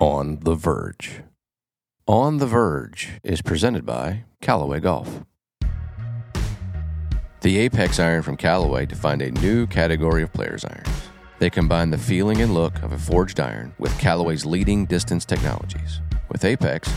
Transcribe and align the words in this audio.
On 0.00 0.38
the 0.40 0.54
Verge. 0.54 1.20
On 2.06 2.38
the 2.38 2.46
Verge 2.46 3.20
is 3.22 3.42
presented 3.42 3.84
by 3.84 4.24
Callaway 4.40 4.80
Golf. 4.80 5.24
The 7.42 7.58
Apex 7.58 8.00
iron 8.00 8.22
from 8.22 8.38
Callaway 8.38 8.86
defined 8.86 9.20
a 9.20 9.30
new 9.30 9.66
category 9.66 10.22
of 10.22 10.32
players' 10.32 10.64
irons. 10.64 10.88
They 11.38 11.50
combine 11.50 11.90
the 11.90 11.98
feeling 11.98 12.40
and 12.40 12.54
look 12.54 12.82
of 12.82 12.92
a 12.92 12.98
forged 12.98 13.40
iron 13.40 13.74
with 13.78 13.98
Callaway's 13.98 14.46
leading 14.46 14.86
distance 14.86 15.26
technologies. 15.26 16.00
With 16.30 16.46
Apex, 16.46 16.90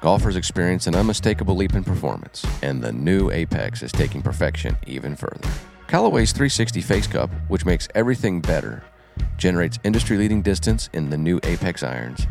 golfers 0.00 0.34
experience 0.34 0.88
an 0.88 0.96
unmistakable 0.96 1.54
leap 1.54 1.74
in 1.74 1.84
performance, 1.84 2.44
and 2.60 2.82
the 2.82 2.92
new 2.92 3.30
Apex 3.30 3.84
is 3.84 3.92
taking 3.92 4.20
perfection 4.20 4.76
even 4.84 5.14
further. 5.14 5.48
Callaway's 5.86 6.32
360 6.32 6.80
Face 6.80 7.06
Cup, 7.06 7.30
which 7.46 7.64
makes 7.64 7.86
everything 7.94 8.40
better, 8.40 8.82
generates 9.36 9.78
industry 9.84 10.16
leading 10.16 10.42
distance 10.42 10.90
in 10.92 11.10
the 11.10 11.16
new 11.16 11.38
Apex 11.44 11.84
irons 11.84 12.26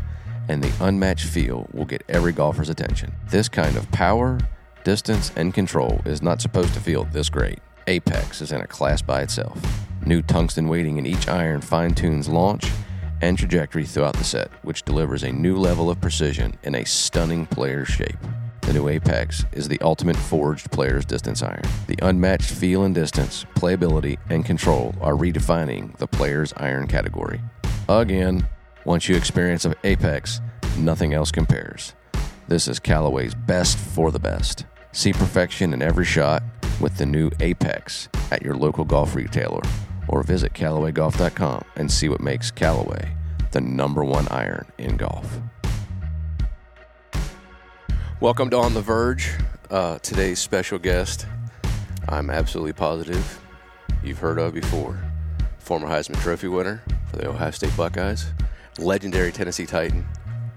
and 0.48 0.62
the 0.62 0.72
unmatched 0.84 1.26
feel 1.26 1.68
will 1.72 1.84
get 1.84 2.02
every 2.08 2.32
golfer's 2.32 2.68
attention. 2.68 3.12
This 3.28 3.48
kind 3.48 3.76
of 3.76 3.90
power, 3.90 4.38
distance, 4.84 5.32
and 5.36 5.52
control 5.52 6.00
is 6.04 6.22
not 6.22 6.40
supposed 6.40 6.74
to 6.74 6.80
feel 6.80 7.04
this 7.04 7.28
great. 7.28 7.58
Apex 7.86 8.40
is 8.42 8.52
in 8.52 8.60
a 8.60 8.66
class 8.66 9.02
by 9.02 9.22
itself. 9.22 9.60
New 10.04 10.22
tungsten 10.22 10.68
weighting 10.68 10.98
in 10.98 11.06
each 11.06 11.28
iron 11.28 11.60
fine 11.60 11.94
tunes 11.94 12.28
launch 12.28 12.70
and 13.20 13.36
trajectory 13.36 13.84
throughout 13.84 14.16
the 14.16 14.24
set, 14.24 14.50
which 14.62 14.82
delivers 14.82 15.22
a 15.22 15.32
new 15.32 15.56
level 15.56 15.90
of 15.90 16.00
precision 16.00 16.54
in 16.62 16.74
a 16.74 16.84
stunning 16.84 17.46
player's 17.46 17.88
shape. 17.88 18.18
The 18.62 18.74
new 18.74 18.88
Apex 18.88 19.44
is 19.52 19.66
the 19.66 19.80
ultimate 19.80 20.16
forged 20.16 20.70
player's 20.70 21.06
distance 21.06 21.42
iron. 21.42 21.62
The 21.86 21.98
unmatched 22.02 22.50
feel 22.50 22.84
and 22.84 22.94
distance, 22.94 23.46
playability, 23.54 24.18
and 24.28 24.44
control 24.44 24.94
are 25.00 25.14
redefining 25.14 25.96
the 25.96 26.06
player's 26.06 26.52
iron 26.58 26.86
category. 26.86 27.40
Again, 27.88 28.46
once 28.88 29.06
you 29.06 29.14
experience 29.14 29.66
Apex, 29.84 30.40
nothing 30.78 31.12
else 31.12 31.30
compares. 31.30 31.94
This 32.48 32.66
is 32.66 32.80
Callaway's 32.80 33.34
best 33.34 33.76
for 33.76 34.10
the 34.10 34.18
best. 34.18 34.64
See 34.92 35.12
perfection 35.12 35.74
in 35.74 35.82
every 35.82 36.06
shot 36.06 36.42
with 36.80 36.96
the 36.96 37.04
new 37.04 37.30
Apex 37.40 38.08
at 38.30 38.40
your 38.40 38.54
local 38.54 38.86
golf 38.86 39.14
retailer 39.14 39.60
or 40.08 40.22
visit 40.22 40.54
CallawayGolf.com 40.54 41.64
and 41.76 41.92
see 41.92 42.08
what 42.08 42.22
makes 42.22 42.50
Callaway 42.50 43.14
the 43.50 43.60
number 43.60 44.02
one 44.06 44.26
iron 44.28 44.64
in 44.78 44.96
golf. 44.96 45.38
Welcome 48.20 48.48
to 48.48 48.56
On 48.56 48.72
the 48.72 48.80
Verge. 48.80 49.34
Uh, 49.68 49.98
today's 49.98 50.38
special 50.38 50.78
guest, 50.78 51.26
I'm 52.08 52.30
absolutely 52.30 52.72
positive 52.72 53.38
you've 54.02 54.20
heard 54.20 54.38
of 54.38 54.54
before. 54.54 54.98
Former 55.58 55.88
Heisman 55.88 56.18
Trophy 56.22 56.48
winner 56.48 56.82
for 57.10 57.18
the 57.18 57.28
Ohio 57.28 57.50
State 57.50 57.76
Buckeyes, 57.76 58.32
legendary 58.78 59.32
Tennessee 59.32 59.66
Titan, 59.66 60.06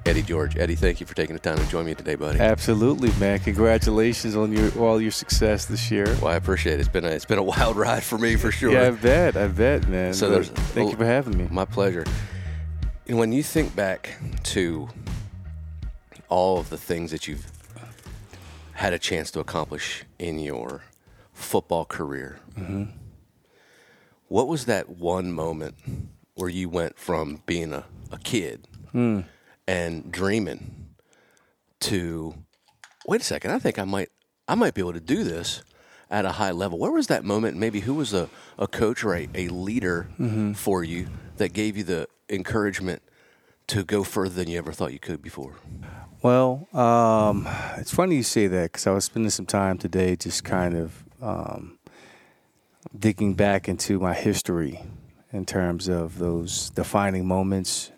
Eddie 0.05 0.23
George. 0.23 0.57
Eddie, 0.57 0.75
thank 0.75 0.99
you 0.99 1.05
for 1.05 1.15
taking 1.15 1.35
the 1.35 1.39
time 1.39 1.57
to 1.57 1.67
join 1.67 1.85
me 1.85 1.93
today, 1.93 2.15
buddy. 2.15 2.39
Absolutely, 2.39 3.11
man. 3.19 3.39
Congratulations 3.39 4.35
on 4.35 4.51
your 4.51 4.71
all 4.79 5.01
your 5.01 5.11
success 5.11 5.65
this 5.65 5.91
year. 5.91 6.05
Well, 6.21 6.27
I 6.27 6.35
appreciate 6.35 6.75
it. 6.75 6.79
It's 6.79 6.89
been 6.89 7.05
a, 7.05 7.09
it's 7.09 7.25
been 7.25 7.37
a 7.37 7.43
wild 7.55 7.77
ride 7.77 8.03
for 8.03 8.17
me 8.17 8.35
for 8.35 8.51
sure. 8.51 8.71
Yeah, 8.71 8.87
I 8.87 8.91
bet. 8.91 9.37
I 9.37 9.47
bet, 9.47 9.87
man. 9.87 10.13
So 10.13 10.29
there's, 10.29 10.49
thank 10.49 10.91
you 10.91 10.97
for 10.97 11.05
having 11.05 11.37
me. 11.37 11.47
My 11.51 11.65
pleasure. 11.65 12.05
And 13.07 13.17
when 13.17 13.31
you 13.31 13.43
think 13.43 13.75
back 13.75 14.17
to 14.43 14.89
all 16.29 16.59
of 16.59 16.69
the 16.69 16.77
things 16.77 17.11
that 17.11 17.27
you've 17.27 17.45
had 18.73 18.93
a 18.93 18.99
chance 18.99 19.31
to 19.31 19.39
accomplish 19.39 20.05
in 20.17 20.39
your 20.39 20.83
football 21.33 21.85
career, 21.85 22.39
mm-hmm. 22.57 22.85
what 24.27 24.47
was 24.47 24.65
that 24.65 24.89
one 24.89 25.31
moment 25.31 25.75
where 26.35 26.49
you 26.49 26.69
went 26.69 26.97
from 26.97 27.41
being 27.45 27.73
a, 27.73 27.83
a 28.11 28.17
kid 28.17 28.67
and 29.67 30.11
dreaming 30.11 30.95
to 31.81 32.35
wait 33.05 33.21
a 33.21 33.23
second, 33.23 33.51
I 33.51 33.59
think 33.59 33.79
I 33.79 33.83
might 33.83 34.09
I 34.47 34.55
might 34.55 34.73
be 34.73 34.81
able 34.81 34.93
to 34.93 34.99
do 34.99 35.23
this 35.23 35.63
at 36.09 36.25
a 36.25 36.33
high 36.33 36.51
level. 36.51 36.77
Where 36.77 36.91
was 36.91 37.07
that 37.07 37.23
moment? 37.23 37.57
Maybe 37.57 37.79
who 37.79 37.93
was 37.93 38.13
a, 38.13 38.29
a 38.59 38.67
coach 38.67 39.03
or 39.03 39.15
a, 39.15 39.29
a 39.33 39.47
leader 39.47 40.09
mm-hmm. 40.19 40.53
for 40.53 40.83
you 40.83 41.07
that 41.37 41.53
gave 41.53 41.77
you 41.77 41.83
the 41.83 42.07
encouragement 42.29 43.01
to 43.67 43.83
go 43.83 44.03
further 44.03 44.35
than 44.35 44.49
you 44.49 44.57
ever 44.57 44.73
thought 44.73 44.91
you 44.91 44.99
could 44.99 45.21
before? 45.21 45.55
Well, 46.21 46.67
um, 46.73 47.47
it's 47.77 47.93
funny 47.93 48.17
you 48.17 48.23
say 48.23 48.47
that 48.47 48.73
because 48.73 48.85
I 48.85 48.91
was 48.91 49.05
spending 49.05 49.29
some 49.29 49.45
time 49.45 49.77
today 49.77 50.15
just 50.15 50.43
kind 50.43 50.75
of 50.75 51.03
um, 51.21 51.79
digging 52.97 53.33
back 53.33 53.69
into 53.69 53.99
my 53.99 54.13
history 54.13 54.81
in 55.31 55.45
terms 55.45 55.87
of 55.87 56.19
those 56.19 56.69
defining 56.71 57.25
moments 57.25 57.91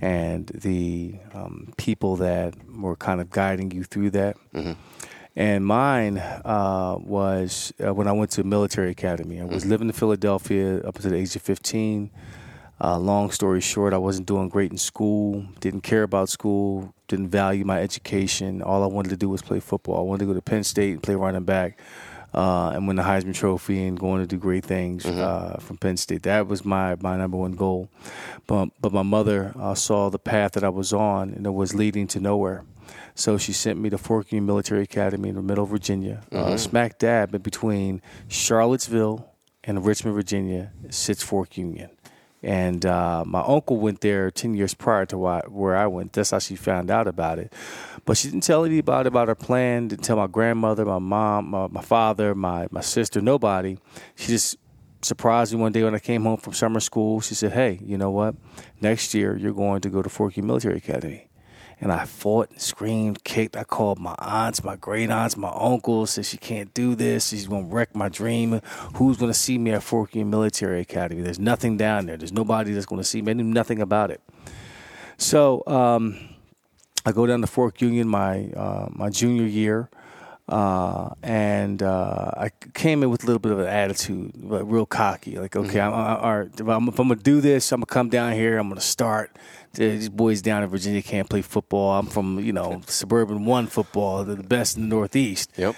and 0.00 0.46
the 0.48 1.14
um, 1.34 1.72
people 1.76 2.16
that 2.16 2.54
were 2.72 2.96
kind 2.96 3.20
of 3.20 3.30
guiding 3.30 3.70
you 3.70 3.84
through 3.84 4.10
that. 4.10 4.36
Mm-hmm. 4.54 4.72
And 5.36 5.64
mine 5.64 6.18
uh, 6.18 6.96
was 6.98 7.72
uh, 7.84 7.94
when 7.94 8.08
I 8.08 8.12
went 8.12 8.32
to 8.32 8.44
military 8.44 8.90
academy. 8.90 9.40
I 9.40 9.44
was 9.44 9.62
mm-hmm. 9.62 9.70
living 9.70 9.88
in 9.88 9.92
Philadelphia 9.92 10.78
up 10.80 10.96
until 10.96 11.12
the 11.12 11.18
age 11.18 11.36
of 11.36 11.42
15. 11.42 12.10
Uh, 12.82 12.98
long 12.98 13.30
story 13.30 13.60
short, 13.60 13.92
I 13.92 13.98
wasn't 13.98 14.26
doing 14.26 14.48
great 14.48 14.70
in 14.70 14.78
school, 14.78 15.44
didn't 15.60 15.82
care 15.82 16.02
about 16.02 16.30
school, 16.30 16.94
didn't 17.08 17.28
value 17.28 17.64
my 17.64 17.80
education. 17.80 18.62
All 18.62 18.82
I 18.82 18.86
wanted 18.86 19.10
to 19.10 19.18
do 19.18 19.28
was 19.28 19.42
play 19.42 19.60
football. 19.60 19.98
I 19.98 20.02
wanted 20.02 20.20
to 20.20 20.26
go 20.26 20.34
to 20.34 20.40
Penn 20.40 20.64
State 20.64 20.92
and 20.92 21.02
play 21.02 21.14
running 21.14 21.44
back 21.44 21.78
uh, 22.34 22.70
and 22.74 22.86
win 22.86 22.96
the 22.96 23.02
Heisman 23.02 23.34
Trophy 23.34 23.86
and 23.86 23.98
going 23.98 24.20
to 24.20 24.26
do 24.26 24.36
great 24.36 24.64
things 24.64 25.04
mm-hmm. 25.04 25.20
uh, 25.20 25.58
from 25.58 25.76
Penn 25.78 25.96
State. 25.96 26.22
That 26.22 26.46
was 26.46 26.64
my, 26.64 26.96
my 27.00 27.16
number 27.16 27.36
one 27.36 27.52
goal. 27.52 27.90
But 28.46 28.70
but 28.80 28.92
my 28.92 29.02
mother 29.02 29.52
uh, 29.58 29.74
saw 29.74 30.10
the 30.10 30.18
path 30.18 30.52
that 30.52 30.64
I 30.64 30.68
was 30.68 30.92
on, 30.92 31.30
and 31.30 31.46
it 31.46 31.50
was 31.50 31.74
leading 31.74 32.06
to 32.08 32.20
nowhere. 32.20 32.64
So 33.14 33.38
she 33.38 33.52
sent 33.52 33.78
me 33.78 33.90
to 33.90 33.98
Fork 33.98 34.32
Union 34.32 34.46
Military 34.46 34.82
Academy 34.82 35.28
in 35.28 35.34
the 35.34 35.42
Middle 35.42 35.64
of 35.64 35.70
Virginia, 35.70 36.22
uh, 36.32 36.36
mm-hmm. 36.36 36.56
smack 36.56 36.98
dab 36.98 37.34
in 37.34 37.42
between 37.42 38.02
Charlottesville 38.28 39.30
and 39.64 39.84
Richmond, 39.84 40.14
Virginia, 40.14 40.72
sits 40.88 41.22
Fork 41.22 41.56
Union. 41.56 41.90
And 42.42 42.86
uh, 42.86 43.24
my 43.26 43.42
uncle 43.42 43.76
went 43.76 44.00
there 44.00 44.30
10 44.30 44.54
years 44.54 44.72
prior 44.72 45.04
to 45.06 45.18
where 45.18 45.76
I 45.76 45.86
went. 45.86 46.14
That's 46.14 46.30
how 46.30 46.38
she 46.38 46.56
found 46.56 46.90
out 46.90 47.06
about 47.06 47.38
it. 47.38 47.52
But 48.06 48.16
she 48.16 48.28
didn't 48.28 48.44
tell 48.44 48.64
anybody 48.64 49.08
about 49.08 49.28
her 49.28 49.34
plan, 49.34 49.88
didn't 49.88 50.04
tell 50.04 50.16
my 50.16 50.26
grandmother, 50.26 50.84
my 50.84 50.98
mom, 50.98 51.50
my, 51.50 51.66
my 51.68 51.82
father, 51.82 52.34
my, 52.34 52.66
my 52.70 52.80
sister, 52.80 53.20
nobody. 53.20 53.76
She 54.16 54.28
just 54.28 54.56
surprised 55.02 55.52
me 55.52 55.60
one 55.60 55.72
day 55.72 55.82
when 55.82 55.94
I 55.94 55.98
came 55.98 56.24
home 56.24 56.38
from 56.38 56.54
summer 56.54 56.80
school. 56.80 57.20
She 57.20 57.34
said, 57.34 57.52
Hey, 57.52 57.78
you 57.84 57.98
know 57.98 58.10
what? 58.10 58.34
Next 58.80 59.14
year, 59.14 59.36
you're 59.36 59.52
going 59.52 59.80
to 59.82 59.90
go 59.90 60.02
to 60.02 60.08
Forky 60.08 60.40
Military 60.42 60.78
Academy. 60.78 61.29
And 61.80 61.90
I 61.90 62.04
fought 62.04 62.50
and 62.50 62.60
screamed, 62.60 63.24
kicked. 63.24 63.56
I 63.56 63.64
called 63.64 63.98
my 63.98 64.14
aunts, 64.18 64.62
my 64.62 64.76
great 64.76 65.10
aunts, 65.10 65.36
my 65.36 65.50
uncles, 65.54 66.10
said 66.10 66.26
she 66.26 66.36
can't 66.36 66.72
do 66.74 66.94
this. 66.94 67.28
She's 67.28 67.46
going 67.46 67.68
to 67.68 67.74
wreck 67.74 67.96
my 67.96 68.10
dream. 68.10 68.60
Who's 68.96 69.16
going 69.16 69.32
to 69.32 69.38
see 69.38 69.56
me 69.56 69.70
at 69.70 69.82
Fork 69.82 70.14
Union 70.14 70.30
Military 70.30 70.80
Academy? 70.80 71.22
There's 71.22 71.38
nothing 71.38 71.78
down 71.78 72.04
there. 72.04 72.18
There's 72.18 72.32
nobody 72.32 72.72
that's 72.72 72.86
going 72.86 73.00
to 73.00 73.08
see 73.08 73.22
me. 73.22 73.30
I 73.30 73.34
knew 73.34 73.44
nothing 73.44 73.80
about 73.80 74.10
it. 74.10 74.20
So 75.16 75.62
um, 75.66 76.18
I 77.06 77.12
go 77.12 77.26
down 77.26 77.40
to 77.40 77.46
Fork 77.46 77.80
Union 77.80 78.08
my 78.08 78.50
uh, 78.50 78.88
my 78.90 79.08
junior 79.08 79.46
year. 79.46 79.88
Uh, 80.48 81.14
and 81.22 81.80
uh, 81.80 82.32
I 82.36 82.50
came 82.74 83.04
in 83.04 83.10
with 83.10 83.22
a 83.22 83.26
little 83.26 83.38
bit 83.38 83.52
of 83.52 83.60
an 83.60 83.68
attitude, 83.68 84.32
but 84.34 84.64
real 84.64 84.84
cocky. 84.84 85.38
Like, 85.38 85.54
okay, 85.54 85.78
mm-hmm. 85.78 85.94
I'm, 85.94 86.40
right, 86.40 86.50
if 86.52 86.66
I'm, 86.66 86.88
if 86.88 86.98
I'm 86.98 87.06
gonna 87.06 87.20
do 87.20 87.40
this, 87.40 87.70
I'm 87.70 87.78
gonna 87.78 87.86
come 87.86 88.08
down 88.08 88.32
here. 88.32 88.58
I'm 88.58 88.68
gonna 88.68 88.80
start 88.80 89.30
these 89.74 90.08
boys 90.08 90.42
down 90.42 90.62
in 90.62 90.68
Virginia 90.68 91.02
can't 91.02 91.28
play 91.28 91.42
football. 91.42 91.98
I'm 91.98 92.06
from 92.06 92.40
you 92.40 92.52
know 92.52 92.82
suburban 92.86 93.44
one 93.44 93.66
football, 93.66 94.24
the 94.24 94.36
best 94.36 94.76
in 94.76 94.82
the 94.82 94.88
Northeast. 94.88 95.52
Yep. 95.56 95.76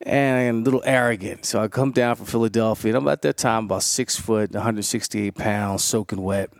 And 0.00 0.60
a 0.60 0.62
little 0.62 0.82
arrogant, 0.86 1.44
so 1.44 1.60
I 1.60 1.66
come 1.66 1.90
down 1.90 2.14
from 2.14 2.26
Philadelphia, 2.26 2.90
and 2.90 2.96
I'm 2.98 3.08
at 3.08 3.22
that 3.22 3.36
time 3.36 3.64
about 3.64 3.82
six 3.82 4.14
foot, 4.14 4.52
168 4.52 5.34
pounds, 5.34 5.82
soaking 5.82 6.22
wet. 6.22 6.50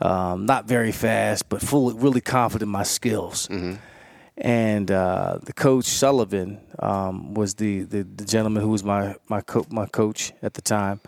Um, 0.00 0.46
not 0.46 0.64
very 0.64 0.92
fast, 0.92 1.50
but 1.50 1.60
full, 1.60 1.92
really 1.92 2.22
confident 2.22 2.68
in 2.68 2.72
my 2.72 2.84
skills. 2.84 3.48
Mm-hmm. 3.48 3.74
And 4.38 4.90
uh, 4.90 5.40
the 5.42 5.52
coach 5.52 5.84
Sullivan 5.84 6.62
um, 6.78 7.34
was 7.34 7.56
the, 7.56 7.82
the, 7.82 8.02
the 8.04 8.24
gentleman 8.24 8.62
who 8.62 8.70
was 8.70 8.82
my 8.82 9.16
my, 9.28 9.42
co- 9.42 9.66
my 9.70 9.84
coach 9.84 10.32
at 10.40 10.54
the 10.54 10.62
time. 10.62 11.02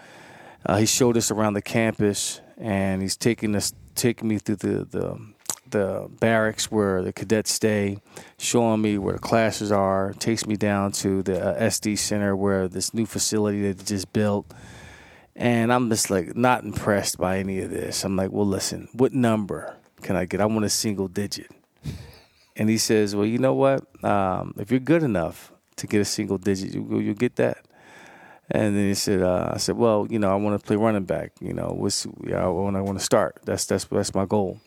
Uh, 0.67 0.77
he 0.77 0.87
showed 0.87 1.17
us 1.17 1.31
around 1.31 1.55
the 1.55 1.63
campus, 1.63 2.43
and 2.59 3.01
he's 3.01 3.17
taking 3.17 3.57
us 3.57 3.73
taking 3.95 4.29
me 4.29 4.39
through 4.39 4.57
the, 4.57 4.85
the 4.85 5.33
the 5.73 6.09
barracks 6.21 6.71
where 6.71 7.03
the 7.03 7.13
cadets 7.13 7.51
stay, 7.51 7.99
showing 8.39 8.81
me 8.81 8.99
where 8.99 9.15
the 9.15 9.19
classes 9.19 9.73
are, 9.73 10.13
takes 10.19 10.47
me 10.47 10.57
down 10.57 10.93
to 10.93 11.23
the 11.23 11.43
uh, 11.43 11.61
SD 11.61 11.99
Center 11.99 12.37
where 12.37 12.69
this 12.69 12.95
new 12.95 13.07
facility 13.07 13.63
that 13.63 13.79
they 13.79 13.85
just 13.85 14.13
built. 14.13 14.53
And 15.35 15.73
I'm 15.73 15.89
just 15.89 16.11
like 16.11 16.37
not 16.37 16.63
impressed 16.63 17.19
by 17.19 17.39
any 17.39 17.61
of 17.61 17.71
this. 17.71 18.05
I'm 18.05 18.17
like, 18.17 18.31
well, 18.31 18.47
listen, 18.47 18.89
what 18.93 19.13
number 19.13 19.77
can 20.03 20.15
I 20.15 20.27
get? 20.27 20.41
I 20.41 20.47
want 20.47 20.65
a 20.65 20.71
single 20.71 21.09
digit. 21.09 21.51
And 22.55 22.69
he 22.69 22.77
says, 22.77 23.17
well, 23.17 23.25
you 23.25 23.39
know 23.39 23.55
what? 23.55 24.05
Um, 24.05 24.55
if 24.59 24.71
you're 24.71 24.79
good 24.79 25.03
enough 25.03 25.53
to 25.77 25.87
get 25.87 26.03
a 26.03 26.05
single 26.05 26.37
digit, 26.37 26.75
you, 26.75 27.01
you'll 27.01 27.15
get 27.15 27.37
that. 27.37 27.65
And 28.55 28.77
then 28.77 28.87
he 28.89 28.95
said, 28.95 29.23
uh, 29.23 29.51
I 29.55 29.57
said, 29.57 29.77
well, 29.79 30.07
you 30.11 30.19
know, 30.19 30.31
I 30.31 30.35
want 30.35 30.61
to 30.61 30.65
play 30.65 30.77
running 30.77 31.05
back. 31.05 31.33
You 31.41 31.55
know, 31.55 31.75
what's, 31.75 32.05
you 32.05 32.33
know, 32.33 32.53
when 32.53 32.77
I 32.77 32.83
want 32.83 32.99
to 32.99 33.05
start. 33.05 33.41
That's 33.45 33.65
that's 33.65 33.87
that's 33.87 34.15
my 34.15 34.27
goal. 34.27 34.61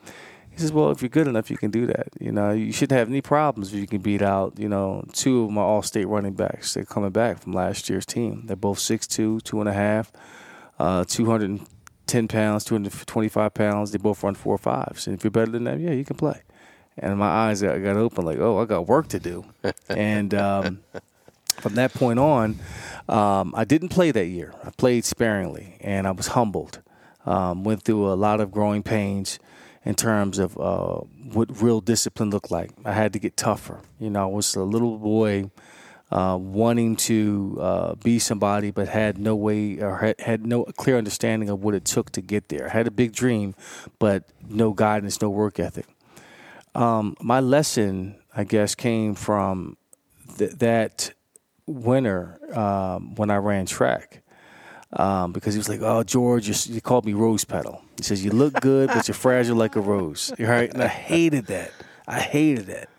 He 0.49 0.59
says, 0.59 0.71
well, 0.71 0.89
if 0.89 1.01
you're 1.01 1.09
good 1.09 1.27
enough, 1.27 1.51
you 1.51 1.57
can 1.57 1.69
do 1.69 1.85
that. 1.85 2.07
You 2.19 2.31
know, 2.31 2.51
you 2.51 2.71
shouldn't 2.71 2.97
have 2.97 3.09
any 3.09 3.21
problems 3.21 3.73
if 3.73 3.79
you 3.79 3.87
can 3.87 4.01
beat 4.01 4.21
out, 4.21 4.57
you 4.57 4.69
know, 4.69 5.03
two 5.11 5.43
of 5.43 5.51
my 5.51 5.61
all-state 5.61 6.07
running 6.07 6.33
backs. 6.33 6.73
They're 6.73 6.85
coming 6.85 7.09
back 7.09 7.41
from 7.41 7.51
last 7.51 7.89
year's 7.89 8.05
team. 8.05 8.43
They're 8.45 8.55
both 8.55 8.79
6'2", 8.79 9.43
two 9.43 9.59
and 9.59 9.67
a 9.67 9.73
half, 9.73 10.13
uh, 10.79 11.03
210 11.03 12.27
pounds, 12.29 12.63
225 12.63 13.53
pounds. 13.53 13.91
They 13.91 13.97
both 13.97 14.23
run 14.23 14.33
four 14.33 14.57
fives. 14.57 15.07
And 15.07 15.17
if 15.17 15.25
you're 15.25 15.31
better 15.31 15.51
than 15.51 15.65
them, 15.65 15.81
yeah, 15.81 15.91
you 15.91 16.05
can 16.05 16.15
play. 16.15 16.41
And 16.97 17.19
my 17.19 17.27
eyes 17.27 17.61
got, 17.61 17.83
got 17.83 17.97
open 17.97 18.23
like, 18.23 18.39
oh, 18.39 18.57
I 18.57 18.63
got 18.63 18.87
work 18.87 19.09
to 19.09 19.19
do. 19.19 19.43
and 19.89 20.33
um, 20.33 20.79
from 21.61 21.75
that 21.75 21.93
point 21.93 22.19
on, 22.19 22.59
um, 23.07 23.53
I 23.55 23.65
didn't 23.65 23.89
play 23.89 24.11
that 24.11 24.25
year. 24.25 24.53
I 24.63 24.71
played 24.71 25.05
sparingly, 25.05 25.77
and 25.81 26.07
I 26.07 26.11
was 26.11 26.27
humbled. 26.27 26.81
Um, 27.25 27.63
went 27.63 27.83
through 27.83 28.11
a 28.11 28.13
lot 28.13 28.39
of 28.39 28.51
growing 28.51 28.83
pains 28.83 29.39
in 29.83 29.95
terms 29.95 30.39
of 30.39 30.57
uh, 30.59 30.97
what 31.33 31.61
real 31.61 31.81
discipline 31.81 32.29
looked 32.29 32.51
like. 32.51 32.71
I 32.83 32.93
had 32.93 33.13
to 33.13 33.19
get 33.19 33.37
tougher. 33.37 33.81
You 33.99 34.09
know, 34.09 34.23
I 34.23 34.31
was 34.31 34.55
a 34.55 34.63
little 34.63 34.97
boy 34.97 35.49
uh, 36.11 36.37
wanting 36.39 36.95
to 36.95 37.57
uh, 37.59 37.95
be 37.95 38.19
somebody, 38.19 38.71
but 38.71 38.87
had 38.87 39.17
no 39.17 39.35
way 39.35 39.79
or 39.79 39.97
had, 39.97 40.19
had 40.19 40.45
no 40.45 40.65
clear 40.65 40.97
understanding 40.97 41.49
of 41.49 41.63
what 41.63 41.75
it 41.75 41.85
took 41.85 42.11
to 42.11 42.21
get 42.21 42.49
there. 42.49 42.67
I 42.67 42.69
had 42.69 42.87
a 42.87 42.91
big 42.91 43.13
dream, 43.13 43.55
but 43.99 44.23
no 44.47 44.73
guidance, 44.73 45.21
no 45.21 45.29
work 45.29 45.59
ethic. 45.59 45.85
Um, 46.73 47.15
my 47.21 47.39
lesson, 47.39 48.15
I 48.35 48.43
guess, 48.43 48.75
came 48.75 49.15
from 49.15 49.77
th- 50.37 50.51
that 50.53 51.13
winter 51.67 52.39
um, 52.57 53.15
when 53.15 53.29
I 53.29 53.37
ran 53.37 53.65
track 53.65 54.21
um, 54.93 55.31
because 55.31 55.53
he 55.53 55.57
was 55.57 55.69
like, 55.69 55.81
"Oh, 55.81 56.03
George, 56.03 56.67
you 56.67 56.81
called 56.81 57.05
me 57.05 57.13
rose 57.13 57.43
petal." 57.43 57.81
He 57.97 58.03
says, 58.03 58.23
"You 58.23 58.31
look 58.31 58.53
good, 58.61 58.87
but 58.87 59.07
you're 59.07 59.15
fragile 59.15 59.55
like 59.55 59.75
a 59.75 59.81
rose." 59.81 60.33
Right? 60.39 60.71
And 60.71 60.81
I 60.81 60.87
hated 60.87 61.47
that. 61.47 61.71
I 62.07 62.19
hated 62.19 62.67
that. 62.67 62.89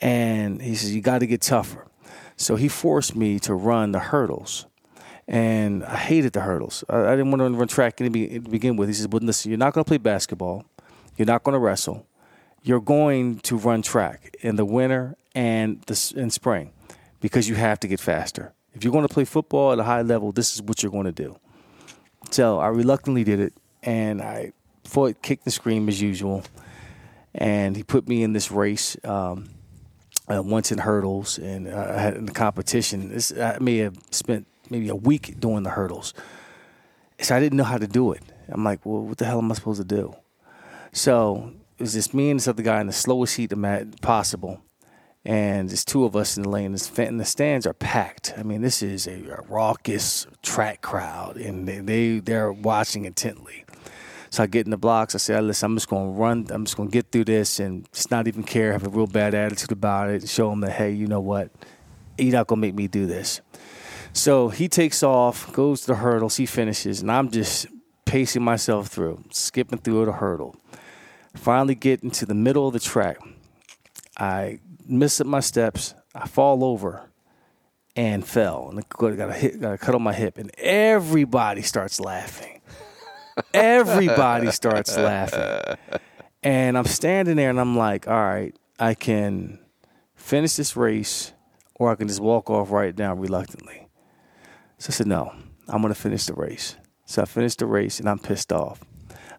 And 0.00 0.60
he 0.60 0.74
says, 0.74 0.94
"You 0.94 1.00
got 1.00 1.18
to 1.18 1.26
get 1.26 1.42
tougher." 1.42 1.86
So 2.36 2.56
he 2.56 2.68
forced 2.68 3.14
me 3.14 3.38
to 3.40 3.54
run 3.54 3.92
the 3.92 4.00
hurdles, 4.00 4.66
and 5.28 5.84
I 5.84 5.96
hated 5.96 6.32
the 6.32 6.40
hurdles. 6.40 6.82
I, 6.88 7.06
I 7.06 7.10
didn't 7.10 7.30
want 7.30 7.40
to 7.40 7.58
run 7.58 7.68
track 7.68 7.96
to 7.96 8.10
begin 8.10 8.76
with. 8.76 8.88
He 8.88 8.94
says, 8.94 9.06
"But 9.06 9.22
listen, 9.22 9.50
you're 9.50 9.58
not 9.58 9.74
going 9.74 9.84
to 9.84 9.88
play 9.88 9.98
basketball. 9.98 10.64
You're 11.16 11.26
not 11.26 11.44
going 11.44 11.52
to 11.52 11.58
wrestle. 11.58 12.06
You're 12.64 12.80
going 12.80 13.40
to 13.40 13.56
run 13.56 13.82
track 13.82 14.34
in 14.40 14.56
the 14.56 14.64
winter 14.64 15.16
and 15.34 15.82
the 15.82 16.14
in 16.16 16.30
spring 16.30 16.72
because 17.22 17.48
you 17.48 17.54
have 17.54 17.80
to 17.80 17.88
get 17.88 18.00
faster." 18.00 18.52
If 18.74 18.84
you're 18.84 18.92
going 18.92 19.06
to 19.06 19.12
play 19.12 19.24
football 19.24 19.72
at 19.72 19.78
a 19.78 19.84
high 19.84 20.02
level, 20.02 20.32
this 20.32 20.54
is 20.54 20.62
what 20.62 20.82
you're 20.82 20.92
going 20.92 21.04
to 21.04 21.12
do. 21.12 21.38
So 22.30 22.58
I 22.58 22.68
reluctantly 22.68 23.24
did 23.24 23.40
it, 23.40 23.52
and 23.82 24.22
I 24.22 24.52
fought, 24.84 25.20
kicked 25.22 25.44
and 25.44 25.52
screamed 25.52 25.88
as 25.88 26.00
usual. 26.00 26.42
And 27.34 27.76
he 27.76 27.82
put 27.82 28.08
me 28.08 28.22
in 28.22 28.32
this 28.32 28.50
race 28.50 28.96
um, 29.04 29.48
uh, 30.30 30.42
once 30.42 30.72
in 30.72 30.78
hurdles, 30.78 31.38
and 31.38 31.68
uh, 31.68 31.98
had 31.98 32.14
in 32.14 32.26
the 32.26 32.32
competition. 32.32 33.10
This, 33.10 33.32
I 33.32 33.58
may 33.60 33.78
have 33.78 33.96
spent 34.10 34.46
maybe 34.70 34.88
a 34.88 34.96
week 34.96 35.38
doing 35.38 35.62
the 35.62 35.70
hurdles. 35.70 36.14
So 37.20 37.36
I 37.36 37.40
didn't 37.40 37.56
know 37.56 37.64
how 37.64 37.78
to 37.78 37.86
do 37.86 38.12
it. 38.12 38.22
I'm 38.48 38.64
like, 38.64 38.84
well, 38.84 39.02
what 39.02 39.18
the 39.18 39.24
hell 39.24 39.38
am 39.38 39.50
I 39.50 39.54
supposed 39.54 39.80
to 39.80 39.86
do? 39.86 40.14
So 40.92 41.52
it 41.78 41.82
was 41.82 41.92
just 41.92 42.14
me 42.14 42.30
and 42.30 42.40
this 42.40 42.48
other 42.48 42.62
guy 42.62 42.80
in 42.80 42.86
the 42.86 42.92
slowest 42.92 43.36
heat 43.36 43.52
possible 44.00 44.62
and 45.24 45.68
there's 45.68 45.84
two 45.84 46.04
of 46.04 46.16
us 46.16 46.36
in 46.36 46.42
the 46.42 46.48
lane. 46.48 46.74
And 46.96 47.20
the 47.20 47.24
stands 47.24 47.66
are 47.66 47.72
packed. 47.72 48.34
I 48.36 48.42
mean, 48.42 48.62
this 48.62 48.82
is 48.82 49.06
a, 49.06 49.22
a 49.30 49.42
raucous 49.48 50.26
track 50.42 50.82
crowd, 50.82 51.36
and 51.36 51.68
they, 51.68 51.78
they 51.78 52.18
they're 52.18 52.52
watching 52.52 53.04
intently. 53.04 53.64
So 54.30 54.42
I 54.42 54.46
get 54.46 54.66
in 54.66 54.70
the 54.70 54.78
blocks. 54.78 55.14
I 55.14 55.18
say, 55.18 55.40
"Listen, 55.40 55.66
I'm 55.66 55.76
just 55.76 55.88
going 55.88 56.12
to 56.12 56.18
run. 56.18 56.46
I'm 56.50 56.64
just 56.64 56.76
going 56.76 56.88
to 56.88 56.92
get 56.92 57.12
through 57.12 57.24
this, 57.24 57.60
and 57.60 57.86
just 57.92 58.10
not 58.10 58.26
even 58.26 58.42
care. 58.42 58.72
Have 58.72 58.86
a 58.86 58.90
real 58.90 59.06
bad 59.06 59.34
attitude 59.34 59.72
about 59.72 60.10
it, 60.10 60.22
and 60.22 60.30
show 60.30 60.50
them 60.50 60.60
that, 60.60 60.72
hey, 60.72 60.90
you 60.90 61.06
know 61.06 61.20
what? 61.20 61.50
You're 62.18 62.32
not 62.32 62.46
going 62.46 62.60
to 62.60 62.66
make 62.66 62.74
me 62.74 62.88
do 62.88 63.06
this." 63.06 63.40
So 64.14 64.48
he 64.48 64.68
takes 64.68 65.02
off, 65.02 65.52
goes 65.52 65.82
to 65.82 65.86
the 65.88 65.94
hurdles, 65.96 66.36
he 66.36 66.44
finishes, 66.44 67.00
and 67.00 67.10
I'm 67.10 67.30
just 67.30 67.66
pacing 68.04 68.42
myself 68.42 68.88
through, 68.88 69.24
skipping 69.30 69.78
through 69.78 70.04
the 70.04 70.12
hurdle. 70.12 70.54
Finally, 71.34 71.76
get 71.76 72.02
into 72.02 72.26
the 72.26 72.34
middle 72.34 72.66
of 72.66 72.74
the 72.74 72.80
track. 72.80 73.16
I 74.18 74.60
miss 74.86 75.20
up 75.20 75.26
my 75.26 75.40
steps. 75.40 75.94
I 76.14 76.26
fall 76.26 76.64
over 76.64 77.10
and 77.96 78.26
fell 78.26 78.68
and 78.70 78.84
got 78.88 79.30
a 79.30 79.32
hit, 79.32 79.60
got 79.60 79.74
a 79.74 79.78
cut 79.78 79.94
on 79.94 80.02
my 80.02 80.12
hip, 80.12 80.38
and 80.38 80.50
everybody 80.58 81.62
starts 81.62 82.00
laughing. 82.00 82.60
everybody 83.54 84.50
starts 84.50 84.96
laughing, 84.96 85.76
and 86.42 86.76
I'm 86.76 86.84
standing 86.84 87.36
there 87.36 87.50
and 87.50 87.60
I'm 87.60 87.76
like, 87.76 88.06
all 88.06 88.14
right, 88.14 88.54
I 88.78 88.94
can 88.94 89.58
finish 90.14 90.56
this 90.56 90.76
race, 90.76 91.32
or 91.74 91.90
I 91.90 91.94
can 91.94 92.08
just 92.08 92.20
walk 92.20 92.50
off 92.50 92.70
right 92.70 92.96
now 92.96 93.14
reluctantly. 93.14 93.88
So 94.78 94.88
I 94.90 94.92
said, 94.92 95.06
no, 95.06 95.32
I'm 95.68 95.80
gonna 95.80 95.94
finish 95.94 96.26
the 96.26 96.34
race. 96.34 96.76
So 97.06 97.22
I 97.22 97.24
finished 97.24 97.58
the 97.58 97.66
race 97.66 98.00
and 98.00 98.08
I'm 98.08 98.18
pissed 98.18 98.52
off. 98.52 98.80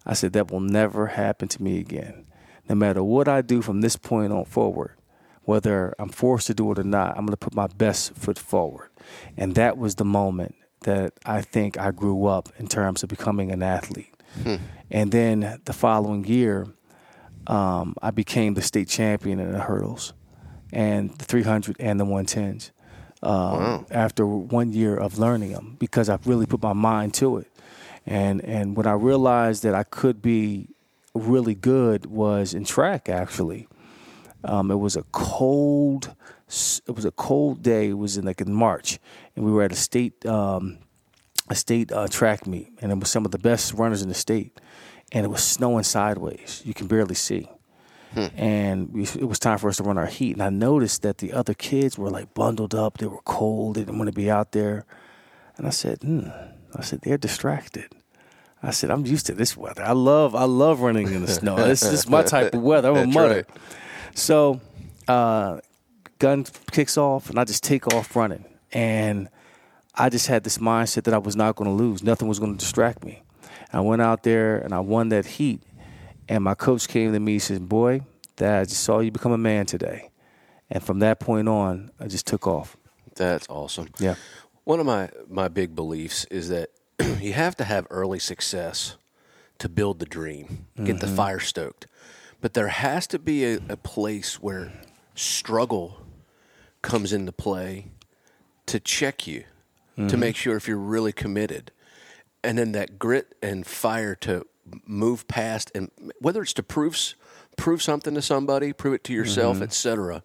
I 0.06 0.14
said 0.14 0.32
that 0.34 0.50
will 0.50 0.60
never 0.60 1.06
happen 1.06 1.48
to 1.48 1.62
me 1.62 1.78
again. 1.78 2.26
No 2.68 2.74
matter 2.74 3.02
what 3.02 3.28
I 3.28 3.42
do 3.42 3.62
from 3.62 3.80
this 3.80 3.96
point 3.96 4.32
on 4.32 4.44
forward, 4.44 4.96
whether 5.44 5.94
I'm 5.98 6.08
forced 6.08 6.46
to 6.48 6.54
do 6.54 6.70
it 6.72 6.78
or 6.78 6.84
not, 6.84 7.10
I'm 7.10 7.26
going 7.26 7.28
to 7.28 7.36
put 7.36 7.54
my 7.54 7.66
best 7.66 8.14
foot 8.14 8.38
forward. 8.38 8.90
And 9.36 9.54
that 9.54 9.78
was 9.78 9.96
the 9.96 10.04
moment 10.04 10.54
that 10.80 11.14
I 11.24 11.40
think 11.40 11.78
I 11.78 11.90
grew 11.90 12.26
up 12.26 12.50
in 12.58 12.66
terms 12.66 13.02
of 13.02 13.08
becoming 13.08 13.50
an 13.50 13.62
athlete. 13.62 14.14
Hmm. 14.42 14.56
And 14.90 15.12
then 15.12 15.60
the 15.64 15.72
following 15.72 16.24
year, 16.24 16.66
um, 17.46 17.94
I 18.02 18.10
became 18.10 18.54
the 18.54 18.62
state 18.62 18.88
champion 18.88 19.38
in 19.38 19.52
the 19.52 19.60
hurdles 19.60 20.12
and 20.72 21.10
the 21.18 21.24
300 21.24 21.76
and 21.78 22.00
the 22.00 22.04
110s. 22.04 22.70
Um, 23.22 23.32
wow. 23.32 23.86
After 23.90 24.26
one 24.26 24.72
year 24.72 24.96
of 24.96 25.18
learning 25.18 25.52
them, 25.52 25.76
because 25.78 26.10
I 26.10 26.18
really 26.26 26.44
put 26.44 26.62
my 26.62 26.74
mind 26.74 27.14
to 27.14 27.38
it, 27.38 27.46
and 28.04 28.44
and 28.44 28.76
when 28.76 28.86
I 28.86 28.92
realized 28.92 29.62
that 29.62 29.74
I 29.74 29.82
could 29.82 30.20
be 30.20 30.68
really 31.14 31.54
good 31.54 32.04
was 32.04 32.52
in 32.52 32.66
track 32.66 33.08
actually, 33.08 33.66
um, 34.44 34.70
it 34.70 34.76
was 34.78 34.96
a 34.96 35.02
cold. 35.12 36.14
It 36.86 36.94
was 36.94 37.04
a 37.04 37.10
cold 37.10 37.62
day. 37.62 37.88
It 37.88 37.98
was 37.98 38.16
in 38.16 38.24
like 38.24 38.40
in 38.40 38.52
March, 38.52 38.98
and 39.34 39.44
we 39.44 39.52
were 39.52 39.62
at 39.62 39.72
a 39.72 39.76
state 39.76 40.24
um, 40.26 40.78
a 41.48 41.54
state 41.54 41.92
uh, 41.92 42.08
track 42.08 42.46
meet, 42.46 42.72
and 42.80 42.92
it 42.92 42.98
was 42.98 43.10
some 43.10 43.24
of 43.24 43.30
the 43.30 43.38
best 43.38 43.74
runners 43.74 44.02
in 44.02 44.08
the 44.08 44.14
state, 44.14 44.60
and 45.12 45.24
it 45.24 45.28
was 45.28 45.42
snowing 45.42 45.84
sideways. 45.84 46.62
You 46.64 46.74
can 46.74 46.86
barely 46.86 47.14
see. 47.14 47.48
Hmm. 48.14 48.26
And 48.36 48.92
we, 48.92 49.02
it 49.02 49.28
was 49.28 49.38
time 49.38 49.58
for 49.58 49.68
us 49.68 49.78
to 49.78 49.82
run 49.82 49.98
our 49.98 50.06
heat. 50.06 50.34
And 50.34 50.42
I 50.42 50.48
noticed 50.48 51.02
that 51.02 51.18
the 51.18 51.32
other 51.32 51.52
kids 51.52 51.98
were 51.98 52.10
like 52.10 52.32
bundled 52.32 52.72
up. 52.72 52.98
They 52.98 53.06
were 53.06 53.20
cold. 53.24 53.74
They 53.74 53.80
didn't 53.80 53.98
want 53.98 54.08
to 54.08 54.14
be 54.14 54.30
out 54.30 54.52
there. 54.52 54.86
And 55.56 55.66
I 55.66 55.70
said, 55.70 55.98
hmm. 56.02 56.28
I 56.76 56.82
said, 56.82 57.00
they're 57.02 57.18
distracted. 57.18 57.92
I 58.62 58.70
said, 58.70 58.90
I'm 58.90 59.04
used 59.04 59.26
to 59.26 59.34
this 59.34 59.56
weather. 59.56 59.82
I 59.82 59.92
love, 59.92 60.34
I 60.34 60.44
love 60.44 60.80
running 60.80 61.12
in 61.12 61.22
the 61.22 61.28
snow. 61.28 61.56
this, 61.56 61.80
this 61.80 61.92
is 61.92 62.08
my 62.08 62.22
type 62.22 62.54
of 62.54 62.62
weather. 62.62 62.90
I'm 62.90 62.96
a 62.96 63.06
mother. 63.06 63.46
Right. 63.48 63.58
So, 64.14 64.60
uh, 65.08 65.60
gun 66.18 66.46
kicks 66.70 66.96
off, 66.96 67.30
and 67.30 67.38
I 67.38 67.44
just 67.44 67.62
take 67.62 67.92
off 67.92 68.14
running. 68.16 68.44
And 68.72 69.28
I 69.94 70.08
just 70.08 70.26
had 70.26 70.44
this 70.44 70.58
mindset 70.58 71.04
that 71.04 71.14
I 71.14 71.18
was 71.18 71.36
not 71.36 71.56
going 71.56 71.70
to 71.70 71.76
lose. 71.76 72.02
Nothing 72.02 72.28
was 72.28 72.38
going 72.38 72.52
to 72.52 72.58
distract 72.58 73.04
me. 73.04 73.22
I 73.72 73.80
went 73.80 74.02
out 74.02 74.22
there 74.22 74.58
and 74.58 74.72
I 74.72 74.80
won 74.80 75.08
that 75.10 75.26
heat. 75.26 75.60
And 76.28 76.42
my 76.42 76.54
coach 76.54 76.88
came 76.88 77.12
to 77.12 77.20
me 77.20 77.34
and 77.34 77.42
said, 77.42 77.68
Boy, 77.68 78.00
Dad, 78.36 78.60
I 78.60 78.64
just 78.64 78.82
saw 78.82 79.00
you 79.00 79.10
become 79.10 79.32
a 79.32 79.38
man 79.38 79.66
today. 79.66 80.10
And 80.70 80.82
from 80.82 81.00
that 81.00 81.20
point 81.20 81.48
on, 81.48 81.90
I 82.00 82.06
just 82.06 82.26
took 82.26 82.46
off. 82.46 82.76
That's 83.14 83.46
awesome. 83.48 83.88
Yeah. 83.98 84.14
One 84.64 84.80
of 84.80 84.86
my, 84.86 85.10
my 85.28 85.48
big 85.48 85.74
beliefs 85.74 86.24
is 86.26 86.48
that 86.48 86.70
you 87.20 87.32
have 87.34 87.56
to 87.56 87.64
have 87.64 87.86
early 87.90 88.18
success 88.18 88.96
to 89.58 89.68
build 89.68 89.98
the 89.98 90.06
dream, 90.06 90.66
get 90.76 90.96
mm-hmm. 90.96 90.98
the 90.98 91.06
fire 91.06 91.38
stoked. 91.38 91.86
But 92.44 92.52
there 92.52 92.68
has 92.68 93.06
to 93.06 93.18
be 93.18 93.42
a, 93.46 93.58
a 93.70 93.76
place 93.78 94.34
where 94.34 94.70
struggle 95.14 96.02
comes 96.82 97.10
into 97.10 97.32
play 97.32 97.86
to 98.66 98.78
check 98.78 99.26
you, 99.26 99.44
mm-hmm. 99.96 100.08
to 100.08 100.18
make 100.18 100.36
sure 100.36 100.54
if 100.54 100.68
you're 100.68 100.76
really 100.76 101.10
committed. 101.10 101.72
And 102.42 102.58
then 102.58 102.72
that 102.72 102.98
grit 102.98 103.34
and 103.42 103.66
fire 103.66 104.14
to 104.16 104.44
move 104.84 105.26
past, 105.26 105.72
and 105.74 105.90
whether 106.18 106.42
it's 106.42 106.52
to 106.52 106.62
prove 106.62 107.14
prove 107.56 107.80
something 107.80 108.14
to 108.14 108.20
somebody, 108.20 108.74
prove 108.74 108.92
it 108.92 109.04
to 109.04 109.14
yourself, 109.14 109.54
Mm-hmm. 109.54 109.62
etc. 109.64 110.22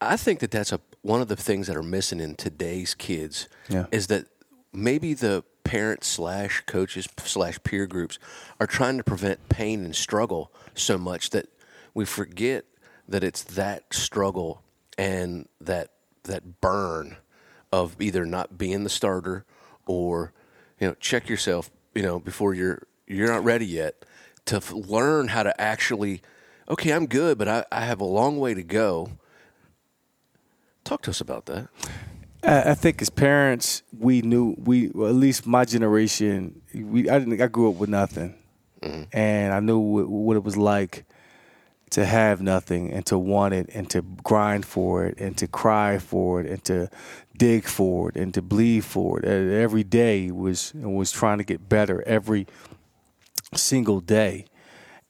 I 0.00 0.16
think 0.16 0.40
that 0.40 0.52
that's 0.52 0.72
a 0.72 0.80
one 1.02 1.20
of 1.20 1.28
the 1.28 1.36
things 1.36 1.66
that 1.66 1.76
are 1.76 1.82
missing 1.82 2.18
in 2.18 2.34
today's 2.34 2.94
kids 2.94 3.46
Yeah. 3.68 3.88
is 3.92 4.06
that 4.06 4.24
maybe 4.72 5.12
the 5.12 5.44
parents 5.66 6.06
slash 6.06 6.62
coaches 6.66 7.08
slash 7.24 7.58
peer 7.64 7.88
groups 7.88 8.20
are 8.60 8.68
trying 8.68 8.96
to 8.96 9.02
prevent 9.02 9.48
pain 9.48 9.84
and 9.84 9.96
struggle 9.96 10.52
so 10.74 10.96
much 10.96 11.30
that 11.30 11.48
we 11.92 12.04
forget 12.04 12.64
that 13.08 13.24
it's 13.24 13.42
that 13.42 13.82
struggle 13.92 14.62
and 14.96 15.48
that 15.60 15.90
that 16.22 16.60
burn 16.60 17.16
of 17.72 18.00
either 18.00 18.24
not 18.24 18.56
being 18.56 18.84
the 18.84 18.88
starter 18.88 19.44
or 19.86 20.32
you 20.78 20.86
know 20.86 20.94
check 21.00 21.28
yourself 21.28 21.68
you 21.96 22.02
know 22.02 22.20
before 22.20 22.54
you're 22.54 22.86
you're 23.08 23.26
not 23.26 23.42
ready 23.42 23.66
yet 23.66 24.04
to 24.44 24.56
f- 24.56 24.72
learn 24.72 25.26
how 25.26 25.42
to 25.42 25.60
actually 25.60 26.22
okay 26.68 26.92
i'm 26.92 27.06
good 27.06 27.36
but 27.38 27.48
I, 27.48 27.64
I 27.72 27.80
have 27.80 28.00
a 28.00 28.04
long 28.04 28.38
way 28.38 28.54
to 28.54 28.62
go. 28.62 29.10
Talk 30.84 31.02
to 31.02 31.10
us 31.10 31.20
about 31.20 31.46
that 31.46 31.66
I 32.46 32.74
think 32.74 33.02
as 33.02 33.10
parents, 33.10 33.82
we 33.98 34.22
knew 34.22 34.54
we, 34.56 34.90
well, 34.94 35.08
at 35.08 35.14
least 35.14 35.46
my 35.46 35.64
generation, 35.64 36.62
we 36.72 37.10
I 37.10 37.18
didn't 37.18 37.40
I 37.40 37.48
grew 37.48 37.70
up 37.70 37.76
with 37.76 37.90
nothing, 37.90 38.36
mm-hmm. 38.80 39.02
and 39.12 39.52
I 39.52 39.60
knew 39.60 39.78
what, 39.78 40.08
what 40.08 40.36
it 40.36 40.44
was 40.44 40.56
like 40.56 41.04
to 41.90 42.04
have 42.04 42.40
nothing 42.40 42.92
and 42.92 43.04
to 43.06 43.18
want 43.18 43.54
it 43.54 43.68
and 43.74 43.88
to 43.90 44.02
grind 44.02 44.64
for 44.64 45.06
it 45.06 45.18
and 45.18 45.36
to 45.38 45.46
cry 45.46 45.98
for 45.98 46.40
it 46.40 46.46
and 46.46 46.62
to 46.64 46.90
dig 47.36 47.64
for 47.64 48.10
it 48.10 48.16
and 48.16 48.32
to 48.34 48.42
bleed 48.42 48.84
for 48.84 49.18
it. 49.18 49.24
And 49.24 49.52
Every 49.52 49.84
day 49.84 50.30
was 50.30 50.72
was 50.74 51.10
trying 51.10 51.38
to 51.38 51.44
get 51.44 51.68
better 51.68 52.02
every 52.06 52.46
single 53.54 54.00
day. 54.00 54.46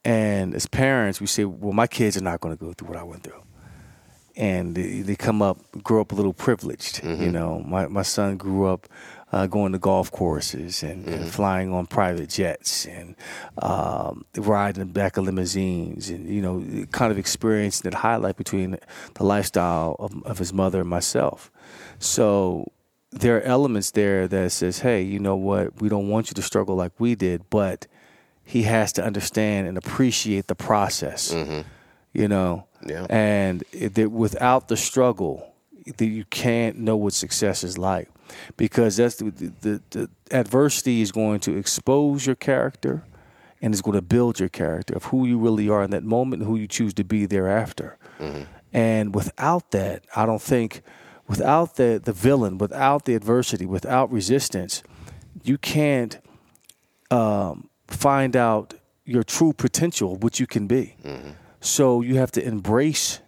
And 0.04 0.54
as 0.54 0.66
parents, 0.66 1.20
we 1.20 1.26
say, 1.26 1.44
well, 1.44 1.72
my 1.72 1.86
kids 1.86 2.16
are 2.16 2.22
not 2.22 2.40
going 2.40 2.56
to 2.56 2.64
go 2.64 2.72
through 2.72 2.88
what 2.88 2.96
I 2.96 3.02
went 3.02 3.24
through 3.24 3.42
and 4.36 4.74
they, 4.74 5.16
come 5.16 5.40
up, 5.40 5.58
grow 5.82 6.00
up 6.00 6.12
a 6.12 6.14
little 6.14 6.34
privileged. 6.34 7.02
You 7.02 7.30
know, 7.32 7.60
my 7.60 7.86
my 7.88 8.02
son 8.02 8.36
grew 8.36 8.66
up 8.66 8.86
uh, 9.32 9.46
going 9.46 9.72
to 9.72 9.78
golf 9.78 10.12
courses 10.12 10.82
and, 10.82 11.06
and 11.08 11.28
flying 11.28 11.72
on 11.72 11.86
private 11.86 12.28
jets 12.28 12.86
and 12.86 13.16
um, 13.60 14.24
riding 14.36 14.82
in 14.82 14.88
the 14.88 14.92
back 14.92 15.16
of 15.16 15.24
limousines 15.24 16.08
and 16.10 16.28
you 16.28 16.40
know, 16.40 16.86
kind 16.92 17.10
of 17.10 17.18
experiencing 17.18 17.90
that 17.90 17.96
highlight 17.98 18.36
between 18.36 18.78
the 19.14 19.24
lifestyle 19.24 19.96
of, 19.98 20.22
of 20.24 20.38
his 20.38 20.52
mother 20.52 20.80
and 20.80 20.88
myself. 20.88 21.50
So 21.98 22.70
there 23.10 23.36
are 23.38 23.42
elements 23.42 23.90
there 23.92 24.28
that 24.28 24.52
says, 24.52 24.80
hey, 24.80 25.02
you 25.02 25.18
know 25.18 25.36
what, 25.36 25.80
we 25.80 25.88
don't 25.88 26.08
want 26.08 26.28
you 26.30 26.34
to 26.34 26.42
struggle 26.42 26.76
like 26.76 26.92
we 26.98 27.14
did, 27.14 27.48
but 27.50 27.86
he 28.44 28.62
has 28.62 28.92
to 28.92 29.04
understand 29.04 29.66
and 29.66 29.76
appreciate 29.76 30.46
the 30.46 30.54
process. 30.54 31.32
You 32.12 32.28
know, 32.28 32.65
Yeah. 32.84 33.06
and 33.08 33.64
that 33.72 34.10
without 34.10 34.68
the 34.68 34.76
struggle, 34.76 35.52
that 35.96 36.06
you 36.06 36.24
can't 36.26 36.78
know 36.78 36.96
what 36.96 37.12
success 37.12 37.62
is 37.64 37.78
like, 37.78 38.08
because 38.56 38.96
that's 38.96 39.16
the, 39.16 39.30
the, 39.60 39.82
the 39.90 40.10
adversity 40.30 41.00
is 41.00 41.12
going 41.12 41.40
to 41.40 41.56
expose 41.56 42.26
your 42.26 42.34
character, 42.36 43.04
and 43.62 43.72
it's 43.72 43.82
going 43.82 43.94
to 43.94 44.02
build 44.02 44.38
your 44.40 44.48
character 44.48 44.94
of 44.94 45.04
who 45.04 45.26
you 45.26 45.38
really 45.38 45.68
are 45.68 45.82
in 45.84 45.90
that 45.90 46.04
moment 46.04 46.42
and 46.42 46.50
who 46.50 46.56
you 46.56 46.66
choose 46.66 46.92
to 46.94 47.04
be 47.04 47.26
thereafter. 47.26 47.96
And 48.72 49.14
without 49.14 49.70
that, 49.70 50.04
I 50.14 50.26
don't 50.26 50.42
think, 50.42 50.82
without 51.28 51.76
the 51.76 52.00
the 52.02 52.12
villain, 52.12 52.58
without 52.58 53.04
the 53.04 53.14
adversity, 53.14 53.64
without 53.66 54.10
resistance, 54.12 54.82
you 55.44 55.56
can't 55.58 56.18
um, 57.10 57.68
find 57.86 58.36
out 58.36 58.74
your 59.04 59.22
true 59.22 59.52
potential, 59.52 60.16
what 60.16 60.40
you 60.40 60.46
can 60.46 60.66
be. 60.66 60.96
So 61.66 62.00
you 62.00 62.14
have 62.18 62.30
to 62.32 62.44
embrace 62.46 63.20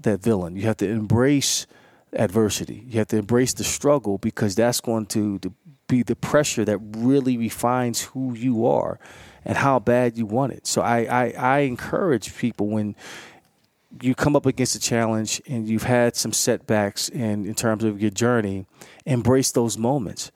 that 0.00 0.22
villain. 0.22 0.56
You 0.56 0.62
have 0.62 0.76
to 0.76 0.88
embrace 0.88 1.66
adversity. 2.12 2.84
You 2.86 2.98
have 2.98 3.08
to 3.08 3.16
embrace 3.16 3.54
the 3.54 3.64
struggle 3.64 4.18
because 4.18 4.54
that's 4.54 4.82
going 4.82 5.06
to, 5.06 5.38
to 5.38 5.54
be 5.88 6.02
the 6.02 6.14
pressure 6.14 6.66
that 6.66 6.78
really 6.98 7.38
refines 7.38 8.02
who 8.02 8.34
you 8.34 8.66
are 8.66 9.00
and 9.42 9.56
how 9.56 9.78
bad 9.78 10.18
you 10.18 10.26
want 10.26 10.52
it. 10.52 10.66
So 10.66 10.82
I, 10.82 10.98
I, 11.04 11.30
I 11.30 11.58
encourage 11.60 12.36
people 12.36 12.66
when 12.66 12.94
you 14.02 14.14
come 14.14 14.36
up 14.36 14.44
against 14.44 14.74
a 14.74 14.80
challenge 14.80 15.40
and 15.48 15.66
you've 15.66 15.84
had 15.84 16.14
some 16.14 16.34
setbacks 16.34 17.08
in, 17.08 17.46
in 17.46 17.54
terms 17.54 17.84
of 17.84 18.02
your 18.02 18.10
journey, 18.10 18.66
embrace 19.06 19.50
those 19.50 19.78
moments 19.78 20.30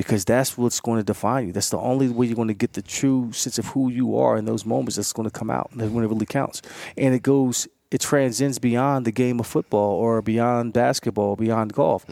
because 0.00 0.24
that's 0.24 0.56
what's 0.56 0.80
going 0.80 0.96
to 0.96 1.04
define 1.04 1.46
you. 1.46 1.52
That's 1.52 1.68
the 1.68 1.76
only 1.76 2.08
way 2.08 2.24
you're 2.24 2.34
going 2.34 2.48
to 2.48 2.54
get 2.54 2.72
the 2.72 2.80
true 2.80 3.32
sense 3.32 3.58
of 3.58 3.66
who 3.66 3.90
you 3.90 4.16
are 4.16 4.38
in 4.38 4.46
those 4.46 4.64
moments 4.64 4.96
that's 4.96 5.12
going 5.12 5.28
to 5.28 5.38
come 5.38 5.50
out 5.50 5.68
and 5.72 5.94
when 5.94 6.02
it 6.02 6.08
really 6.08 6.24
counts. 6.24 6.62
And 6.96 7.14
it 7.14 7.22
goes, 7.22 7.68
it 7.90 8.00
transcends 8.00 8.58
beyond 8.58 9.04
the 9.04 9.12
game 9.12 9.38
of 9.38 9.46
football 9.46 9.90
or 9.90 10.22
beyond 10.22 10.72
basketball, 10.72 11.36
beyond 11.36 11.74
golf, 11.74 12.06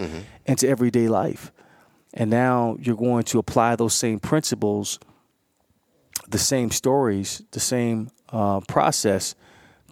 into 0.44 0.68
everyday 0.68 1.08
life. 1.08 1.50
And 2.12 2.28
now 2.28 2.76
you're 2.78 2.94
going 2.94 3.24
to 3.24 3.38
apply 3.38 3.74
those 3.76 3.94
same 3.94 4.20
principles, 4.20 4.98
the 6.28 6.36
same 6.36 6.70
stories, 6.70 7.40
the 7.52 7.60
same 7.60 8.10
uh, 8.28 8.60
process 8.68 9.34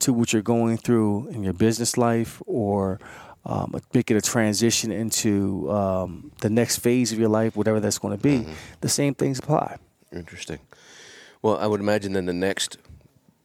to 0.00 0.12
what 0.12 0.34
you're 0.34 0.42
going 0.42 0.76
through 0.76 1.28
in 1.28 1.42
your 1.42 1.54
business 1.54 1.96
life 1.96 2.42
or 2.44 3.00
um, 3.46 3.80
making 3.94 4.16
a 4.16 4.20
transition 4.20 4.90
into 4.90 5.70
um, 5.70 6.32
the 6.40 6.50
next 6.50 6.78
phase 6.78 7.12
of 7.12 7.18
your 7.18 7.28
life, 7.28 7.56
whatever 7.56 7.78
that's 7.80 7.98
going 7.98 8.16
to 8.16 8.22
be. 8.22 8.46
The 8.80 8.88
same 8.88 9.14
things 9.14 9.38
apply. 9.38 9.78
Interesting. 10.12 10.58
Well, 11.42 11.56
I 11.56 11.66
would 11.66 11.80
imagine 11.80 12.12
then 12.12 12.26
the 12.26 12.32
next 12.32 12.76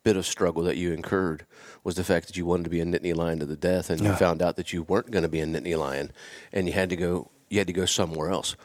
bit 0.03 0.17
of 0.17 0.25
struggle 0.25 0.63
that 0.63 0.77
you 0.77 0.91
incurred 0.91 1.46
was 1.84 1.96
the 1.96 2.03
fact 2.03 2.25
that 2.27 2.36
you 2.36 2.46
wanted 2.46 2.63
to 2.63 2.70
be 2.72 2.79
a 2.79 2.86
Nittany 2.86 3.15
Lion 3.15 3.39
to 3.39 3.46
the 3.46 3.55
death, 3.55 3.89
and 3.89 4.01
you 4.01 4.13
found 4.13 4.41
out 4.41 4.55
that 4.55 4.74
you 4.74 4.84
weren't 4.84 5.12
going 5.12 5.24
to 5.24 5.29
be 5.29 5.39
a 5.39 5.46
Nittany 5.46 5.77
Lion, 5.77 6.12
and 6.51 6.67
you 6.67 6.74
had 6.74 6.89
to 6.89 6.96
go. 6.96 7.29
You 7.50 7.58
had 7.58 7.67
to 7.67 7.74
go 7.74 7.86
somewhere 7.86 8.29
else. 8.29 8.55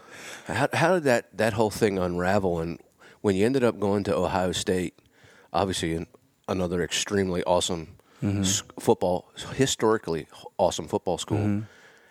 How, 0.46 0.68
how 0.72 0.94
did 0.94 1.04
that 1.04 1.36
that 1.36 1.54
whole 1.54 1.70
thing 1.70 1.98
unravel? 1.98 2.60
And 2.60 2.80
when 3.20 3.34
you 3.34 3.44
ended 3.44 3.64
up 3.64 3.80
going 3.80 4.04
to 4.04 4.16
Ohio 4.16 4.52
State, 4.52 4.94
obviously 5.52 5.94
an, 5.94 6.06
another 6.46 6.82
extremely 6.82 7.42
awesome 7.42 7.95
s- 8.22 8.62
football, 8.78 9.30
historically 9.54 10.26
awesome 10.58 10.88
football 10.88 11.18
school. 11.18 11.62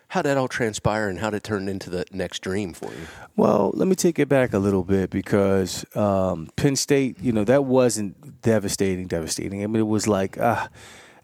How 0.09 0.21
did 0.21 0.29
that 0.29 0.37
all 0.37 0.47
transpire, 0.47 1.09
and 1.09 1.19
how 1.19 1.29
did 1.31 1.37
it 1.37 1.43
turn 1.43 1.67
into 1.67 1.89
the 1.89 2.05
next 2.11 2.39
dream 2.39 2.73
for 2.73 2.91
you? 2.91 3.07
Well, 3.35 3.71
let 3.73 3.87
me 3.87 3.95
take 3.95 4.19
it 4.19 4.29
back 4.29 4.53
a 4.53 4.59
little 4.59 4.83
bit 4.83 5.09
because 5.09 5.83
um, 5.95 6.47
Penn 6.55 6.75
State, 6.75 7.19
you 7.19 7.31
know, 7.31 7.43
that 7.43 7.65
wasn't 7.65 8.41
devastating, 8.41 9.07
devastating. 9.07 9.63
I 9.63 9.67
mean, 9.67 9.81
it 9.81 9.87
was 9.87 10.07
like, 10.07 10.37
ah, 10.39 10.69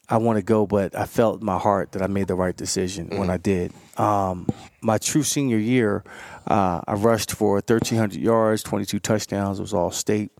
I 0.09 0.17
want 0.17 0.37
to 0.37 0.43
go, 0.43 0.65
but 0.65 0.93
I 0.95 1.05
felt 1.05 1.39
in 1.41 1.45
my 1.45 1.59
heart 1.59 1.93
that 1.93 2.01
I 2.01 2.07
made 2.07 2.27
the 2.27 2.35
right 2.35 2.57
decision 2.57 3.17
when 3.17 3.29
I 3.29 3.37
did. 3.37 3.71
Um, 3.97 4.47
my 4.81 4.97
true 4.97 5.23
senior 5.23 5.57
year, 5.59 6.03
uh, 6.47 6.81
I 6.85 6.95
rushed 6.95 7.31
for 7.33 7.53
1,300 7.53 8.19
yards, 8.19 8.63
22 8.63 8.99
touchdowns. 8.99 9.59
It 9.59 9.61
was 9.61 9.73
all 9.75 9.91
state, 9.91 10.31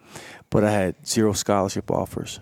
but 0.50 0.64
I 0.66 0.72
had 0.72 1.08
zero 1.08 1.32
scholarship 1.34 1.90
offers. 1.92 2.40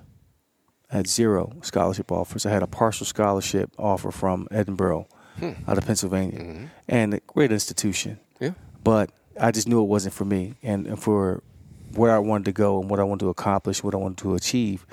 Had 0.90 1.08
zero 1.08 1.54
scholarship 1.62 2.12
offers. 2.12 2.46
I 2.46 2.50
had 2.50 2.64
a 2.64 2.68
partial 2.68 3.06
scholarship 3.06 3.72
offer 3.78 4.12
from 4.12 4.48
Edinboro 4.52 5.06
out 5.68 5.78
of 5.78 5.86
Pennsylvania, 5.86 6.70
and 6.88 7.14
a 7.14 7.20
great 7.28 7.52
institution 7.52 8.20
Yeah. 8.42 8.52
but 8.84 9.12
I 9.40 9.52
just 9.52 9.68
knew 9.70 9.82
it 9.82 9.86
wasn't 9.88 10.14
for 10.14 10.26
me 10.26 10.56
and, 10.62 10.86
and 10.86 11.00
for 11.02 11.44
where 11.96 12.12
I 12.14 12.20
wanted 12.20 12.46
to 12.46 12.52
go 12.52 12.82
and 12.82 12.90
what 12.90 13.00
I 13.00 13.04
wanted 13.04 13.24
to 13.26 13.30
accomplish, 13.30 13.82
what 13.84 13.94
I 13.94 13.98
wanted 13.98 14.18
to 14.20 14.36
achieve. 14.36 14.86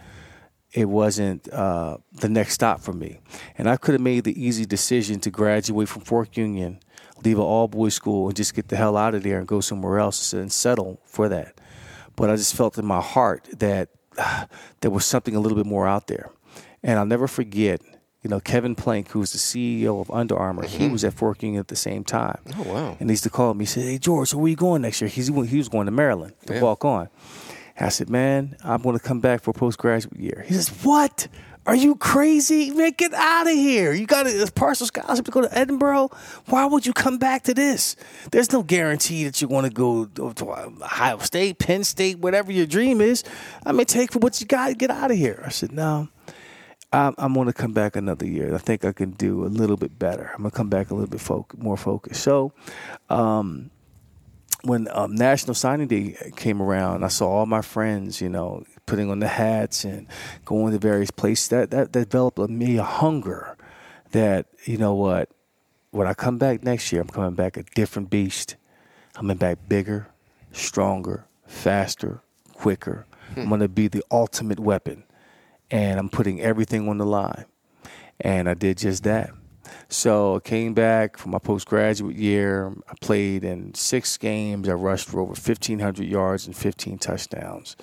It 0.72 0.88
wasn't 0.88 1.52
uh, 1.52 1.96
the 2.12 2.28
next 2.28 2.52
stop 2.54 2.80
for 2.80 2.92
me, 2.92 3.18
and 3.56 3.68
I 3.68 3.76
could 3.76 3.94
have 3.94 4.00
made 4.02 4.24
the 4.24 4.40
easy 4.40 4.66
decision 4.66 5.18
to 5.20 5.30
graduate 5.30 5.88
from 5.88 6.02
Fork 6.02 6.36
Union, 6.36 6.78
leave 7.24 7.38
an 7.38 7.44
all 7.44 7.66
boys 7.66 7.94
school, 7.94 8.28
and 8.28 8.36
just 8.36 8.54
get 8.54 8.68
the 8.68 8.76
hell 8.76 8.96
out 8.96 9.14
of 9.14 9.22
there 9.22 9.38
and 9.38 9.48
go 9.48 9.60
somewhere 9.60 9.98
else 9.98 10.32
and 10.34 10.52
settle 10.52 11.00
for 11.06 11.28
that. 11.30 11.58
But 12.14 12.30
I 12.30 12.36
just 12.36 12.54
felt 12.54 12.76
in 12.78 12.84
my 12.84 13.00
heart 13.00 13.48
that 13.58 13.88
there 14.80 14.90
was 14.90 15.04
something 15.04 15.34
a 15.34 15.40
little 15.40 15.56
bit 15.56 15.66
more 15.66 15.86
out 15.86 16.06
there, 16.06 16.30
and 16.82 16.98
I'll 16.98 17.06
never 17.06 17.28
forget. 17.28 17.80
You 18.22 18.30
know, 18.30 18.40
Kevin 18.40 18.74
Plank, 18.74 19.10
who 19.10 19.20
was 19.20 19.30
the 19.30 19.38
CEO 19.38 20.00
of 20.00 20.10
Under 20.10 20.36
Armour, 20.36 20.66
he 20.66 20.84
mm-hmm. 20.84 20.92
was 20.92 21.04
at 21.04 21.14
Fork 21.14 21.44
Union 21.44 21.60
at 21.60 21.68
the 21.68 21.76
same 21.76 22.02
time. 22.02 22.38
Oh 22.58 22.62
wow. 22.64 22.96
And 22.98 23.08
he 23.08 23.12
used 23.12 23.22
to 23.22 23.30
call 23.30 23.54
me. 23.54 23.62
He 23.62 23.66
said, 23.66 23.84
"Hey 23.84 23.98
George, 23.98 24.30
so 24.30 24.38
where 24.38 24.46
are 24.46 24.48
you 24.48 24.56
going 24.56 24.82
next 24.82 25.00
year?" 25.00 25.08
He's 25.08 25.28
he 25.28 25.58
was 25.58 25.68
going 25.68 25.86
to 25.86 25.92
Maryland 25.92 26.32
to 26.46 26.54
Yeah. 26.54 26.60
walk 26.60 26.84
on. 26.84 27.08
I 27.78 27.90
said, 27.90 28.10
"Man, 28.10 28.56
I'm 28.64 28.82
going 28.82 28.98
to 28.98 29.04
come 29.04 29.20
back 29.20 29.42
for 29.42 29.52
postgraduate 29.52 30.18
year." 30.18 30.44
He 30.48 30.54
says, 30.54 30.70
"What? 30.82 31.28
Are 31.66 31.74
you 31.74 31.96
crazy? 31.96 32.70
Man, 32.70 32.92
get 32.96 33.12
out 33.12 33.48
of 33.48 33.52
here! 33.52 33.92
You 33.92 34.06
got 34.06 34.28
a 34.28 34.50
partial 34.54 34.86
scholarship 34.86 35.24
to 35.24 35.30
go 35.32 35.40
to 35.40 35.48
Edinboro. 35.48 36.12
Why 36.46 36.64
would 36.64 36.86
you 36.86 36.92
come 36.92 37.18
back 37.18 37.42
to 37.44 37.54
this? 37.54 37.96
There's 38.30 38.52
no 38.52 38.62
guarantee 38.62 39.24
that 39.24 39.42
you 39.42 39.48
want 39.48 39.66
to 39.66 39.72
go 39.72 40.04
to 40.04 40.52
Ohio 40.52 41.18
State, 41.18 41.58
Penn 41.58 41.82
State, 41.82 42.20
whatever 42.20 42.52
your 42.52 42.66
dream 42.66 43.00
is. 43.00 43.24
I 43.64 43.72
mean, 43.72 43.84
take 43.84 44.12
for 44.12 44.20
what 44.20 44.40
you 44.40 44.46
got. 44.46 44.78
Get 44.78 44.90
out 44.90 45.10
of 45.10 45.16
here." 45.16 45.42
I 45.44 45.50
said, 45.50 45.72
"No." 45.72 46.08
I'm, 46.92 47.34
going 47.34 47.46
to 47.46 47.52
come 47.52 47.72
back 47.74 47.94
another 47.94 48.26
year. 48.26 48.54
I 48.54 48.58
think 48.58 48.82
I 48.82 48.92
can 48.92 49.10
do 49.10 49.44
a 49.44 49.48
little 49.48 49.76
bit 49.76 49.98
better. 49.98 50.30
I'm 50.32 50.42
going 50.42 50.50
to 50.50 50.56
come 50.56 50.70
back 50.70 50.90
a 50.90 50.94
little 50.94 51.10
bit 51.10 51.20
foc- 51.20 51.58
more 51.58 51.76
focused. 51.76 52.22
So, 52.22 52.52
um, 53.10 53.70
when 54.62 54.88
um, 54.92 55.14
National 55.14 55.54
Signing 55.54 55.88
Day 55.88 56.16
came 56.36 56.62
around, 56.62 57.04
I 57.04 57.08
saw 57.08 57.28
all 57.28 57.44
my 57.44 57.60
friends, 57.60 58.22
you 58.22 58.30
know, 58.30 58.64
putting 58.86 59.10
on 59.10 59.18
the 59.18 59.28
hats 59.28 59.84
and 59.84 60.06
going 60.44 60.72
to 60.72 60.78
various 60.78 61.10
places. 61.10 61.48
That 61.48 61.70
that, 61.70 61.92
that 61.92 62.08
developed 62.08 62.38
in 62.38 62.56
me 62.56 62.78
a 62.78 62.82
hunger 62.82 63.56
that 64.12 64.46
you 64.64 64.78
know 64.78 64.94
what, 64.94 65.28
when 65.90 66.06
I 66.06 66.14
come 66.14 66.38
back 66.38 66.62
next 66.62 66.92
year, 66.92 67.02
I'm 67.02 67.08
coming 67.08 67.34
back 67.34 67.56
a 67.56 67.62
different 67.74 68.10
beast. 68.10 68.56
I'm 69.14 69.22
coming 69.22 69.36
back 69.36 69.58
bigger, 69.68 70.08
stronger, 70.52 71.26
faster, 71.46 72.20
quicker. 72.54 73.06
Hmm. 73.34 73.40
I'm 73.40 73.48
going 73.48 73.60
to 73.60 73.68
be 73.68 73.88
the 73.88 74.04
ultimate 74.10 74.60
weapon, 74.60 75.04
and 75.70 75.98
I'm 75.98 76.08
putting 76.08 76.40
everything 76.40 76.88
on 76.88 76.98
the 76.98 77.06
line. 77.06 77.46
And 78.20 78.48
I 78.48 78.54
did 78.54 78.78
just 78.78 79.02
that. 79.02 79.30
So 79.88 80.36
I 80.36 80.40
came 80.40 80.74
back 80.74 81.18
for 81.18 81.28
my 81.28 81.38
postgraduate 81.38 82.16
year. 82.16 82.72
I 82.88 82.94
played 83.00 83.44
in 83.44 83.74
six 83.74 84.16
games. 84.16 84.68
I 84.68 84.72
rushed 84.72 85.08
for 85.08 85.20
over 85.20 85.30
1,500 85.30 86.06
yards 86.06 86.46
and 86.46 86.56
15 86.56 86.98
touchdowns 86.98 87.76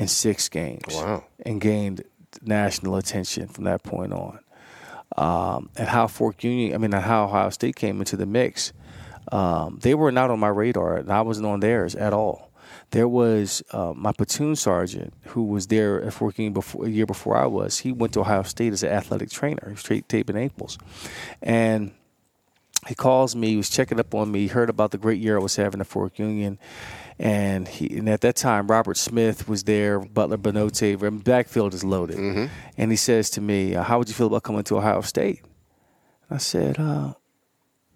in 0.00 0.08
six 0.08 0.48
games. 0.48 0.94
Wow. 0.94 1.24
And 1.44 1.60
gained 1.60 2.04
national 2.42 2.96
attention 2.96 3.48
from 3.48 3.64
that 3.64 3.82
point 3.82 4.12
on. 4.12 4.38
Um, 5.16 5.70
and 5.76 5.88
how 5.88 6.06
Fork 6.06 6.42
Union, 6.44 6.74
I 6.74 6.78
mean, 6.78 6.92
how 6.92 7.24
Ohio 7.24 7.50
State 7.50 7.76
came 7.76 7.98
into 7.98 8.16
the 8.16 8.26
mix, 8.26 8.72
um, 9.32 9.78
they 9.82 9.94
were 9.94 10.12
not 10.12 10.30
on 10.30 10.38
my 10.38 10.48
radar, 10.48 10.96
and 10.96 11.10
I 11.10 11.20
wasn't 11.22 11.46
on 11.46 11.60
theirs 11.60 11.94
at 11.94 12.12
all 12.12 12.50
there 12.90 13.08
was 13.08 13.62
uh, 13.72 13.92
my 13.94 14.12
platoon 14.12 14.56
sergeant 14.56 15.12
who 15.26 15.44
was 15.44 15.68
there 15.68 16.12
working 16.20 16.52
before 16.52 16.86
a 16.86 16.88
year 16.88 17.06
before 17.06 17.36
I 17.36 17.46
was. 17.46 17.78
He 17.78 17.92
went 17.92 18.12
to 18.14 18.20
Ohio 18.20 18.42
State 18.42 18.72
as 18.72 18.82
an 18.82 18.90
athletic 18.90 19.30
trainer. 19.30 19.62
He 19.66 19.72
was 19.72 20.02
taping 20.08 20.36
ankles, 20.36 20.78
and 21.42 21.92
he 22.86 22.94
calls 22.94 23.36
me. 23.36 23.48
He 23.48 23.56
was 23.56 23.68
checking 23.68 24.00
up 24.00 24.14
on 24.14 24.30
me. 24.32 24.40
He 24.40 24.46
heard 24.48 24.70
about 24.70 24.90
the 24.90 24.98
great 24.98 25.20
year 25.20 25.36
I 25.36 25.40
was 25.40 25.56
having 25.56 25.80
at 25.80 25.86
Fork 25.86 26.18
Union, 26.18 26.58
and 27.18 27.68
he 27.68 27.98
and 27.98 28.08
at 28.08 28.22
that 28.22 28.36
time 28.36 28.68
Robert 28.68 28.96
Smith 28.96 29.48
was 29.48 29.64
there. 29.64 30.00
Butler 30.00 30.38
By'not'e, 30.38 31.24
backfield 31.24 31.74
is 31.74 31.84
loaded, 31.84 32.16
mm-hmm. 32.16 32.46
and 32.76 32.90
he 32.90 32.96
says 32.96 33.30
to 33.30 33.40
me, 33.40 33.74
uh, 33.74 33.82
"How 33.82 33.98
would 33.98 34.08
you 34.08 34.14
feel 34.14 34.28
about 34.28 34.42
coming 34.42 34.64
to 34.64 34.78
Ohio 34.78 35.02
State?" 35.02 35.42
I 36.30 36.38
said, 36.38 36.78
uh, 36.78 37.14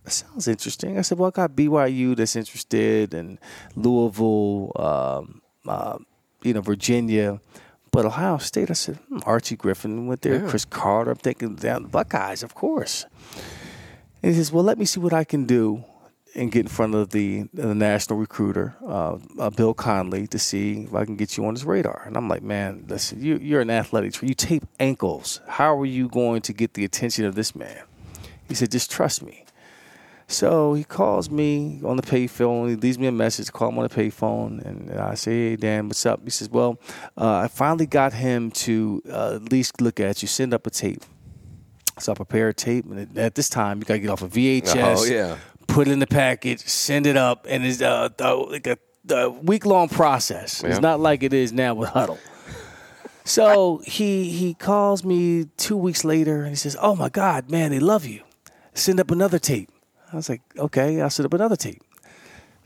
that 0.04 0.10
sounds 0.10 0.48
interesting. 0.48 0.98
I 0.98 1.02
said, 1.02 1.18
well, 1.18 1.28
I 1.28 1.30
got 1.30 1.52
BYU 1.52 2.16
that's 2.16 2.36
interested, 2.36 3.14
and 3.14 3.38
Louisville, 3.76 4.72
um, 4.76 5.40
uh, 5.66 5.98
you 6.42 6.52
know, 6.52 6.60
Virginia. 6.60 7.40
But 7.90 8.06
Ohio 8.06 8.38
State, 8.38 8.70
I 8.70 8.74
said, 8.74 8.96
hmm, 9.08 9.20
Archie 9.24 9.56
Griffin 9.56 10.08
went 10.08 10.22
there, 10.22 10.42
yeah. 10.42 10.48
Cris 10.48 10.64
Carter. 10.64 11.12
I'm 11.12 11.16
thinking, 11.16 11.54
down 11.54 11.84
the 11.84 11.88
Buckeyes, 11.88 12.42
of 12.42 12.54
course. 12.54 13.06
And 14.24 14.32
he 14.32 14.38
says, 14.38 14.50
well, 14.50 14.64
let 14.64 14.78
me 14.78 14.86
see 14.86 15.00
what 15.00 15.12
I 15.12 15.22
can 15.24 15.44
do 15.44 15.84
and 16.34 16.50
get 16.50 16.60
in 16.60 16.68
front 16.68 16.94
of 16.94 17.10
the, 17.10 17.46
the 17.52 17.74
national 17.74 18.18
recruiter, 18.18 18.74
uh, 18.82 19.18
uh, 19.38 19.50
Bill 19.50 19.74
Conley, 19.74 20.26
to 20.28 20.38
see 20.38 20.84
if 20.84 20.94
I 20.94 21.04
can 21.04 21.16
get 21.16 21.36
you 21.36 21.44
on 21.44 21.52
his 21.52 21.66
radar. 21.66 22.04
And 22.06 22.16
I'm 22.16 22.26
like, 22.26 22.42
man, 22.42 22.86
listen, 22.88 23.22
you, 23.22 23.36
you're 23.36 23.60
an 23.60 23.68
athletic, 23.68 24.22
you 24.22 24.32
tape 24.32 24.64
ankles. 24.80 25.42
How 25.46 25.78
are 25.78 25.84
you 25.84 26.08
going 26.08 26.40
to 26.40 26.54
get 26.54 26.72
the 26.72 26.86
attention 26.86 27.26
of 27.26 27.34
this 27.34 27.54
man? 27.54 27.82
He 28.48 28.54
said, 28.54 28.70
just 28.70 28.90
trust 28.90 29.22
me. 29.22 29.44
So 30.26 30.72
he 30.72 30.84
calls 30.84 31.28
me 31.28 31.82
on 31.84 31.98
the 31.98 32.02
payphone. 32.02 32.70
He 32.70 32.76
leaves 32.76 32.98
me 32.98 33.08
a 33.08 33.12
message. 33.12 33.52
Call 33.52 33.68
him 33.68 33.76
on 33.76 33.86
the 33.86 33.94
payphone, 33.94 34.64
and 34.64 34.90
I 34.98 35.16
say, 35.16 35.50
"Hey 35.50 35.56
Dan, 35.56 35.86
what's 35.86 36.06
up?" 36.06 36.22
He 36.24 36.30
says, 36.30 36.48
"Well, 36.48 36.80
uh, 37.18 37.40
I 37.40 37.48
finally 37.48 37.84
got 37.84 38.14
him 38.14 38.50
to 38.52 39.02
uh, 39.06 39.34
at 39.34 39.52
least 39.52 39.82
look 39.82 40.00
at 40.00 40.22
you. 40.22 40.28
Send 40.28 40.54
up 40.54 40.66
a 40.66 40.70
tape." 40.70 41.04
So 41.98 42.12
I 42.12 42.14
prepare 42.14 42.48
a 42.48 42.54
tape, 42.54 42.86
and 42.86 43.16
at 43.18 43.34
this 43.34 43.48
time, 43.48 43.78
you 43.78 43.84
got 43.84 43.94
to 43.94 44.00
get 44.00 44.10
off 44.10 44.22
a 44.22 44.28
VHS. 44.28 44.96
Oh 44.98 45.04
yeah. 45.04 45.36
Put 45.66 45.88
it 45.88 45.92
in 45.92 45.98
the 45.98 46.06
package, 46.06 46.60
send 46.60 47.06
it 47.06 47.16
up, 47.16 47.46
and 47.48 47.64
it's 47.64 47.80
uh, 47.80 48.08
like 48.50 48.66
a, 48.66 48.78
a 49.10 49.30
week 49.30 49.64
long 49.64 49.88
process. 49.88 50.62
Yeah. 50.62 50.70
It's 50.70 50.80
not 50.80 51.00
like 51.00 51.22
it 51.22 51.32
is 51.32 51.52
now 51.52 51.74
with 51.74 51.90
Hudl. 51.90 52.18
So 53.24 53.80
he 53.86 54.30
he 54.30 54.54
calls 54.54 55.04
me 55.04 55.46
two 55.56 55.76
weeks 55.76 56.04
later, 56.04 56.40
and 56.40 56.50
he 56.50 56.56
says, 56.56 56.76
"Oh 56.80 56.94
my 56.94 57.08
God, 57.08 57.50
man, 57.50 57.70
they 57.70 57.78
love 57.78 58.04
you. 58.04 58.22
Send 58.74 59.00
up 59.00 59.10
another 59.10 59.38
tape." 59.38 59.70
I 60.12 60.16
was 60.16 60.28
like, 60.28 60.42
okay, 60.56 61.00
I'll 61.00 61.10
set 61.10 61.26
up 61.26 61.34
another 61.34 61.56
tape. 61.56 61.82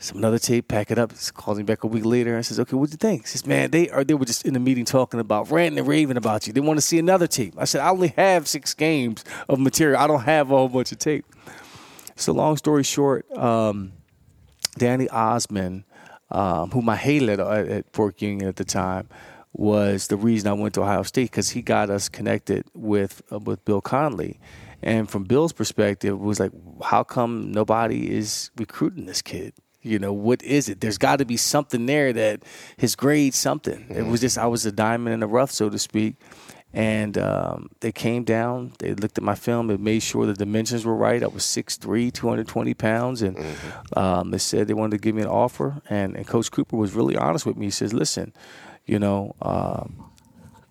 Some 0.01 0.19
another 0.19 0.39
tape, 0.39 0.69
pack 0.69 0.93
it 0.93 0.99
up. 0.99 1.13
Calls 1.35 1.59
me 1.59 1.65
back 1.65 1.83
a 1.83 1.89
week 1.89 2.05
later. 2.05 2.39
I 2.39 2.43
says, 2.43 2.61
okay, 2.61 2.77
what 2.77 2.89
do 2.89 2.93
you 2.93 2.99
think? 2.99 3.27
Says, 3.27 3.45
man, 3.45 3.73
they 3.73 3.91
are 3.91 4.05
they 4.05 4.15
were 4.15 4.25
just 4.25 4.47
in 4.47 4.55
the 4.55 4.61
meeting 4.61 4.85
talking 4.85 5.19
about 5.19 5.51
ranting 5.51 5.81
and 5.81 5.89
raving 5.89 6.17
about 6.17 6.47
you. 6.47 6.53
They 6.53 6.61
want 6.61 6.79
to 6.79 6.83
see 6.83 7.01
another 7.01 7.27
tape. 7.27 7.55
I 7.59 7.65
said, 7.65 7.81
I 7.81 7.91
only 7.91 8.15
have 8.17 8.47
six 8.47 8.75
games 8.75 9.25
of 9.49 9.59
material. 9.59 10.01
I 10.01 10.07
don't 10.07 10.23
have 10.23 10.53
a 10.53 10.57
whole 10.57 10.69
bunch 10.69 10.93
of 10.93 10.99
tape. 10.99 11.27
So 12.15 12.33
long 12.33 12.57
story 12.57 12.85
short, 12.85 13.31
um, 13.37 13.93
Danny 14.77 15.09
Osmond, 15.09 15.83
um, 16.31 16.71
whom 16.71 16.89
I 16.89 16.97
hated 16.97 17.41
at, 17.41 17.41
at 17.41 17.93
Fork 17.93 18.23
Union 18.23 18.49
at 18.49 18.57
the 18.57 18.65
time, 18.65 19.09
was 19.53 20.07
the 20.07 20.17
reason 20.17 20.49
I 20.49 20.53
went 20.53 20.75
to 20.75 20.83
Ohio 20.83 21.03
State 21.03 21.33
because 21.33 21.51
he 21.51 21.63
got 21.63 21.91
us 21.91 22.09
connected 22.09 22.67
with 22.73 23.21
uh, 23.33 23.41
with 23.41 23.65
Bill 23.65 23.81
Conley. 23.81 24.39
and 24.81 25.11
from 25.11 25.25
Bill's 25.25 25.53
perspective, 25.53 26.13
it 26.13 26.21
was 26.21 26.39
like, 26.39 26.53
how 26.85 27.03
come 27.03 27.51
nobody 27.51 28.15
is 28.17 28.53
recruiting 28.57 29.07
this 29.07 29.23
kid? 29.23 29.55
You 29.83 29.99
know, 29.99 30.13
what 30.13 30.43
is 30.43 30.69
it? 30.69 30.81
There's 30.81 30.99
got 30.99 31.17
to 31.17 31.25
be 31.25 31.37
something 31.37 31.87
there 31.87 32.13
that 32.13 32.43
his 32.77 32.97
grade 32.97 33.35
something. 33.35 33.81
Mm-hmm. 33.81 33.95
It 33.95 34.07
was 34.07 34.21
just 34.21 34.39
I 34.39 34.47
was 34.47 34.67
a 34.67 34.73
diamond 34.73 35.15
in 35.15 35.21
the 35.21 35.27
rough, 35.27 35.51
so 35.51 35.71
to 35.71 35.79
speak. 35.79 36.17
And 36.75 37.17
um, 37.17 37.71
they 37.81 37.93
came 37.93 38.25
down. 38.25 38.73
They 38.79 38.95
looked 38.95 39.17
at 39.17 39.25
my 39.25 39.35
film. 39.35 39.71
and 39.71 39.81
made 39.81 40.03
sure 40.03 40.27
the 40.27 40.35
dimensions 40.35 40.85
were 40.85 40.95
right. 40.95 41.23
I 41.23 41.27
was 41.27 41.43
6'3", 41.45 42.13
220 42.13 42.75
pounds, 42.75 43.23
and 43.23 43.37
mm-hmm. 43.39 43.99
um, 43.99 44.31
they 44.31 44.39
said 44.39 44.69
they 44.69 44.75
wanted 44.75 44.99
to 44.99 45.03
give 45.03 45.15
me 45.15 45.23
an 45.23 45.29
offer. 45.29 45.81
And, 45.89 46.15
and 46.15 46.27
Coach 46.27 46.51
Cooper 46.51 46.77
was 46.77 46.93
really 46.93 47.17
honest 47.17 47.47
with 47.47 47.57
me. 47.57 47.67
He 47.67 47.71
says, 47.71 47.95
"Listen, 47.95 48.35
you 48.85 48.99
know, 48.99 49.35
um, 49.41 50.11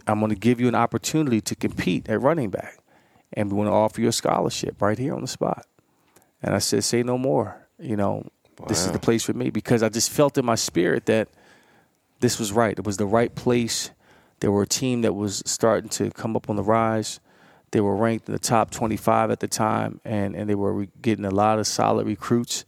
I'm 0.05 0.19
going 0.19 0.29
to 0.29 0.35
give 0.35 0.61
you 0.61 0.67
an 0.67 0.75
opportunity 0.75 1.41
to 1.41 1.55
compete 1.55 2.07
at 2.09 2.21
running 2.21 2.51
back." 2.51 2.77
and 3.33 3.51
we 3.51 3.57
want 3.57 3.67
to 3.67 3.73
offer 3.73 4.01
you 4.01 4.07
a 4.07 4.11
scholarship 4.11 4.81
right 4.81 4.97
here 4.97 5.13
on 5.13 5.21
the 5.21 5.27
spot. 5.27 5.65
And 6.41 6.53
I 6.55 6.59
said, 6.59 6.83
say 6.83 7.03
no 7.03 7.17
more. 7.17 7.67
You 7.79 7.95
know, 7.95 8.27
wow. 8.59 8.67
this 8.67 8.85
is 8.85 8.91
the 8.91 8.99
place 8.99 9.23
for 9.23 9.33
me 9.33 9.49
because 9.49 9.83
I 9.83 9.89
just 9.89 10.09
felt 10.09 10.37
in 10.37 10.45
my 10.45 10.55
spirit 10.55 11.05
that 11.07 11.29
this 12.19 12.39
was 12.39 12.51
right. 12.51 12.77
It 12.77 12.85
was 12.85 12.97
the 12.97 13.05
right 13.05 13.33
place. 13.33 13.91
There 14.39 14.51
were 14.51 14.63
a 14.63 14.67
team 14.67 15.01
that 15.01 15.13
was 15.13 15.43
starting 15.45 15.89
to 15.91 16.11
come 16.11 16.35
up 16.35 16.49
on 16.49 16.55
the 16.55 16.63
rise. 16.63 17.19
They 17.71 17.81
were 17.81 17.95
ranked 17.95 18.29
in 18.29 18.33
the 18.33 18.39
top 18.39 18.71
25 18.71 19.31
at 19.31 19.39
the 19.39 19.47
time, 19.47 19.99
and, 20.05 20.35
and 20.35 20.49
they 20.49 20.55
were 20.55 20.85
getting 21.01 21.25
a 21.25 21.31
lot 21.31 21.59
of 21.59 21.67
solid 21.67 22.07
recruits. 22.07 22.65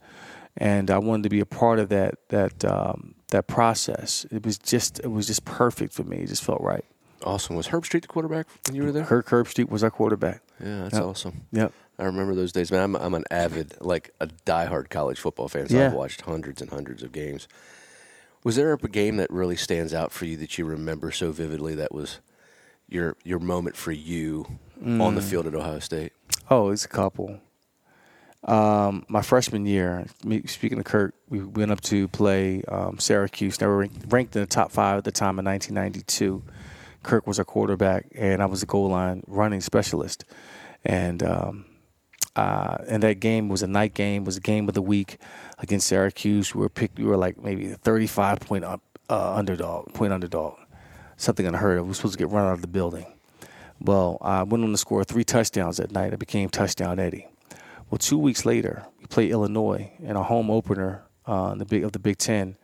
And 0.56 0.90
I 0.90 0.98
wanted 0.98 1.22
to 1.24 1.28
be 1.30 1.40
a 1.40 1.46
part 1.46 1.78
of 1.78 1.88
that 1.88 2.16
that 2.28 2.64
um, 2.64 3.14
that 3.28 3.46
process. 3.46 4.26
It 4.30 4.44
was 4.44 4.58
just 4.58 4.98
it 5.00 5.06
was 5.06 5.26
just 5.26 5.44
perfect 5.44 5.94
for 5.94 6.02
me. 6.02 6.18
It 6.18 6.26
just 6.26 6.44
felt 6.44 6.60
right. 6.60 6.84
Awesome. 7.24 7.56
Was 7.56 7.68
Herbstreit 7.68 8.02
the 8.02 8.08
quarterback 8.08 8.46
when 8.66 8.74
you 8.74 8.82
were 8.82 8.92
there? 8.92 9.04
Kirk 9.04 9.28
Herbstreit 9.28 9.70
was 9.70 9.84
our 9.84 9.90
quarterback. 9.90 10.42
Yeah, 10.62 10.82
that's 10.82 10.94
yep. 10.94 11.02
awesome. 11.02 11.42
Yep. 11.52 11.72
I 11.98 12.04
remember 12.04 12.34
those 12.34 12.52
days, 12.52 12.70
man. 12.70 12.82
I'm, 12.82 12.96
I'm 12.96 13.14
an 13.14 13.24
avid, 13.30 13.74
like 13.80 14.10
a 14.20 14.26
diehard 14.26 14.90
college 14.90 15.18
football 15.18 15.48
fan. 15.48 15.68
So 15.68 15.76
yeah. 15.76 15.86
I've 15.86 15.92
watched 15.92 16.22
hundreds 16.22 16.60
and 16.62 16.70
hundreds 16.70 17.02
of 17.02 17.12
games. 17.12 17.46
Was 18.42 18.56
there 18.56 18.72
a 18.72 18.78
game 18.78 19.16
that 19.18 19.30
really 19.30 19.56
stands 19.56 19.92
out 19.92 20.12
for 20.12 20.24
you 20.24 20.36
that 20.38 20.56
you 20.56 20.64
remember 20.64 21.10
so 21.10 21.30
vividly? 21.30 21.74
That 21.74 21.92
was 21.92 22.20
your 22.88 23.16
your 23.22 23.38
moment 23.38 23.76
for 23.76 23.92
you 23.92 24.46
mm. 24.82 25.00
on 25.00 25.14
the 25.14 25.20
mm. 25.20 25.28
field 25.28 25.46
at 25.46 25.54
Ohio 25.54 25.78
State. 25.78 26.12
Oh, 26.48 26.70
it's 26.70 26.84
a 26.84 26.88
couple. 26.88 27.40
Um, 28.44 29.04
my 29.08 29.20
freshman 29.20 29.66
year, 29.66 30.06
speaking 30.46 30.78
of 30.78 30.84
Kirk, 30.84 31.14
we 31.28 31.42
went 31.42 31.70
up 31.70 31.82
to 31.82 32.08
play 32.08 32.62
um, 32.68 32.98
Syracuse. 32.98 33.58
They 33.58 33.66
were 33.66 33.86
ranked 34.08 34.34
in 34.34 34.40
the 34.40 34.46
top 34.46 34.72
five 34.72 34.98
at 34.98 35.04
the 35.04 35.12
time 35.12 35.38
in 35.38 35.44
1992. 35.44 36.42
Kirk 37.02 37.26
was 37.26 37.38
our 37.38 37.44
quarterback, 37.44 38.06
and 38.14 38.42
I 38.42 38.46
was 38.46 38.60
the 38.60 38.66
goal 38.66 38.88
line 38.88 39.22
running 39.26 39.60
specialist. 39.60 40.24
And 40.84 41.22
um, 41.22 41.64
uh, 42.36 42.78
and 42.88 43.02
that 43.02 43.20
game 43.20 43.48
was 43.48 43.62
a 43.62 43.66
night 43.66 43.94
game, 43.94 44.24
was 44.24 44.36
a 44.36 44.40
game 44.40 44.68
of 44.68 44.74
the 44.74 44.82
week 44.82 45.18
against 45.58 45.86
Syracuse. 45.86 46.54
We 46.54 46.60
were 46.60 46.68
picked. 46.68 46.98
We 46.98 47.04
were 47.04 47.16
like 47.16 47.42
maybe 47.42 47.68
35 47.68 48.40
point 48.40 48.64
up, 48.64 48.82
uh, 49.08 49.34
underdog, 49.34 49.92
point 49.92 50.12
underdog, 50.12 50.58
something 51.16 51.46
unheard 51.46 51.78
of. 51.78 51.84
We 51.84 51.88
were 51.88 51.94
supposed 51.94 52.14
to 52.14 52.18
get 52.18 52.30
run 52.30 52.46
out 52.46 52.54
of 52.54 52.62
the 52.62 52.68
building. 52.68 53.06
Well, 53.80 54.18
I 54.20 54.42
went 54.42 54.62
on 54.62 54.70
to 54.70 54.76
score 54.76 55.04
three 55.04 55.24
touchdowns 55.24 55.78
that 55.78 55.90
night. 55.90 56.12
I 56.12 56.16
became 56.16 56.50
touchdown 56.50 56.98
Eddie. 56.98 57.28
Well, 57.90 57.98
two 57.98 58.18
weeks 58.18 58.44
later, 58.44 58.86
we 59.00 59.06
played 59.06 59.30
Illinois 59.30 59.90
in 59.98 60.16
a 60.16 60.22
home 60.22 60.50
opener 60.50 61.02
uh, 61.26 61.54
the 61.54 61.64
big 61.64 61.84
of 61.84 61.92
the 61.92 61.98
Big 61.98 62.18
Ten 62.18 62.56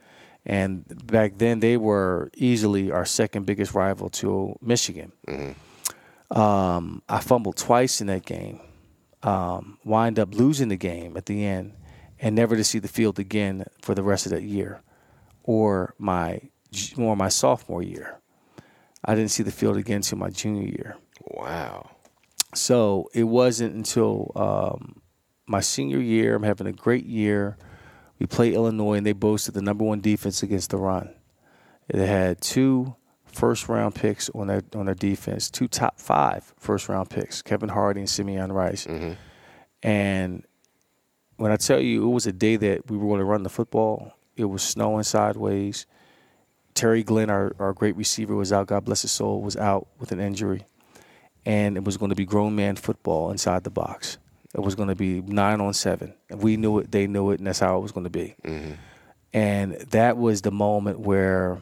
and 0.47 0.85
back 1.07 1.39
then 1.39 1.59
they 1.59 1.77
were 1.77 2.31
easily 2.37 2.93
our 2.93 3.05
second 3.05 3.47
biggest 3.47 3.75
rival 3.75 4.09
to 4.09 4.57
Michigan. 4.63 5.13
Mm-hmm. 5.27 6.39
Um, 6.39 7.03
I 7.09 7.21
fumbled 7.21 7.57
twice 7.57 8.01
in 8.01 8.07
that 8.07 8.25
game, 8.25 8.61
um, 9.23 9.79
wind 9.85 10.19
up 10.19 10.35
losing 10.35 10.69
the 10.69 10.77
game 10.77 11.17
at 11.17 11.27
the 11.27 11.45
end, 11.45 11.75
and 12.21 12.35
never 12.35 12.57
to 12.57 12.65
see 12.65 12.79
the 12.79 12.89
field 12.89 13.19
again 13.19 13.65
for 13.83 13.95
the 13.95 14.03
rest 14.03 14.27
of 14.27 14.33
that 14.33 14.43
year, 14.43 14.83
or 15.43 15.95
my 15.99 16.41
or 16.97 17.17
my 17.17 17.29
sophomore 17.29 17.83
year. 17.83 18.21
I 19.05 19.15
didn't 19.15 19.31
see 19.31 19.43
the 19.43 19.53
field 19.53 19.77
again 19.77 19.97
until 19.97 20.19
my 20.19 20.31
junior 20.31 20.67
year. 20.69 20.97
Wow. 21.21 21.91
So 22.55 23.09
it 23.15 23.25
wasn't 23.25 23.75
until 23.75 24.33
um, 24.35 25.01
my 25.47 25.61
senior 25.61 26.01
year. 26.01 26.35
I'm 26.35 26.43
having 26.43 26.67
a 26.67 26.73
great 26.73 27.07
year. 27.07 27.57
We 28.19 28.27
played 28.27 28.55
Illinois, 28.55 28.95
and 28.95 29.07
they 29.07 29.13
boasted 29.13 29.55
the 29.55 29.63
number 29.63 29.85
one 29.85 30.01
defense 30.01 30.43
against 30.43 30.71
the 30.71 30.79
run. 30.79 31.15
They 31.89 32.07
had 32.07 32.41
two 32.41 32.97
first 33.27 33.69
round 33.69 33.95
picks 33.95 34.31
on 34.31 34.47
their 34.47 34.63
on 34.75 34.87
their 34.87 34.95
defense, 34.95 35.51
two 35.51 35.69
top 35.69 36.01
five 36.01 36.55
first 36.59 36.89
round 36.89 37.11
picks, 37.11 37.43
Kevin 37.43 37.69
Hardy 37.69 38.01
and 38.01 38.11
Simeon 38.11 38.53
Rice. 38.53 38.87
Mm-hmm. 38.87 39.13
And 39.83 40.45
when 41.37 41.53
I 41.53 41.57
tell 41.57 41.81
you 41.81 42.09
it 42.09 42.13
was 42.13 42.27
a 42.27 42.33
day 42.33 42.57
that 42.57 42.91
we 42.91 42.97
were 42.97 43.07
going 43.07 43.21
to 43.21 43.25
run 43.25 43.43
the 43.43 43.51
football, 43.51 44.15
it 44.37 44.47
was 44.47 44.63
snowing 44.63 45.05
sideways. 45.05 45.87
Terry 46.75 47.03
Glenn, 47.03 47.31
our, 47.31 47.55
our 47.59 47.73
great 47.73 47.97
receiver, 47.97 48.35
was 48.35 48.53
out. 48.53 48.67
God 48.67 48.85
bless 48.85 49.03
his 49.03 49.11
soul, 49.11 49.41
was 49.41 49.57
out 49.57 49.89
with 49.99 50.13
an 50.13 50.21
injury. 50.21 50.67
And 51.47 51.77
it 51.77 51.85
was 51.85 51.97
going 51.97 52.11
to 52.11 52.17
be 52.17 52.27
grown 52.27 52.55
man 52.55 52.77
football 52.77 53.31
inside 53.31 53.65
the 53.65 53.71
box. 53.71 54.19
It 54.57 54.63
was 54.63 54.75
going 54.75 54.89
to 54.89 54.95
be 54.95 55.21
nine 55.21 55.61
on 55.61 55.75
seven. 55.75 56.15
We 56.31 56.57
knew 56.57 56.79
it, 56.79 56.91
they 56.91 57.07
knew 57.07 57.31
it, 57.31 57.39
and 57.39 57.47
that's 57.47 57.59
how 57.59 57.77
it 57.77 57.81
was 57.81 57.93
going 57.93 58.05
to 58.05 58.11
be. 58.11 58.35
Mm-hmm. 58.43 58.73
And 59.35 59.73
that 59.91 60.17
was 60.17 60.41
the 60.41 60.51
moment 60.51 61.01
where, 61.01 61.61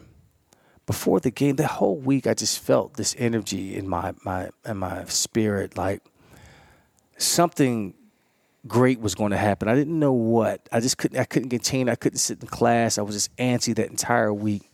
before 0.85 1.19
the 1.19 1.29
game, 1.29 1.57
the 1.57 1.67
whole 1.67 1.97
week, 1.97 2.25
I 2.25 2.33
just 2.33 2.59
felt 2.59 2.93
this 2.93 3.13
energy 3.17 3.75
in 3.75 3.89
my 3.89 4.13
my 4.23 4.49
in 4.65 4.77
my 4.77 5.03
spirit, 5.05 5.77
like 5.77 6.01
something 7.17 7.95
great 8.65 9.01
was 9.01 9.13
going 9.13 9.31
to 9.31 9.37
happen. 9.37 9.67
I 9.67 9.75
didn't 9.75 9.99
know 9.99 10.13
what. 10.13 10.67
I 10.71 10.79
just 10.79 10.97
couldn't. 10.97 11.19
I 11.19 11.25
couldn't 11.25 11.49
contain. 11.49 11.89
I 11.89 11.95
couldn't 11.95 12.19
sit 12.19 12.41
in 12.41 12.47
class. 12.47 12.97
I 12.97 13.01
was 13.01 13.15
just 13.15 13.35
antsy 13.35 13.75
that 13.75 13.89
entire 13.89 14.33
week, 14.33 14.71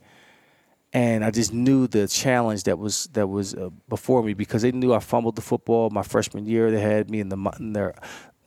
and 0.93 1.23
I 1.23 1.31
just 1.31 1.53
knew 1.53 1.87
the 1.87 2.07
challenge 2.07 2.63
that 2.63 2.77
was 2.77 3.05
that 3.13 3.27
was 3.27 3.53
uh, 3.55 3.69
before 3.87 4.23
me 4.23 4.33
because 4.33 4.61
they 4.61 4.71
knew 4.71 4.93
I 4.93 4.99
fumbled 4.99 5.35
the 5.35 5.41
football 5.41 5.89
my 5.89 6.03
freshman 6.03 6.45
year. 6.45 6.71
They 6.71 6.81
had 6.81 7.09
me 7.09 7.19
in 7.19 7.29
the 7.29 7.37
in 7.59 7.73
their 7.73 7.95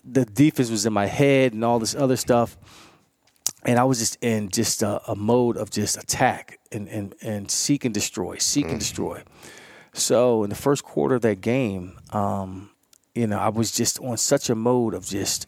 the 0.04 0.24
defense 0.24 0.70
was 0.70 0.84
in 0.84 0.92
my 0.92 1.06
head 1.06 1.54
and 1.54 1.64
all 1.64 1.78
this 1.78 1.94
other 1.94 2.16
stuff 2.16 2.58
and 3.64 3.78
I 3.78 3.84
was 3.84 3.98
just 3.98 4.16
in 4.22 4.50
just 4.50 4.82
a, 4.82 5.00
a 5.10 5.16
mode 5.16 5.56
of 5.56 5.70
just 5.70 5.96
attack 5.96 6.58
and, 6.70 6.88
and, 6.88 7.14
and 7.22 7.50
seek 7.50 7.84
and 7.84 7.94
destroy, 7.94 8.36
seek 8.38 8.66
and 8.66 8.78
destroy. 8.78 9.22
So 9.94 10.44
in 10.44 10.50
the 10.50 10.56
first 10.56 10.84
quarter 10.84 11.14
of 11.14 11.22
that 11.22 11.40
game, 11.40 11.98
um, 12.10 12.70
you 13.14 13.26
know, 13.26 13.38
I 13.38 13.48
was 13.48 13.72
just 13.72 13.98
on 14.00 14.16
such 14.16 14.50
a 14.50 14.54
mode 14.54 14.92
of 14.92 15.06
just, 15.06 15.46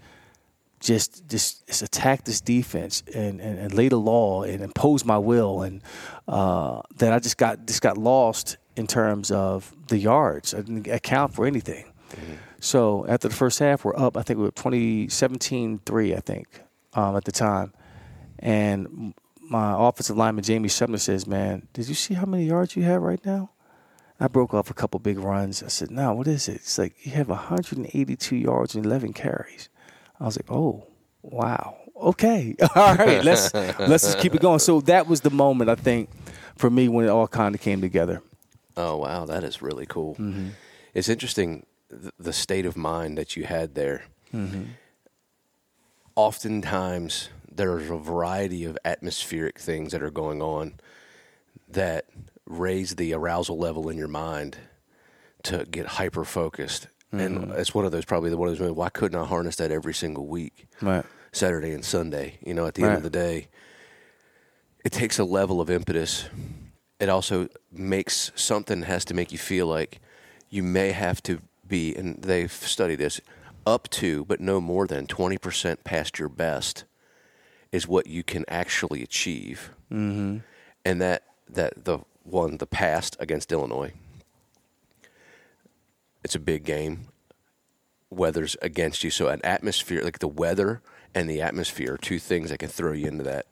just, 0.80 1.28
just, 1.28 1.66
just 1.66 1.82
attack 1.82 2.24
this 2.24 2.40
defense 2.40 3.02
and, 3.14 3.40
and, 3.40 3.58
and 3.58 3.74
lay 3.74 3.88
the 3.88 4.00
law 4.00 4.44
and 4.44 4.62
impose 4.62 5.04
my 5.04 5.18
will, 5.18 5.62
and 5.62 5.82
uh, 6.28 6.82
that 6.96 7.12
I 7.12 7.18
just 7.18 7.38
got 7.38 7.66
just 7.66 7.82
got 7.82 7.98
lost 7.98 8.56
in 8.76 8.86
terms 8.86 9.30
of 9.30 9.74
the 9.88 9.98
yards. 9.98 10.54
I 10.54 10.58
didn't 10.58 10.86
account 10.86 11.34
for 11.34 11.46
anything. 11.46 11.92
So 12.60 13.06
after 13.06 13.28
the 13.28 13.34
first 13.34 13.58
half, 13.58 13.84
we're 13.84 13.96
up. 13.96 14.16
I 14.16 14.22
think 14.22 14.38
we 14.38 14.44
were 14.44 14.52
2017-3, 14.52 16.16
I 16.16 16.20
think, 16.20 16.62
um, 16.94 17.16
at 17.16 17.24
the 17.24 17.32
time. 17.32 17.72
And 18.38 19.14
my 19.40 19.74
offensive 19.76 20.16
lineman, 20.16 20.44
Jamie 20.44 20.68
Sumner, 20.68 20.98
says, 20.98 21.26
Man, 21.26 21.68
did 21.72 21.88
you 21.88 21.94
see 21.94 22.14
how 22.14 22.26
many 22.26 22.44
yards 22.44 22.76
you 22.76 22.82
have 22.82 23.02
right 23.02 23.24
now? 23.24 23.50
I 24.18 24.28
broke 24.28 24.54
off 24.54 24.70
a 24.70 24.74
couple 24.74 24.98
big 24.98 25.18
runs. 25.18 25.62
I 25.62 25.68
said, 25.68 25.90
No, 25.90 26.14
what 26.14 26.26
is 26.26 26.48
it? 26.48 26.56
It's 26.56 26.78
like 26.78 26.94
you 27.04 27.12
have 27.12 27.28
182 27.28 28.36
yards 28.36 28.74
and 28.74 28.84
11 28.84 29.12
carries. 29.12 29.68
I 30.18 30.24
was 30.24 30.36
like, 30.38 30.50
Oh, 30.50 30.86
wow. 31.22 31.76
Okay. 32.00 32.54
All 32.74 32.94
right. 32.94 33.24
Let's 33.24 33.52
let's 33.54 34.04
just 34.04 34.18
keep 34.18 34.34
it 34.34 34.40
going. 34.40 34.58
So 34.58 34.80
that 34.82 35.06
was 35.06 35.20
the 35.22 35.30
moment 35.30 35.70
I 35.70 35.74
think 35.76 36.10
for 36.56 36.70
me 36.70 36.88
when 36.88 37.04
it 37.04 37.08
all 37.08 37.26
kind 37.28 37.54
of 37.54 37.60
came 37.60 37.80
together. 37.80 38.22
Oh 38.76 38.96
wow, 38.98 39.24
that 39.26 39.42
is 39.44 39.62
really 39.62 39.86
cool. 39.86 40.14
Mm-hmm. 40.16 40.48
It's 40.94 41.08
interesting 41.08 41.64
th- 41.90 42.12
the 42.18 42.32
state 42.32 42.66
of 42.66 42.76
mind 42.76 43.16
that 43.18 43.36
you 43.36 43.44
had 43.44 43.74
there. 43.74 44.04
Mm-hmm. 44.34 44.62
Oftentimes, 46.14 47.28
there's 47.50 47.90
a 47.90 47.96
variety 47.96 48.64
of 48.64 48.78
atmospheric 48.84 49.58
things 49.58 49.92
that 49.92 50.02
are 50.02 50.10
going 50.10 50.40
on 50.40 50.74
that 51.68 52.06
raise 52.46 52.96
the 52.96 53.12
arousal 53.12 53.58
level 53.58 53.88
in 53.90 53.98
your 53.98 54.08
mind 54.08 54.56
to 55.42 55.66
get 55.70 55.86
hyper 55.86 56.24
focused. 56.24 56.88
And 57.12 57.38
Mm-hmm. 57.38 57.52
it's 57.52 57.72
one 57.74 57.84
of 57.86 57.92
those 57.92 58.04
probably 58.04 58.30
the 58.30 58.36
one 58.36 58.48
of 58.48 58.58
those. 58.58 58.72
Why 58.72 58.88
couldn't 58.88 59.18
I 59.18 59.24
harness 59.24 59.56
that 59.56 59.70
every 59.70 59.94
single 59.94 60.26
week? 60.26 60.66
Right. 60.82 61.04
Saturday 61.36 61.72
and 61.72 61.84
Sunday. 61.84 62.38
You 62.44 62.54
know, 62.54 62.66
at 62.66 62.74
the 62.74 62.82
end 62.82 62.94
of 62.94 63.02
the 63.02 63.10
day, 63.10 63.48
it 64.84 64.92
takes 64.92 65.18
a 65.18 65.24
level 65.24 65.60
of 65.60 65.70
impetus. 65.70 66.28
It 66.98 67.08
also 67.08 67.48
makes 67.70 68.32
something 68.34 68.82
has 68.82 69.04
to 69.06 69.14
make 69.14 69.32
you 69.32 69.38
feel 69.38 69.66
like 69.66 70.00
you 70.48 70.62
may 70.62 70.92
have 70.92 71.22
to 71.24 71.40
be, 71.66 71.94
and 71.94 72.22
they've 72.22 72.52
studied 72.52 72.96
this, 72.96 73.20
up 73.66 73.88
to, 73.90 74.24
but 74.24 74.40
no 74.40 74.60
more 74.60 74.86
than 74.86 75.06
20% 75.06 75.84
past 75.84 76.18
your 76.18 76.28
best 76.28 76.84
is 77.72 77.86
what 77.86 78.06
you 78.06 78.22
can 78.22 78.44
actually 78.48 79.02
achieve. 79.02 79.70
Mm-hmm. 79.92 80.38
And 80.84 81.00
that, 81.00 81.24
that 81.48 81.84
the 81.84 81.98
one, 82.22 82.58
the 82.58 82.66
past 82.66 83.16
against 83.18 83.52
Illinois, 83.52 83.92
it's 86.24 86.34
a 86.34 86.40
big 86.40 86.64
game 86.64 87.08
weather's 88.08 88.56
against 88.62 89.04
you. 89.04 89.10
So 89.10 89.28
an 89.28 89.40
atmosphere, 89.44 90.02
like 90.02 90.20
the 90.20 90.28
weather 90.28 90.80
and 91.16 91.28
the 91.28 91.40
atmosphere, 91.40 91.94
are 91.94 91.98
two 91.98 92.18
things 92.20 92.50
that 92.50 92.58
can 92.58 92.68
throw 92.68 92.92
you 92.92 93.06
into 93.08 93.24
that 93.24 93.46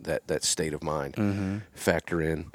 that 0.00 0.26
that 0.28 0.42
state 0.44 0.72
of 0.72 0.82
mind. 0.82 1.14
Mm-hmm. 1.16 1.58
Factor 1.74 2.20
in 2.22 2.52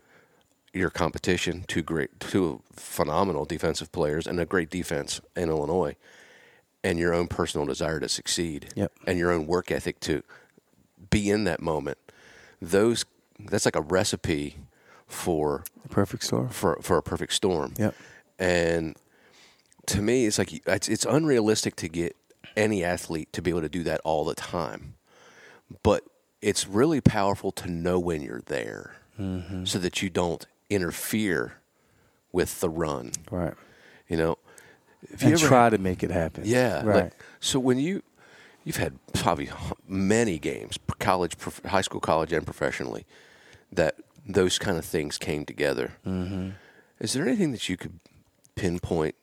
your 0.74 0.90
competition, 0.90 1.64
two 1.68 1.82
great, 1.82 2.20
two 2.20 2.62
phenomenal 2.74 3.46
defensive 3.46 3.92
players, 3.92 4.26
and 4.28 4.40
a 4.40 4.46
great 4.46 4.70
defense 4.70 5.22
in 5.36 5.50
Illinois, 5.50 5.96
and 6.84 6.98
your 7.00 7.14
own 7.14 7.28
personal 7.28 7.66
desire 7.66 8.00
to 8.00 8.08
succeed, 8.10 8.70
Yep. 8.76 8.92
and 9.08 9.18
your 9.20 9.32
own 9.32 9.48
work 9.48 9.72
ethic 9.72 10.00
to 10.02 10.24
be 11.10 11.30
in 11.30 11.44
that 11.46 11.62
moment. 11.62 11.98
Those 12.62 13.06
that's 13.40 13.66
like 13.66 13.76
a 13.76 13.82
recipe 13.82 14.58
for 15.08 15.64
The 15.84 15.90
perfect 15.90 16.24
storm. 16.24 16.50
for 16.50 16.78
for 16.82 16.98
a 16.98 17.04
perfect 17.04 17.34
storm. 17.34 17.74
Yep. 17.78 17.96
And 18.40 18.96
to 19.88 20.02
me, 20.02 20.26
it's 20.26 20.38
like 20.38 20.52
it's, 20.68 20.88
it's 20.90 21.06
unrealistic 21.06 21.76
to 21.78 21.88
get 21.88 22.16
any 22.58 22.84
athlete 22.84 23.32
to 23.34 23.42
be 23.42 23.52
able 23.52 23.62
to 23.62 23.70
do 23.70 23.84
that 23.84 24.02
all 24.04 24.26
the 24.26 24.36
time. 24.36 24.96
But 25.84 26.04
it's 26.42 26.68
really 26.68 27.00
powerful 27.02 27.52
to 27.54 27.70
know 27.70 28.00
when 28.00 28.22
you're 28.22 28.42
there, 28.46 28.96
Mm-hmm. 29.20 29.66
so 29.66 29.80
that 29.80 30.02
you 30.04 30.10
don't 30.12 30.46
interfere 30.70 31.54
with 32.32 32.60
the 32.60 32.70
run. 32.70 33.12
Right. 33.32 33.56
You 34.08 34.16
know, 34.18 34.38
if 35.02 35.24
And 35.24 35.34
ever- 35.34 35.48
try 35.48 35.70
to 35.72 35.78
make 35.80 36.04
it 36.04 36.12
happen. 36.12 36.44
yeah. 36.46 36.84
Right. 36.84 37.04
Like, 37.06 37.14
so 37.40 37.60
when 37.60 37.80
you 37.80 38.04
you've 38.64 38.78
had 38.78 39.00
probably 39.14 39.50
many 39.88 40.38
games, 40.38 40.78
college, 41.00 41.38
prof- 41.38 41.64
high 41.66 41.82
school, 41.82 42.00
college, 42.00 42.32
and 42.32 42.46
professionally, 42.46 43.06
that 43.72 43.96
those 44.28 44.60
kind 44.60 44.78
of 44.78 44.86
things 44.86 45.18
came 45.18 45.46
together. 45.46 45.94
Mm-hmm. 46.06 46.50
Is 47.00 47.14
there 47.14 47.26
anything 47.26 47.54
that 47.54 47.68
you 47.70 47.76
could 47.78 48.00
pinpoint, 48.56 49.16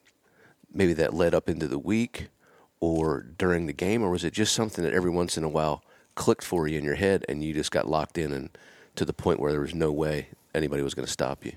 maybe 0.73 0.93
that 0.95 1.13
led 1.15 1.35
up 1.35 1.49
into 1.49 1.69
the 1.69 1.79
week, 1.79 2.29
or 2.85 3.23
during 3.23 3.67
the 3.67 3.73
game, 3.73 4.03
or 4.03 4.11
was 4.11 4.25
it 4.25 4.33
just 4.33 4.55
something 4.55 4.85
that 4.85 4.93
every 4.93 5.11
once 5.11 5.37
in 5.37 5.45
a 5.45 5.49
while 5.49 5.83
clicked 6.15 6.45
for 6.45 6.69
you 6.69 6.79
in 6.79 6.85
your 6.85 6.95
head, 6.95 7.25
and 7.29 7.43
you 7.43 7.53
just 7.53 7.71
got 7.71 7.89
locked 7.89 8.19
in 8.19 8.33
and 8.33 8.51
to 8.97 9.05
the 9.05 9.13
point 9.13 9.41
where 9.41 9.51
there 9.51 9.61
was 9.61 9.75
no 9.75 9.91
way 9.91 10.29
anybody 10.55 10.83
was 10.83 10.95
going 10.95 11.07
to 11.07 11.13
stop 11.13 11.45
you? 11.45 11.53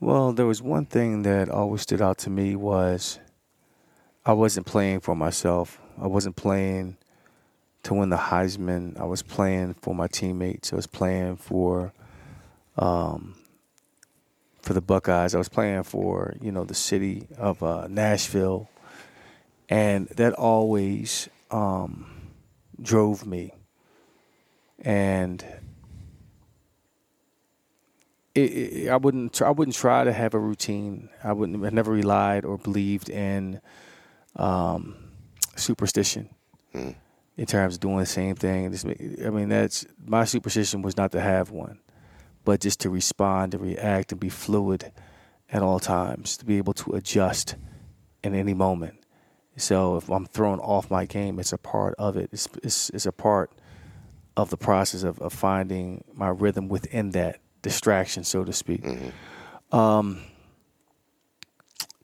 Well, 0.00 0.32
there 0.32 0.46
was 0.46 0.62
one 0.62 0.86
thing 0.86 1.22
that 1.22 1.48
always 1.48 1.82
stood 1.82 2.02
out 2.02 2.18
to 2.18 2.30
me 2.30 2.56
was 2.56 3.18
I 4.24 4.32
wasn't 4.32 4.66
playing 4.66 5.00
for 5.00 5.14
myself. 5.14 5.80
I 6.00 6.06
wasn't 6.06 6.36
playing 6.36 6.96
to 7.84 7.94
win 7.94 8.10
the 8.10 8.16
Heisman. 8.16 8.98
I 8.98 9.04
was 9.04 9.22
playing 9.22 9.74
for 9.74 9.94
my 9.94 10.08
teammates. 10.08 10.72
I 10.72 10.76
was 10.76 10.86
playing 10.86 11.36
for 11.36 11.92
um, 12.76 13.36
for 14.60 14.74
the 14.74 14.82
Buckeyes. 14.82 15.34
I 15.34 15.38
was 15.38 15.48
playing 15.48 15.84
for 15.84 16.34
you 16.40 16.52
know 16.52 16.64
the 16.64 16.74
city 16.74 17.28
of 17.38 17.62
uh, 17.62 17.86
Nashville, 17.88 18.68
and 19.68 20.08
that 20.08 20.32
always 20.34 21.28
um, 21.50 22.06
drove 22.80 23.26
me. 23.26 23.52
And 24.80 25.44
it, 28.34 28.40
it, 28.40 28.88
I 28.90 28.96
wouldn't 28.96 29.34
tr- 29.34 29.46
I 29.46 29.50
wouldn't 29.50 29.74
try 29.74 30.04
to 30.04 30.12
have 30.12 30.34
a 30.34 30.38
routine. 30.38 31.08
I 31.24 31.32
wouldn't 31.32 31.64
I 31.64 31.70
never 31.70 31.92
relied 31.92 32.44
or 32.44 32.58
believed 32.58 33.08
in 33.08 33.60
um, 34.36 34.94
superstition 35.56 36.28
in 37.36 37.46
terms 37.46 37.74
of 37.74 37.80
doing 37.80 37.98
the 37.98 38.06
same 38.06 38.34
thing. 38.34 38.70
Just, 38.70 38.86
I 38.86 39.30
mean, 39.30 39.48
that's 39.48 39.86
my 40.04 40.24
superstition 40.24 40.82
was 40.82 40.96
not 40.96 41.12
to 41.12 41.20
have 41.20 41.50
one, 41.50 41.80
but 42.44 42.60
just 42.60 42.80
to 42.80 42.90
respond 42.90 43.54
and 43.54 43.62
react 43.62 44.12
and 44.12 44.20
be 44.20 44.28
fluid 44.28 44.92
at 45.50 45.62
all 45.62 45.78
times, 45.78 46.36
to 46.36 46.44
be 46.44 46.58
able 46.58 46.74
to 46.74 46.92
adjust 46.92 47.56
in 48.22 48.34
any 48.34 48.54
moment. 48.54 48.98
So 49.56 49.96
if 49.96 50.10
I'm 50.10 50.26
thrown 50.26 50.60
off 50.60 50.90
my 50.90 51.06
game, 51.06 51.38
it's 51.38 51.52
a 51.52 51.58
part 51.58 51.94
of 51.98 52.16
it. 52.16 52.28
It's 52.32 52.48
it's, 52.62 52.90
it's 52.90 53.06
a 53.06 53.12
part 53.12 53.50
of 54.36 54.50
the 54.50 54.56
process 54.56 55.02
of, 55.02 55.18
of 55.20 55.32
finding 55.32 56.04
my 56.14 56.28
rhythm 56.28 56.68
within 56.68 57.10
that 57.12 57.40
distraction, 57.62 58.22
so 58.22 58.44
to 58.44 58.52
speak. 58.52 58.84
Um, 59.72 60.20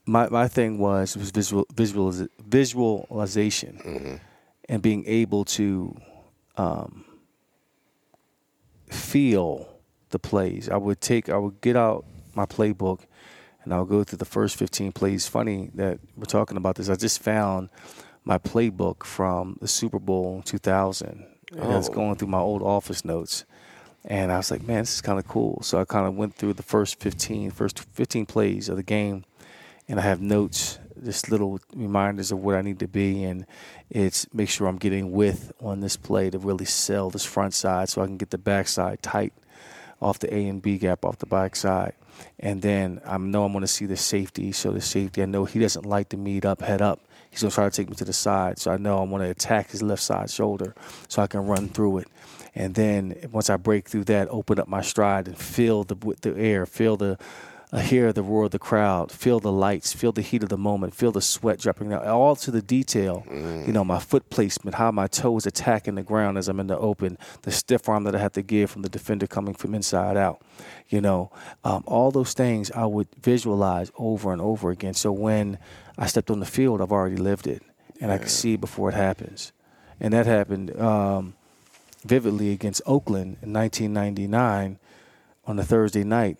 my 0.05 0.27
my 0.29 0.47
thing 0.47 0.77
was 0.79 1.15
was 1.15 1.31
visual 1.31 1.65
visualiz- 1.73 2.29
visualization 2.39 4.19
and 4.67 4.81
being 4.81 5.03
able 5.05 5.45
to 5.45 5.95
um, 6.57 7.05
feel 8.89 9.67
the 10.09 10.19
plays. 10.19 10.69
I 10.69 10.77
would 10.77 11.01
take 11.01 11.29
I 11.29 11.37
would 11.37 11.61
get 11.61 11.75
out 11.75 12.05
my 12.35 12.45
playbook, 12.45 13.01
and 13.63 13.73
I'll 13.73 13.85
go 13.85 14.03
through 14.03 14.17
the 14.17 14.25
first 14.25 14.55
15 14.57 14.91
plays. 14.91 15.27
Funny 15.27 15.69
that 15.75 15.99
we're 16.15 16.25
talking 16.25 16.57
about 16.57 16.75
this. 16.75 16.89
I 16.89 16.95
just 16.95 17.21
found 17.21 17.69
my 18.25 18.37
playbook 18.37 19.03
from 19.05 19.57
the 19.61 19.67
Super 19.67 19.99
Bowl 19.99 20.41
2000. 20.45 21.25
And 21.53 21.63
I 21.63 21.77
was 21.77 21.89
Oh. 21.89 21.93
going 21.93 22.15
through 22.15 22.29
my 22.29 22.39
old 22.39 22.63
office 22.63 23.05
notes, 23.05 23.45
and 24.05 24.31
I 24.31 24.37
was 24.37 24.49
like, 24.49 24.63
man, 24.63 24.79
this 24.79 24.95
is 24.95 25.01
kind 25.01 25.19
of 25.19 25.27
cool. 25.27 25.61
So 25.61 25.79
I 25.79 25.85
kind 25.85 26.07
of 26.07 26.15
went 26.15 26.33
through 26.35 26.53
the 26.53 26.63
first 26.63 26.99
15, 26.99 27.51
first 27.51 27.79
15 27.91 28.25
plays 28.25 28.69
of 28.69 28.75
the 28.75 28.83
game, 28.83 29.23
and 29.87 29.99
I 29.99 30.03
have 30.03 30.19
notes, 30.19 30.79
just 31.03 31.29
little 31.29 31.59
reminders 31.75 32.31
of 32.31 32.39
what 32.39 32.55
I 32.55 32.61
need 32.61 32.79
to 32.79 32.87
be, 32.87 33.23
and 33.23 33.45
it's 33.89 34.25
make 34.33 34.49
sure 34.49 34.67
I'm 34.67 34.77
getting 34.77 35.11
width 35.11 35.51
on 35.61 35.81
this 35.81 35.95
play 35.95 36.29
to 36.31 36.39
really 36.39 36.65
sell 36.65 37.09
this 37.11 37.25
front 37.25 37.53
side 37.53 37.89
so 37.89 38.01
I 38.01 38.07
can 38.07 38.17
get 38.17 38.31
the 38.31 38.37
backside 38.39 39.03
tight 39.03 39.33
off 40.01 40.17
the 40.19 40.33
A 40.33 40.47
and 40.47 40.61
B 40.61 40.77
gap 40.79 41.05
off 41.05 41.19
the 41.19 41.25
backside. 41.27 41.93
And 42.39 42.61
then 42.61 43.01
I 43.05 43.17
know 43.17 43.45
I'm 43.45 43.51
going 43.51 43.61
to 43.61 43.67
see 43.67 43.85
the 43.85 43.97
safety. 43.97 44.51
So 44.51 44.71
the 44.71 44.81
safety, 44.81 45.21
I 45.21 45.25
know 45.25 45.45
he 45.45 45.59
doesn't 45.59 45.85
like 45.85 46.09
to 46.09 46.17
meet 46.17 46.45
up, 46.45 46.61
head 46.61 46.81
up. 46.81 46.99
He's 47.29 47.41
going 47.41 47.49
to 47.49 47.55
try 47.55 47.69
to 47.69 47.75
take 47.75 47.89
me 47.89 47.95
to 47.95 48.05
the 48.05 48.13
side. 48.13 48.59
So 48.59 48.71
I 48.71 48.77
know 48.77 48.99
I'm 48.99 49.09
going 49.09 49.23
to 49.23 49.29
attack 49.29 49.71
his 49.71 49.81
left 49.81 50.03
side 50.03 50.29
shoulder 50.29 50.75
so 51.07 51.21
I 51.21 51.27
can 51.27 51.47
run 51.47 51.69
through 51.69 51.99
it. 51.99 52.07
And 52.55 52.75
then 52.75 53.15
once 53.31 53.49
I 53.49 53.57
break 53.57 53.89
through 53.89 54.03
that, 54.05 54.27
open 54.29 54.59
up 54.59 54.67
my 54.67 54.81
stride 54.81 55.27
and 55.27 55.37
feel 55.37 55.83
the 55.83 55.95
the 56.21 56.37
air, 56.37 56.65
feel 56.67 56.97
the 56.97 57.17
hear 57.81 58.13
the 58.13 58.21
roar 58.21 58.45
of 58.45 58.51
the 58.51 58.59
crowd, 58.59 59.11
feel 59.11 59.39
the 59.39 59.51
lights, 59.51 59.93
feel 59.93 60.11
the 60.11 60.21
heat 60.21 60.43
of 60.43 60.49
the 60.49 60.57
moment, 60.57 60.93
feel 60.93 61.11
the 61.11 61.21
sweat 61.21 61.59
dropping 61.59 61.89
down, 61.89 62.05
all 62.07 62.35
to 62.35 62.51
the 62.51 62.61
detail. 62.61 63.23
You 63.65 63.73
know, 63.73 63.83
my 63.83 63.99
foot 63.99 64.29
placement, 64.29 64.75
how 64.75 64.91
my 64.91 65.07
toes 65.07 65.47
attacking 65.47 65.95
the 65.95 66.03
ground 66.03 66.37
as 66.37 66.47
I'm 66.47 66.59
in 66.59 66.67
the 66.67 66.77
open, 66.77 67.17
the 67.41 67.51
stiff 67.51 67.89
arm 67.89 68.03
that 68.03 68.15
I 68.15 68.19
have 68.19 68.33
to 68.33 68.43
give 68.43 68.69
from 68.69 68.83
the 68.83 68.89
defender 68.89 69.25
coming 69.25 69.55
from 69.55 69.73
inside 69.73 70.17
out. 70.17 70.41
You 70.87 71.01
know, 71.01 71.31
um, 71.63 71.83
all 71.87 72.11
those 72.11 72.33
things 72.33 72.69
I 72.71 72.85
would 72.85 73.07
visualize 73.19 73.91
over 73.97 74.31
and 74.31 74.41
over 74.41 74.69
again. 74.69 74.93
So 74.93 75.11
when 75.11 75.57
I 75.97 76.05
stepped 76.05 76.29
on 76.29 76.39
the 76.39 76.45
field, 76.45 76.79
I've 76.81 76.91
already 76.91 77.17
lived 77.17 77.47
it, 77.47 77.63
and 77.99 78.11
I 78.11 78.19
can 78.19 78.27
see 78.27 78.55
before 78.55 78.89
it 78.89 78.95
happens. 78.95 79.51
And 79.99 80.13
that 80.13 80.25
happened 80.27 80.79
um, 80.79 81.33
vividly 82.05 82.51
against 82.51 82.81
Oakland 82.85 83.37
in 83.41 83.53
1999 83.53 84.77
on 85.45 85.59
a 85.59 85.63
Thursday 85.63 86.03
night, 86.03 86.37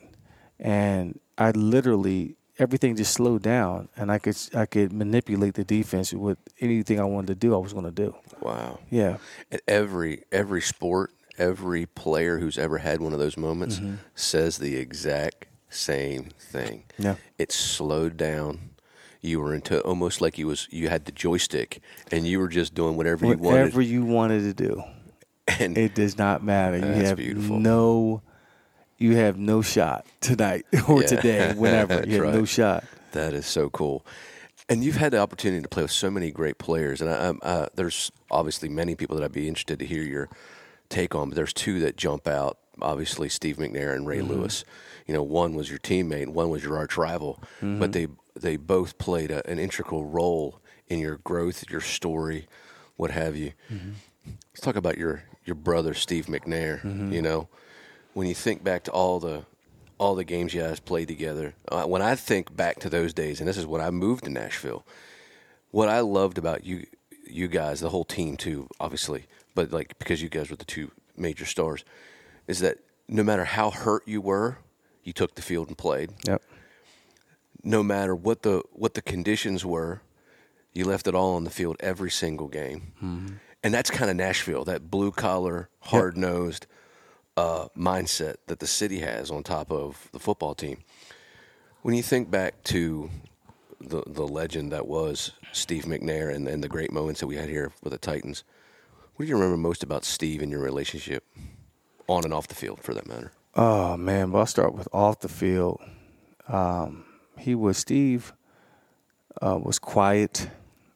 and 0.59 1.19
I 1.37 1.51
literally 1.51 2.35
everything 2.59 2.95
just 2.95 3.13
slowed 3.13 3.41
down, 3.41 3.89
and 3.97 4.11
I 4.11 4.19
could 4.19 4.37
I 4.55 4.65
could 4.65 4.93
manipulate 4.93 5.55
the 5.55 5.63
defense 5.63 6.13
with 6.13 6.37
anything 6.59 6.99
I 6.99 7.03
wanted 7.05 7.27
to 7.27 7.35
do. 7.35 7.53
I 7.55 7.57
was 7.57 7.73
going 7.73 7.85
to 7.85 7.91
do. 7.91 8.15
Wow. 8.41 8.79
Yeah, 8.89 9.17
And 9.51 9.61
every 9.67 10.23
every 10.31 10.61
sport, 10.61 11.11
every 11.37 11.85
player 11.85 12.39
who's 12.39 12.57
ever 12.57 12.77
had 12.79 13.01
one 13.01 13.13
of 13.13 13.19
those 13.19 13.37
moments 13.37 13.79
Mm-hmm. 13.79 13.95
says 14.15 14.57
the 14.57 14.75
exact 14.75 15.47
same 15.69 16.29
thing. 16.39 16.83
Yeah. 16.99 17.15
It 17.39 17.51
slowed 17.51 18.17
down. 18.17 18.69
You 19.21 19.39
were 19.39 19.55
into 19.55 19.79
almost 19.81 20.19
like 20.21 20.37
you 20.37 20.47
was 20.47 20.67
you 20.69 20.89
had 20.89 21.05
the 21.05 21.11
joystick 21.13 21.81
and 22.11 22.27
you 22.27 22.39
were 22.39 22.49
just 22.49 22.75
doing 22.75 22.97
whatever, 22.97 23.25
you 23.25 23.31
wanted 23.37 23.41
whatever 23.41 23.81
you 23.81 24.03
wanted 24.05 24.41
to 24.41 24.53
do, 24.53 24.83
And 25.47 25.77
it 25.77 25.95
does 25.95 26.17
not 26.17 26.43
matter. 26.43 26.75
You 26.77 26.81
That's 26.93 27.07
have 27.09 27.17
beautiful. 27.17 27.57
no, 27.57 28.21
you 28.97 29.15
have 29.15 29.37
no 29.37 29.61
shot 29.61 30.05
tonight 30.21 30.65
or 30.87 31.01
Yeah. 31.01 31.07
today, 31.07 31.53
whenever. 31.57 32.03
You 32.07 32.23
have 32.23 32.33
no 32.33 32.45
shot. 32.45 32.83
That 33.11 33.33
is 33.33 33.45
so 33.45 33.69
cool. 33.69 34.05
And 34.69 34.83
you've 34.83 34.95
had 34.95 35.11
the 35.11 35.19
opportunity 35.19 35.61
to 35.61 35.67
play 35.67 35.83
with 35.83 35.91
so 35.91 36.09
many 36.09 36.31
great 36.31 36.57
players, 36.57 37.01
and 37.01 37.09
I, 37.09 37.15
I, 37.15 37.29
uh, 37.45 37.67
there's 37.75 38.11
obviously 38.31 38.69
many 38.69 38.95
people 38.95 39.17
that 39.17 39.23
I'd 39.23 39.31
be 39.31 39.47
interested 39.47 39.79
to 39.79 39.85
hear 39.85 40.01
your 40.03 40.29
take 40.89 41.13
on. 41.15 41.29
But 41.29 41.35
there's 41.35 41.53
two 41.53 41.79
that 41.79 41.97
jump 41.97 42.27
out. 42.27 42.57
Obviously, 42.81 43.29
Steve 43.29 43.57
McNair 43.57 43.93
and 43.93 44.07
Ray 44.07 44.19
mm-hmm. 44.19 44.31
Lewis. 44.31 44.63
You 45.05 45.13
know, 45.13 45.21
one 45.21 45.53
was 45.53 45.69
your 45.69 45.79
teammate, 45.79 46.29
one 46.29 46.49
was 46.49 46.63
your 46.63 46.77
arch 46.77 46.97
rival. 46.97 47.39
But 47.59 47.67
mm-hmm. 47.67 47.91
they 47.91 48.07
they 48.39 48.57
both 48.57 48.97
played 48.97 49.31
a, 49.31 49.47
an 49.49 49.59
integral 49.59 50.05
role 50.05 50.59
in 50.87 50.99
your 50.99 51.17
growth, 51.17 51.69
your 51.69 51.81
story, 51.81 52.47
what 52.95 53.11
have 53.11 53.35
you. 53.35 53.51
Mm-hmm. 53.71 53.91
Let's 54.25 54.61
talk 54.61 54.75
about 54.75 54.97
your 54.97 55.23
your 55.45 55.55
brother 55.55 55.93
Steve 55.93 56.27
McNair. 56.27 56.83
You 57.11 57.21
know, 57.21 57.49
when 58.13 58.27
you 58.27 58.35
think 58.35 58.63
back 58.63 58.83
to 58.83 58.91
all 58.91 59.19
the 59.19 59.45
all 59.99 60.15
the 60.15 60.23
games 60.23 60.53
you 60.53 60.61
guys 60.61 60.79
played 60.79 61.07
together, 61.07 61.53
uh, 61.69 61.83
when 61.83 62.01
I 62.01 62.15
think 62.15 62.55
back 62.55 62.79
to 62.79 62.89
those 62.89 63.13
days, 63.13 63.39
and 63.39 63.47
this 63.47 63.57
is 63.57 63.65
when 63.65 63.81
I 63.81 63.91
moved 63.91 64.25
to 64.25 64.29
Nashville, 64.29 64.85
what 65.71 65.87
I 65.89 65.99
loved 65.99 66.37
about 66.37 66.65
you 66.65 66.85
you 67.25 67.47
guys, 67.47 67.79
the 67.79 67.89
whole 67.89 68.03
team 68.05 68.37
too, 68.37 68.67
obviously, 68.79 69.25
but 69.55 69.71
like 69.71 69.97
because 69.99 70.21
you 70.21 70.29
guys 70.29 70.49
were 70.49 70.55
the 70.55 70.65
two 70.65 70.91
major 71.17 71.45
stars, 71.45 71.83
is 72.47 72.59
that 72.59 72.77
no 73.07 73.23
matter 73.23 73.45
how 73.45 73.71
hurt 73.71 74.07
you 74.07 74.21
were, 74.21 74.57
you 75.03 75.13
took 75.13 75.35
the 75.35 75.41
field 75.41 75.67
and 75.67 75.77
played. 75.77 76.11
Yep. 76.25 76.41
No 77.63 77.81
matter 77.83 78.15
what 78.15 78.43
the 78.43 78.63
what 78.73 78.93
the 78.93 79.01
conditions 79.01 79.65
were, 79.65 80.01
you 80.73 80.85
left 80.85 81.07
it 81.07 81.15
all 81.15 81.35
on 81.35 81.43
the 81.43 81.49
field 81.49 81.77
every 81.79 82.11
single 82.11 82.47
game. 82.47 83.37
And 83.65 83.73
that's 83.73 83.89
kind 83.89 84.11
of 84.11 84.17
Nashville, 84.17 84.65
that 84.65 84.91
blue 84.91 85.11
collar, 85.11 85.69
hard 85.79 86.17
nosed 86.17 86.67
uh, 87.37 87.67
mindset 87.77 88.35
that 88.47 88.59
the 88.59 88.67
city 88.67 88.99
has 88.99 89.31
on 89.31 89.43
top 89.43 89.71
of 89.71 90.09
the 90.11 90.19
football 90.19 90.55
team. 90.55 90.83
When 91.81 91.95
you 91.95 92.03
think 92.03 92.31
back 92.31 92.63
to 92.65 93.09
the 93.81 94.03
the 94.07 94.27
legend 94.27 94.71
that 94.71 94.87
was 94.87 95.31
Steve 95.51 95.83
McNair 95.83 96.33
and, 96.33 96.47
and 96.47 96.63
the 96.63 96.69
great 96.69 96.91
moments 96.91 97.19
that 97.19 97.27
we 97.27 97.35
had 97.35 97.49
here 97.49 97.71
with 97.83 97.91
the 97.91 97.97
Titans, 97.97 98.43
what 99.15 99.25
do 99.25 99.29
you 99.29 99.35
remember 99.35 99.57
most 99.57 99.83
about 99.83 100.05
Steve 100.05 100.41
and 100.41 100.51
your 100.51 100.61
relationship 100.61 101.25
on 102.07 102.23
and 102.23 102.33
off 102.33 102.47
the 102.47 102.55
field, 102.55 102.81
for 102.81 102.93
that 102.93 103.07
matter? 103.07 103.31
Oh 103.55 103.97
man, 103.97 104.31
but 104.31 104.39
I'll 104.39 104.45
start 104.45 104.73
with 104.73 104.87
off 104.93 105.19
the 105.19 105.29
field. 105.29 105.81
Um, 106.47 107.05
he 107.37 107.55
was 107.55 107.77
Steve 107.77 108.33
uh, 109.41 109.59
was 109.61 109.79
quiet, 109.79 110.49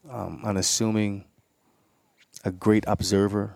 um, 0.09 0.41
unassuming, 0.43 1.25
a 2.43 2.51
great 2.51 2.83
observer. 2.87 3.55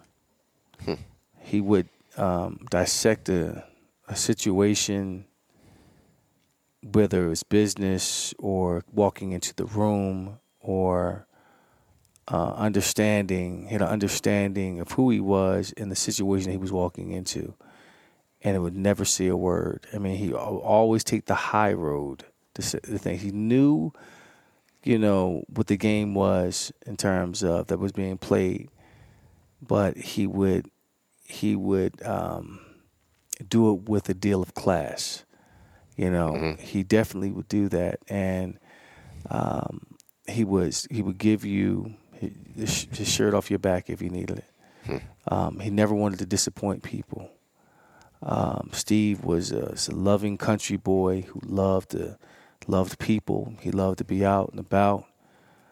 He 1.40 1.60
would 1.60 1.90
um, 2.18 2.60
dissect 2.70 3.30
a, 3.30 3.66
a 4.08 4.16
situation, 4.16 5.26
whether 6.84 7.26
it 7.26 7.30
was 7.30 7.44
business 7.44 8.34
or 8.40 8.84
walking 8.92 9.32
into 9.32 9.54
the 9.56 9.66
room 9.66 10.40
or 10.60 11.28
uh, 12.28 12.54
understanding, 12.54 13.68
had 13.68 13.82
an 13.82 13.88
understanding 13.88 14.80
of 14.80 14.92
who 14.92 15.10
he 15.10 15.20
was 15.20 15.74
and 15.78 15.92
the 15.92 15.96
situation 15.96 16.52
he 16.52 16.58
was 16.58 16.72
walking 16.72 17.12
into 17.12 17.56
and 18.44 18.56
it 18.56 18.60
would 18.60 18.76
never 18.76 19.06
say 19.06 19.28
a 19.28 19.38
word. 19.38 19.86
I 19.94 19.98
mean, 19.98 20.18
he 20.18 20.32
al- 20.32 20.58
always 20.58 21.04
take 21.04 21.26
the 21.26 21.36
high 21.36 21.74
road. 21.74 22.26
The, 22.56 22.80
the 22.84 23.00
thing 23.00 23.20
he 23.20 23.32
knew, 23.32 23.94
you 24.84 24.98
know, 24.98 25.44
what 25.48 25.68
the 25.68 25.78
game 25.78 26.14
was 26.14 26.72
in 26.86 26.98
terms 26.98 27.44
of 27.44 27.68
that 27.68 27.78
was 27.78 27.92
being 27.92 28.18
played, 28.18 28.70
but 29.62 29.96
he 29.96 30.28
would 30.28 30.70
he 31.32 31.56
would 31.56 32.06
um, 32.06 32.60
do 33.48 33.74
it 33.74 33.90
with 33.90 34.10
a 34.10 34.14
deal 34.14 34.42
of 34.42 34.54
class. 34.54 35.24
You 35.98 36.10
know, 36.10 36.56
he 36.60 36.84
definitely 36.84 37.32
would 37.32 37.48
do 37.48 37.70
that, 37.70 38.00
and 38.08 38.58
um, 39.30 39.86
he 40.28 40.44
was 40.44 40.88
he 40.90 41.02
would 41.02 41.18
give 41.18 41.46
you 41.46 41.96
his, 42.56 42.88
his 42.92 43.08
shirt 43.12 43.34
off 43.34 43.50
your 43.50 43.60
back 43.60 43.90
if 43.90 44.02
you 44.02 44.10
needed 44.10 44.40
it. 44.40 44.46
Um, 45.28 45.60
he 45.60 45.70
never 45.70 45.94
wanted 45.94 46.20
to 46.20 46.26
disappoint 46.26 46.82
people. 46.84 47.30
Um, 48.24 48.70
Steve 48.74 49.24
was 49.24 49.52
a, 49.52 49.72
was 49.72 49.88
a 49.88 49.96
loving 49.96 50.38
country 50.38 50.78
boy 50.78 51.22
who 51.22 51.40
loved 51.44 51.92
to, 51.92 52.18
loved 52.68 52.98
people. 53.00 53.54
He 53.62 53.72
loved 53.72 53.98
to 54.00 54.04
be 54.04 54.26
out 54.26 54.50
and 54.52 54.60
about. 54.60 55.06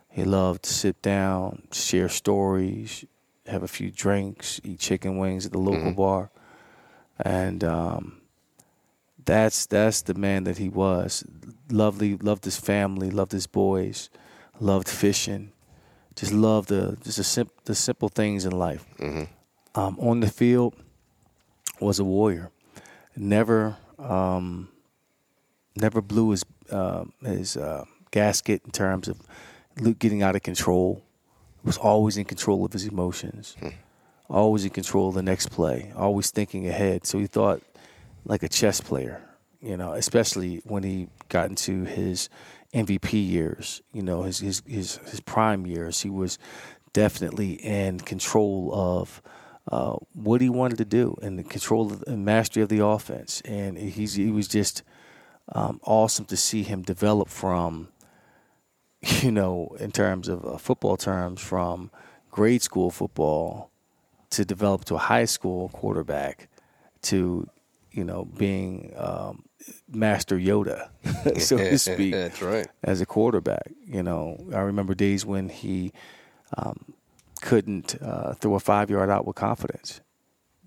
He 0.09 0.23
loved 0.23 0.63
to 0.63 0.73
sit 0.73 1.01
down, 1.01 1.67
share 1.71 2.09
stories, 2.09 3.05
have 3.49 3.63
a 3.63 3.67
few 3.67 3.91
drinks, 3.91 4.59
eat 4.63 4.79
chicken 4.79 5.17
wings 5.17 5.45
at 5.45 5.51
the 5.51 5.57
local 5.59 5.91
bar, 5.93 6.29
and 7.19 7.63
um, 7.63 8.21
that's 9.25 9.65
that's 9.65 10.01
the 10.01 10.13
man 10.13 10.43
that 10.45 10.57
he 10.57 10.69
was. 10.69 11.23
Lovely, 11.69 12.15
loved 12.17 12.45
his 12.45 12.57
family, 12.57 13.09
loved 13.09 13.31
his 13.31 13.47
boys, 13.47 14.09
loved 14.59 14.87
fishing, 14.89 15.51
just 16.15 16.31
loved 16.33 16.69
the 16.69 16.97
just 17.03 17.17
the, 17.17 17.23
sim- 17.23 17.49
the 17.65 17.75
simple 17.75 18.09
things 18.09 18.45
in 18.45 18.51
life. 18.51 18.85
Um, 19.75 19.97
on 19.99 20.19
the 20.19 20.29
field, 20.29 20.73
was 21.79 21.99
a 21.99 22.03
warrior. 22.03 22.49
Never, 23.15 23.77
um, 23.97 24.69
never 25.75 26.01
blew 26.01 26.31
his 26.31 26.43
uh, 26.71 27.05
his 27.23 27.55
uh, 27.57 27.85
gasket 28.11 28.61
in 28.65 28.71
terms 28.71 29.07
of 29.07 29.21
getting 29.99 30.23
out 30.23 30.35
of 30.35 30.41
control. 30.43 31.03
Was 31.63 31.77
always 31.77 32.17
in 32.17 32.25
control 32.25 32.65
of 32.65 32.73
his 32.73 32.85
emotions. 32.85 33.55
Always 34.29 34.63
in 34.63 34.69
control 34.69 35.09
of 35.09 35.15
the 35.15 35.23
next 35.23 35.51
play. 35.51 35.91
Always 35.95 36.31
thinking 36.31 36.67
ahead. 36.67 37.05
So 37.05 37.19
he 37.19 37.27
thought 37.27 37.61
like 38.25 38.43
a 38.43 38.49
chess 38.49 38.81
player. 38.81 39.21
You 39.61 39.75
know, 39.75 39.91
especially 39.93 40.61
when 40.63 40.83
he 40.83 41.09
got 41.27 41.49
into 41.49 41.83
his 41.83 42.29
MVP 42.73 43.29
years. 43.29 43.81
You 43.91 44.01
know, 44.01 44.23
his 44.23 44.39
his 44.39 44.63
his, 44.65 44.97
his 44.97 45.19
prime 45.19 45.65
years. 45.65 46.01
He 46.01 46.09
was 46.09 46.37
definitely 46.93 47.53
in 47.53 47.99
control 47.99 48.71
of 48.73 49.21
uh, 49.71 49.97
what 50.13 50.41
he 50.41 50.49
wanted 50.49 50.77
to 50.77 50.85
do 50.85 51.15
and 51.21 51.37
the 51.37 51.43
control 51.43 51.91
of, 51.91 52.03
and 52.07 52.25
mastery 52.25 52.63
of 52.63 52.69
the 52.69 52.83
offense. 52.83 53.41
And 53.45 53.77
he's 53.77 54.15
he 54.15 54.31
was 54.31 54.47
just 54.47 54.83
um, 55.53 55.79
awesome 55.83 56.25
to 56.25 56.37
see 56.37 56.63
him 56.63 56.81
develop 56.81 57.29
from, 57.29 57.89
you 59.21 59.31
know, 59.31 59.75
in 59.79 59.91
terms 59.91 60.27
of 60.27 60.45
uh, 60.45 60.57
football 60.57 60.97
terms, 60.97 61.41
from 61.41 61.91
grade 62.31 62.61
school 62.61 62.91
football 62.91 63.69
to 64.31 64.45
develop 64.45 64.85
to 64.85 64.95
a 64.95 64.99
high 64.99 65.25
school 65.25 65.69
quarterback 65.69 66.47
to, 67.01 67.47
you 67.91 68.03
know, 68.03 68.25
being 68.25 68.93
um, 68.97 69.43
Master 69.91 70.37
Yoda, 70.37 70.89
so 71.39 71.57
to 71.57 71.77
speak. 71.79 72.13
That's 72.13 72.41
right. 72.41 72.67
As 72.83 73.01
a 73.01 73.05
quarterback, 73.05 73.71
you 73.85 74.03
know, 74.03 74.37
I 74.53 74.59
remember 74.59 74.93
days 74.93 75.25
when 75.25 75.49
he 75.49 75.91
um, 76.57 76.93
couldn't 77.41 78.01
uh, 78.01 78.33
throw 78.33 78.55
a 78.55 78.59
five 78.59 78.89
yard 78.89 79.09
out 79.09 79.25
with 79.25 79.35
confidence 79.35 80.01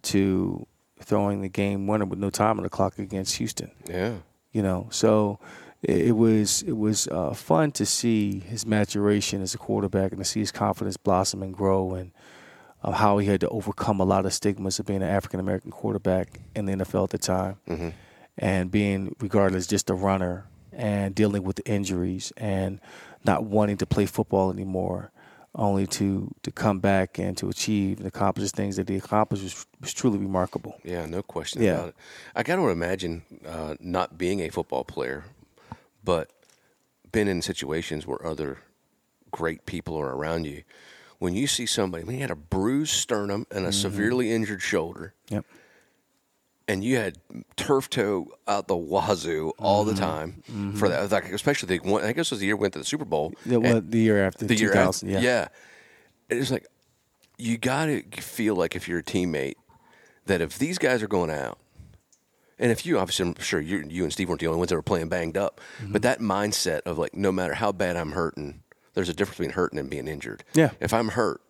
to 0.02 0.66
throwing 1.00 1.42
the 1.42 1.48
game 1.48 1.86
winner 1.86 2.04
with 2.04 2.18
no 2.18 2.30
time 2.30 2.58
on 2.58 2.64
the 2.64 2.70
clock 2.70 2.98
against 2.98 3.36
Houston. 3.36 3.70
Yeah. 3.88 4.14
You 4.52 4.62
know, 4.62 4.88
so 4.90 5.38
it, 5.82 6.12
was 6.16 6.62
it 6.62 6.76
was 6.76 7.08
uh, 7.08 7.32
fun 7.34 7.72
to 7.72 7.84
see 7.86 8.38
his 8.40 8.64
maturation 8.66 9.42
as 9.42 9.54
a 9.54 9.58
quarterback 9.58 10.12
and 10.12 10.20
to 10.20 10.24
see 10.24 10.40
his 10.40 10.52
confidence 10.52 10.96
blossom 10.96 11.42
and 11.42 11.54
grow 11.54 11.94
and 11.94 12.12
uh, 12.82 12.92
how 12.92 13.18
he 13.18 13.26
had 13.26 13.40
to 13.40 13.48
overcome 13.48 14.00
a 14.00 14.04
lot 14.04 14.26
of 14.26 14.32
stigmas 14.32 14.78
of 14.78 14.86
being 14.86 15.02
an 15.02 15.08
African 15.08 15.40
American 15.40 15.70
quarterback 15.70 16.40
in 16.54 16.66
the 16.66 16.72
NFL 16.72 17.04
at 17.04 17.10
the 17.10 17.18
time 17.18 17.56
Mm-hmm. 17.68 17.88
and 18.38 18.70
being 18.70 19.14
regarded 19.20 19.56
as 19.56 19.66
just 19.66 19.90
a 19.90 19.94
runner 19.94 20.46
and 20.72 21.14
dealing 21.14 21.42
with 21.42 21.60
injuries 21.66 22.32
and 22.36 22.80
not 23.24 23.44
wanting 23.44 23.76
to 23.76 23.86
play 23.86 24.06
football 24.06 24.50
anymore, 24.50 25.12
only 25.54 25.86
to 25.86 26.34
to 26.42 26.50
come 26.50 26.78
back 26.80 27.18
and 27.18 27.36
to 27.36 27.48
achieve 27.50 27.98
and 27.98 28.06
accomplish 28.06 28.50
things 28.52 28.76
that 28.76 28.88
he 28.88 28.96
accomplished 28.96 29.42
was, 29.44 29.66
was 29.80 29.92
truly 29.92 30.18
remarkable. 30.18 30.74
Yeah, 30.82 31.04
no 31.06 31.22
question 31.22 31.62
Yeah. 31.62 31.74
about 31.74 31.88
it. 31.90 31.94
I 32.34 32.42
got 32.42 32.56
to 32.56 32.68
imagine 32.68 33.22
uh, 33.46 33.74
not 33.80 34.16
being 34.16 34.40
a 34.40 34.48
football 34.48 34.82
player, 34.82 35.24
but 36.04 36.30
been 37.10 37.28
in 37.28 37.42
situations 37.42 38.06
where 38.06 38.24
other 38.26 38.58
great 39.30 39.66
people 39.66 39.96
are 39.98 40.14
around 40.14 40.44
you. 40.46 40.62
When 41.18 41.34
you 41.34 41.46
see 41.46 41.66
somebody, 41.66 42.02
I 42.02 42.06
mean, 42.06 42.16
he 42.16 42.20
had 42.22 42.30
a 42.30 42.36
bruised 42.36 42.94
sternum 42.94 43.46
and 43.50 43.64
a 43.64 43.68
Mm-hmm. 43.68 43.80
severely 43.80 44.32
injured 44.32 44.60
shoulder, 44.62 45.14
Yep. 45.28 45.44
and 46.68 46.82
you 46.82 46.96
had 46.96 47.18
turf 47.56 47.88
toe 47.90 48.28
out 48.48 48.66
the 48.68 48.76
wazoo 48.76 49.52
all 49.58 49.84
Mm-hmm. 49.84 49.94
the 49.94 50.00
time 50.00 50.74
for 50.76 50.88
that. 50.88 51.10
Like, 51.12 51.30
especially 51.32 51.78
the 51.78 51.88
one, 51.88 52.02
I 52.04 52.12
guess 52.12 52.26
it 52.26 52.32
was 52.32 52.40
the 52.40 52.46
year 52.46 52.56
we 52.56 52.62
went 52.62 52.72
to 52.74 52.78
the 52.80 52.84
Super 52.84 53.04
Bowl. 53.04 53.34
The, 53.46 53.60
well, 53.60 53.80
the 53.80 53.98
year 53.98 54.24
after 54.26 54.46
the 54.46 54.56
year 54.56 54.74
after, 54.74 55.06
yeah. 55.06 55.20
yeah. 55.20 55.48
It's 56.28 56.50
like 56.50 56.66
you 57.38 57.58
got 57.58 57.86
to 57.86 58.02
feel 58.20 58.54
like 58.56 58.74
if 58.74 58.88
you're 58.88 59.00
a 59.00 59.02
teammate 59.04 59.54
that 60.26 60.40
if 60.40 60.58
these 60.58 60.78
guys 60.78 61.02
are 61.02 61.08
going 61.08 61.30
out, 61.30 61.58
and 62.62 62.72
if 62.72 62.86
you 62.86 62.98
obviously, 62.98 63.26
I'm 63.26 63.34
sure 63.40 63.60
you, 63.60 63.84
you 63.88 64.04
and 64.04 64.12
Steve 64.12 64.28
weren't 64.28 64.40
the 64.40 64.46
only 64.46 64.58
ones 64.58 64.70
that 64.70 64.76
were 64.76 64.82
playing 64.82 65.08
banged 65.08 65.36
up, 65.36 65.60
Mm-hmm. 65.80 65.92
but 65.92 66.02
that 66.02 66.20
mindset 66.20 66.80
of 66.82 66.96
like 66.96 67.14
no 67.14 67.30
matter 67.32 67.54
how 67.54 67.72
bad 67.72 67.96
I'm 67.96 68.12
hurting, 68.12 68.62
there's 68.94 69.08
a 69.08 69.14
difference 69.14 69.36
between 69.38 69.52
hurting 69.54 69.78
and 69.78 69.90
being 69.90 70.08
injured. 70.08 70.44
Yeah. 70.54 70.70
If 70.80 70.94
I'm 70.94 71.08
hurt, 71.08 71.40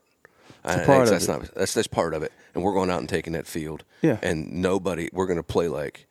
I, 0.64 0.76
that's 0.76 1.28
not 1.28 1.54
that's 1.54 1.74
that's 1.74 1.88
part 1.88 2.14
of 2.14 2.22
it, 2.22 2.32
and 2.54 2.64
we're 2.64 2.72
going 2.74 2.90
out 2.90 3.00
and 3.00 3.08
taking 3.08 3.32
that 3.34 3.46
field. 3.46 3.84
Yeah. 4.00 4.18
And 4.22 4.52
nobody, 4.62 5.08
we're 5.12 5.26
going 5.26 5.38
to 5.38 5.42
play 5.42 5.68
like 5.68 6.06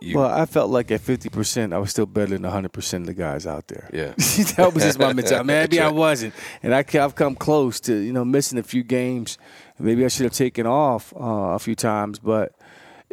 you. 0.00 0.18
Well, 0.18 0.30
I 0.30 0.46
felt 0.46 0.70
like 0.70 0.90
at 0.90 1.00
50%, 1.00 1.72
I 1.72 1.78
was 1.78 1.90
still 1.90 2.06
better 2.06 2.36
than 2.36 2.42
100% 2.42 2.94
of 2.94 3.06
the 3.06 3.14
guys 3.14 3.46
out 3.46 3.68
there. 3.68 3.88
Yeah. 3.92 4.12
that 4.56 4.72
was 4.74 4.84
just 4.84 4.98
my 4.98 5.12
mentality. 5.12 5.46
Maybe 5.46 5.76
That's 5.78 5.88
I 5.88 5.92
wasn't. 5.92 6.34
And 6.62 6.74
I, 6.74 6.84
have 6.92 7.14
come 7.14 7.34
close 7.34 7.80
to, 7.80 7.94
you 7.94 8.12
know, 8.12 8.24
missing 8.24 8.58
a 8.58 8.62
few 8.62 8.82
games. 8.82 9.38
Maybe 9.78 10.04
I 10.04 10.08
should 10.08 10.24
have 10.24 10.34
taken 10.34 10.66
off 10.66 11.14
uh, 11.16 11.54
a 11.54 11.58
few 11.58 11.74
times. 11.74 12.18
But, 12.18 12.52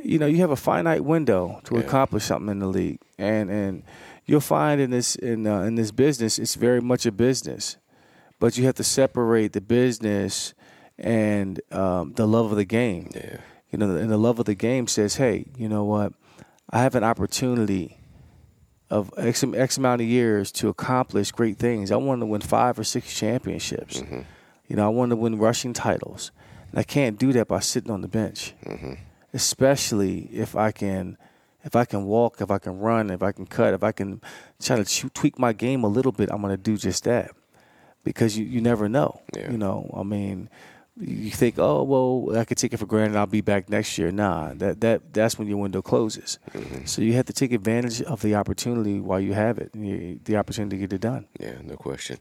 you 0.03 0.19
know, 0.19 0.25
you 0.25 0.38
have 0.38 0.51
a 0.51 0.55
finite 0.55 1.03
window 1.03 1.62
to 1.65 1.75
Yeah. 1.75 1.81
accomplish 1.81 2.25
something 2.25 2.49
in 2.49 2.60
the 2.60 2.67
league. 2.67 2.99
And 3.17 3.49
and 3.49 3.83
you'll 4.25 4.41
find 4.41 4.79
in 4.81 4.91
this 4.91 5.15
in, 5.15 5.47
uh, 5.47 5.62
in 5.62 5.75
this 5.75 5.91
business, 5.91 6.38
it's 6.39 6.55
very 6.55 6.81
much 6.81 7.05
a 7.05 7.12
business. 7.12 7.77
But 8.39 8.57
you 8.57 8.65
have 8.65 8.75
to 8.75 8.83
separate 8.83 9.53
the 9.53 9.62
business 9.62 10.53
and 10.99 11.60
um, 11.71 12.13
the 12.13 12.27
love 12.27 12.51
of 12.51 12.57
the 12.57 12.65
game 12.65 13.10
yeah. 13.15 13.38
you 13.71 13.77
know, 13.79 13.95
and 13.95 14.10
the 14.12 14.17
love 14.17 14.39
of 14.39 14.45
the 14.45 14.55
game 14.55 14.88
says, 14.88 15.15
hey, 15.15 15.45
you 15.57 15.67
know 15.69 15.83
what? 15.83 16.13
I 16.69 16.79
have 16.81 16.95
an 16.95 17.03
opportunity 17.03 17.97
of 18.89 19.12
X, 19.17 19.43
X 19.43 19.77
amount 19.77 20.01
of 20.01 20.07
years 20.07 20.51
to 20.53 20.69
accomplish 20.69 21.31
great 21.31 21.57
things. 21.57 21.91
I 21.91 21.95
want 21.97 22.21
to 22.21 22.25
win 22.25 22.41
five 22.41 22.77
or 22.79 22.83
six 22.83 23.13
championships. 23.13 24.01
You 24.67 24.75
know, 24.75 24.86
I 24.86 24.89
want 24.89 25.10
to 25.12 25.15
win 25.15 25.38
rushing 25.38 25.73
titles. 25.73 26.31
And 26.71 26.79
I 26.79 26.83
can't 26.83 27.17
do 27.17 27.31
that 27.33 27.47
by 27.47 27.60
sitting 27.60 27.91
on 27.91 28.01
the 28.01 28.07
bench, 28.07 28.53
especially 29.38 30.30
if 30.34 30.56
I 30.56 30.71
can. 30.71 31.17
If 31.63 31.76
I 31.76 31.86
can 31.86 32.06
walk, 32.06 32.39
if 32.39 32.50
I 32.50 32.60
can 32.60 32.80
run, 32.80 33.10
if 33.10 33.21
I 33.21 33.34
can 33.34 33.45
cut, 33.45 33.73
if 33.73 33.84
I 33.84 33.91
can 33.91 34.21
try 34.62 34.82
to 34.82 35.10
tweak 35.10 35.38
my 35.38 35.52
game 35.52 35.84
a 35.84 35.89
little 35.97 36.13
bit, 36.13 36.30
I'm 36.32 36.41
going 36.41 36.56
to 36.56 36.63
do 36.71 36.78
just 36.78 37.04
that 37.04 37.32
because 38.06 38.38
you, 38.38 38.45
you 38.45 38.62
never 38.62 38.88
know. 38.88 39.21
Yeah. 39.36 39.52
You 39.52 39.58
know, 39.58 39.91
I 39.93 40.04
mean, 40.04 40.50
you 41.00 41.30
think, 41.30 41.56
oh 41.60 41.84
well, 41.84 42.38
I 42.39 42.45
could 42.45 42.58
take 42.58 42.73
it 42.73 42.78
for 42.78 42.86
granted. 42.86 43.17
I'll 43.17 43.26
be 43.26 43.41
back 43.41 43.69
next 43.69 43.97
year. 43.97 44.12
Nah, 44.12 44.54
that 44.56 44.80
that 44.82 45.13
that's 45.13 45.38
when 45.38 45.47
your 45.47 45.58
window 45.58 45.82
closes. 45.82 46.39
Mm-hmm. 46.54 46.86
So 46.86 47.02
you 47.02 47.13
have 47.13 47.26
to 47.26 47.34
take 47.34 47.52
advantage 47.52 48.02
of 48.02 48.21
the 48.21 48.36
opportunity 48.36 49.00
while 49.02 49.19
you 49.19 49.34
have 49.34 49.58
it, 49.58 49.73
the 50.26 50.38
opportunity 50.38 50.78
to 50.78 50.80
get 50.82 50.93
it 50.93 51.02
done. 51.02 51.28
Yeah, 51.39 51.58
no 51.63 51.76
question. 51.76 52.17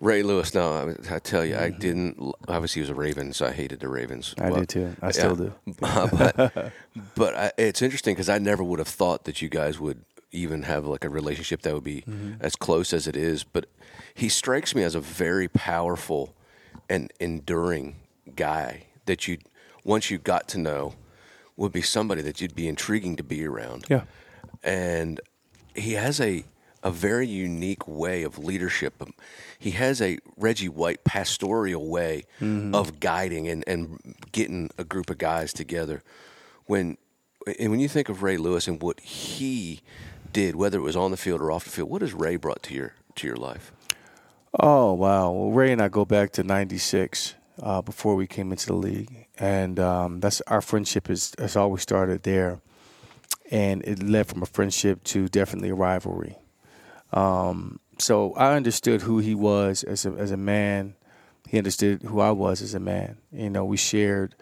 Ray 0.00 0.22
Lewis. 0.22 0.54
No, 0.54 0.72
I, 0.72 1.14
I 1.14 1.18
tell 1.18 1.44
you, 1.44 1.56
I 1.56 1.70
didn't. 1.70 2.18
Obviously, 2.48 2.80
he 2.80 2.82
was 2.82 2.90
a 2.90 2.94
Raven, 2.94 3.32
so 3.32 3.46
I 3.46 3.52
hated 3.52 3.80
the 3.80 3.88
Ravens. 3.88 4.34
I 4.38 4.50
did 4.50 4.68
too. 4.68 4.96
I 5.00 5.10
still 5.10 5.38
yeah. 5.40 5.50
do. 5.66 5.76
but 5.80 6.72
but 7.14 7.36
I, 7.36 7.52
it's 7.56 7.82
interesting 7.82 8.14
because 8.14 8.28
I 8.28 8.38
never 8.38 8.62
would 8.62 8.78
have 8.78 8.88
thought 8.88 9.24
that 9.24 9.40
you 9.40 9.48
guys 9.48 9.80
would 9.80 10.04
even 10.32 10.64
have 10.64 10.86
like 10.86 11.04
a 11.04 11.08
relationship 11.08 11.62
that 11.62 11.72
would 11.72 11.84
be 11.84 12.02
mm-hmm. 12.02 12.34
as 12.40 12.56
close 12.56 12.92
as 12.92 13.06
it 13.06 13.16
is. 13.16 13.42
But 13.42 13.66
he 14.14 14.28
strikes 14.28 14.74
me 14.74 14.82
as 14.82 14.94
a 14.94 15.00
very 15.00 15.48
powerful 15.48 16.34
and 16.88 17.12
enduring 17.20 17.96
guy 18.34 18.84
that 19.06 19.26
you 19.26 19.38
once 19.84 20.10
you 20.10 20.18
got 20.18 20.48
to 20.48 20.58
know 20.58 20.94
would 21.56 21.72
be 21.72 21.82
somebody 21.82 22.22
that 22.22 22.40
you'd 22.40 22.54
be 22.54 22.68
intriguing 22.68 23.16
to 23.16 23.22
be 23.22 23.46
around 23.46 23.86
Yeah. 23.88 24.02
and 24.62 25.20
he 25.74 25.92
has 25.92 26.20
a 26.20 26.44
a 26.82 26.90
very 26.90 27.26
unique 27.26 27.86
way 27.88 28.22
of 28.22 28.38
leadership. 28.38 28.94
Um, 29.00 29.12
He 29.58 29.72
has 29.72 30.00
a 30.00 30.18
Reggie 30.36 30.68
White 30.68 31.04
pastoral 31.04 31.88
way 31.88 32.24
of 32.40 33.00
guiding 33.00 33.48
and, 33.48 33.64
and 33.66 34.16
getting 34.32 34.70
a 34.78 34.84
group 34.84 35.10
of 35.10 35.18
guys 35.18 35.52
together. 35.52 36.02
When 36.66 36.96
and 37.58 37.70
when 37.70 37.80
you 37.80 37.88
think 37.88 38.08
of 38.08 38.22
Ray 38.22 38.36
Lewis 38.36 38.66
and 38.66 38.82
what 38.82 38.98
he 39.00 39.80
did, 40.32 40.56
whether 40.56 40.78
it 40.78 40.82
was 40.82 40.96
on 40.96 41.10
the 41.12 41.16
field 41.16 41.40
or 41.40 41.52
off 41.52 41.64
the 41.64 41.70
field, 41.70 41.88
what 41.90 42.02
has 42.02 42.12
Ray 42.12 42.36
brought 42.36 42.62
to 42.64 42.74
your 42.74 42.94
to 43.16 43.26
your 43.26 43.36
life? 43.36 43.72
Oh 44.58 44.92
wow! 44.94 45.30
Well, 45.30 45.50
Ray 45.52 45.72
and 45.72 45.82
I 45.82 45.88
go 45.88 46.04
back 46.04 46.30
to 46.32 46.42
'96 46.42 47.34
uh, 47.62 47.82
before 47.82 48.16
we 48.16 48.26
came 48.26 48.50
into 48.50 48.66
the 48.66 48.74
league, 48.74 49.26
and 49.38 49.78
um, 49.78 50.20
that's 50.20 50.40
our 50.46 50.60
friendship 50.60 51.08
is 51.10 51.34
has 51.38 51.56
always 51.56 51.82
started 51.82 52.22
there, 52.22 52.60
and 53.50 53.82
it 53.84 54.02
led 54.02 54.26
from 54.26 54.42
a 54.42 54.46
friendship 54.46 55.04
to 55.04 55.28
definitely 55.28 55.70
a 55.70 55.74
rivalry. 55.74 56.36
Um, 57.16 57.80
so 57.98 58.34
I 58.34 58.54
understood 58.54 59.02
who 59.02 59.18
he 59.18 59.34
was 59.34 59.82
as 59.82 60.04
a 60.06 60.10
as 60.10 60.30
a 60.30 60.36
man. 60.36 60.94
He 61.48 61.58
understood 61.58 62.02
who 62.02 62.20
I 62.20 62.30
was 62.32 62.60
as 62.60 62.74
a 62.74 62.80
man. 62.80 63.18
You 63.32 63.50
know, 63.50 63.64
we 63.64 63.76
shared 63.76 64.34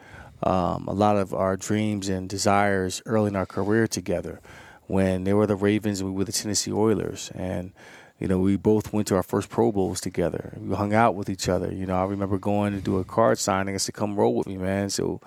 um, 0.42 0.86
a 0.88 0.92
lot 0.94 1.16
of 1.16 1.32
our 1.32 1.56
dreams 1.56 2.08
and 2.08 2.28
desires 2.28 3.02
early 3.06 3.28
in 3.28 3.36
our 3.36 3.46
career 3.46 3.86
together. 3.86 4.40
When 4.86 5.24
they 5.24 5.32
were 5.32 5.46
the 5.46 5.56
Ravens 5.56 6.00
and 6.00 6.10
we 6.10 6.16
were 6.18 6.24
the 6.24 6.32
Tennessee 6.32 6.72
Oilers, 6.72 7.30
and 7.34 7.72
you 8.18 8.28
know, 8.28 8.38
we 8.38 8.56
both 8.56 8.92
went 8.92 9.08
to 9.08 9.16
our 9.16 9.22
first 9.22 9.48
Pro 9.48 9.72
Bowls 9.72 10.00
together. 10.00 10.52
We 10.58 10.74
hung 10.74 10.92
out 10.92 11.14
with 11.14 11.30
each 11.30 11.48
other. 11.48 11.72
You 11.72 11.86
know, 11.86 11.96
I 11.96 12.04
remember 12.04 12.38
going 12.38 12.72
to 12.74 12.80
do 12.80 12.98
a 12.98 13.04
card 13.04 13.38
signing. 13.38 13.74
I 13.74 13.78
said, 13.78 13.94
"Come 13.94 14.16
roll 14.16 14.34
with 14.34 14.46
me, 14.46 14.56
man." 14.58 14.90
So 14.90 15.20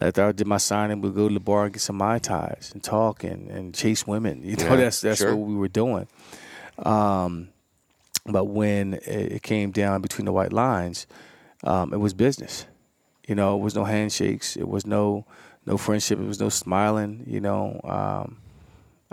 after 0.00 0.24
I 0.24 0.32
did 0.32 0.46
my 0.46 0.56
signing, 0.58 1.00
we'd 1.00 1.14
go 1.14 1.28
to 1.28 1.34
the 1.34 1.40
bar 1.40 1.64
and 1.64 1.72
get 1.74 1.82
some 1.82 1.96
mai 1.96 2.18
tais 2.18 2.70
and 2.72 2.82
talk 2.82 3.24
and, 3.24 3.50
and 3.50 3.74
chase 3.74 4.06
women. 4.06 4.42
You 4.44 4.56
know, 4.56 4.64
Yeah, 4.64 4.76
that's 4.76 5.00
that's 5.00 5.18
sure. 5.18 5.34
what 5.36 5.46
we 5.48 5.54
were 5.56 5.68
doing. 5.68 6.06
Um, 6.78 7.48
but 8.26 8.44
when 8.44 8.94
it 8.94 9.32
it 9.32 9.42
came 9.42 9.70
down 9.70 10.02
between 10.02 10.24
the 10.24 10.32
white 10.32 10.52
lines, 10.52 11.06
um, 11.64 11.92
it 11.92 11.98
was 11.98 12.14
business. 12.14 12.66
You 13.26 13.34
know, 13.34 13.56
it 13.56 13.62
was 13.62 13.74
no 13.74 13.84
handshakes. 13.84 14.56
It 14.56 14.68
was 14.68 14.86
no 14.86 15.24
no 15.64 15.76
friendship. 15.76 16.18
It 16.20 16.26
was 16.26 16.40
no 16.40 16.48
smiling. 16.48 17.24
You 17.26 17.40
know, 17.40 17.80
um, 17.84 18.38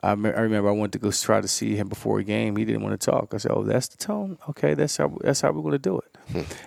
I, 0.01 0.15
me- 0.15 0.31
I 0.31 0.41
remember 0.41 0.69
I 0.69 0.73
went 0.73 0.93
to 0.93 0.99
go 0.99 1.11
try 1.11 1.41
to 1.41 1.47
see 1.47 1.75
him 1.75 1.87
before 1.87 2.19
a 2.19 2.23
game. 2.23 2.55
He 2.55 2.65
didn't 2.65 2.81
want 2.81 2.99
to 2.99 3.11
talk. 3.11 3.33
I 3.33 3.37
said, 3.37 3.51
"Oh, 3.51 3.63
that's 3.63 3.87
the 3.87 3.97
tone. 3.97 4.37
Okay, 4.49 4.73
that's 4.73 4.97
how 4.97 5.17
that's 5.21 5.41
how 5.41 5.51
we're 5.51 5.61
going 5.61 5.71
to 5.73 5.77
do 5.79 5.99
it." 5.99 6.09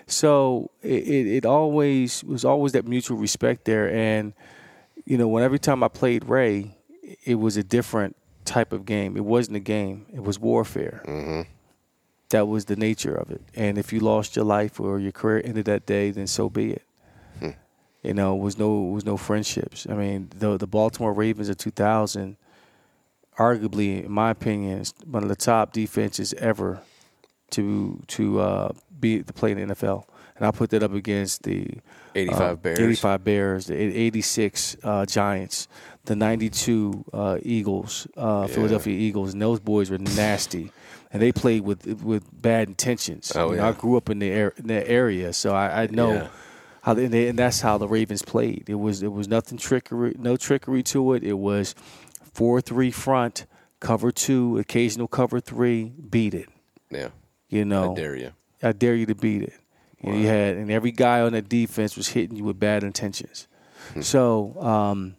so 0.07 0.71
it, 0.83 1.07
it 1.09 1.27
it 1.39 1.47
always 1.47 2.23
was 2.25 2.45
always 2.45 2.73
that 2.73 2.87
mutual 2.87 3.17
respect 3.17 3.65
there, 3.65 3.91
and 3.93 4.33
you 5.05 5.17
know, 5.19 5.29
when 5.29 5.43
every 5.43 5.59
time 5.59 5.83
I 5.83 5.89
played 5.89 6.25
Ray, 6.25 6.77
it 7.25 7.37
was 7.37 7.57
a 7.57 7.63
different 7.63 8.17
type 8.47 8.73
of 8.73 8.87
game. 8.87 9.17
It 9.17 9.25
wasn't 9.25 9.57
a 9.57 9.61
game. 9.61 10.07
It 10.13 10.23
was 10.23 10.39
warfare. 10.39 11.03
Mm-hmm. 11.07 11.43
That 12.31 12.49
was 12.49 12.65
the 12.65 12.77
nature 12.77 13.15
of 13.15 13.31
it. 13.31 13.43
And 13.55 13.79
if 13.79 13.93
you 13.93 14.01
lost 14.01 14.35
your 14.35 14.45
life 14.45 14.81
or 14.81 14.99
your 14.99 15.13
career 15.13 15.43
ended 15.45 15.67
that 15.67 15.87
day, 15.87 16.11
then 16.11 16.27
so 16.27 16.49
be 16.49 16.73
it. 16.73 16.83
You 18.07 18.15
know, 18.15 18.37
it 18.37 18.41
was 18.41 18.57
no 18.57 18.89
it 18.89 18.93
was 18.93 19.05
no 19.05 19.17
friendships. 19.17 19.85
I 19.91 19.95
mean, 19.95 20.31
the 20.39 20.57
the 20.57 20.69
Baltimore 20.69 21.13
Ravens 21.13 21.49
of 21.49 21.57
2000 21.59 22.37
arguably, 23.37 24.05
in 24.05 24.13
my 24.13 24.31
opinion, 24.31 24.79
is 24.79 24.95
one 25.05 25.25
of 25.25 25.29
the 25.29 25.35
top 25.35 25.73
defenses 25.73 26.33
ever 26.35 26.81
to 27.51 28.01
to 28.07 28.41
uh, 28.41 28.73
be 29.01 29.25
to 29.25 29.33
play 29.33 29.51
in 29.51 29.69
the 29.69 29.75
NFL. 29.75 30.05
And 30.37 30.47
I 30.47 30.53
put 30.53 30.71
that 30.71 30.85
up 30.85 30.93
against 30.93 31.43
the 31.43 31.67
85 32.15 32.41
uh, 32.41 32.55
Bears. 32.55 32.79
85 32.79 33.25
Bears, 33.25 33.67
the 33.67 33.75
86 33.75 34.77
uh, 34.85 35.07
Giants, 35.07 35.67
the 36.07 36.17
92 36.17 37.05
uh, 37.13 37.39
Eagles, 37.43 38.07
uh, 38.17 38.47
Yeah. 38.49 38.55
Philadelphia 38.55 38.97
Eagles, 38.99 39.33
and 39.33 39.43
those 39.43 39.61
boys 39.61 39.91
were 39.91 39.99
nasty. 39.99 40.73
And 41.13 41.23
they 41.23 41.33
played 41.33 41.63
with 41.63 41.87
with 42.03 42.25
bad 42.33 42.69
intentions. 42.69 43.33
Oh, 43.35 43.51
You 43.51 43.57
know, 43.57 43.63
yeah. 43.63 43.69
I 43.69 43.73
grew 43.73 43.97
up 43.97 44.11
in 44.11 44.19
the, 44.19 44.31
air, 44.31 44.53
in 44.57 44.67
that 44.69 44.89
area, 44.89 45.33
so 45.33 45.55
I, 45.55 45.83
I 45.83 45.87
know 45.87 46.13
Yeah. 46.13 46.29
how 46.83 46.95
they, 46.95 47.05
and 47.05 47.15
they- 47.15 47.29
and 47.29 47.39
that's 47.39 47.61
how 47.61 47.79
the 47.79 47.89
Ravens 47.89 48.23
played. 48.23 48.65
It 48.69 48.75
was 48.75 49.03
it 49.03 49.13
was 49.13 49.29
nothing 49.29 49.57
trickery, 49.59 50.15
no 50.19 50.37
trickery 50.37 50.83
to 50.85 51.15
it. 51.15 51.23
It 51.23 51.39
was 51.39 51.75
four 52.35 52.61
three 52.61 52.91
front, 52.91 53.47
cover 53.81 54.11
two, 54.13 54.59
occasional 54.59 55.09
cover 55.09 55.41
three, 55.41 55.93
beat 56.11 56.35
it. 56.35 56.49
Yeah. 56.91 57.09
You 57.49 57.65
know, 57.65 57.93
I 57.93 57.95
dare 57.95 58.17
you. 58.17 58.33
I 58.63 58.73
dare 58.73 58.95
you 58.97 59.07
to 59.07 59.15
beat 59.15 59.43
it. 59.43 59.55
You, 60.03 60.11
know, 60.13 60.19
you 60.19 60.27
had, 60.27 60.57
and 60.57 60.71
every 60.71 60.93
guy 60.93 61.21
on 61.21 61.33
that 61.33 61.49
defense 61.49 61.97
was 61.97 62.09
hitting 62.09 62.37
you 62.37 62.45
with 62.45 62.59
bad 62.59 62.83
intentions. 62.85 63.47
so, 64.01 64.61
um, 64.61 65.17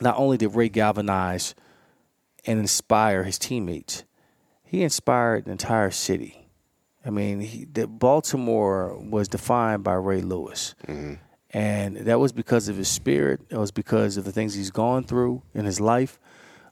not 0.00 0.16
only 0.18 0.36
did 0.36 0.54
Ray 0.54 0.68
galvanize 0.68 1.54
and 2.46 2.58
inspire 2.58 3.24
his 3.24 3.38
teammates, 3.38 4.04
he 4.64 4.82
inspired 4.82 5.46
an 5.46 5.52
entire 5.52 5.90
city. 5.90 6.48
I 7.04 7.10
mean, 7.10 7.40
he, 7.40 7.64
the 7.64 7.86
Baltimore 7.86 8.96
was 8.98 9.26
defined 9.28 9.82
by 9.84 9.94
Ray 9.94 10.20
Lewis, 10.20 10.74
and 11.52 11.96
that 11.96 12.20
was 12.20 12.32
because 12.32 12.68
of 12.68 12.76
his 12.76 12.88
spirit. 12.88 13.40
It 13.48 13.56
was 13.56 13.70
because 13.70 14.16
of 14.16 14.24
the 14.24 14.32
things 14.32 14.54
he's 14.54 14.70
gone 14.70 15.04
through 15.04 15.42
in 15.54 15.64
his 15.64 15.80
life. 15.80 16.18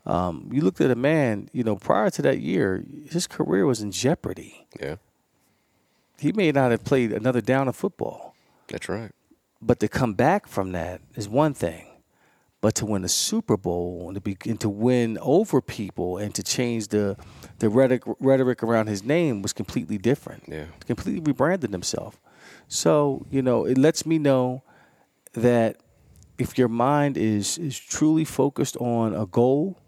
Um, 0.06 0.48
you 0.52 0.60
looked 0.60 0.80
at 0.80 0.90
a 0.90 0.94
man, 0.94 1.48
you 1.52 1.64
know, 1.64 1.76
prior 1.76 2.08
to 2.10 2.22
that 2.22 2.40
year, 2.40 2.84
his 3.10 3.26
career 3.26 3.66
was 3.66 3.80
in 3.82 3.90
jeopardy 3.90 4.66
Yeah. 4.80 4.96
he 6.18 6.32
may 6.32 6.50
not 6.52 6.70
have 6.70 6.84
played 6.84 7.12
another 7.12 7.40
down 7.42 7.68
of 7.68 7.76
football. 7.76 8.34
That's 8.68 8.88
right. 8.88 9.10
But 9.60 9.80
to 9.80 9.88
come 9.88 10.14
back 10.14 10.46
from 10.46 10.72
that 10.72 11.00
is 11.14 11.28
one 11.28 11.52
thing. 11.52 11.87
But 12.60 12.74
to 12.76 12.86
win 12.86 13.04
a 13.04 13.08
Super 13.08 13.56
Bowl 13.56 14.06
and 14.08 14.16
to 14.16 14.20
begin 14.20 14.56
to 14.58 14.68
win 14.68 15.16
over 15.20 15.60
people 15.60 16.18
and 16.18 16.34
to 16.34 16.42
change 16.42 16.88
the 16.88 17.16
the 17.60 17.68
rhetoric, 17.68 18.02
rhetoric 18.18 18.62
around 18.64 18.88
his 18.88 19.04
name 19.04 19.42
was 19.42 19.52
completely 19.52 19.96
different. 19.96 20.42
Yeah. 20.48 20.64
Completely 20.86 21.20
rebranded 21.20 21.70
himself. 21.70 22.20
So, 22.66 23.26
you 23.30 23.42
know, 23.42 23.64
it 23.64 23.78
lets 23.78 24.04
me 24.04 24.18
know 24.18 24.64
that 25.34 25.76
if 26.36 26.58
your 26.58 26.68
mind 26.68 27.16
is 27.16 27.58
is 27.58 27.78
truly 27.78 28.24
focused 28.24 28.76
on 28.78 29.14
a 29.14 29.24
goal 29.26 29.78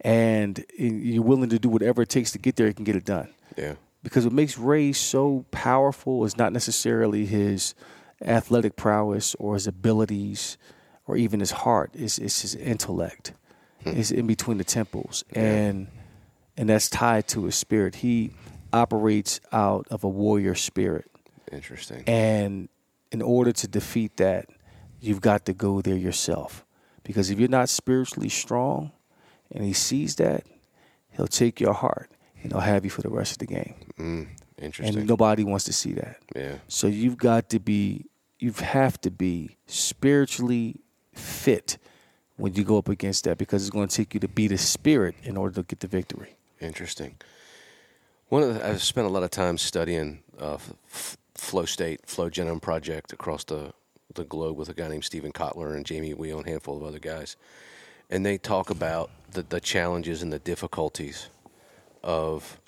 and 0.00 0.64
you're 0.78 1.22
willing 1.24 1.48
to 1.50 1.58
do 1.58 1.68
whatever 1.68 2.02
it 2.02 2.08
takes 2.10 2.30
to 2.32 2.38
get 2.38 2.54
there, 2.56 2.66
you 2.68 2.74
can 2.74 2.84
get 2.84 2.94
it 2.96 3.04
done 3.04 3.28
Yeah. 3.56 3.74
because 4.02 4.24
what 4.24 4.32
makes 4.34 4.56
Ray 4.58 4.92
so 4.92 5.46
powerful 5.50 6.24
is 6.24 6.36
not 6.36 6.52
necessarily 6.52 7.26
his 7.26 7.74
athletic 8.22 8.76
prowess 8.76 9.34
or 9.36 9.54
his 9.54 9.66
abilities 9.66 10.58
or 11.06 11.16
even 11.16 11.40
his 11.40 11.50
heart. 11.50 11.90
It's, 11.94 12.18
it's 12.18 12.42
his 12.42 12.54
intellect. 12.54 13.32
It's 13.86 14.10
in 14.10 14.26
between 14.26 14.56
the 14.56 14.64
temples, 14.64 15.24
and 15.34 15.88
and 16.56 16.68
that's 16.70 16.88
tied 16.88 17.28
to 17.28 17.44
his 17.44 17.54
spirit. 17.54 17.96
He 17.96 18.30
operates 18.72 19.40
out 19.52 19.86
of 19.90 20.04
a 20.04 20.08
warrior 20.08 20.54
spirit, 20.54 21.10
Interesting. 21.52 22.02
and 22.06 22.70
in 23.12 23.20
order 23.20 23.52
to 23.52 23.68
defeat 23.68 24.16
that, 24.16 24.48
you've 25.00 25.20
got 25.20 25.44
to 25.44 25.52
go 25.52 25.82
there 25.82 25.96
yourself. 25.96 26.64
Because 27.02 27.28
if 27.28 27.38
you're 27.38 27.50
not 27.50 27.68
spiritually 27.68 28.30
strong, 28.30 28.90
and 29.50 29.62
he 29.64 29.74
sees 29.74 30.16
that, 30.16 30.44
he'll 31.10 31.26
take 31.26 31.60
your 31.60 31.74
heart 31.74 32.10
and 32.42 32.52
he'll 32.52 32.62
have 32.62 32.84
you 32.84 32.90
for 32.90 33.02
the 33.02 33.10
rest 33.10 33.32
of 33.32 33.38
the 33.38 33.46
game. 33.46 33.74
Mm, 33.98 34.28
interesting. 34.56 34.96
And 34.98 35.06
nobody 35.06 35.44
wants 35.44 35.66
to 35.66 35.74
see 35.74 35.92
that. 35.92 36.16
yeah. 36.34 36.54
So 36.68 36.86
you've 36.86 37.18
got 37.18 37.50
to 37.50 37.60
be, 37.60 38.06
you 38.38 38.52
have 38.52 38.98
to 39.02 39.10
be 39.10 39.58
spiritually 39.66 40.80
fit 41.14 41.78
when 42.36 42.54
you 42.54 42.64
go 42.64 42.78
up 42.78 42.88
against 42.88 43.24
that 43.24 43.38
because 43.38 43.62
it's 43.62 43.70
going 43.70 43.88
to 43.88 43.96
take 43.96 44.14
you 44.14 44.20
to 44.20 44.28
beat 44.28 44.52
a 44.52 44.58
spirit 44.58 45.14
in 45.22 45.36
order 45.36 45.54
to 45.54 45.62
get 45.62 45.80
the 45.80 45.86
victory. 45.86 46.36
Interesting. 46.60 47.16
One 48.28 48.42
of 48.42 48.54
the, 48.54 48.66
I've 48.66 48.82
spent 48.82 49.06
a 49.06 49.10
lot 49.10 49.22
of 49.22 49.30
time 49.30 49.58
studying 49.58 50.22
uh, 50.40 50.54
f- 50.54 51.16
Flow 51.34 51.64
State, 51.64 52.06
Flow 52.06 52.30
Genome 52.30 52.60
Project 52.60 53.12
across 53.12 53.44
the 53.44 53.72
the 54.14 54.24
globe 54.24 54.56
with 54.56 54.68
a 54.68 54.74
guy 54.74 54.86
named 54.86 55.02
Steven 55.02 55.32
Kotler 55.32 55.74
and 55.74 55.84
Jamie 55.84 56.14
Wheal 56.14 56.38
and 56.38 56.46
a 56.46 56.50
handful 56.50 56.76
of 56.76 56.84
other 56.84 57.00
guys, 57.00 57.36
and 58.10 58.24
they 58.24 58.38
talk 58.38 58.70
about 58.70 59.10
the 59.32 59.42
the 59.42 59.60
challenges 59.60 60.22
and 60.22 60.32
the 60.32 60.38
difficulties 60.38 61.28
of 62.02 62.60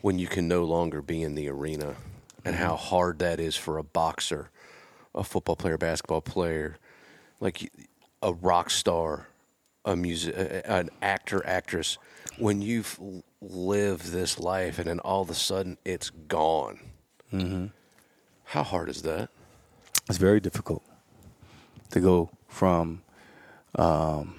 when 0.00 0.18
you 0.18 0.26
can 0.26 0.46
no 0.46 0.64
longer 0.64 1.00
be 1.00 1.22
in 1.22 1.34
the 1.34 1.48
arena 1.48 1.96
and 2.44 2.56
how 2.56 2.76
hard 2.76 3.18
that 3.20 3.40
is 3.40 3.56
for 3.56 3.78
a 3.78 3.82
boxer, 3.82 4.50
a 5.14 5.24
football 5.24 5.56
player, 5.56 5.78
basketball 5.78 6.20
player, 6.20 6.76
like 7.40 7.70
a 8.22 8.32
rock 8.32 8.70
star, 8.70 9.28
a 9.84 9.96
music, 9.96 10.34
an 10.66 10.90
actor, 11.02 11.44
actress. 11.46 11.98
When 12.38 12.62
you've 12.62 12.98
lived 13.40 14.06
this 14.12 14.38
life 14.38 14.78
and 14.78 14.88
then 14.88 14.98
all 15.00 15.22
of 15.22 15.30
a 15.30 15.34
sudden 15.34 15.78
it's 15.84 16.10
gone, 16.10 16.80
Mm-hmm. 17.32 17.66
how 18.44 18.62
hard 18.62 18.88
is 18.88 19.02
that? 19.02 19.28
It's 20.08 20.18
very 20.18 20.38
difficult 20.38 20.84
to 21.90 21.98
go 22.00 22.30
from 22.46 23.02
um, 23.76 24.34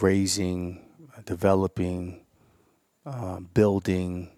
raising, 0.00 0.80
developing, 1.24 2.20
um, 3.04 3.48
building 3.52 4.30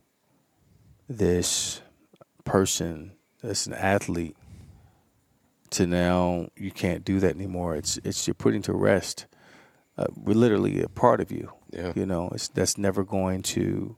this 1.08 1.80
person 2.44 3.12
that's 3.42 3.66
an 3.66 3.74
athlete 3.74 4.36
to 5.72 5.86
now 5.86 6.48
you 6.56 6.70
can't 6.70 7.04
do 7.04 7.20
that 7.20 7.34
anymore. 7.34 7.76
It's 7.76 7.98
it's 8.04 8.26
you're 8.26 8.34
putting 8.34 8.62
to 8.62 8.72
rest, 8.72 9.26
uh, 9.98 10.06
literally 10.16 10.82
a 10.82 10.88
part 10.88 11.20
of 11.20 11.30
you. 11.30 11.52
Yeah. 11.70 11.92
You 11.94 12.06
know, 12.06 12.30
it's 12.34 12.48
that's 12.48 12.78
never 12.78 13.04
going 13.04 13.42
to 13.42 13.96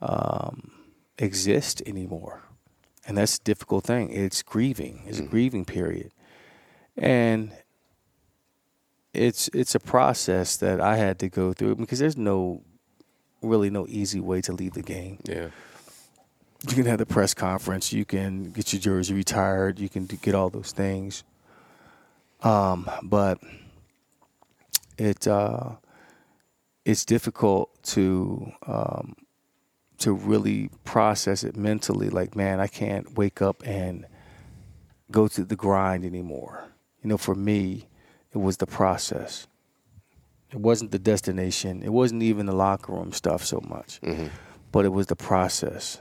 um, 0.00 0.72
exist 1.18 1.82
anymore, 1.86 2.42
and 3.06 3.16
that's 3.18 3.38
a 3.38 3.42
difficult 3.42 3.84
thing. 3.84 4.10
It's 4.10 4.42
grieving. 4.42 5.02
It's 5.06 5.18
a 5.18 5.22
grieving 5.22 5.64
period, 5.64 6.12
and 6.96 7.52
it's 9.14 9.48
it's 9.52 9.74
a 9.74 9.80
process 9.80 10.56
that 10.56 10.80
I 10.80 10.96
had 10.96 11.18
to 11.20 11.28
go 11.28 11.52
through 11.52 11.76
because 11.76 11.98
there's 11.98 12.16
no 12.16 12.62
really 13.42 13.70
no 13.70 13.86
easy 13.88 14.20
way 14.20 14.40
to 14.40 14.52
leave 14.52 14.72
the 14.74 14.82
game 14.82 15.18
Yeah. 15.24 15.48
You 16.68 16.74
can 16.74 16.86
have 16.86 16.98
the 16.98 17.06
press 17.06 17.34
conference, 17.34 17.92
you 17.92 18.04
can 18.04 18.50
get 18.50 18.72
your 18.72 18.80
jersey 18.80 19.14
retired, 19.14 19.78
you 19.78 19.88
can 19.88 20.06
get 20.06 20.34
all 20.34 20.50
those 20.50 20.72
things. 20.72 21.24
Um, 22.42 22.88
but 23.02 23.38
it 24.98 25.26
uh, 25.26 25.70
it's 26.84 27.04
difficult 27.04 27.70
to 27.84 28.52
um, 28.66 29.16
to 29.98 30.12
really 30.12 30.70
process 30.84 31.44
it 31.44 31.56
mentally. 31.56 32.10
Like, 32.10 32.36
man, 32.36 32.60
I 32.60 32.66
can't 32.66 33.16
wake 33.16 33.42
up 33.42 33.62
and 33.66 34.06
go 35.10 35.28
to 35.28 35.44
the 35.44 35.56
grind 35.56 36.04
anymore. 36.04 36.64
You 37.02 37.08
know, 37.08 37.18
for 37.18 37.34
me, 37.34 37.88
it 38.32 38.38
was 38.38 38.56
the 38.58 38.66
process. 38.66 39.46
It 40.50 40.58
wasn't 40.60 40.90
the 40.90 40.98
destination. 40.98 41.82
It 41.82 41.92
wasn't 41.92 42.22
even 42.22 42.46
the 42.46 42.54
locker 42.54 42.92
room 42.92 43.12
stuff 43.12 43.44
so 43.44 43.60
much, 43.68 44.00
but 44.70 44.84
it 44.84 44.90
was 44.90 45.06
the 45.06 45.16
process 45.16 45.98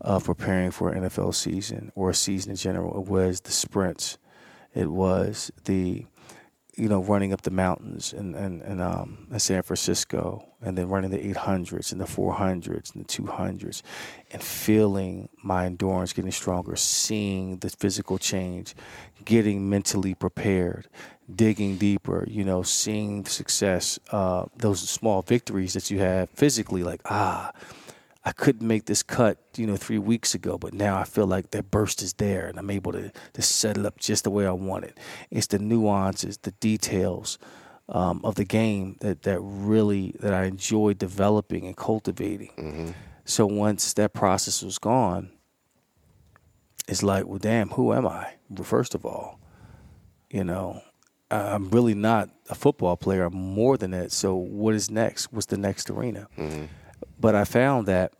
of 0.00 0.24
preparing 0.24 0.70
for 0.70 0.90
an 0.90 1.04
NFL 1.04 1.34
season 1.34 1.92
or 1.94 2.10
a 2.10 2.14
season 2.14 2.50
in 2.50 2.56
general. 2.56 3.00
It 3.00 3.08
was 3.08 3.40
the 3.40 3.52
sprints. 3.52 4.18
It 4.74 4.90
was 4.90 5.52
the, 5.64 6.04
you 6.76 6.88
know, 6.88 7.02
running 7.02 7.32
up 7.32 7.42
the 7.42 7.50
mountains 7.52 8.12
and 8.12 8.34
and 8.34 8.60
and 8.62 8.82
um, 8.82 9.28
in 9.30 9.38
San 9.38 9.62
Francisco, 9.62 10.44
and 10.60 10.76
then 10.76 10.88
running 10.88 11.10
the 11.10 11.32
800s 11.32 11.92
and 11.92 12.00
the 12.00 12.06
400s 12.06 12.92
and 12.94 13.04
the 13.04 13.08
200s, 13.08 13.82
and 14.32 14.42
feeling 14.42 15.28
my 15.42 15.66
endurance 15.66 16.12
getting 16.12 16.32
stronger, 16.32 16.74
seeing 16.74 17.58
the 17.58 17.70
physical 17.70 18.18
change, 18.18 18.74
getting 19.24 19.70
mentally 19.70 20.14
prepared, 20.14 20.88
digging 21.32 21.76
deeper. 21.76 22.26
You 22.28 22.44
know, 22.44 22.64
seeing 22.64 23.22
the 23.22 23.30
success, 23.30 24.00
uh, 24.10 24.46
those 24.56 24.80
small 24.80 25.22
victories 25.22 25.74
that 25.74 25.88
you 25.88 26.00
have 26.00 26.30
physically, 26.30 26.82
like 26.82 27.00
ah. 27.04 27.52
I 28.24 28.32
couldn't 28.32 28.66
make 28.66 28.86
this 28.86 29.02
cut, 29.02 29.38
you 29.56 29.66
know, 29.66 29.76
three 29.76 29.98
weeks 29.98 30.34
ago, 30.34 30.56
but 30.56 30.72
now 30.72 30.96
I 30.98 31.04
feel 31.04 31.26
like 31.26 31.50
that 31.50 31.70
burst 31.70 32.02
is 32.02 32.14
there 32.14 32.46
and 32.46 32.58
I'm 32.58 32.70
able 32.70 32.92
to, 32.92 33.12
to 33.34 33.42
set 33.42 33.76
it 33.76 33.84
up 33.84 33.98
just 33.98 34.24
the 34.24 34.30
way 34.30 34.46
I 34.46 34.52
want 34.52 34.84
it. 34.84 34.98
It's 35.30 35.48
the 35.48 35.58
nuances, 35.58 36.38
the 36.38 36.52
details 36.52 37.38
um, 37.88 38.22
of 38.24 38.36
the 38.36 38.44
game 38.46 38.96
that, 39.00 39.22
that 39.24 39.40
really 39.40 40.14
that 40.20 40.32
I 40.32 40.44
enjoy 40.44 40.94
developing 40.94 41.66
and 41.66 41.76
cultivating. 41.76 42.94
So 43.26 43.44
once 43.46 43.92
that 43.94 44.14
process 44.14 44.62
was 44.62 44.78
gone, 44.78 45.30
it's 46.88 47.02
like, 47.02 47.26
well, 47.26 47.38
damn, 47.38 47.70
who 47.70 47.92
am 47.92 48.06
I? 48.06 48.34
First 48.62 48.94
of 48.94 49.04
all, 49.04 49.38
you 50.30 50.44
know, 50.44 50.80
I'm 51.30 51.68
really 51.70 51.94
not 51.94 52.30
a 52.48 52.54
football 52.54 52.96
player. 52.96 53.24
I'm 53.24 53.34
more 53.34 53.76
than 53.76 53.90
that. 53.92 54.12
So 54.12 54.34
what 54.34 54.74
is 54.74 54.90
next? 54.90 55.32
What's 55.32 55.46
the 55.46 55.56
next 55.56 55.90
arena? 55.90 56.28
Mm-hmm. 56.38 56.64
But 57.20 57.34
I 57.34 57.44
found 57.44 57.86
that, 57.88 58.12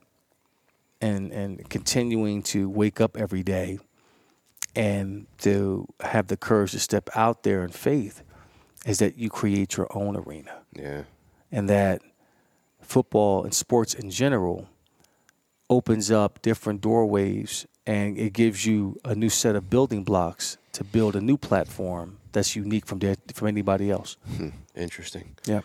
and 1.01 1.33
and 1.33 1.69
continuing 1.71 2.43
to 2.45 2.69
wake 2.69 3.01
up 3.01 3.17
every 3.17 3.43
day, 3.43 3.79
and 4.77 5.27
to 5.39 5.87
have 6.01 6.27
the 6.29 6.37
courage 6.37 6.73
to 6.73 6.79
step 6.81 7.09
out 7.15 7.43
there 7.43 7.63
in 7.65 7.71
faith, 7.71 8.23
is 8.87 8.99
that 8.99 9.17
you 9.19 9.31
create 9.31 9.77
your 9.77 9.87
own 9.97 10.17
arena, 10.17 10.63
Yeah. 10.75 11.03
and 11.53 11.69
that 11.69 12.03
football 12.81 13.45
and 13.45 13.55
sports 13.55 13.95
in 13.95 14.11
general 14.11 14.69
opens 15.71 16.11
up 16.11 16.43
different 16.43 16.81
doorways, 16.81 17.67
and 17.87 18.19
it 18.19 18.33
gives 18.33 18.67
you 18.67 18.99
a 19.05 19.15
new 19.15 19.31
set 19.31 19.57
of 19.57 19.71
building 19.71 20.05
blocks 20.05 20.59
to 20.73 20.85
build 20.85 21.17
a 21.17 21.21
new 21.21 21.37
platform 21.39 22.19
that's 22.33 22.55
unique 22.57 22.85
from 22.87 22.99
there, 22.99 23.17
from 23.33 23.49
anybody 23.49 23.91
else. 23.91 24.17
Hmm. 24.37 24.49
Interesting. 24.75 25.37
Yeah. 25.47 25.61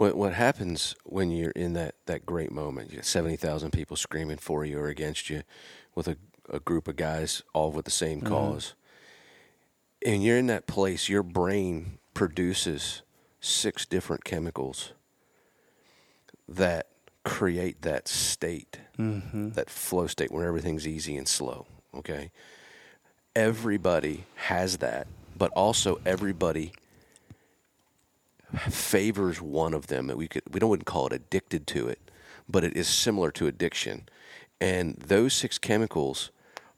What 0.00 0.16
what 0.16 0.32
happens 0.32 0.96
when 1.04 1.30
you're 1.30 1.50
in 1.50 1.74
that, 1.74 1.94
that 2.06 2.24
great 2.24 2.50
moment? 2.50 2.90
You 2.90 2.96
got 2.96 3.04
seventy 3.04 3.36
thousand 3.36 3.72
people 3.72 3.98
screaming 3.98 4.38
for 4.38 4.64
you 4.64 4.78
or 4.78 4.88
against 4.88 5.28
you, 5.28 5.42
with 5.94 6.08
a, 6.08 6.16
a 6.48 6.58
group 6.58 6.88
of 6.88 6.96
guys 6.96 7.42
all 7.52 7.70
with 7.70 7.84
the 7.84 7.90
same 7.90 8.20
mm-hmm. 8.20 8.28
cause. 8.28 8.72
And 10.06 10.24
you're 10.24 10.38
in 10.38 10.46
that 10.46 10.66
place. 10.66 11.10
Your 11.10 11.22
brain 11.22 11.98
produces 12.14 13.02
six 13.40 13.84
different 13.84 14.24
chemicals 14.24 14.94
that 16.48 16.86
create 17.22 17.82
that 17.82 18.08
state, 18.08 18.78
mm-hmm. 18.98 19.50
that 19.50 19.68
flow 19.68 20.06
state 20.06 20.32
where 20.32 20.46
everything's 20.46 20.88
easy 20.88 21.14
and 21.18 21.28
slow. 21.28 21.66
Okay, 21.94 22.30
everybody 23.36 24.24
has 24.36 24.78
that, 24.78 25.08
but 25.36 25.52
also 25.52 26.00
everybody 26.06 26.72
favors 28.68 29.40
one 29.40 29.74
of 29.74 29.86
them 29.88 30.08
we 30.16 30.28
could 30.28 30.42
we 30.52 30.60
don't 30.60 30.70
wouldn't 30.70 30.86
call 30.86 31.06
it 31.06 31.12
addicted 31.12 31.66
to 31.68 31.88
it, 31.88 32.10
but 32.48 32.64
it 32.64 32.76
is 32.76 32.88
similar 32.88 33.30
to 33.32 33.46
addiction. 33.46 34.08
And 34.60 34.96
those 34.96 35.32
six 35.32 35.58
chemicals 35.58 36.30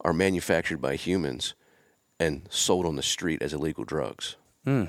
are 0.03 0.12
manufactured 0.12 0.81
by 0.81 0.97
humans 0.97 1.55
and 2.20 2.47
sold 2.51 2.87
on 2.87 2.97
the 2.97 3.03
street 3.03 3.43
as 3.43 3.53
illegal 3.53 3.85
drugs. 3.85 4.37
Hmm. 4.64 4.85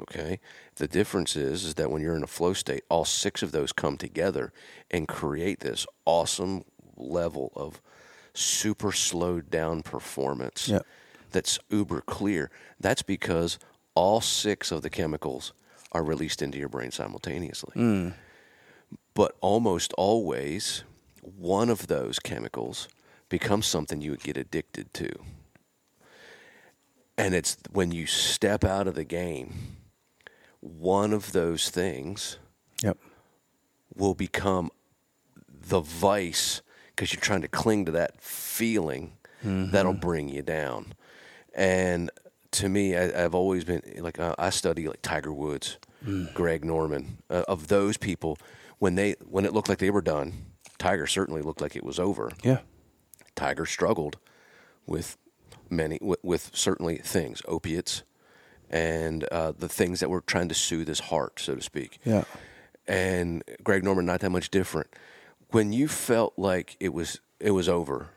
Okay. 0.00 0.40
The 0.76 0.88
difference 0.88 1.36
is 1.36 1.64
is 1.64 1.74
that 1.74 1.90
when 1.90 2.02
you're 2.02 2.16
in 2.16 2.22
a 2.22 2.26
flow 2.28 2.52
state, 2.52 2.84
all 2.88 3.04
six 3.04 3.42
of 3.42 3.52
those 3.52 3.72
come 3.72 3.96
together 3.96 4.52
and 4.90 5.08
create 5.08 5.60
this 5.60 5.86
awesome 6.04 6.64
level 6.96 7.52
of 7.54 7.80
super 8.34 8.92
slowed 8.92 9.50
down 9.50 9.82
performance 9.82 10.68
Yep. 10.68 10.86
that's 11.32 11.58
uber 11.70 12.00
clear. 12.02 12.50
That's 12.78 13.02
because 13.02 13.58
all 13.94 14.20
six 14.20 14.70
of 14.70 14.82
the 14.82 14.90
chemicals 14.90 15.52
are 15.96 16.04
released 16.04 16.42
into 16.42 16.58
your 16.58 16.68
brain 16.68 16.90
simultaneously. 16.90 17.72
But 19.14 19.34
almost 19.40 19.94
always, 19.94 20.84
one 21.22 21.70
of 21.70 21.86
those 21.86 22.18
chemicals 22.18 22.86
becomes 23.30 23.66
something 23.66 24.00
you 24.02 24.10
would 24.10 24.22
get 24.22 24.36
addicted 24.36 24.92
to. 24.94 25.10
And 27.18 27.34
it's 27.34 27.56
when 27.72 27.92
you 27.92 28.06
step 28.06 28.62
out 28.62 28.86
of 28.86 28.94
the 28.94 29.04
game, 29.04 29.54
one 30.60 31.12
of 31.14 31.32
those 31.32 31.70
things 31.70 32.38
Yep. 32.82 32.98
will 33.94 34.14
become 34.14 34.70
the 35.48 35.80
vice 35.80 36.60
because 36.88 37.12
you're 37.14 37.20
trying 37.22 37.40
to 37.40 37.48
cling 37.48 37.86
to 37.86 37.92
that 37.92 38.20
feeling 38.20 39.12
that'll 39.42 39.92
bring 39.94 40.28
you 40.28 40.42
down. 40.42 40.92
And 41.54 42.10
to 42.52 42.68
me, 42.68 42.96
I, 42.96 43.24
I've 43.24 43.34
always 43.34 43.64
been 43.64 43.80
like 43.98 44.18
uh, 44.18 44.34
I 44.38 44.50
study 44.50 44.86
like 44.88 45.00
Tiger 45.02 45.32
Woods, 45.32 45.78
Greg 46.34 46.64
Norman, 46.64 47.18
uh, 47.30 47.42
of 47.48 47.68
those 47.68 47.96
people. 47.96 48.38
When 48.78 48.94
they 48.94 49.16
when 49.26 49.44
it 49.44 49.52
looked 49.52 49.68
like 49.68 49.78
they 49.78 49.90
were 49.90 50.02
done, 50.02 50.32
Tiger 50.78 51.06
certainly 51.06 51.42
looked 51.42 51.60
like 51.60 51.76
it 51.76 51.84
was 51.84 51.98
over. 51.98 52.30
Yeah. 52.42 52.58
Tiger 53.34 53.66
struggled 53.66 54.18
with 54.86 55.16
many 55.70 55.98
with, 56.02 56.22
with 56.22 56.50
certainly 56.54 56.98
things, 56.98 57.42
opiates, 57.48 58.02
and 58.70 59.24
uh, 59.24 59.52
the 59.58 59.68
things 59.68 60.00
that 60.00 60.10
were 60.10 60.20
trying 60.20 60.48
to 60.48 60.54
soothe 60.54 60.88
his 60.88 61.00
heart, 61.00 61.40
so 61.40 61.54
to 61.56 61.62
speak 61.62 61.98
Yeah. 62.04 62.24
and 62.86 63.42
Greg 63.64 63.82
Norman 63.84 64.04
not 64.06 64.20
that 64.20 64.30
much 64.30 64.50
different. 64.50 64.88
When 65.50 65.72
you 65.72 65.88
felt 65.88 66.34
like 66.36 66.76
it 66.80 66.92
was 66.92 67.20
it 67.40 67.50
was 67.52 67.68
over, 67.68 68.10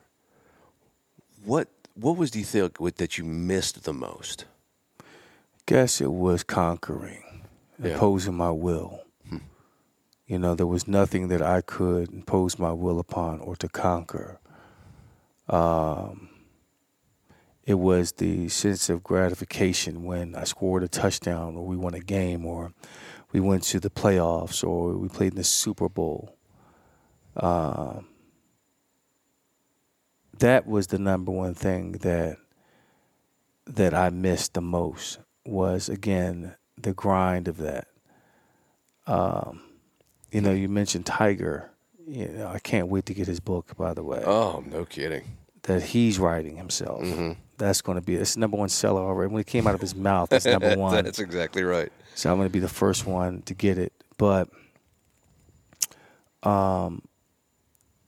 what 1.44 1.68
what 1.96 2.18
was 2.18 2.32
do 2.32 2.40
you 2.40 2.46
think 2.46 2.78
that 2.98 3.18
you 3.18 3.24
missed 3.24 3.84
the 3.84 3.94
most? 3.94 4.46
Guess 5.66 6.02
it 6.02 6.12
was 6.12 6.44
conquering, 6.44 7.24
Yeah. 7.82 7.94
imposing 7.94 8.36
my 8.36 8.52
will. 8.52 9.02
You 10.28 10.38
know, 10.38 10.54
there 10.54 10.68
was 10.68 10.88
nothing 10.88 11.30
that 11.30 11.42
I 11.42 11.62
could 11.62 12.14
impose 12.14 12.60
my 12.60 12.72
will 12.72 13.00
upon 13.00 13.40
or 13.40 13.56
to 13.56 13.68
conquer. 13.68 14.40
Um, 15.48 16.30
it 17.66 17.80
was 17.80 18.12
the 18.12 18.48
sense 18.50 18.92
of 18.92 19.04
gratification 19.04 20.04
when 20.04 20.36
I 20.36 20.44
scored 20.44 20.84
a 20.84 20.88
touchdown 20.88 21.56
or 21.56 21.66
we 21.66 21.76
won 21.76 21.96
a 21.96 22.00
game 22.00 22.46
or 22.46 22.74
we 23.32 23.40
went 23.40 23.64
to 23.64 23.80
the 23.80 23.90
playoffs 23.90 24.64
or 24.64 24.98
we 24.98 25.08
played 25.08 25.32
in 25.32 25.38
the 25.38 25.44
Super 25.44 25.90
Bowl. 25.90 26.36
Um, 27.36 28.08
that 30.38 30.68
was 30.68 30.88
the 30.88 31.00
number 31.00 31.32
one 31.32 31.54
thing 31.56 31.94
that 31.94 32.38
that 33.66 33.94
I 33.94 34.10
missed 34.10 34.54
the 34.54 34.62
most 34.62 35.20
was 35.46 35.90
again 35.90 36.56
the 36.82 36.94
grind 36.94 37.48
of 37.48 37.58
that. 37.58 37.88
Um, 39.08 39.62
you 40.32 40.42
know, 40.42 40.52
you 40.52 40.70
mentioned 40.70 41.06
Tiger. 41.06 41.70
You 42.08 42.28
know, 42.28 42.48
I 42.48 42.60
can't 42.60 42.88
wait 42.88 43.06
to 43.08 43.14
get 43.14 43.28
his 43.28 43.40
book. 43.40 43.76
By 43.78 43.94
the 43.94 44.04
way, 44.04 44.24
Oh, 44.26 44.64
no 44.68 44.86
kidding. 44.86 45.24
that 45.64 45.82
he's 45.84 46.18
writing 46.20 46.56
himself. 46.58 47.02
Mm-hmm. 47.04 47.34
That's 47.58 47.82
going 47.82 47.98
to 47.98 48.02
be 48.02 48.16
it's 48.16 48.38
number 48.38 48.58
one 48.58 48.70
seller 48.70 49.02
already. 49.02 49.32
When 49.32 49.42
it 49.42 49.48
came 49.48 49.68
out 49.68 49.76
of 49.76 49.82
his 49.82 49.94
mouth, 49.96 50.32
it's 50.32 50.46
number 50.46 50.76
one. 50.78 51.04
That's 51.04 51.20
exactly 51.20 51.64
right. 51.64 51.92
So 52.16 52.32
I'm 52.32 52.38
going 52.38 52.48
to 52.48 52.54
be 52.54 52.60
the 52.60 52.68
first 52.70 53.06
one 53.06 53.42
to 53.44 53.54
get 53.54 53.78
it. 53.78 53.94
But 54.18 54.50
um, 56.44 57.02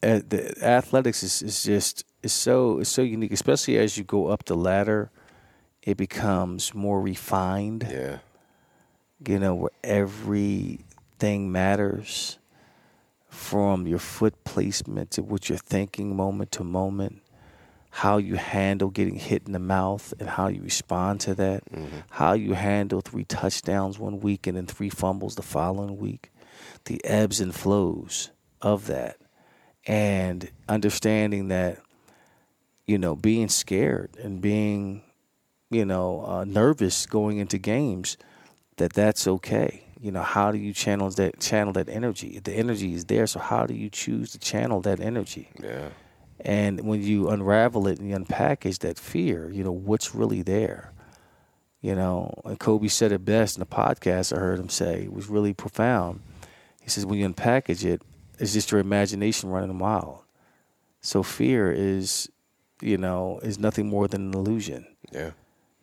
the 0.01 0.55
athletics 0.61 1.23
is, 1.23 1.41
is 1.41 1.63
just 1.63 2.05
is 2.23 2.33
so 2.33 2.79
is 2.79 2.89
so 2.89 3.01
unique, 3.01 3.31
especially 3.31 3.77
as 3.77 3.97
you 3.97 4.03
go 4.03 4.27
up 4.27 4.45
the 4.45 4.55
ladder. 4.55 5.11
It 5.83 5.97
becomes 5.97 6.73
more 6.75 7.01
refined. 7.01 7.87
Yeah. 7.89 8.19
You 9.27 9.37
know, 9.39 9.53
where 9.55 9.71
everything 9.83 11.51
matters, 11.51 12.37
from 13.29 13.87
your 13.87 13.99
foot 13.99 14.43
placement 14.43 15.11
to 15.11 15.21
what 15.23 15.47
you're 15.47 15.57
thinking 15.57 16.15
moment 16.15 16.51
to 16.53 16.63
moment, 16.63 17.21
how 17.91 18.17
you 18.17 18.35
handle 18.35 18.89
getting 18.89 19.15
hit 19.15 19.43
in 19.45 19.53
the 19.53 19.59
mouth 19.59 20.13
and 20.19 20.29
how 20.29 20.47
you 20.47 20.61
respond 20.61 21.19
to 21.21 21.35
that, 21.35 21.63
how 22.09 22.33
you 22.33 22.53
handle 22.53 23.01
three 23.01 23.23
touchdowns 23.25 23.97
one 23.99 24.19
week 24.19 24.47
and 24.47 24.57
then 24.57 24.65
three 24.65 24.89
fumbles 24.89 25.35
the 25.35 25.41
following 25.41 25.97
week, 25.97 26.31
the 26.85 27.03
ebbs 27.05 27.39
and 27.39 27.53
flows 27.55 28.31
of 28.61 28.87
that, 28.87 29.17
and 29.87 30.49
understanding 30.67 31.47
that, 31.49 31.79
you 32.85 32.97
know, 32.97 33.15
being 33.15 33.47
scared 33.49 34.09
and 34.21 34.41
being, 34.41 35.03
you 35.69 35.85
know, 35.85 36.25
uh, 36.25 36.43
nervous 36.43 37.05
going 37.05 37.37
into 37.37 37.57
games, 37.57 38.17
that 38.77 38.93
that's 38.93 39.27
okay. 39.27 39.83
You 39.99 40.11
know, 40.11 40.23
how 40.23 40.51
do 40.51 40.57
you 40.57 40.73
channel 40.73 41.09
that 41.11 41.39
channel 41.39 41.73
that 41.73 41.89
energy? 41.89 42.39
The 42.39 42.53
energy 42.53 42.93
is 42.93 43.05
there, 43.05 43.27
so 43.27 43.39
how 43.39 43.65
do 43.65 43.73
you 43.73 43.89
choose 43.89 44.31
to 44.31 44.39
channel 44.39 44.81
that 44.81 44.99
energy? 44.99 45.49
Yeah. 45.61 45.89
And 46.39 46.81
when 46.81 47.03
you 47.03 47.29
unravel 47.29 47.87
it 47.87 47.99
and 47.99 48.09
you 48.09 48.15
unpackage 48.15 48.79
that 48.79 48.97
fear, 48.97 49.51
you 49.51 49.63
know, 49.63 49.71
what's 49.71 50.15
really 50.15 50.41
there? 50.41 50.91
You 51.81 51.95
know, 51.95 52.33
and 52.45 52.59
Kobe 52.59 52.87
said 52.87 53.11
it 53.11 53.23
best 53.25 53.57
in 53.57 53.59
the 53.59 53.65
podcast 53.65 54.35
I 54.35 54.39
heard 54.39 54.59
him 54.59 54.69
say, 54.69 55.03
it 55.03 55.13
was 55.13 55.29
really 55.29 55.53
profound. 55.53 56.21
He 56.81 56.89
says, 56.89 57.05
when 57.05 57.19
you 57.19 57.29
unpackage 57.29 57.85
it, 57.85 58.01
it's 58.39 58.53
just 58.53 58.71
your 58.71 58.81
imagination 58.81 59.49
running 59.49 59.77
wild. 59.77 60.23
So 61.01 61.21
fear 61.21 61.71
is, 61.71 62.29
you 62.81 62.97
know, 62.97 63.39
is 63.43 63.59
nothing 63.59 63.87
more 63.87 64.07
than 64.07 64.27
an 64.27 64.33
illusion. 64.33 64.87
Yeah. 65.11 65.31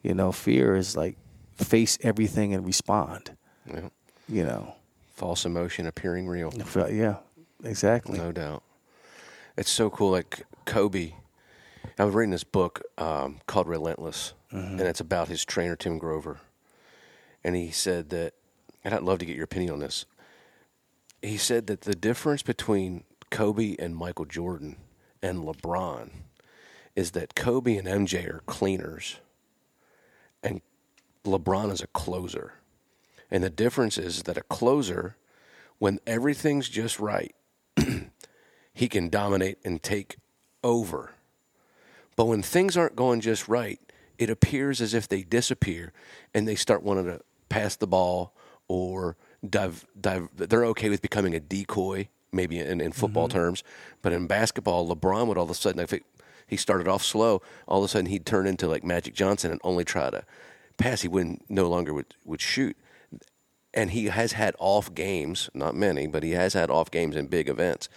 You 0.02 0.14
know, 0.14 0.32
fear 0.32 0.74
is 0.74 0.96
like 0.96 1.16
face 1.58 1.98
everything 2.02 2.54
and 2.54 2.64
respond. 2.64 3.36
Yeah. 3.66 3.88
You 4.28 4.44
know, 4.44 4.74
False 5.14 5.44
emotion 5.44 5.86
appearing 5.86 6.28
real. 6.28 6.52
Yeah, 6.92 7.16
exactly. 7.64 8.18
No 8.18 8.30
doubt. 8.30 8.62
It's 9.56 9.70
so 9.70 9.90
cool. 9.90 10.12
Like 10.12 10.44
Kobe, 10.64 11.14
I 11.98 12.04
was 12.04 12.14
reading 12.14 12.30
this 12.30 12.44
book 12.44 12.82
um, 12.98 13.38
called 13.46 13.66
Relentless, 13.66 14.34
and 14.52 14.80
it's 14.80 15.00
about 15.00 15.26
his 15.28 15.44
trainer, 15.44 15.74
Tim 15.74 15.98
Grover. 15.98 16.38
And 17.42 17.56
he 17.56 17.70
said 17.72 18.10
that, 18.10 18.34
and 18.84 18.94
I'd 18.94 19.02
love 19.02 19.18
to 19.18 19.24
get 19.26 19.34
your 19.34 19.44
opinion 19.44 19.72
on 19.72 19.78
this. 19.80 20.06
He 21.20 21.36
said 21.36 21.66
that 21.66 21.80
the 21.80 21.96
difference 21.96 22.42
between 22.42 23.02
Kobe 23.30 23.74
and 23.78 23.96
Michael 23.96 24.24
Jordan 24.24 24.76
and 25.20 25.40
LeBron 25.40 26.10
is 26.94 27.10
that 27.12 27.34
Kobe 27.34 27.76
and 27.76 27.88
MJ 27.88 28.28
are 28.28 28.42
cleaners, 28.46 29.16
LeBron 31.24 31.70
is 31.72 31.80
a 31.82 31.86
closer. 31.88 32.54
And 33.30 33.44
the 33.44 33.50
difference 33.50 33.98
is 33.98 34.22
that 34.24 34.36
a 34.38 34.42
closer, 34.42 35.16
when 35.78 35.98
everything's 36.06 36.68
just 36.68 36.98
right, 36.98 37.34
he 38.72 38.88
can 38.88 39.08
dominate 39.08 39.58
and 39.64 39.82
take 39.82 40.16
over. 40.64 41.12
But 42.16 42.26
when 42.26 42.42
things 42.42 42.76
aren't 42.76 42.96
going 42.96 43.20
just 43.20 43.48
right, 43.48 43.78
it 44.18 44.30
appears 44.30 44.80
as 44.80 44.94
if 44.94 45.06
they 45.08 45.22
disappear 45.22 45.92
and 46.34 46.48
they 46.48 46.54
start 46.56 46.82
wanting 46.82 47.04
to 47.04 47.20
pass 47.48 47.76
the 47.76 47.86
ball 47.86 48.34
or 48.66 49.16
dive, 49.48 49.86
dive. 50.00 50.28
They're 50.34 50.64
okay 50.66 50.88
with 50.88 51.02
becoming 51.02 51.34
a 51.34 51.40
decoy, 51.40 52.08
maybe 52.32 52.58
in, 52.58 52.80
in 52.80 52.92
football 52.92 53.28
Mm-hmm. 53.28 53.38
terms. 53.38 53.64
But 54.02 54.12
in 54.12 54.26
basketball, 54.26 54.88
LeBron 54.88 55.26
would 55.28 55.38
all 55.38 55.44
of 55.44 55.50
a 55.50 55.54
sudden, 55.54 55.80
if 55.80 55.92
it, 55.92 56.02
he 56.46 56.56
started 56.56 56.88
off 56.88 57.04
slow, 57.04 57.42
all 57.68 57.78
of 57.78 57.84
a 57.84 57.88
sudden 57.88 58.06
he'd 58.06 58.26
turn 58.26 58.46
into 58.46 58.66
like 58.66 58.82
Magic 58.82 59.14
Johnson 59.14 59.52
and 59.52 59.60
only 59.62 59.84
try 59.84 60.10
to 60.10 60.24
pass. 60.78 61.02
He 61.02 61.08
wouldn't 61.08 61.48
no 61.50 61.68
longer 61.68 61.92
would, 61.92 62.14
would 62.24 62.40
shoot. 62.40 62.76
And 63.74 63.90
he 63.90 64.06
has 64.06 64.32
had 64.32 64.56
off 64.58 64.94
games, 64.94 65.50
not 65.52 65.74
many, 65.74 66.06
but 66.06 66.22
he 66.22 66.32
has 66.32 66.54
had 66.54 66.70
off 66.70 66.90
games 66.90 67.14
in 67.16 67.26
big 67.26 67.48
events. 67.48 67.88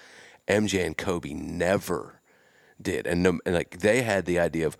MJ 0.47 0.85
and 0.85 0.97
Kobe 0.97 1.33
never 1.33 2.19
did. 2.81 3.07
And, 3.07 3.23
no, 3.23 3.39
and 3.45 3.55
like 3.55 3.79
they 3.79 4.01
had 4.01 4.25
the 4.25 4.39
idea 4.39 4.67
of 4.67 4.77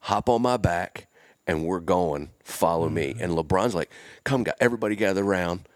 hop 0.00 0.28
on 0.28 0.42
my 0.42 0.56
back 0.56 1.08
and 1.46 1.64
we're 1.64 1.80
going, 1.80 2.30
follow 2.42 2.88
me. 2.88 3.14
Mm-hmm. 3.14 3.22
And 3.22 3.32
LeBron's 3.32 3.74
like, 3.74 3.90
come, 4.24 4.44
everybody 4.60 4.96
gather 4.96 5.24
around. 5.24 5.68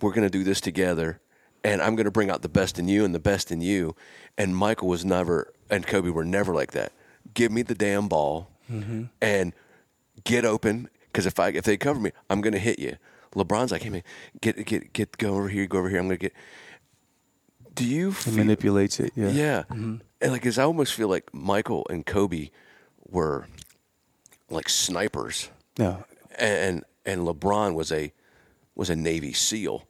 We're 0.00 0.12
going 0.12 0.26
to 0.26 0.30
do 0.30 0.44
this 0.44 0.60
together. 0.60 1.20
And 1.64 1.82
I'm 1.82 1.96
going 1.96 2.04
to 2.04 2.12
bring 2.12 2.30
out 2.30 2.42
the 2.42 2.48
best 2.48 2.78
in 2.78 2.88
you 2.88 3.04
and 3.04 3.14
the 3.14 3.18
best 3.18 3.50
in 3.50 3.60
you. 3.60 3.96
And 4.36 4.56
Michael 4.56 4.88
was 4.88 5.04
never, 5.04 5.52
and 5.68 5.86
Kobe 5.86 6.10
were 6.10 6.24
never 6.24 6.54
like 6.54 6.72
that. 6.72 6.92
Give 7.34 7.50
me 7.50 7.62
the 7.62 7.74
damn 7.74 8.08
ball 8.08 8.48
mm-hmm. 8.70 9.04
and 9.20 9.52
get 10.24 10.44
open. 10.44 10.88
Because 11.12 11.26
if 11.26 11.38
I 11.40 11.48
if 11.48 11.64
they 11.64 11.76
cover 11.76 11.98
me, 12.00 12.12
I'm 12.30 12.40
going 12.40 12.52
to 12.52 12.58
hit 12.58 12.78
you. 12.78 12.96
LeBron's 13.34 13.72
like, 13.72 13.82
hey 13.82 13.90
man, 13.90 14.02
get 14.40 14.64
get 14.66 14.92
get 14.92 15.18
go 15.18 15.34
over 15.36 15.48
here, 15.48 15.66
go 15.66 15.78
over 15.78 15.88
here. 15.88 15.98
I'm 15.98 16.06
going 16.08 16.18
to 16.18 16.22
get. 16.26 16.32
Do 17.74 17.84
you 17.84 18.08
He 18.10 18.14
feel, 18.30 18.34
manipulates 18.34 18.98
it. 19.00 19.12
Yeah. 19.14 19.28
yeah. 19.30 19.62
Mm-hmm. 19.70 19.96
And 20.20 20.32
like, 20.32 20.42
cause 20.42 20.58
I 20.58 20.64
almost 20.64 20.94
feel 20.94 21.08
like 21.08 21.32
Michael 21.32 21.86
and 21.90 22.04
Kobe 22.04 22.50
were 23.08 23.46
like 24.50 24.68
snipers, 24.68 25.50
Yeah. 25.78 25.98
and 26.38 26.84
and 27.06 27.20
LeBron 27.22 27.74
was 27.74 27.92
a 27.92 28.12
was 28.74 28.90
a 28.90 28.96
Navy 28.96 29.32
SEAL. 29.32 29.84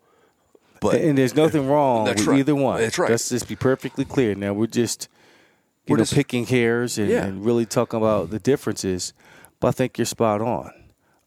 But 0.80 0.96
and 0.96 1.16
there's 1.16 1.34
nothing 1.34 1.66
wrong 1.70 2.04
with 2.04 2.26
right. 2.26 2.38
either 2.40 2.54
one. 2.54 2.80
That's 2.80 2.98
right. 2.98 3.10
Let's 3.10 3.28
just 3.30 3.48
be 3.48 3.56
perfectly 3.56 4.04
clear. 4.04 4.34
Now 4.34 4.52
we're 4.52 4.66
just 4.66 5.08
you 5.86 5.92
We're 5.92 5.96
know 5.98 6.02
just- 6.02 6.14
picking 6.14 6.46
hairs 6.46 6.98
and, 6.98 7.08
Yeah. 7.08 7.24
and 7.24 7.44
really 7.44 7.64
talking 7.66 7.96
about 7.98 8.30
the 8.30 8.38
differences. 8.38 9.12
But 9.60 9.68
I 9.68 9.70
think 9.72 9.96
you're 9.98 10.04
spot 10.04 10.40
on. 10.42 10.72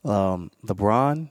Um, 0.04 0.52
LeBron 0.66 1.30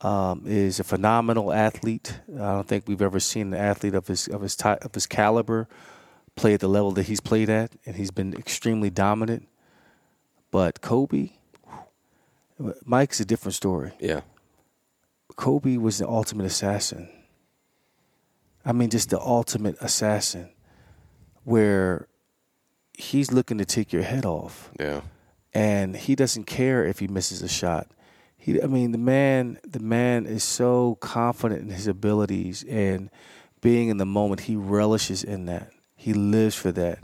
um, 0.00 0.42
is 0.46 0.78
a 0.80 0.84
phenomenal 0.84 1.52
athlete. 1.52 2.20
I 2.34 2.52
don't 2.54 2.66
think 2.68 2.86
we've 2.86 3.02
ever 3.02 3.20
seen 3.20 3.48
an 3.54 3.60
athlete 3.60 3.94
of 3.94 4.06
his 4.06 4.28
of 4.28 4.42
his 4.42 4.56
ty- 4.56 4.78
of 4.82 4.94
his 4.94 5.06
caliber 5.06 5.68
play 6.36 6.54
at 6.54 6.60
the 6.60 6.68
level 6.68 6.92
that 6.92 7.04
he's 7.04 7.20
played 7.20 7.50
at, 7.50 7.72
and 7.86 7.96
he's 7.96 8.10
been 8.10 8.34
extremely 8.34 8.90
dominant. 8.90 9.48
But 10.50 10.80
Kobe, 10.80 11.30
Mike's 12.84 13.20
a 13.20 13.24
different 13.24 13.54
story. 13.54 13.92
yeah, 14.00 14.20
Kobe 15.36 15.76
was 15.76 15.98
the 15.98 16.08
ultimate 16.08 16.46
assassin. 16.46 17.08
I 18.64 18.72
mean, 18.72 18.90
just 18.90 19.10
the 19.10 19.18
ultimate 19.20 19.76
assassin, 19.80 20.50
where 21.44 22.06
he's 22.96 23.32
looking 23.32 23.58
to 23.58 23.64
take 23.64 23.92
your 23.92 24.02
head 24.02 24.24
off, 24.24 24.70
yeah, 24.78 25.00
and 25.54 25.96
he 25.96 26.14
doesn't 26.14 26.44
care 26.44 26.84
if 26.84 26.98
he 26.98 27.08
misses 27.08 27.42
a 27.42 27.48
shot. 27.48 27.88
He, 28.36 28.60
I 28.60 28.66
mean, 28.66 28.92
the 28.92 28.98
man, 28.98 29.58
the 29.64 29.80
man 29.80 30.26
is 30.26 30.42
so 30.42 30.96
confident 31.00 31.62
in 31.62 31.70
his 31.70 31.86
abilities 31.86 32.64
and 32.68 33.10
being 33.60 33.88
in 33.88 33.98
the 33.98 34.06
moment. 34.06 34.42
He 34.42 34.56
relishes 34.56 35.22
in 35.22 35.46
that. 35.46 35.70
He 35.94 36.12
lives 36.12 36.56
for 36.56 36.72
that. 36.72 36.98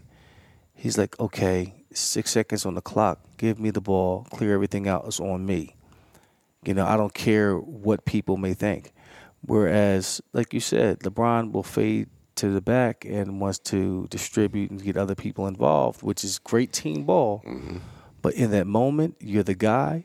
He's 0.75 0.99
like, 0.99 1.19
okay, 1.21 1.75
six 1.93 2.31
seconds 2.33 2.67
on 2.67 2.75
the 2.75 2.81
clock. 2.81 3.21
Give 3.37 3.59
me 3.59 3.71
the 3.71 3.81
ball. 3.81 4.27
Clear 4.31 4.55
everything 4.55 4.89
out. 4.89 5.05
It's 5.07 5.21
on 5.21 5.47
me. 5.47 5.75
You 6.65 6.75
know, 6.75 6.87
I 6.87 6.97
don't 6.97 7.15
care 7.15 7.57
what 7.57 8.05
people 8.05 8.37
may 8.37 8.55
think. 8.55 8.93
Whereas, 9.43 10.21
like 10.33 10.53
you 10.53 10.61
said, 10.61 11.01
LeBron 11.01 11.53
will 11.53 11.63
fade 11.63 12.09
to 12.37 12.51
the 12.51 12.61
back 12.61 13.05
and 13.05 13.41
wants 13.41 13.59
to 13.59 14.07
distribute 14.11 14.71
and 14.71 14.83
get 14.83 14.97
other 14.97 15.15
people 15.15 15.47
involved, 15.47 16.03
which 16.03 16.25
is 16.25 16.39
great 16.39 16.73
team 16.73 17.05
ball. 17.05 17.43
Mm-hmm. 17.47 17.79
But 18.29 18.35
in 18.35 18.51
that 18.51 18.67
moment, 18.67 19.17
you're 19.21 19.43
the 19.43 19.55
guy. 19.55 20.05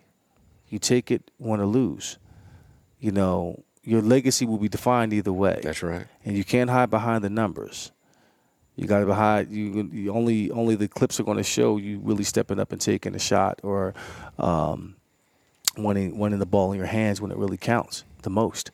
You 0.69 0.79
take 0.79 1.11
it, 1.11 1.29
want 1.39 1.61
to 1.61 1.65
lose. 1.65 2.17
You 3.01 3.11
know, 3.11 3.65
your 3.83 4.01
legacy 4.01 4.45
will 4.45 4.59
be 4.59 4.69
defined 4.69 5.11
either 5.11 5.33
way 5.33 5.59
that's 5.61 5.83
right. 5.83 6.07
and 6.23 6.37
you 6.37 6.45
can't 6.45 6.69
hide 6.69 6.89
behind 6.89 7.21
the 7.21 7.29
numbers. 7.29 7.91
You 8.77 8.87
got 8.87 9.03
to 9.03 9.13
hide. 9.13 9.51
You, 9.51 9.89
you 9.91 10.13
only 10.13 10.51
only 10.51 10.75
the 10.75 10.87
clips 10.87 11.19
are 11.19 11.23
going 11.23 11.35
to 11.35 11.43
show 11.43 11.75
you 11.75 11.99
really 11.99 12.23
stepping 12.23 12.61
up 12.61 12.71
and 12.71 12.79
taking 12.79 13.13
a 13.13 13.19
shot 13.19 13.59
or 13.61 13.93
um, 14.39 14.95
winning 15.77 16.17
winning 16.17 16.39
the 16.39 16.45
ball 16.45 16.71
in 16.71 16.77
your 16.77 16.87
hands 16.87 17.19
when 17.19 17.29
it 17.29 17.35
really 17.37 17.57
counts 17.57 18.05
the 18.21 18.29
most. 18.29 18.71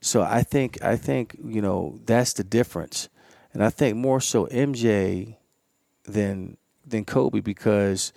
So 0.00 0.22
I 0.22 0.44
think 0.44 0.80
I 0.80 0.94
think 0.94 1.36
you 1.44 1.60
know 1.60 1.98
that's 2.06 2.34
the 2.34 2.44
difference, 2.44 3.08
and 3.52 3.64
I 3.64 3.70
think 3.70 3.96
more 3.96 4.20
so 4.20 4.46
MJ 4.46 5.38
than 6.04 6.56
than 6.86 7.04
Kobe 7.04 7.40
because 7.40 8.12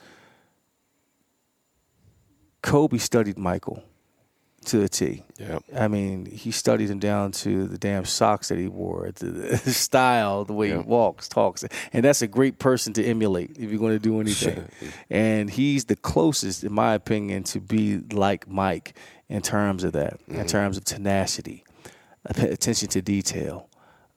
Kobe 2.65 2.97
studied 2.97 3.37
Michael 3.37 3.83
to 4.65 4.79
the 4.79 4.89
T. 4.89 5.23
Yeah, 5.37 5.59
I 5.77 5.87
mean, 5.87 6.25
he 6.25 6.49
studied 6.49 6.89
him 6.89 6.97
down 6.97 7.31
to 7.43 7.67
the 7.67 7.77
damn 7.77 8.03
socks 8.05 8.47
that 8.49 8.57
he 8.57 8.67
wore, 8.67 9.11
the, 9.13 9.25
the 9.63 9.71
style, 9.71 10.43
the 10.43 10.53
way 10.53 10.69
Yeah. 10.69 10.77
he 10.81 10.83
walks, 10.83 11.27
talks, 11.29 11.63
and 11.93 12.03
that's 12.03 12.23
a 12.23 12.27
great 12.27 12.57
person 12.57 12.91
to 12.93 13.03
emulate 13.05 13.51
if 13.59 13.69
you're 13.69 13.79
going 13.79 13.93
to 13.93 13.99
do 13.99 14.19
anything. 14.19 14.67
and 15.11 15.49
he's 15.51 15.85
the 15.85 15.95
closest, 15.95 16.63
in 16.63 16.73
my 16.73 16.95
opinion, 16.95 17.43
to 17.43 17.59
be 17.59 17.99
like 18.11 18.47
Mike 18.47 18.97
in 19.29 19.41
terms 19.43 19.83
of 19.83 19.91
that, 19.93 20.19
Mm-hmm. 20.21 20.39
in 20.41 20.47
terms 20.47 20.77
of 20.77 20.83
tenacity, 20.85 21.63
attention 22.25 22.89
to 22.89 23.01
detail, 23.03 23.69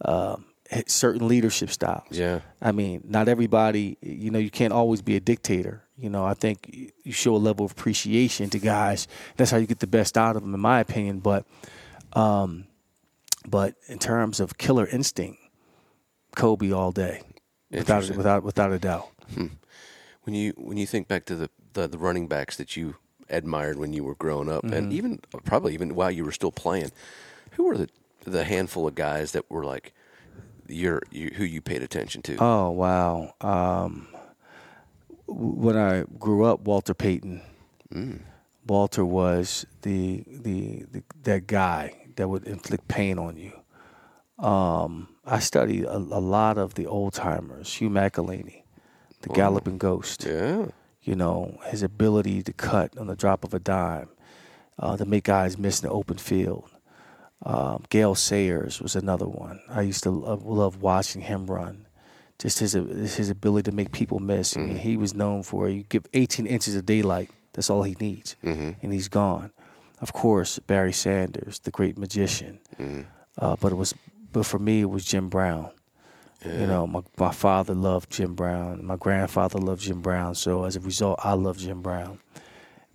um, 0.04 0.46
certain 0.86 1.28
leadership 1.28 1.70
styles. 1.70 2.04
yeah, 2.10 2.40
I 2.62 2.72
mean, 2.72 3.02
not 3.06 3.28
everybody, 3.28 3.98
you 4.00 4.30
know, 4.30 4.38
you 4.38 4.50
can't 4.50 4.72
always 4.72 5.02
be 5.02 5.16
a 5.16 5.20
dictator. 5.20 5.82
You 5.98 6.10
know, 6.10 6.24
I 6.24 6.34
think 6.34 6.92
you 7.02 7.12
show 7.12 7.34
a 7.34 7.38
level 7.38 7.66
of 7.66 7.72
appreciation 7.72 8.50
to 8.50 8.58
guys. 8.58 9.08
That's 9.36 9.50
how 9.50 9.56
you 9.56 9.66
get 9.66 9.80
the 9.80 9.86
best 9.88 10.16
out 10.16 10.36
of 10.36 10.42
them, 10.42 10.54
in 10.54 10.60
my 10.60 10.78
opinion. 10.78 11.18
But, 11.18 11.44
um, 12.12 12.66
but 13.46 13.74
in 13.88 13.98
terms 13.98 14.38
of 14.38 14.58
killer 14.58 14.86
instinct, 14.86 15.40
Kobe 16.36 16.70
all 16.70 16.92
day, 16.92 17.22
without 17.70 18.08
without 18.10 18.42
without 18.44 18.72
a 18.72 18.78
doubt. 18.78 19.08
when 20.22 20.34
you 20.34 20.52
when 20.56 20.76
you 20.76 20.86
think 20.86 21.08
back 21.08 21.24
to 21.26 21.34
the, 21.34 21.50
the, 21.72 21.88
the 21.88 21.98
running 21.98 22.28
backs 22.28 22.56
that 22.58 22.76
you 22.76 22.94
admired 23.28 23.76
when 23.78 23.92
you 23.92 24.04
were 24.04 24.14
growing 24.14 24.48
up, 24.48 24.64
and 24.64 24.92
even 24.92 25.20
probably 25.44 25.74
even 25.74 25.94
while 25.94 26.10
you 26.10 26.24
were 26.24 26.32
still 26.32 26.52
playing, 26.52 26.92
who 27.52 27.64
were 27.64 27.76
the 27.76 27.88
the 28.24 28.44
handful 28.44 28.86
of 28.86 28.94
guys 28.94 29.32
that 29.32 29.50
were 29.50 29.64
like 29.64 29.92
your 30.68 31.02
you, 31.10 31.32
who 31.34 31.44
you 31.44 31.60
paid 31.60 31.82
attention 31.82 32.22
to? 32.22 32.36
Oh 32.38 32.70
wow! 32.70 33.34
Um, 33.40 34.08
when 35.28 35.76
I 35.76 36.04
grew 36.18 36.44
up, 36.44 36.60
Walter 36.60 36.94
Payton. 36.94 37.42
Walter 38.66 39.04
was 39.04 39.64
the, 39.82 40.24
the 40.28 40.84
the 40.90 41.02
that 41.22 41.46
guy 41.46 41.94
that 42.16 42.28
would 42.28 42.44
inflict 42.44 42.86
pain 42.88 43.18
on 43.18 43.36
you. 43.36 43.52
Um, 44.44 45.08
I 45.24 45.38
studied 45.40 45.84
a, 45.84 45.96
a 45.96 46.20
lot 46.20 46.58
of 46.58 46.74
the 46.74 46.86
old 46.86 47.14
timers, 47.14 47.74
Hugh 47.74 47.90
McElhenny, 47.90 48.62
the 49.22 49.30
Galloping 49.30 49.78
Ghost. 49.78 50.24
yeah, 50.24 50.66
You 51.02 51.14
know 51.16 51.58
his 51.66 51.82
ability 51.82 52.42
to 52.42 52.52
cut 52.52 52.96
on 52.98 53.06
the 53.06 53.16
drop 53.16 53.42
of 53.44 53.54
a 53.54 53.58
dime, 53.58 54.08
uh, 54.78 54.96
to 54.96 55.04
make 55.04 55.24
guys 55.24 55.58
miss 55.58 55.82
in 55.82 55.88
the 55.88 55.94
open 55.94 56.18
field. 56.18 56.70
Um, 57.44 57.84
Gale 57.88 58.14
Sayers 58.16 58.80
was 58.82 58.96
another 58.96 59.26
one. 59.26 59.60
I 59.68 59.82
used 59.82 60.02
to 60.02 60.10
love, 60.10 60.44
love 60.44 60.82
watching 60.82 61.22
him 61.22 61.46
run. 61.46 61.86
Just 62.38 62.60
his 62.60 62.72
his 62.72 63.30
ability 63.30 63.70
to 63.70 63.76
make 63.76 63.90
people 63.92 64.20
miss. 64.20 64.56
I 64.56 64.60
mean, 64.60 64.76
he 64.78 64.96
was 64.96 65.12
known 65.14 65.42
for 65.42 65.68
you 65.68 65.82
give 65.82 66.06
18 66.14 66.46
inches 66.46 66.76
of 66.76 66.86
daylight. 66.86 67.30
That's 67.52 67.68
all 67.70 67.82
he 67.82 67.96
needs, 68.00 68.36
and 68.82 68.92
he's 68.92 69.08
gone. 69.08 69.50
Of 70.00 70.12
course, 70.12 70.60
Barry 70.60 70.92
Sanders, 70.92 71.58
the 71.58 71.72
great 71.72 71.98
magician. 71.98 72.60
Uh, 73.36 73.56
but 73.60 73.72
it 73.72 73.74
was, 73.74 73.92
but 74.32 74.46
for 74.46 74.58
me, 74.60 74.82
it 74.82 74.90
was 74.90 75.04
Jim 75.04 75.28
Brown. 75.28 75.70
You 76.44 76.68
know, 76.68 76.86
my 76.86 77.02
my 77.16 77.32
father 77.32 77.74
loved 77.74 78.12
Jim 78.12 78.34
Brown. 78.34 78.84
My 78.84 78.94
grandfather 78.94 79.58
loved 79.58 79.82
Jim 79.82 80.00
Brown. 80.00 80.36
So 80.36 80.64
as 80.64 80.76
a 80.76 80.80
result, 80.80 81.18
I 81.24 81.32
love 81.32 81.58
Jim 81.58 81.82
Brown 81.82 82.20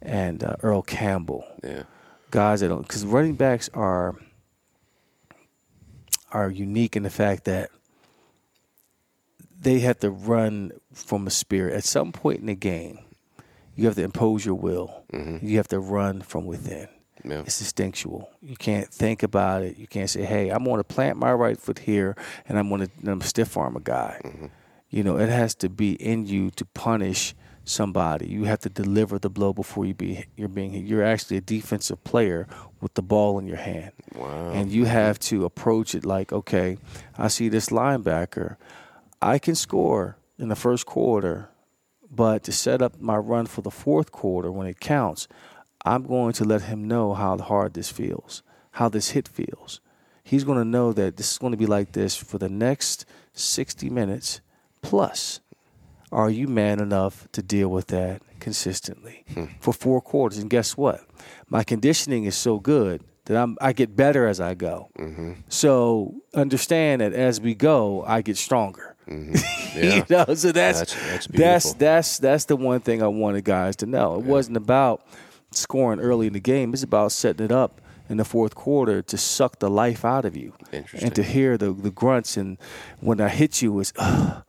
and 0.02 0.44
uh, 0.44 0.56
Earl 0.62 0.82
Campbell 0.82 1.46
yeah, 1.64 1.84
guys 2.32 2.60
that 2.60 2.68
don't 2.70 2.82
because 2.82 3.06
running 3.06 3.36
backs 3.36 3.70
are 3.74 4.16
are 6.32 6.50
unique 6.50 6.96
in 6.96 7.04
the 7.04 7.10
fact 7.10 7.46
that 7.46 7.70
they 9.64 9.80
have 9.80 9.99
to 9.99 10.09
run 10.09 10.72
from 10.93 11.28
a 11.28 11.30
spirit 11.32 11.74
at 11.74 11.84
some 11.84 12.11
point 12.11 12.39
in 12.39 12.45
the 12.47 12.55
game 12.55 12.99
you 13.76 13.88
have 13.88 13.95
to 13.95 14.03
impose 14.03 14.45
your 14.45 14.53
will. 14.53 15.03
Mm-hmm. 15.11 15.47
You 15.47 15.57
have 15.57 15.68
to 15.70 15.80
run 15.80 16.22
from 16.22 16.45
within. 16.45 16.88
Yeah. 17.24 17.39
It's 17.39 17.59
instinctual. 17.59 18.30
You 18.39 18.55
can't 18.55 18.88
think 18.88 19.24
about 19.24 19.64
it. 19.64 19.78
You 19.78 19.88
can't 19.88 20.09
say, 20.09 20.26
"Hey, 20.26 20.49
I'm 20.49 20.64
going 20.64 20.78
to 20.78 20.84
plant 20.84 21.18
my 21.18 21.34
right 21.34 21.59
foot 21.59 21.80
here, 21.80 22.16
and 22.47 22.59
I'm 22.59 22.70
going 22.70 22.88
to 23.03 23.28
stiff 23.28 23.57
arm 23.57 23.76
a 23.76 23.80
guy." 23.80 24.22
Mm-hmm. 24.24 24.45
You 24.91 25.03
know, 25.03 25.18
it 25.18 25.30
has 25.30 25.55
to 25.55 25.70
be 25.70 25.93
in 25.93 26.28
you 26.28 26.51
to 26.51 26.66
punish 26.66 27.34
somebody. 27.66 28.28
You 28.28 28.43
have 28.43 28.59
to 28.59 28.70
deliver 28.70 29.18
the 29.18 29.30
blow 29.32 29.53
before 29.53 29.86
you 29.86 29.95
be 29.95 30.26
you're 30.36 30.49
being 30.49 30.72
hit. 30.74 30.84
You're 30.84 31.03
actually 31.03 31.38
a 31.38 31.41
defensive 31.41 32.03
player 32.03 32.45
with 32.80 32.93
the 32.93 33.01
ball 33.01 33.39
in 33.39 33.47
your 33.47 33.57
hand, 33.57 33.93
Wow. 34.16 34.51
and 34.51 34.72
you 34.72 34.86
have 34.86 35.18
to 35.32 35.45
approach 35.45 35.95
it 35.95 36.05
like, 36.05 36.32
"Okay, 36.32 36.78
I 37.18 37.28
see 37.30 37.49
this 37.49 37.70
linebacker. 37.70 38.57
I 39.24 39.40
can 39.40 39.56
score 39.56 40.18
in 40.38 40.50
the 40.50 40.56
first 40.56 40.86
quarter, 40.86 41.50
but 42.12 42.44
to 42.44 42.52
set 42.52 42.82
up 42.82 43.00
my 43.00 43.16
run 43.16 43.46
for 43.46 43.62
the 43.62 43.72
fourth 43.72 44.12
quarter 44.12 44.52
when 44.52 44.68
it 44.68 44.82
counts, 44.82 45.30
I'm 45.86 46.04
going 46.04 46.34
to 46.34 46.44
let 46.44 46.64
him 46.64 46.90
know 46.90 47.14
how 47.14 47.38
hard 47.38 47.74
this 47.74 47.90
feels, 47.90 48.44
how 48.72 48.90
this 48.90 49.12
hit 49.12 49.30
feels. 49.30 49.80
He's 50.26 50.44
going 50.44 50.58
to 50.58 50.66
know 50.66 50.92
that 50.92 51.16
this 51.16 51.32
is 51.32 51.38
going 51.38 51.52
to 51.52 51.58
be 51.58 51.66
like 51.66 51.94
this 51.94 52.18
for 52.18 52.38
the 52.38 52.50
next 52.50 53.06
60 53.32 53.90
minutes 53.90 54.42
plus. 54.82 55.40
Are 56.12 56.30
you 56.30 56.50
man 56.50 56.82
enough 56.82 57.28
to 57.32 57.42
deal 57.42 57.70
with 57.70 57.88
that 57.88 58.22
consistently 58.42 59.24
hmm. 59.34 59.46
for 59.62 59.74
four 59.74 60.02
quarters? 60.02 60.38
And 60.38 60.50
guess 60.50 60.76
what? 60.76 61.00
My 61.48 61.64
conditioning 61.64 62.26
is 62.26 62.36
so 62.36 62.60
good 62.60 63.04
that 63.26 63.38
I'm 63.38 63.58
I 63.62 63.72
get 63.74 63.96
better 63.96 64.28
as 64.28 64.40
I 64.42 64.54
go. 64.54 64.90
Mm-hmm. 65.00 65.34
So 65.48 66.22
understand 66.34 67.02
that 67.02 67.14
as 67.14 67.40
we 67.40 67.56
go, 67.56 68.04
I 68.06 68.22
get 68.22 68.38
stronger. 68.38 68.93
Mm-hmm. 69.08 69.36
Yeah. 69.76 69.95
you 69.95 70.04
know, 70.08 70.36
so 70.36 70.51
that's 70.51 70.80
That's- 70.80 70.95
that's 71.08 71.28
that's 71.28 71.74
that's 71.74 72.18
that's 72.20 72.45
the 72.45 72.56
one 72.56 72.80
thing 72.82 73.01
I 73.01 73.08
wanted 73.08 73.43
guys 73.43 73.76
to 73.78 73.88
know. 73.88 74.16
It 74.20 74.22
wasn't 74.26 74.58
about 74.58 75.04
scoring 75.51 75.99
early 75.99 76.28
in 76.28 76.34
the 76.34 76.39
game. 76.39 76.74
It's 76.74 76.84
about 76.84 77.12
setting 77.12 77.43
it 77.45 77.51
up 77.51 77.82
in 78.08 78.18
the 78.18 78.24
fourth 78.26 78.54
quarter 78.54 79.01
to 79.01 79.18
suck 79.18 79.58
the 79.60 79.70
life 79.72 80.06
out 80.06 80.26
of 80.26 80.38
you, 80.38 80.54
Interesting. 80.72 81.08
and 81.08 81.16
to 81.16 81.24
hear 81.24 81.58
the 81.58 81.74
the 81.74 81.89
grunts 81.89 82.38
and 82.38 82.58
when 82.99 83.20
I 83.20 83.30
hit 83.30 83.62
you 83.64 83.80
is. 83.80 83.93
Ugh, 83.97 84.43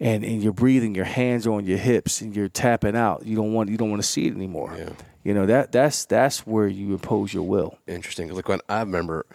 and, 0.00 0.22
and 0.24 0.40
you're 0.44 0.52
breathing, 0.52 0.94
your 0.94 1.04
hands 1.06 1.44
are 1.44 1.52
on 1.54 1.66
your 1.66 1.76
hips, 1.78 2.20
and 2.20 2.36
you're 2.36 2.48
tapping 2.48 2.94
out. 2.94 3.26
You 3.26 3.34
don't 3.34 3.52
want 3.52 3.68
you 3.68 3.76
don't 3.76 3.90
want 3.90 4.00
to 4.00 4.06
see 4.06 4.28
it 4.28 4.34
anymore. 4.34 4.72
Yeah. 4.78 4.90
You 5.24 5.34
know 5.34 5.46
that 5.46 5.72
that's 5.72 6.04
that's 6.04 6.46
where 6.46 6.68
you 6.68 6.92
impose 6.92 7.34
your 7.34 7.42
will. 7.42 7.78
Interesting. 7.88 8.32
Like 8.32 8.48
when 8.48 8.60
I 8.68 8.78
remember, 8.80 9.26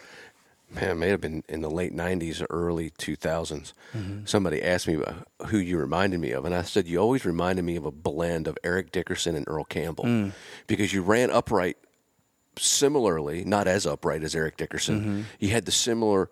man, 0.74 0.92
it 0.92 0.96
may 0.96 1.10
have 1.10 1.22
been 1.22 1.44
in 1.48 1.62
the 1.62 1.70
late 1.70 1.94
'90s 1.94 2.42
or 2.42 2.48
early 2.50 2.92
2000s. 2.92 3.74
Mm-hmm. 3.94 4.26
Somebody 4.26 4.62
asked 4.62 4.88
me 4.88 4.98
who 5.48 5.58
you 5.58 5.78
reminded 5.78 6.20
me 6.20 6.32
of, 6.32 6.46
and 6.46 6.56
I 6.56 6.64
said 6.64 6.88
you 6.88 7.00
always 7.00 7.26
reminded 7.26 7.66
me 7.66 7.76
of 7.76 7.86
a 7.86 7.92
blend 7.92 8.48
of 8.48 8.58
Eric 8.64 8.92
Dickerson 8.92 9.36
and 9.36 9.48
Earl 9.48 9.66
Campbell 9.66 10.06
mm. 10.06 10.32
because 10.68 10.94
you 10.94 11.02
ran 11.02 11.30
upright 11.30 11.78
similarly, 12.58 13.44
not 13.44 13.68
as 13.68 13.86
upright 13.86 14.24
as 14.24 14.36
Eric 14.36 14.58
Dickerson. 14.58 15.00
Mm-hmm. 15.00 15.22
You 15.40 15.50
had 15.50 15.66
the 15.66 15.72
similar 15.72 16.30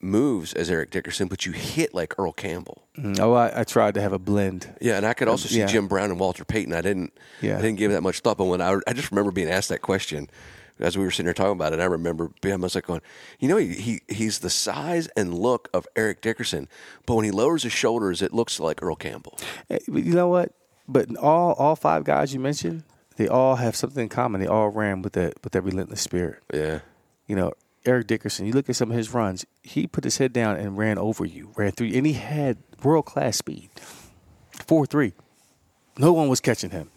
moves 0.00 0.52
as 0.52 0.70
Eric 0.70 0.90
Dickerson, 0.90 1.28
but 1.28 1.44
you 1.44 1.52
hit 1.52 1.94
like 1.94 2.14
Earl 2.18 2.32
Campbell. 2.32 2.84
Mm. 2.96 3.18
Oh, 3.18 3.32
I, 3.32 3.60
I 3.60 3.64
tried 3.64 3.94
to 3.94 4.00
have 4.00 4.12
a 4.12 4.18
blend. 4.18 4.72
Yeah, 4.80 4.96
and 4.96 5.06
I 5.06 5.14
could 5.14 5.28
also 5.28 5.46
um, 5.46 5.50
see 5.50 5.58
yeah. 5.58 5.66
Jim 5.66 5.88
Brown 5.88 6.10
and 6.10 6.20
Walter 6.20 6.44
Payton. 6.44 6.72
I 6.72 6.80
didn't. 6.80 7.12
Yeah. 7.40 7.58
I 7.58 7.62
didn't 7.62 7.78
give 7.78 7.90
it 7.90 7.94
that 7.94 8.02
much 8.02 8.20
thought. 8.20 8.38
But 8.38 8.44
when 8.44 8.60
I, 8.60 8.78
I 8.86 8.92
just 8.92 9.10
remember 9.10 9.32
being 9.32 9.50
asked 9.50 9.68
that 9.70 9.82
question 9.82 10.30
as 10.80 10.96
we 10.96 11.04
were 11.04 11.10
sitting 11.10 11.26
there 11.26 11.34
talking 11.34 11.52
about 11.52 11.72
it. 11.72 11.80
I 11.80 11.84
remember 11.84 12.30
being, 12.40 12.54
I 12.54 12.56
was 12.58 12.74
like 12.74 12.86
going, 12.86 13.00
you 13.40 13.48
know, 13.48 13.56
he, 13.56 13.74
he 13.74 14.00
he's 14.08 14.38
the 14.40 14.50
size 14.50 15.08
and 15.16 15.34
look 15.34 15.68
of 15.72 15.86
Eric 15.96 16.20
Dickerson, 16.20 16.68
but 17.06 17.14
when 17.14 17.24
he 17.24 17.30
lowers 17.30 17.62
his 17.62 17.72
shoulders, 17.72 18.22
it 18.22 18.32
looks 18.32 18.60
like 18.60 18.82
Earl 18.82 18.96
Campbell. 18.96 19.38
Eh, 19.70 19.78
but 19.88 20.04
You 20.04 20.14
know 20.14 20.28
what? 20.28 20.52
But 20.86 21.14
all 21.16 21.52
all 21.54 21.76
five 21.76 22.04
guys 22.04 22.32
you 22.32 22.40
mentioned, 22.40 22.84
they 23.16 23.28
all 23.28 23.56
have 23.56 23.76
something 23.76 24.04
in 24.04 24.08
common. 24.08 24.40
They 24.40 24.46
all 24.46 24.68
ran 24.68 25.02
with 25.02 25.12
that 25.14 25.34
with 25.44 25.52
that 25.52 25.62
relentless 25.62 26.00
spirit. 26.00 26.42
Yeah, 26.52 26.80
You 27.26 27.36
know, 27.36 27.52
Eric 27.84 28.06
Dickerson. 28.06 28.46
You 28.46 28.52
look 28.52 28.68
at 28.70 28.76
some 28.76 28.90
of 28.90 28.96
his 28.96 29.12
runs. 29.12 29.44
He 29.62 29.86
put 29.86 30.04
his 30.04 30.18
head 30.18 30.32
down 30.32 30.56
and 30.56 30.78
ran 30.78 30.96
over 30.98 31.24
you, 31.24 31.50
ran 31.56 31.72
through, 31.72 31.90
and 31.94 32.06
he 32.06 32.14
had 32.14 32.58
world 32.82 33.04
class 33.06 33.36
speed. 33.36 33.70
Four 34.50 34.86
three. 34.86 35.12
No 35.98 36.12
one 36.12 36.28
was 36.28 36.40
catching 36.40 36.70
him. 36.70 36.90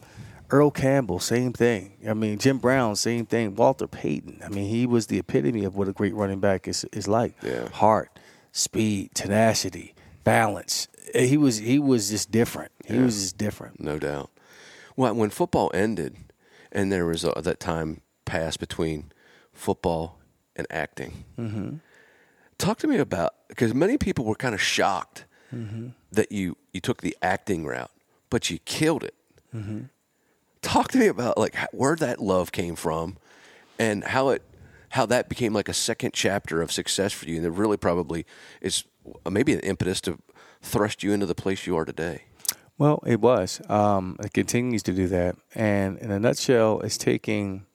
Earl 0.52 0.72
Campbell, 0.72 1.20
same 1.20 1.54
thing. 1.54 1.94
I 2.08 2.14
mean, 2.14 2.38
Jim 2.38 2.58
Brown, 2.58 2.96
same 2.96 3.26
thing. 3.26 3.56
Walter 3.56 3.88
Payton. 3.88 4.42
I 4.44 4.50
mean, 4.50 4.68
he 4.70 4.86
was 4.86 5.08
the 5.08 5.18
epitome 5.18 5.64
of 5.64 5.76
what 5.76 5.88
a 5.88 5.94
great 5.94 6.14
running 6.14 6.40
back 6.40 6.68
is 6.68 6.86
is 6.92 7.08
like. 7.08 7.36
Yeah. 7.42 7.70
Heart, 7.70 8.20
speed, 8.52 9.12
tenacity, 9.16 9.96
balance. 10.24 10.88
Eh, 11.14 11.26
He 11.26 11.38
was 11.38 11.58
he 11.58 11.80
was 11.80 12.10
just 12.10 12.32
different. 12.32 12.72
He 12.86 12.98
was 12.98 13.16
just 13.22 13.38
different. 13.38 13.80
no 13.80 13.98
doubt. 13.98 14.30
Well, 14.98 15.16
when 15.16 15.30
football 15.30 15.72
ended, 15.74 16.18
and 16.72 16.92
there 16.92 17.06
was 17.06 17.24
uh 17.24 17.40
that 17.42 17.60
time 17.60 18.02
passed 18.26 18.60
between 18.60 19.12
football 19.54 20.20
and 20.56 20.68
acting. 20.70 21.24
Mm-hmm. 21.40 21.76
Talk 22.58 22.78
to 22.80 22.88
me 22.88 22.98
about 22.98 23.34
because 23.48 23.74
many 23.74 23.98
people 23.98 24.26
were 24.26 24.36
kind 24.36 24.54
of 24.54 24.62
shocked 24.62 25.26
that 26.12 26.32
you 26.32 26.56
you 26.74 26.80
took 26.82 27.02
the 27.02 27.16
acting 27.22 27.66
route, 27.66 27.92
but 28.30 28.50
you 28.50 28.60
killed 28.60 29.04
it. 29.04 29.16
Talk 30.72 30.90
to 30.92 31.00
me 31.00 31.08
about 31.08 31.38
like 31.38 31.58
where 31.74 31.98
that 31.98 32.22
love 32.22 32.54
came 32.54 32.78
from, 32.78 33.18
and 33.78 34.06
how 34.06 34.30
it 34.30 34.42
how 34.88 35.06
that 35.06 35.28
became 35.28 35.52
like 35.52 35.68
a 35.68 35.74
second 35.74 36.14
chapter 36.14 36.62
of 36.62 36.72
success 36.72 37.12
for 37.12 37.28
you, 37.28 37.36
and 37.36 37.46
it 37.46 37.50
really 37.50 37.76
probably 37.76 38.26
is 38.62 38.86
maybe 39.30 39.52
an 39.52 39.60
impetus 39.60 40.00
to 40.00 40.18
thrust 40.62 41.04
you 41.04 41.12
into 41.12 41.26
the 41.26 41.36
place 41.36 41.68
you 41.68 41.76
are 41.76 41.84
today. 41.84 42.22
Well, 42.78 43.04
it 43.06 43.20
was. 43.20 43.62
Um, 43.68 44.16
it 44.24 44.32
continues 44.32 44.82
to 44.84 44.94
do 44.94 45.08
that. 45.08 45.36
And 45.54 45.98
in 45.98 46.10
a 46.10 46.20
nutshell, 46.20 46.80
it's 46.80 46.98
taking 46.98 47.66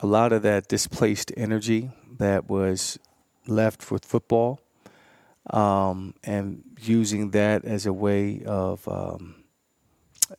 a 0.00 0.06
lot 0.08 0.32
of 0.32 0.42
that 0.42 0.66
displaced 0.66 1.30
energy 1.36 1.92
that 2.18 2.50
was 2.50 2.98
left 3.46 3.92
with 3.92 4.04
football 4.04 4.60
um, 5.50 6.14
and 6.24 6.64
using 6.80 7.30
that 7.30 7.64
as 7.64 7.86
a 7.86 7.92
way 7.92 8.42
of. 8.44 8.88
Um, 8.88 9.37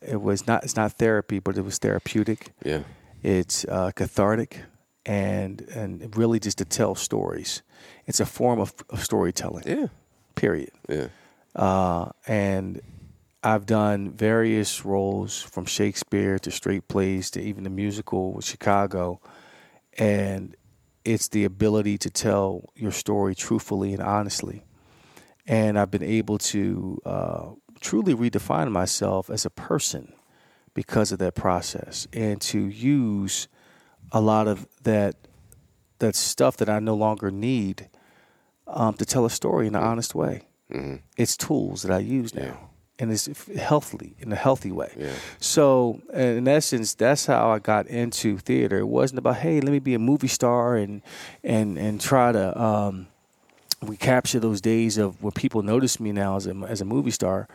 it 0.00 0.20
was 0.20 0.46
not. 0.46 0.64
It's 0.64 0.76
not 0.76 0.92
therapy, 0.92 1.38
but 1.38 1.56
it 1.56 1.62
was 1.62 1.78
therapeutic. 1.78 2.52
Yeah. 2.64 2.82
It's 3.22 3.64
uh, 3.68 3.90
cathartic, 3.94 4.60
and 5.04 5.60
and 5.74 6.16
really 6.16 6.40
just 6.40 6.58
to 6.58 6.64
tell 6.64 6.94
stories. 6.94 7.62
It's 8.06 8.20
a 8.20 8.26
form 8.26 8.60
of, 8.60 8.72
of 8.90 9.02
storytelling. 9.04 9.64
Yeah. 9.66 9.86
Period 10.34 10.70
Yeah. 10.88 11.08
uh, 11.54 12.10
and 12.26 12.80
I've 13.42 13.66
done 13.66 14.10
various 14.12 14.84
roles 14.84 15.42
from 15.42 15.64
Shakespeare 15.66 16.38
to 16.38 16.50
straight 16.50 16.88
plays 16.88 17.30
to 17.32 17.40
even 17.40 17.64
the 17.64 17.70
musical 17.70 18.32
with 18.32 18.44
Chicago, 18.44 19.20
and 19.98 20.56
it's 21.04 21.28
the 21.28 21.44
ability 21.44 21.98
to 21.98 22.10
tell 22.10 22.70
your 22.74 22.92
story 22.92 23.34
truthfully 23.34 23.92
and 23.92 24.02
honestly. 24.02 24.64
And 25.46 25.78
I've 25.78 25.90
been 25.90 26.02
able 26.02 26.38
to 26.38 27.00
uh, 27.04 27.46
truly 27.80 28.14
redefine 28.14 28.70
myself 28.70 29.30
as 29.30 29.44
a 29.46 29.50
person 29.50 30.12
because 30.74 31.12
of 31.12 31.18
that 31.18 31.34
process, 31.34 32.06
and 32.12 32.40
to 32.42 32.58
use 32.60 33.48
a 34.12 34.20
lot 34.20 34.46
of 34.48 34.66
that 34.82 35.16
that 35.98 36.14
stuff 36.14 36.56
that 36.56 36.68
I 36.68 36.78
no 36.78 36.94
longer 36.94 37.30
need 37.30 37.88
um, 38.66 38.94
to 38.94 39.04
tell 39.04 39.24
a 39.26 39.30
story 39.30 39.66
in 39.66 39.74
an 39.74 39.82
honest 39.82 40.14
way 40.14 40.46
it's 41.16 41.36
tools 41.36 41.82
that 41.82 41.90
I 41.90 41.98
use 41.98 42.32
now, 42.32 42.42
Yeah. 42.42 42.56
and 43.00 43.10
it's 43.12 43.26
healthily 43.58 44.14
in 44.20 44.32
a 44.32 44.36
healthy 44.36 44.70
way. 44.70 44.92
Yeah. 44.96 45.10
So, 45.40 46.00
in 46.14 46.46
essence, 46.46 46.94
that's 46.94 47.26
how 47.26 47.50
I 47.50 47.58
got 47.58 47.88
into 47.88 48.38
theater. 48.38 48.78
It 48.78 48.86
wasn't 48.86 49.18
about 49.18 49.36
hey, 49.38 49.60
let 49.60 49.72
me 49.72 49.80
be 49.80 49.94
a 49.94 49.98
movie 49.98 50.28
star 50.28 50.76
and 50.76 51.02
and 51.42 51.76
and 51.76 52.00
try 52.00 52.30
to 52.30 52.56
um, 52.62 53.08
recapture 53.82 54.40
those 54.40 54.60
days 54.60 54.98
of 54.98 55.22
when 55.22 55.32
people 55.32 55.62
notice 55.62 56.00
me 56.00 56.12
now 56.12 56.36
as 56.36 56.46
a 56.46 56.54
as 56.68 56.80
a 56.80 56.84
movie 56.84 57.10
star. 57.10 57.48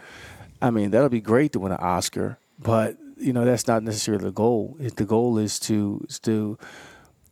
I 0.62 0.70
mean, 0.70 0.92
that'll 0.92 1.10
be 1.10 1.22
great 1.22 1.52
to 1.54 1.60
win 1.60 1.72
an 1.72 1.78
Oscar, 1.80 2.38
but 2.60 2.98
you 3.18 3.34
know 3.34 3.46
that's 3.46 3.68
not 3.68 3.84
necessarily 3.84 4.24
the 4.24 4.32
goal. 4.32 4.78
It, 4.80 4.96
the 4.96 5.06
goal 5.06 5.38
is 5.38 5.60
to 5.62 6.06
is 6.10 6.20
to 6.22 6.58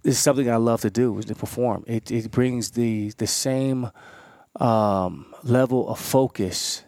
is 0.03 0.19
something 0.19 0.49
I 0.49 0.57
love 0.57 0.81
to 0.81 0.89
do 0.89 1.17
is 1.17 1.25
to 1.25 1.35
perform. 1.35 1.83
It 1.87 2.11
it 2.11 2.31
brings 2.31 2.71
the 2.71 3.13
the 3.17 3.27
same 3.27 3.91
um, 4.59 5.33
level 5.43 5.89
of 5.89 5.99
focus 5.99 6.83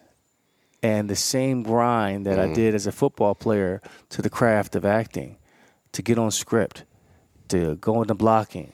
and 0.82 1.10
the 1.10 1.16
same 1.16 1.62
grind 1.62 2.26
that 2.26 2.38
I 2.38 2.52
did 2.52 2.74
as 2.74 2.86
a 2.86 2.92
football 2.92 3.34
player 3.34 3.82
to 4.10 4.22
the 4.22 4.30
craft 4.30 4.76
of 4.76 4.84
acting, 4.84 5.36
to 5.92 6.02
get 6.02 6.18
on 6.18 6.30
script, 6.30 6.84
to 7.48 7.76
go 7.76 8.02
into 8.02 8.14
blocking, 8.14 8.72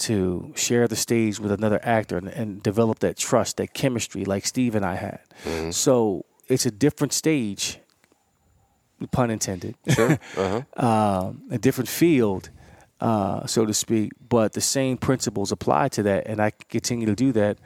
to 0.00 0.52
share 0.56 0.88
the 0.88 0.96
stage 0.96 1.40
with 1.40 1.52
another 1.52 1.80
actor 1.82 2.16
and, 2.16 2.28
and 2.28 2.62
develop 2.62 3.00
that 3.00 3.16
trust, 3.16 3.56
that 3.56 3.74
chemistry 3.74 4.24
like 4.24 4.46
Steve 4.46 4.74
and 4.74 4.84
I 4.84 4.94
had. 4.96 5.20
So 5.72 6.24
it's 6.48 6.66
a 6.66 6.70
different 6.70 7.12
stage, 7.12 7.78
pun 9.12 9.30
intended. 9.30 9.74
Sure. 9.88 10.18
Uh-huh. 10.36 10.62
um, 10.86 11.42
a 11.50 11.58
different 11.58 11.88
field, 11.88 12.50
uh, 13.00 13.46
so 13.46 13.66
to 13.66 13.74
speak, 13.74 14.12
but 14.28 14.52
the 14.52 14.60
same 14.60 14.96
principles 14.96 15.52
apply 15.52 15.88
to 15.88 16.02
that, 16.04 16.26
and 16.26 16.40
I 16.40 16.50
continue 16.68 17.06
to 17.06 17.14
do 17.14 17.32
that 17.32 17.58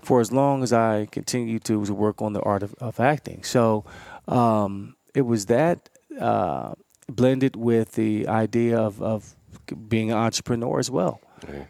for 0.00 0.20
as 0.20 0.30
long 0.30 0.62
as 0.62 0.72
I 0.72 1.06
continue 1.06 1.58
to, 1.60 1.84
to 1.84 1.94
work 1.94 2.22
on 2.22 2.32
the 2.32 2.40
art 2.42 2.62
of, 2.62 2.74
of 2.74 3.00
acting. 3.00 3.42
So 3.42 3.84
um, 4.28 4.96
it 5.14 5.22
was 5.22 5.46
that, 5.46 5.88
uh, 6.20 6.74
blended 7.08 7.56
with 7.56 7.92
the 7.92 8.28
idea 8.28 8.78
of, 8.78 9.02
of 9.02 9.34
being 9.88 10.10
an 10.10 10.18
entrepreneur 10.18 10.78
as 10.78 10.90
well. 10.90 11.20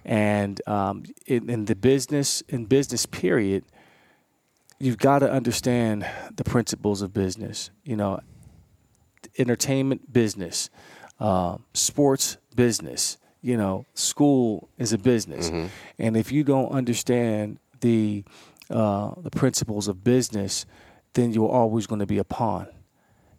And 0.05 0.61
um, 0.69 1.05
in, 1.27 1.49
in 1.51 1.65
the 1.67 1.75
business, 1.77 2.43
in 2.49 2.67
business 2.67 3.07
period, 3.07 3.65
you've 4.79 4.99
got 4.99 5.21
to 5.21 5.31
understand 5.31 6.07
the 6.35 6.45
principles 6.45 7.03
of 7.03 7.13
business. 7.13 7.71
You 7.85 7.97
know, 7.97 8.21
entertainment 9.39 10.13
business, 10.13 10.71
uh, 11.21 11.59
sports 11.75 12.37
business. 12.55 13.19
You 13.41 13.57
know, 13.57 13.87
school 13.95 14.69
is 14.79 14.93
a 14.93 14.99
business, 14.99 15.51
Mm-hmm. 15.51 15.67
and 16.01 16.17
if 16.17 16.33
you 16.33 16.43
don't 16.43 16.71
understand 16.73 17.59
the 17.81 18.25
uh, 18.69 19.13
the 19.23 19.31
principles 19.31 19.87
of 19.89 20.03
business, 20.03 20.67
then 21.15 21.33
you're 21.33 21.49
always 21.49 21.87
going 21.87 22.01
to 22.01 22.07
be 22.07 22.19
a 22.19 22.25
pawn, 22.25 22.67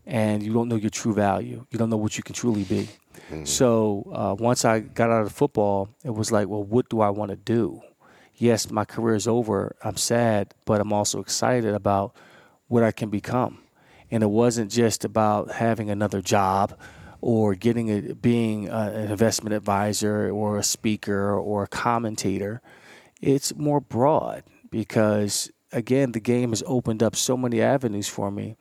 and 0.09 0.41
you 0.41 0.51
don't 0.51 0.67
know 0.67 0.75
your 0.75 0.89
true 0.89 1.13
value. 1.13 1.65
You 1.69 1.77
don't 1.77 1.91
know 1.91 1.97
what 1.97 2.17
you 2.17 2.23
can 2.23 2.33
truly 2.33 2.63
be. 2.63 2.89
So 3.45 4.11
uh, 4.11 4.35
once 4.39 4.65
I 4.65 4.79
got 4.79 5.11
out 5.11 5.21
of 5.21 5.31
football, 5.31 5.89
it 6.03 6.09
was 6.09 6.31
like, 6.31 6.47
well, 6.47 6.63
what 6.63 6.89
do 6.89 6.99
I 6.99 7.11
want 7.11 7.29
to 7.29 7.37
do? 7.37 7.81
Yes, 8.33 8.71
my 8.71 8.85
career 8.85 9.13
is 9.13 9.27
over. 9.27 9.75
I'm 9.83 9.97
sad, 9.97 10.55
but 10.65 10.81
I'm 10.81 10.91
also 10.91 11.19
excited 11.19 11.75
about 11.75 12.15
what 12.67 12.81
I 12.81 12.91
can 12.91 13.09
become. 13.09 13.59
And 14.09 14.23
it 14.23 14.31
wasn't 14.31 14.71
just 14.71 15.05
about 15.05 15.51
having 15.51 15.91
another 15.91 16.21
job 16.21 16.75
or 17.21 17.53
getting 17.53 17.89
a, 17.89 18.15
being 18.15 18.67
a, 18.67 18.71
an 18.71 19.11
investment 19.11 19.53
advisor 19.53 20.31
or 20.31 20.57
a 20.57 20.63
speaker 20.63 21.37
or 21.37 21.63
a 21.63 21.67
commentator. 21.67 22.61
It's 23.21 23.55
more 23.55 23.79
broad 23.79 24.43
because 24.71 25.51
again, 25.71 26.13
the 26.13 26.19
game 26.19 26.49
has 26.49 26.63
opened 26.65 27.03
up 27.03 27.15
so 27.15 27.37
many 27.37 27.61
avenues 27.61 28.07
for 28.07 28.31
me 28.31 28.55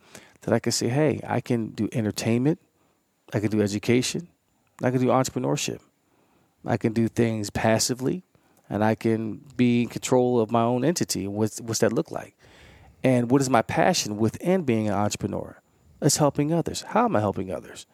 that 0.48 0.54
I 0.54 0.60
can 0.60 0.72
say, 0.72 0.88
hey, 0.88 1.20
I 1.26 1.42
can 1.42 1.72
do 1.72 1.90
entertainment, 1.92 2.58
I 3.34 3.40
can 3.40 3.50
do 3.50 3.60
education, 3.60 4.28
I 4.82 4.90
can 4.90 4.98
do 4.98 5.08
entrepreneurship. 5.08 5.80
I 6.64 6.78
can 6.78 6.94
do 6.94 7.06
things 7.06 7.50
passively, 7.50 8.24
and 8.70 8.82
I 8.82 8.94
can 8.94 9.44
be 9.58 9.82
in 9.82 9.88
control 9.90 10.40
of 10.40 10.50
my 10.50 10.62
own 10.62 10.86
entity. 10.86 11.28
What's, 11.28 11.60
what's 11.60 11.80
that 11.80 11.92
look 11.92 12.10
like? 12.10 12.34
And 13.04 13.30
what 13.30 13.42
is 13.42 13.50
my 13.50 13.60
passion 13.60 14.16
within 14.16 14.62
being 14.62 14.88
an 14.88 14.94
entrepreneur? 14.94 15.60
It's 16.00 16.16
helping 16.16 16.50
others. 16.54 16.80
How 16.80 17.04
am 17.04 17.14
I 17.14 17.20
helping 17.20 17.52
others? 17.52 17.84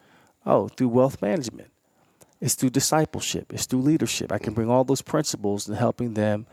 Oh, 0.45 0.69
through 0.69 0.87
wealth 0.87 1.21
management. 1.21 1.71
It's 2.39 2.55
through 2.55 2.69
discipleship. 2.69 3.51
It's 3.51 3.65
through 3.65 3.81
leadership. 3.81 4.31
I 4.31 4.37
can 4.37 4.53
bring 4.53 4.69
all 4.69 4.85
those 4.85 5.01
principles 5.01 5.67
and 5.67 5.77
helping 5.77 6.13
them 6.13 6.47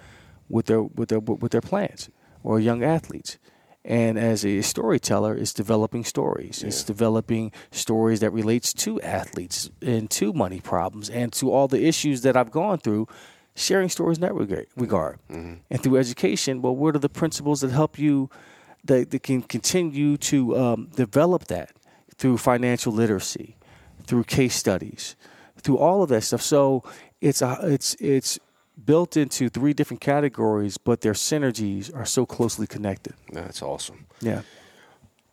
with 0.48 0.66
their 0.66 0.82
with 0.82 1.10
their 1.10 1.20
with 1.20 1.52
their 1.52 1.60
plans 1.60 2.10
or 2.42 2.58
young 2.58 2.82
athletes. 2.82 3.38
And 3.84 4.16
as 4.16 4.44
a 4.44 4.62
storyteller, 4.62 5.34
it's 5.36 5.52
developing 5.52 6.04
stories. 6.04 6.62
It's 6.62 6.84
developing 6.84 7.50
stories 7.72 8.20
that 8.20 8.30
relates 8.30 8.72
to 8.74 9.00
athletes 9.00 9.70
and 9.80 10.08
to 10.10 10.32
money 10.32 10.60
problems 10.60 11.10
and 11.10 11.32
to 11.34 11.50
all 11.50 11.66
the 11.66 11.84
issues 11.84 12.22
that 12.22 12.36
I've 12.36 12.52
gone 12.52 12.78
through. 12.78 13.08
Sharing 13.54 13.90
stories 13.90 14.16
in 14.18 14.22
that 14.22 14.34
regard, 14.34 14.66
regard. 14.76 15.18
and 15.28 15.82
through 15.82 15.98
education. 15.98 16.62
Well, 16.62 16.74
what 16.74 16.96
are 16.96 17.00
the 17.00 17.10
principles 17.10 17.60
that 17.60 17.70
help 17.70 17.98
you 17.98 18.30
that, 18.84 19.10
that 19.10 19.22
can 19.22 19.42
continue 19.42 20.16
to 20.16 20.56
um, 20.56 20.88
develop 20.94 21.48
that 21.48 21.72
through 22.16 22.38
financial 22.38 22.92
literacy, 22.92 23.56
through 24.04 24.24
case 24.24 24.54
studies, 24.54 25.16
through 25.60 25.78
all 25.78 26.02
of 26.02 26.08
that 26.08 26.22
stuff. 26.22 26.42
So 26.42 26.82
it's 27.20 27.42
a, 27.42 27.58
it's 27.62 27.94
it's 27.96 28.38
built 28.84 29.16
into 29.16 29.48
three 29.48 29.72
different 29.72 30.00
categories, 30.00 30.78
but 30.78 31.00
their 31.02 31.12
synergies 31.12 31.94
are 31.94 32.04
so 32.06 32.24
closely 32.26 32.66
connected. 32.66 33.14
That's 33.32 33.62
awesome. 33.62 34.06
Yeah. 34.20 34.42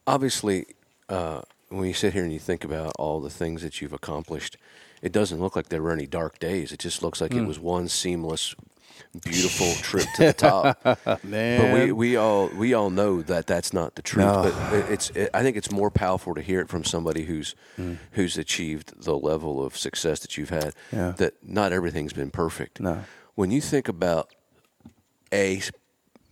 Obviously, 0.07 0.65
uh, 1.07 1.41
when 1.69 1.85
you 1.85 1.93
sit 1.93 2.13
here 2.13 2.23
and 2.23 2.33
you 2.33 2.39
think 2.39 2.63
about 2.63 2.93
all 2.97 3.19
the 3.21 3.29
things 3.29 3.61
that 3.61 3.81
you've 3.81 3.93
accomplished, 3.93 4.57
it 5.01 5.11
doesn't 5.11 5.39
look 5.39 5.55
like 5.55 5.69
there 5.69 5.81
were 5.81 5.91
any 5.91 6.07
dark 6.07 6.39
days. 6.39 6.71
It 6.71 6.79
just 6.79 7.01
looks 7.03 7.21
like 7.21 7.31
Hmm. 7.31 7.39
it 7.39 7.47
was 7.47 7.59
one 7.59 7.87
seamless, 7.87 8.55
beautiful 9.23 9.71
trip 9.81 10.05
to 10.15 10.25
the 10.25 10.33
top. 10.33 11.23
Man. 11.23 11.61
But 11.61 11.73
we, 11.85 11.91
we 11.91 12.15
all 12.17 12.49
we 12.49 12.73
all 12.73 12.89
know 12.89 13.21
that 13.21 13.47
that's 13.47 13.71
not 13.71 13.95
the 13.95 14.01
truth. 14.01 14.25
No. 14.25 14.43
But 14.43 14.73
it- 14.79 14.91
it's 14.91 15.09
it, 15.11 15.29
I 15.33 15.43
think 15.43 15.55
it's 15.57 15.71
more 15.71 15.89
powerful 15.91 16.35
to 16.35 16.41
hear 16.41 16.59
it 16.59 16.69
from 16.69 16.83
somebody 16.83 17.23
who's 17.25 17.55
Hmm. 17.77 17.93
who's 18.13 18.37
achieved 18.37 19.01
the 19.03 19.15
level 19.17 19.63
of 19.65 19.77
success 19.77 20.19
that 20.21 20.37
you've 20.37 20.49
had. 20.49 20.73
Yeah. 20.91 21.11
That 21.17 21.35
not 21.43 21.71
everything's 21.71 22.13
been 22.13 22.31
perfect. 22.31 22.79
No. 22.81 23.03
When 23.39 23.51
you 23.51 23.61
think 23.61 23.87
about 23.87 24.35
a 25.31 25.61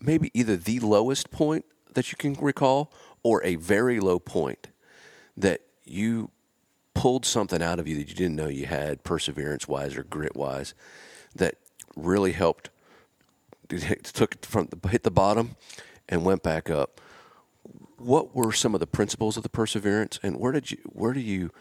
maybe 0.01 0.29
either 0.33 0.57
the 0.57 0.81
lowest 0.81 1.31
point 1.31 1.63
that 1.93 2.11
you 2.11 2.17
can 2.17 2.33
recall 2.33 2.91
or 3.23 3.41
a 3.45 3.55
very 3.55 4.01
low 4.01 4.19
point 4.19 4.67
that 5.37 5.61
you 5.85 6.31
pulled 6.93 7.25
something 7.25 7.61
out 7.61 7.79
of 7.79 7.87
you 7.87 7.95
that 7.95 8.09
you 8.09 8.13
didn't 8.13 8.35
know 8.35 8.49
you 8.49 8.65
had 8.65 9.05
perseverance 9.05 9.69
wise 9.69 9.95
or 9.95 10.03
grit 10.03 10.35
wise 10.35 10.73
that 11.33 11.55
really 11.95 12.33
helped 12.33 12.71
took 13.69 14.43
from 14.43 14.67
the, 14.67 14.89
hit 14.89 15.03
the 15.03 15.09
bottom 15.09 15.55
and 16.09 16.25
went 16.25 16.43
back 16.43 16.69
up. 16.69 16.99
What 17.95 18.35
were 18.35 18.51
some 18.51 18.73
of 18.73 18.81
the 18.81 18.85
principles 18.85 19.37
of 19.37 19.43
the 19.43 19.49
perseverance 19.49 20.19
and 20.21 20.41
where 20.41 20.51
did 20.51 20.71
you 20.71 20.79
where 20.83 21.13
do 21.13 21.21
you 21.21 21.51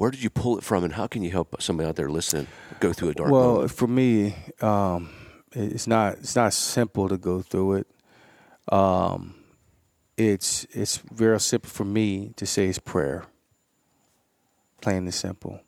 where 0.00 0.10
did 0.10 0.22
you 0.22 0.30
pull 0.30 0.56
it 0.56 0.64
from 0.64 0.82
and 0.82 0.94
how 0.94 1.06
can 1.06 1.22
you 1.22 1.30
help 1.30 1.60
somebody 1.60 1.86
out 1.86 1.94
there 1.94 2.08
listening 2.08 2.46
go 2.80 2.90
through 2.90 3.10
a 3.10 3.12
dark 3.12 3.30
well, 3.30 3.52
moment 3.56 3.70
for 3.70 3.86
me, 3.86 4.34
um, 4.62 5.10
it's 5.52 5.86
not 5.86 6.14
it's 6.14 6.34
not 6.34 6.54
simple 6.54 7.06
to 7.06 7.18
go 7.18 7.42
through 7.42 7.74
it. 7.74 7.86
Um, 8.72 9.34
it's 10.16 10.66
it's 10.70 10.96
very 10.96 11.38
simple 11.38 11.68
for 11.68 11.84
me 11.84 12.32
to 12.36 12.46
say 12.46 12.68
it's 12.68 12.78
prayer. 12.78 13.26
Plain 14.80 15.04
and 15.04 15.12
simple. 15.12 15.60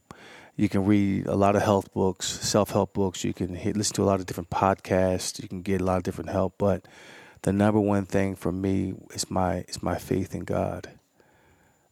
You 0.56 0.70
can 0.70 0.86
read 0.86 1.26
a 1.26 1.36
lot 1.36 1.54
of 1.54 1.60
health 1.60 1.92
books, 1.92 2.26
self 2.26 2.70
help 2.70 2.94
books. 2.94 3.24
You 3.24 3.34
can 3.34 3.54
hit, 3.54 3.76
listen 3.76 3.96
to 3.96 4.02
a 4.02 4.06
lot 4.06 4.18
of 4.18 4.24
different 4.24 4.48
podcasts. 4.48 5.42
You 5.42 5.48
can 5.48 5.60
get 5.60 5.82
a 5.82 5.84
lot 5.84 5.98
of 5.98 6.04
different 6.04 6.30
help. 6.30 6.54
But 6.56 6.88
the 7.42 7.52
number 7.52 7.80
one 7.80 8.06
thing 8.06 8.36
for 8.36 8.50
me 8.50 8.94
is 9.12 9.30
my 9.30 9.66
is 9.68 9.82
my 9.82 9.98
faith 9.98 10.34
in 10.34 10.44
God. 10.44 10.88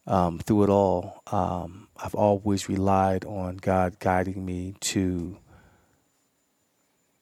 Um, 0.07 0.39
through 0.39 0.63
it 0.63 0.69
all, 0.71 1.21
um, 1.27 1.87
I've 2.03 2.15
always 2.15 2.67
relied 2.67 3.25
on 3.25 3.57
God 3.57 3.99
guiding 3.99 4.45
me 4.45 4.75
to 4.79 5.37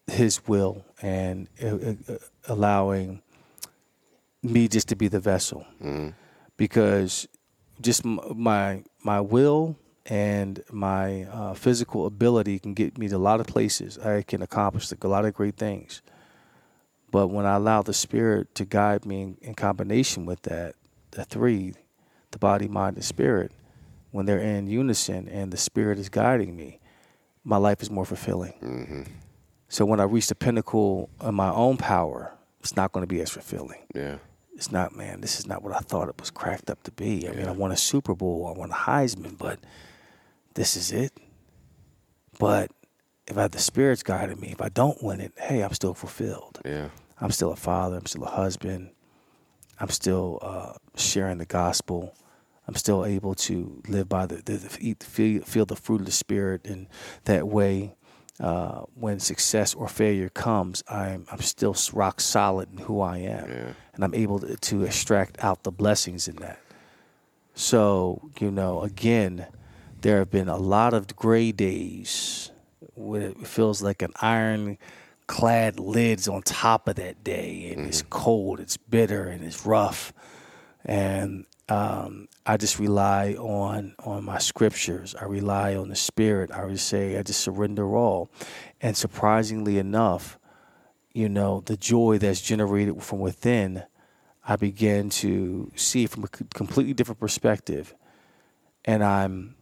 His 0.08 0.48
will 0.48 0.86
and 1.02 1.48
uh, 1.62 1.68
uh, 1.68 2.18
allowing 2.48 3.22
me 4.42 4.68
just 4.70 4.88
to 4.88 4.96
be 4.96 5.10
the 5.10 5.20
vessel, 5.20 5.66
because 6.56 7.28
just 7.82 8.06
my 8.06 8.84
my 9.04 9.20
will 9.20 9.76
and 10.06 10.64
my 10.72 11.24
uh, 11.24 11.54
physical 11.54 12.06
ability 12.06 12.58
can 12.60 12.74
get 12.74 12.98
me 12.98 13.08
to 13.10 13.18
a 13.18 13.18
lot 13.18 13.40
of 13.40 13.48
places. 13.48 13.98
I 14.00 14.22
can 14.22 14.42
accomplish 14.42 14.92
a 14.92 15.08
lot 15.08 15.26
of 15.26 15.34
great 15.34 15.58
things, 15.58 16.02
but 17.12 17.28
when 17.28 17.46
I 17.46 17.56
allow 17.56 17.82
the 17.82 17.94
Spirit 17.94 18.56
to 18.56 18.66
guide 18.66 19.06
me 19.06 19.22
in, 19.22 19.38
in 19.42 19.54
combination 19.56 20.26
with 20.26 20.44
that, 20.44 20.76
the 21.12 21.26
three, 21.26 21.74
the 22.32 22.40
body, 22.40 22.68
mind, 22.68 22.96
and 22.96 23.06
spirit, 23.06 23.52
when 24.12 24.26
they're 24.26 24.40
in 24.40 24.68
unison 24.68 25.28
and 25.28 25.52
the 25.52 25.58
Spirit 25.58 26.00
is 26.00 26.10
guiding 26.10 26.56
me, 26.56 26.80
my 27.44 27.58
life 27.58 27.82
is 27.82 27.90
more 27.92 28.06
fulfilling. 28.06 29.08
So 29.68 29.86
when 29.86 30.00
I 30.00 30.04
reach 30.04 30.28
the 30.28 30.36
pinnacle 30.36 31.10
of 31.20 31.34
my 31.34 31.50
own 31.52 31.78
power, 31.78 32.34
it's 32.60 32.76
not 32.76 32.92
going 32.92 33.04
to 33.04 33.08
be 33.08 33.22
as 33.22 33.30
fulfilling. 33.30 33.80
yeah 33.96 34.18
It's 34.56 34.72
not, 34.72 34.96
man, 34.96 35.22
this 35.22 35.40
is 35.40 35.46
not 35.48 35.62
what 35.64 35.74
I 35.76 35.80
thought 35.80 36.10
it 36.10 36.20
was 36.20 36.32
cracked 36.32 36.70
up 36.70 36.82
to 36.84 36.92
be. 36.92 37.28
I 37.30 37.32
mean, 37.34 37.48
I 37.48 37.52
won 37.52 37.72
a 37.72 37.78
Super 37.78 38.16
Bowl, 38.16 38.52
I 38.54 38.58
won 38.58 38.72
a 38.72 38.76
Heisman, 38.76 39.38
but 39.38 39.60
this 40.56 40.76
is 40.76 40.92
it. 40.92 41.14
But 42.40 42.72
if 43.28 43.38
I 43.38 43.44
have 43.44 43.52
the 43.52 43.60
Spirit's 43.60 44.02
guiding 44.04 44.40
me, 44.40 44.50
if 44.52 44.62
I 44.62 44.70
don't 44.70 45.02
win 45.04 45.22
it, 45.22 45.34
hey, 45.38 45.62
I'm 45.64 45.74
still 45.74 45.94
fulfilled. 45.94 46.60
yeah 46.66 46.90
I'm 47.22 47.32
still 47.32 47.52
a 47.52 47.56
father. 47.58 47.98
I'm 47.98 48.06
still 48.06 48.24
a 48.24 48.30
husband. 48.30 48.92
I'm 49.80 49.90
still 49.90 50.40
uh, 50.42 50.74
sharing 50.96 51.38
the 51.38 51.46
gospel. 51.46 52.16
I'm 52.70 52.76
still 52.76 53.04
able 53.04 53.34
to 53.50 53.82
live 53.88 54.08
by 54.08 54.28
the, 54.28 54.36
the, 54.46 54.54
the 54.58 54.78
eat, 54.80 55.02
feel, 55.04 55.42
feel 55.42 55.66
the 55.66 55.76
fruit 55.76 56.02
of 56.02 56.06
the 56.06 56.12
spirit, 56.12 56.68
and 56.68 56.86
that 57.24 57.48
way, 57.48 57.96
uh, 58.40 58.82
when 58.94 59.20
success 59.20 59.74
or 59.74 59.88
failure 59.88 60.30
comes, 60.30 60.84
I'm 60.88 61.26
I'm 61.32 61.42
still 61.42 61.76
rock 61.94 62.22
solid 62.22 62.70
in 62.72 62.78
who 62.86 63.02
I 63.02 63.18
am, 63.18 63.50
Yeah. 63.50 63.74
and 63.96 64.04
I'm 64.04 64.14
able 64.14 64.38
to, 64.40 64.56
to 64.56 64.84
extract 64.84 65.44
out 65.44 65.64
the 65.64 65.72
blessings 65.72 66.28
in 66.28 66.36
that. 66.38 66.60
So 67.56 68.22
you 68.40 68.52
know, 68.52 68.82
again, 68.84 69.48
there 70.02 70.20
have 70.20 70.30
been 70.32 70.48
a 70.48 70.58
lot 70.58 70.94
of 70.94 71.16
gray 71.16 71.52
days 71.52 72.52
where 72.94 73.30
it 73.32 73.48
feels 73.48 73.82
like 73.82 74.02
an 74.04 74.14
iron 74.22 74.78
clad 75.28 75.80
lid's 75.80 76.28
on 76.28 76.42
top 76.44 76.88
of 76.88 76.96
that 76.96 77.24
day. 77.24 77.74
And 77.76 77.88
it's 77.88 78.04
cold 78.10 78.60
it's 78.60 78.78
bitter 78.78 79.28
and 79.28 79.44
it's 79.44 79.66
rough. 79.66 80.14
And 80.86 81.46
um, 81.70 82.28
i 82.46 82.58
just 82.58 82.80
rely 82.80 83.34
on 83.34 83.96
on 84.00 84.24
my 84.24 84.38
scriptures 84.38 85.16
i 85.22 85.26
rely 85.26 85.76
on 85.76 85.90
the 85.90 85.96
spirit 85.96 86.52
i 86.52 86.66
would 86.66 86.80
say 86.80 87.18
i 87.18 87.24
just 87.24 87.40
surrender 87.40 87.96
all 87.96 88.30
and 88.82 88.98
surprisingly 88.98 89.78
enough 89.78 90.38
you 91.14 91.30
know 91.30 91.62
the 91.66 91.78
joy 91.78 92.18
that's 92.18 92.42
generated 92.42 93.02
from 93.04 93.20
within 93.20 93.84
i 94.48 94.56
begin 94.56 95.10
to 95.10 95.72
see 95.76 96.06
from 96.06 96.24
a 96.24 96.28
completely 96.28 96.94
different 96.94 97.20
perspective 97.20 97.96
and 98.86 99.04
i'm 99.04 99.56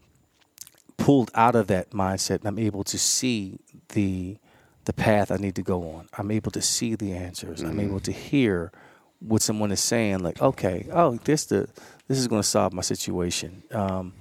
pulled 0.98 1.32
out 1.36 1.56
of 1.56 1.68
that 1.68 1.92
mindset 1.92 2.40
and 2.40 2.48
I'm 2.48 2.60
able 2.60 2.84
to 2.86 2.98
see 2.98 3.60
the 3.90 4.38
the 4.86 4.94
path 4.94 5.32
I 5.32 5.38
need 5.38 5.56
to 5.56 5.62
go 5.62 5.90
on. 5.92 6.08
I'm 6.18 6.32
able 6.32 6.52
to 6.52 6.62
see 6.62 6.96
the 6.96 7.12
answers. 7.12 7.62
I'm 7.62 7.80
able 7.80 8.00
to 8.02 8.12
hear 8.12 8.72
what 9.20 9.42
someone 9.42 9.70
is 9.72 9.82
saying. 9.82 10.20
Like, 10.20 10.42
okay, 10.42 10.88
oh, 10.92 11.18
this 11.26 11.46
the 11.46 11.68
this 12.08 12.18
is 12.18 12.28
going 12.28 12.42
to 12.42 12.48
solve 12.48 12.74
my 12.74 12.82
situation, 12.82 13.64
um, 13.72 14.14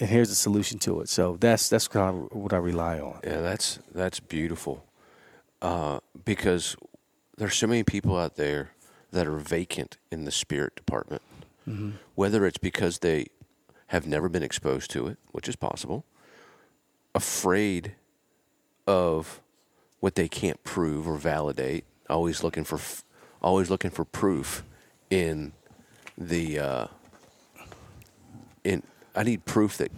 and 0.00 0.08
here's 0.08 0.28
the 0.28 0.34
solution 0.34 0.78
to 0.80 1.00
it. 1.00 1.08
So 1.08 1.36
that's 1.38 1.68
that's 1.68 1.88
kind 1.88 2.28
of 2.30 2.36
what 2.36 2.52
I 2.52 2.56
rely 2.58 3.00
on. 3.00 3.20
Yeah, 3.24 3.40
that's 3.40 3.78
that's 3.94 4.20
beautiful. 4.20 4.84
Uh, 5.60 6.00
because 6.24 6.76
there's 7.36 7.54
so 7.54 7.66
many 7.66 7.84
people 7.84 8.16
out 8.16 8.36
there 8.36 8.72
that 9.12 9.26
are 9.26 9.38
vacant 9.38 9.98
in 10.10 10.24
the 10.24 10.32
spirit 10.32 10.74
department. 10.74 11.22
Whether 12.16 12.44
it's 12.44 12.58
because 12.58 12.98
they 12.98 13.26
have 13.88 14.04
never 14.06 14.28
been 14.28 14.42
exposed 14.42 14.90
to 14.90 15.06
it, 15.06 15.18
which 15.30 15.48
is 15.48 15.54
possible, 15.54 16.04
afraid 17.14 17.94
of 18.86 19.40
what 20.00 20.16
they 20.16 20.28
can't 20.28 20.64
prove 20.64 21.06
or 21.06 21.16
validate, 21.16 21.84
always 22.10 22.42
looking 22.42 22.64
for 22.64 22.80
always 23.40 23.70
looking 23.70 23.90
for 23.90 24.04
proof 24.04 24.64
in 25.10 25.52
the 26.16 26.58
uh, 26.58 26.86
in 28.64 28.82
I 29.14 29.22
need 29.22 29.44
proof 29.44 29.76
that 29.78 29.90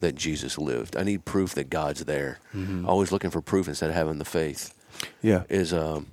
that 0.00 0.14
Jesus 0.14 0.58
lived. 0.58 0.96
I 0.96 1.02
need 1.04 1.24
proof 1.24 1.54
that 1.54 1.70
God's 1.70 2.04
there. 2.04 2.38
Always 2.86 3.12
looking 3.12 3.30
for 3.30 3.40
proof 3.40 3.66
instead 3.68 3.88
of 3.90 3.96
having 3.96 4.18
the 4.18 4.24
faith 4.24 4.74
Yeah, 5.22 5.44
is 5.48 5.72
um 5.72 6.08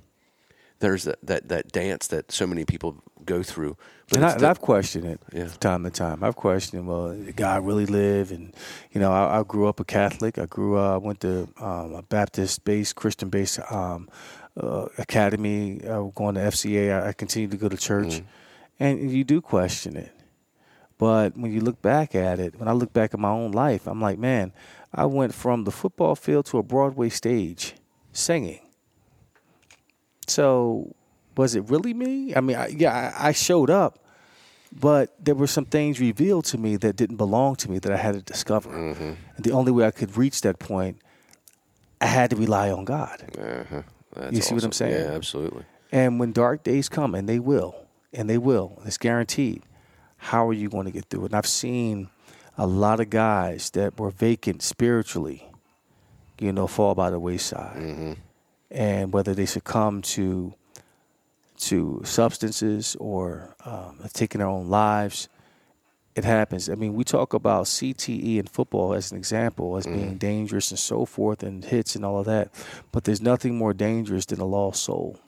there's 0.80 1.04
that, 1.04 1.18
that, 1.22 1.48
that 1.48 1.72
dance 1.72 2.08
that 2.08 2.30
so 2.32 2.46
many 2.46 2.64
people 2.64 2.96
go 3.24 3.42
through. 3.42 3.76
But 4.10 4.16
and, 4.18 4.26
I, 4.26 4.36
the, 4.36 4.48
I've 4.48 4.60
questioned 4.60 5.06
it 5.06 5.20
Yeah. 5.32 5.46
from 5.46 5.58
time 5.58 5.84
to 5.84 5.90
time. 5.90 6.22
I've 6.22 6.36
questioned, 6.36 6.86
well, 6.86 7.14
did 7.14 7.36
God 7.36 7.64
really 7.64 7.86
live? 7.86 8.30
And 8.32 8.52
you 8.92 9.00
know, 9.00 9.10
I, 9.10 9.40
I 9.40 9.42
grew 9.44 9.66
up 9.66 9.80
a 9.80 9.84
Catholic. 9.84 10.36
I 10.38 10.44
grew 10.46 10.76
up, 10.76 10.94
I 10.94 11.06
went 11.06 11.20
to 11.20 11.48
um, 11.58 11.94
a 11.94 12.02
Baptist-based, 12.02 12.96
Christian-based 12.96 13.60
um, 13.70 14.10
uh, 14.60 14.86
academy. 14.98 15.80
Uh, 15.86 16.02
going 16.14 16.34
to 16.34 16.40
FCA. 16.42 17.02
I, 17.02 17.08
I 17.08 17.12
continued 17.12 17.52
to 17.52 17.56
go 17.56 17.68
to 17.70 17.76
church, 17.78 18.20
and 18.78 19.10
you 19.10 19.24
do 19.24 19.40
question 19.40 19.96
it. 19.96 20.12
But 20.98 21.36
when 21.36 21.52
you 21.52 21.60
look 21.60 21.82
back 21.82 22.14
at 22.14 22.38
it, 22.38 22.58
when 22.58 22.68
I 22.68 22.72
look 22.72 22.92
back 22.92 23.14
at 23.14 23.20
my 23.20 23.30
own 23.30 23.52
life, 23.52 23.86
I'm 23.86 24.00
like, 24.00 24.18
man, 24.18 24.52
I 24.92 25.06
went 25.06 25.34
from 25.34 25.64
the 25.64 25.72
football 25.72 26.14
field 26.14 26.46
to 26.46 26.58
a 26.58 26.62
Broadway 26.62 27.08
stage 27.08 27.74
singing. 28.12 28.60
So, 30.26 30.94
was 31.36 31.54
it 31.54 31.68
really 31.68 31.92
me? 31.92 32.34
I 32.34 32.40
mean, 32.40 32.56
I, 32.56 32.68
yeah, 32.68 33.12
I, 33.18 33.28
I 33.28 33.32
showed 33.32 33.70
up, 33.70 33.98
but 34.72 35.14
there 35.22 35.34
were 35.34 35.48
some 35.48 35.64
things 35.66 36.00
revealed 36.00 36.44
to 36.46 36.58
me 36.58 36.76
that 36.76 36.96
didn't 36.96 37.16
belong 37.16 37.56
to 37.56 37.70
me 37.70 37.78
that 37.80 37.92
I 37.92 37.96
had 37.96 38.14
to 38.14 38.22
discover. 38.22 38.74
And 38.74 39.16
the 39.38 39.50
only 39.50 39.72
way 39.72 39.84
I 39.84 39.90
could 39.90 40.16
reach 40.16 40.40
that 40.42 40.58
point, 40.58 40.98
I 42.00 42.06
had 42.06 42.30
to 42.30 42.36
rely 42.36 42.70
on 42.70 42.84
God. 42.84 43.24
Uh-huh. 43.36 43.82
You 44.30 44.40
see 44.40 44.54
what 44.54 44.64
I'm 44.64 44.72
saying? 44.72 44.92
Yeah, 44.92 45.12
absolutely. 45.12 45.64
And 45.90 46.20
when 46.20 46.32
dark 46.32 46.62
days 46.62 46.88
come, 46.88 47.14
and 47.14 47.28
they 47.28 47.38
will, 47.40 47.74
and 48.12 48.30
they 48.30 48.38
will, 48.38 48.80
it's 48.84 48.98
guaranteed, 48.98 49.62
how 50.24 50.48
are 50.48 50.52
you 50.54 50.68
going 50.70 50.86
to 50.86 50.90
get 50.90 51.04
through 51.10 51.24
it? 51.24 51.26
And 51.26 51.34
I've 51.34 51.46
seen 51.46 52.08
a 52.56 52.66
lot 52.66 52.98
of 53.00 53.10
guys 53.10 53.70
that 53.70 53.98
were 53.98 54.10
vacant 54.10 54.62
spiritually, 54.62 55.46
you 56.38 56.50
know, 56.52 56.66
fall 56.66 56.94
by 56.94 57.10
the 57.10 57.18
wayside. 57.18 58.16
And 58.70 59.12
whether 59.12 59.34
they 59.34 59.46
succumb 59.46 60.02
to 60.16 60.54
to 61.58 62.00
substances 62.04 62.96
or 62.98 63.54
um, 63.64 64.00
taking 64.12 64.38
their 64.40 64.48
own 64.48 64.68
lives, 64.68 65.28
it 66.14 66.24
happens. 66.24 66.68
I 66.68 66.74
mean, 66.74 66.94
we 66.94 67.04
talk 67.04 67.32
about 67.34 67.66
CTE 67.66 68.38
in 68.38 68.46
football 68.46 68.92
as 68.94 69.12
an 69.12 69.18
example, 69.18 69.76
as 69.76 69.86
being 69.86 70.16
dangerous 70.16 70.70
and 70.70 70.78
so 70.78 71.04
forth, 71.04 71.42
and 71.42 71.64
hits 71.64 71.94
and 71.96 72.04
all 72.04 72.18
of 72.18 72.26
that. 72.26 72.50
But 72.92 73.04
there's 73.04 73.20
nothing 73.20 73.56
more 73.56 73.72
dangerous 73.74 74.26
than 74.26 74.40
a 74.40 74.44
lost 74.46 74.82
soul 74.84 75.18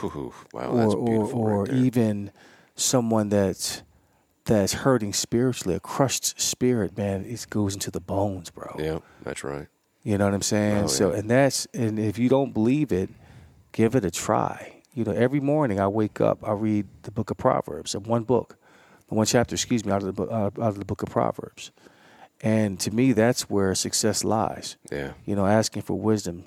Whew, 0.00 0.32
wow, 0.52 0.74
that's 0.74 0.94
or 0.94 0.98
or, 0.98 1.04
beautiful. 1.06 1.40
or 1.40 1.64
right 1.64 1.72
even 1.74 2.30
someone 2.74 3.28
that's 3.28 3.82
that's 4.46 4.72
hurting 4.72 5.12
spiritually, 5.12 5.74
a 5.76 5.80
crushed 5.80 6.40
spirit, 6.40 6.96
man, 6.96 7.24
it 7.24 7.46
goes 7.50 7.74
into 7.74 7.90
the 7.90 8.00
bones, 8.00 8.50
bro. 8.50 8.74
Yeah, 8.78 8.98
that's 9.22 9.44
right. 9.44 9.66
You 10.02 10.16
know 10.18 10.24
what 10.24 10.34
I'm 10.34 10.42
saying? 10.42 10.84
Oh, 10.84 10.86
so 10.86 11.12
yeah. 11.12 11.18
and 11.18 11.30
that's 11.30 11.66
and 11.74 11.98
if 11.98 12.16
you 12.18 12.28
don't 12.28 12.52
believe 12.52 12.92
it, 12.92 13.10
give 13.72 13.94
it 13.94 14.04
a 14.04 14.10
try. 14.10 14.82
You 14.94 15.04
know, 15.04 15.12
every 15.12 15.40
morning 15.40 15.78
I 15.80 15.88
wake 15.88 16.20
up, 16.20 16.38
I 16.48 16.52
read 16.52 16.86
the 17.02 17.10
book 17.10 17.30
of 17.30 17.36
Proverbs, 17.36 17.94
one 17.96 18.22
book, 18.22 18.56
one 19.08 19.26
chapter, 19.26 19.54
excuse 19.54 19.84
me, 19.84 19.92
out 19.92 20.00
of 20.02 20.06
the 20.06 20.12
book, 20.12 20.30
uh, 20.30 20.46
out 20.46 20.56
of 20.56 20.78
the 20.78 20.84
book 20.84 21.02
of 21.02 21.10
Proverbs. 21.10 21.70
And 22.40 22.78
to 22.80 22.90
me, 22.90 23.12
that's 23.12 23.48
where 23.50 23.74
success 23.74 24.22
lies 24.24 24.76
Yeah. 24.90 25.12
you 25.24 25.34
know, 25.34 25.46
asking 25.46 25.82
for 25.82 25.94
wisdom. 25.98 26.44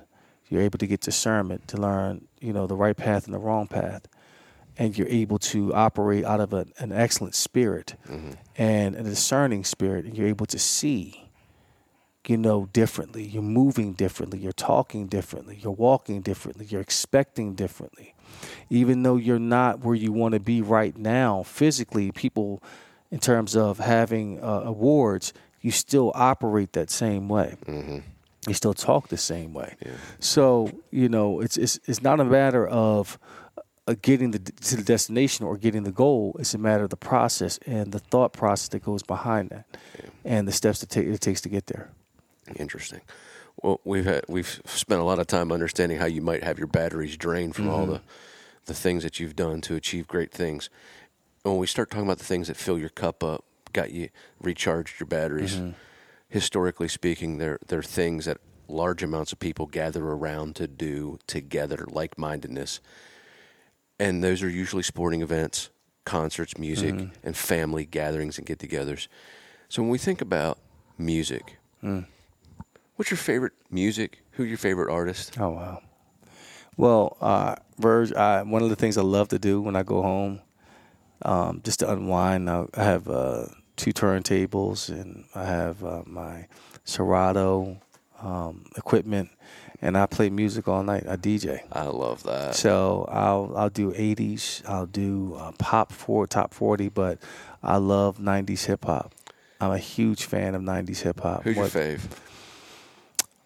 You're 0.48 0.62
able 0.62 0.80
to 0.80 0.88
get 0.88 1.02
discernment 1.02 1.68
to 1.68 1.78
learn, 1.78 2.28
you 2.40 2.54
know, 2.54 2.66
the 2.66 2.76
right 2.76 2.96
path 2.98 3.26
and 3.26 3.34
the 3.34 3.40
wrong 3.40 3.68
path. 3.68 4.08
And 4.80 4.98
you're 4.98 5.10
able 5.10 5.38
to 5.40 5.74
operate 5.74 6.24
out 6.24 6.40
of 6.40 6.54
a, 6.54 6.66
an 6.80 6.92
excellent 6.92 7.36
spirit 7.36 7.96
and 8.58 8.96
a 8.96 9.04
discerning 9.04 9.64
spirit. 9.64 10.06
And 10.06 10.18
you're 10.18 10.28
able 10.28 10.46
to 10.48 10.58
see, 10.58 11.30
you 12.26 12.38
know, 12.38 12.68
differently. 12.72 13.24
You're 13.24 13.44
moving 13.44 13.94
differently. 13.94 14.40
You're 14.40 14.54
talking 14.54 15.08
differently. 15.08 15.60
You're 15.62 15.74
walking 15.74 16.22
differently. 16.22 16.66
You're 16.66 16.82
expecting 16.82 17.56
differently. 17.56 18.16
Even 18.70 19.04
though 19.04 19.18
you're 19.18 19.38
not 19.38 19.84
where 19.84 19.96
you 19.96 20.14
want 20.14 20.34
to 20.34 20.40
be 20.40 20.62
right 20.62 20.98
now 20.98 21.44
physically, 21.44 22.12
people, 22.14 22.64
in 23.12 23.20
terms 23.20 23.56
of 23.58 23.80
having 23.80 24.42
uh, 24.42 24.62
awards, 24.64 25.34
you 25.62 25.72
still 25.72 26.14
operate 26.16 26.72
that 26.74 26.90
same 26.90 27.28
way 27.28 27.58
you 28.48 28.54
still 28.54 28.74
talk 28.74 29.10
the 29.10 29.18
same 29.18 29.54
way. 29.54 29.76
So 30.20 30.72
you 30.92 31.10
know, 31.10 31.42
it's 31.42 31.58
it's 31.58 31.80
it's 31.86 32.02
not 32.02 32.20
a 32.20 32.26
matter 32.26 32.68
of 32.68 33.20
Uh, 33.90 33.96
getting 34.04 34.30
the, 34.30 34.38
to 34.38 34.76
the 34.76 34.84
destination 34.84 35.48
or 35.48 35.58
getting 35.58 35.82
the 35.82 35.92
goal. 35.92 36.36
It's 36.38 36.54
a 36.54 36.60
matter 36.60 36.84
of 36.84 36.92
the 36.92 36.96
process 36.96 37.58
and 37.66 37.92
the 37.92 37.98
thought 37.98 38.34
process 38.34 38.68
that 38.68 38.84
goes 38.84 39.02
behind 39.02 39.50
that, 39.50 39.66
and 40.24 40.48
the 40.48 40.52
steps 40.52 40.82
that 40.82 40.90
take, 40.90 41.08
it 41.08 41.20
takes 41.22 41.42
to 41.42 41.50
get 41.50 41.66
there. 41.66 41.90
Interesting. 42.56 43.02
Well, 43.64 43.82
we've 43.84 44.06
had 44.06 44.26
we've 44.28 44.62
spent 44.66 45.02
a 45.02 45.04
lot 45.04 45.18
of 45.18 45.26
time 45.26 45.52
understanding 45.52 45.98
how 45.98 46.06
you 46.06 46.22
might 46.22 46.44
have 46.44 46.60
your 46.60 46.68
batteries 46.68 47.18
drained 47.18 47.56
from 47.56 47.68
all 47.68 47.88
the 47.88 47.96
mm-hmm. 47.96 48.66
the 48.66 48.76
things 48.76 49.02
that 49.02 49.20
you've 49.20 49.36
done 49.36 49.60
to 49.62 49.76
achieve 49.76 50.08
great 50.08 50.32
things. 50.32 50.70
When 51.42 51.58
we 51.58 51.66
start 51.66 51.90
talking 51.90 52.06
about 52.06 52.20
the 52.20 52.26
things 52.26 52.48
that 52.48 52.58
fill 52.58 52.78
your 52.78 52.90
cup 52.90 53.24
up, 53.24 53.44
got 53.74 53.90
you 53.90 54.10
recharged 54.40 55.00
your 55.00 55.08
batteries, 55.08 55.56
mm-hmm. 55.56 55.72
historically 56.28 56.90
speaking, 56.90 57.40
they're 57.40 57.58
they're 57.66 57.82
things 57.82 58.26
that 58.26 58.38
large 58.68 59.02
amounts 59.02 59.32
of 59.32 59.40
people 59.40 59.66
gather 59.66 60.06
around 60.06 60.56
to 60.58 60.68
do 60.68 61.18
together, 61.26 61.88
like 61.90 62.20
mindedness. 62.20 62.82
And 64.00 64.24
those 64.24 64.42
are 64.44 64.50
usually 64.50 64.84
sporting 64.84 65.22
events, 65.22 65.70
concerts, 66.06 66.58
music, 66.58 66.96
and 67.24 67.36
family 67.36 67.86
gatherings 67.86 68.38
and 68.38 68.48
get 68.48 68.60
togethers. 68.60 69.08
So 69.68 69.82
when 69.82 69.92
we 69.92 69.98
think 69.98 70.22
about 70.22 70.58
music, 70.98 71.58
What's 72.96 73.12
your 73.12 73.18
favorite 73.18 73.54
music? 73.72 74.20
Who's 74.32 74.50
your 74.50 74.58
favorite 74.58 74.92
artist? 74.92 75.38
Oh 75.40 75.50
wow. 75.52 75.82
Well, 76.76 77.18
uh, 77.22 77.56
Verge, 77.78 78.14
I, 78.14 78.42
one 78.44 78.62
of 78.62 78.70
the 78.70 78.76
things 78.76 78.98
I 78.98 79.02
love 79.02 79.30
to 79.30 79.40
do 79.40 79.62
when 79.62 79.76
I 79.76 79.84
go 79.84 80.02
home, 80.02 80.42
um, 81.24 81.62
just 81.64 81.80
to 81.80 81.92
unwind, 81.92 82.50
I, 82.50 82.66
I 82.74 82.84
have 82.84 83.08
uh, 83.08 83.46
two 83.78 83.92
turntables 83.94 84.90
and 84.90 85.26
I 85.36 85.46
have 85.46 85.84
uh, 85.84 86.04
my 86.06 86.48
Serato 86.84 87.80
um, 88.22 88.66
equipment, 88.76 89.30
and 89.82 89.98
I 89.98 90.06
play 90.06 90.30
music 90.30 90.68
all 90.68 90.84
night. 90.84 91.06
I 91.08 91.16
DJ. 91.16 91.62
I 91.72 91.86
love 91.86 92.24
that. 92.24 92.56
So 92.56 93.08
I'll 93.12 93.54
I'll 93.56 93.70
do 93.70 93.92
80s, 93.92 94.68
I'll 94.68 94.86
do 94.86 95.36
uh, 95.36 95.52
pop 95.58 95.92
for 95.92 96.28
top 96.28 96.54
40, 96.54 96.90
but 96.90 97.20
I 97.64 97.78
love 97.78 98.18
90s 98.18 98.66
hip 98.66 98.86
hop. 98.86 99.14
I'm 99.62 99.72
a 99.72 99.78
huge 99.78 100.24
fan 100.24 100.56
of 100.56 100.62
90s 100.62 101.02
hip 101.02 101.20
hop. 101.22 101.44
Who's 101.44 101.58
your 101.58 101.66
fave? 101.68 102.02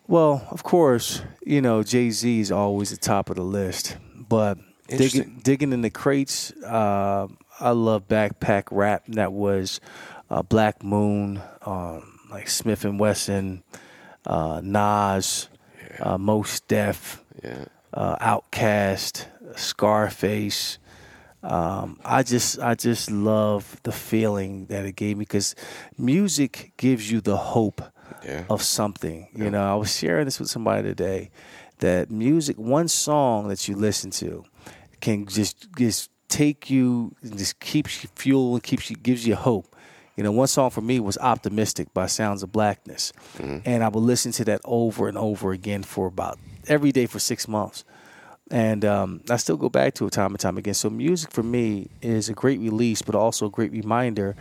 well, 0.07 0.45
of 0.51 0.63
course, 0.63 1.21
you 1.45 1.61
know 1.61 1.83
Jay 1.83 2.09
Z 2.09 2.39
is 2.39 2.51
always 2.51 2.91
the 2.91 2.97
top 2.97 3.29
of 3.29 3.35
the 3.35 3.43
list, 3.43 3.97
but 4.17 4.57
digging 4.87 5.39
digging 5.43 5.73
in 5.73 5.81
the 5.81 5.89
crates, 5.89 6.51
uh, 6.63 7.27
I 7.59 7.71
love 7.71 8.07
backpack 8.07 8.63
rap. 8.71 9.03
That 9.07 9.33
was 9.33 9.79
uh, 10.29 10.41
Black 10.43 10.83
Moon, 10.83 11.41
um, 11.65 12.19
like 12.29 12.47
Smif-N-Wessun, 12.47 13.61
uh, 14.25 14.61
Nas, 14.63 15.49
uh, 15.99 16.17
Mos 16.17 16.59
Def, 16.61 17.23
Yeah. 17.43 17.65
uh, 17.93 18.17
OutKast, 18.39 19.25
Scarface. 19.55 20.79
Um, 21.43 21.99
I 22.05 22.23
just 22.23 22.59
I 22.59 22.73
just 22.75 23.11
love 23.11 23.77
the 23.83 23.91
feeling 23.91 24.67
that 24.67 24.85
it 24.85 24.95
gave 24.95 25.17
me 25.17 25.23
because 25.25 25.55
music 25.97 26.71
gives 26.77 27.11
you 27.11 27.19
the 27.21 27.35
hope 27.37 27.81
Yeah. 28.23 28.45
of 28.49 28.61
something. 28.61 29.27
You 29.35 29.49
know, 29.49 29.61
I 29.61 29.75
was 29.75 29.93
sharing 29.93 30.25
this 30.25 30.39
with 30.39 30.49
somebody 30.49 30.83
today 30.83 31.31
that 31.79 32.09
music, 32.09 32.57
one 32.57 32.87
song 32.87 33.49
that 33.49 33.67
you 33.67 33.75
listen 33.75 34.09
to, 34.11 34.45
can 35.01 35.25
just 35.25 35.67
just 35.77 36.09
take 36.29 36.69
you, 36.69 37.13
and 37.21 37.37
just 37.37 37.59
keeps 37.59 38.03
you 38.03 38.09
fuel 38.15 38.53
and 38.53 38.63
keeps 38.63 38.89
you 38.89 38.95
gives 38.95 39.27
you 39.27 39.35
hope. 39.35 39.72
You 40.15 40.23
know, 40.23 40.31
one 40.31 40.47
song 40.47 40.69
for 40.69 40.81
me 40.81 40.99
was 40.99 41.17
"Optimistic" 41.17 41.93
by 41.93 42.05
Sounds 42.05 42.43
of 42.43 42.51
Blackness, 42.51 43.13
and 43.39 43.83
I 43.83 43.87
would 43.87 44.03
listen 44.03 44.31
to 44.33 44.45
that 44.45 44.61
over 44.63 45.07
and 45.07 45.17
over 45.17 45.51
again 45.53 45.83
for 45.83 46.05
about 46.07 46.37
every 46.67 46.91
day 46.91 47.07
for 47.07 47.19
six 47.19 47.47
months. 47.47 47.83
And 48.51 48.85
um, 48.85 49.21
I 49.29 49.37
still 49.37 49.57
go 49.57 49.69
back 49.69 49.93
to 49.95 50.05
it 50.05 50.11
time 50.11 50.31
and 50.31 50.39
time 50.39 50.57
again. 50.57 50.75
So 50.75 50.89
music 50.89 51.31
for 51.31 51.41
me 51.43 51.89
is 52.01 52.29
a 52.29 52.33
great 52.33 52.59
release, 52.59 53.01
but 53.01 53.15
also 53.15 53.47
a 53.47 53.49
great 53.49 53.71
reminder. 53.71 54.35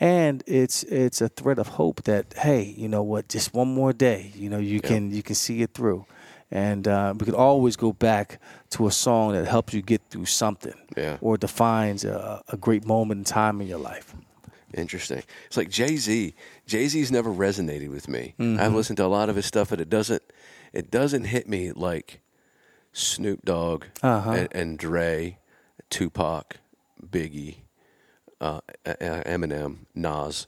And 0.00 0.42
it's 0.46 0.82
it's 0.84 1.20
a 1.20 1.28
thread 1.28 1.58
of 1.60 1.68
hope 1.68 2.02
that 2.04 2.34
hey, 2.36 2.74
you 2.76 2.88
know 2.88 3.04
what? 3.04 3.28
Just 3.28 3.54
one 3.54 3.72
more 3.72 3.92
day. 3.92 4.32
You 4.34 4.48
know, 4.50 4.58
you 4.58 4.80
can 4.80 5.12
you 5.12 5.22
can 5.22 5.36
see 5.36 5.62
it 5.62 5.74
through, 5.74 6.04
and 6.50 6.88
uh, 6.88 7.14
we 7.16 7.26
can 7.26 7.36
always 7.36 7.76
go 7.76 7.92
back 7.92 8.40
to 8.70 8.88
a 8.88 8.90
song 8.90 9.32
that 9.34 9.46
helps 9.46 9.72
you 9.72 9.82
get 9.82 10.00
through 10.10 10.26
something, 10.26 10.74
Yeah. 10.96 11.18
or 11.20 11.36
defines 11.36 12.04
a, 12.04 12.42
a 12.48 12.56
great 12.56 12.84
moment 12.84 13.18
in 13.18 13.24
time 13.24 13.60
in 13.60 13.68
your 13.68 13.78
life. 13.78 14.16
Interesting. 14.74 15.22
It's 15.46 15.56
like 15.56 15.68
Jay 15.70 15.96
Z. 15.96 16.34
Jay 16.66 16.88
Z's 16.88 17.10
never 17.12 17.30
resonated 17.30 17.88
with 17.90 18.08
me. 18.08 18.34
Mm-hmm. 18.38 18.60
I've 18.62 18.74
listened 18.74 18.96
to 18.98 19.04
a 19.04 19.06
lot 19.06 19.28
of 19.28 19.36
his 19.36 19.46
stuff, 19.46 19.72
and 19.72 19.80
it 19.80 19.88
doesn't. 19.90 20.22
It 20.72 20.90
doesn't 20.90 21.24
hit 21.24 21.48
me 21.48 21.72
like 21.72 22.20
Snoop 22.92 23.44
Dogg 23.44 23.84
Uh-huh. 24.02 24.30
and, 24.30 24.48
and 24.52 24.78
Dre, 24.78 25.38
Tupac, 25.90 26.56
Biggie, 27.04 27.56
uh, 28.40 28.60
Eminem, 28.86 29.80
Nas. 29.94 30.46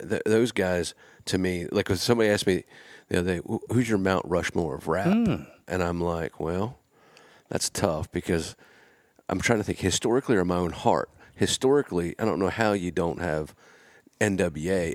Th- 0.00 0.22
those 0.24 0.52
guys 0.52 0.94
to 1.26 1.38
me, 1.38 1.66
like 1.72 1.88
when 1.88 1.98
somebody 1.98 2.30
asked 2.30 2.46
me 2.46 2.64
the 3.08 3.18
other 3.18 3.36
day, 3.36 3.42
"Who's 3.70 3.88
your 3.88 3.98
Mount 3.98 4.24
Rushmore 4.26 4.76
of 4.76 4.86
rap?" 4.88 5.08
Hmm. 5.12 5.42
and 5.66 5.82
I'm 5.82 6.00
like, 6.00 6.38
"Well, 6.38 6.78
that's 7.48 7.68
tough 7.68 8.10
because 8.12 8.54
I'm 9.28 9.40
trying 9.40 9.58
to 9.58 9.64
think 9.64 9.78
historically 9.80 10.36
or 10.36 10.44
my 10.44 10.56
own 10.56 10.70
heart. 10.70 11.10
Historically, 11.38 12.14
I 12.18 12.24
don't 12.24 12.38
know 12.40 12.48
how 12.50 12.72
you 12.72 12.90
don't 12.90 13.20
have 13.20 13.54
NWA 14.20 14.94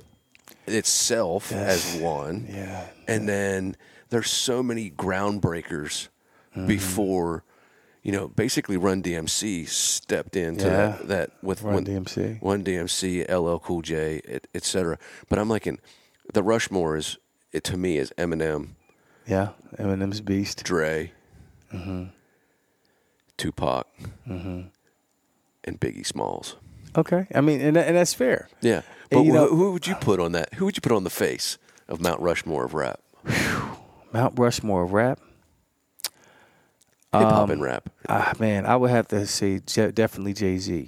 itself 0.68 1.52
as 1.52 1.96
one. 1.96 2.48
Yeah. 2.50 2.86
And 3.08 3.28
then 3.30 3.76
there's 4.10 4.30
so 4.30 4.62
many 4.62 4.92
groundbreakers 4.92 6.10
Mm-hmm. 6.56 6.68
before, 6.68 7.44
you 8.04 8.12
know, 8.12 8.28
basically 8.28 8.78
Run 8.78 9.02
DMC 9.02 9.68
stepped 9.68 10.36
into 10.36 10.66
Yeah. 10.66 10.70
that, 11.00 11.08
that 11.08 11.30
with 11.42 11.64
Run 11.64 11.74
when- 11.74 11.86
DMC. 11.86 12.38
Run 12.44 12.64
DMC, 12.64 13.26
LL 13.28 13.58
Cool 13.58 13.82
J, 13.82 14.22
et, 14.28 14.46
et 14.54 14.64
cetera. 14.64 15.00
But 15.30 15.40
I'm 15.40 15.50
like, 15.50 15.66
in, 15.66 15.80
the 16.32 16.44
Rushmore 16.44 16.96
is, 16.96 17.18
it 17.52 17.64
to 17.64 17.76
me, 17.78 17.98
is 17.98 18.14
Eminem, 18.20 18.76
Yeah, 19.26 19.54
Eminem's 19.80 20.22
Beast. 20.22 20.64
Dre, 20.64 21.12
Mm-hmm. 21.74 22.04
Tupac, 23.38 23.88
and 25.66 25.80
Biggie 25.80 26.06
Smalls. 26.06 26.56
Okay, 26.96 27.26
I 27.34 27.42
mean, 27.42 27.60
and, 27.62 27.76
and 27.78 27.96
that's 27.96 28.14
fair. 28.14 28.48
Yeah, 28.62 28.78
And, 28.78 28.84
but 29.12 29.20
you 29.22 29.32
who, 29.32 29.38
know- 29.40 29.48
who 29.56 29.72
would 29.74 29.88
you 29.88 29.96
put 29.96 30.20
on 30.20 30.32
that? 30.34 30.54
Who 30.56 30.66
would 30.66 30.78
you 30.78 30.82
put 30.82 30.92
on 30.92 31.04
the 31.04 31.10
face 31.10 31.58
of 31.88 32.00
Mount 32.02 32.20
Rushmore 32.22 32.66
of 32.66 32.74
rap, 32.74 33.00
Mount 34.14 34.38
Rushmore 34.38 34.84
of 34.84 34.94
rap. 34.94 35.20
hip 36.04 37.22
hop 37.24 37.44
Um, 37.44 37.52
and 37.52 37.62
rap? 37.62 37.90
Ah, 38.10 38.34
man, 38.40 38.66
I 38.66 38.76
would 38.76 38.90
have 38.92 39.08
to 39.10 39.26
say 39.28 39.60
Je- 39.66 39.92
definitely 39.92 40.34
Jay 40.34 40.58
Z, 40.58 40.88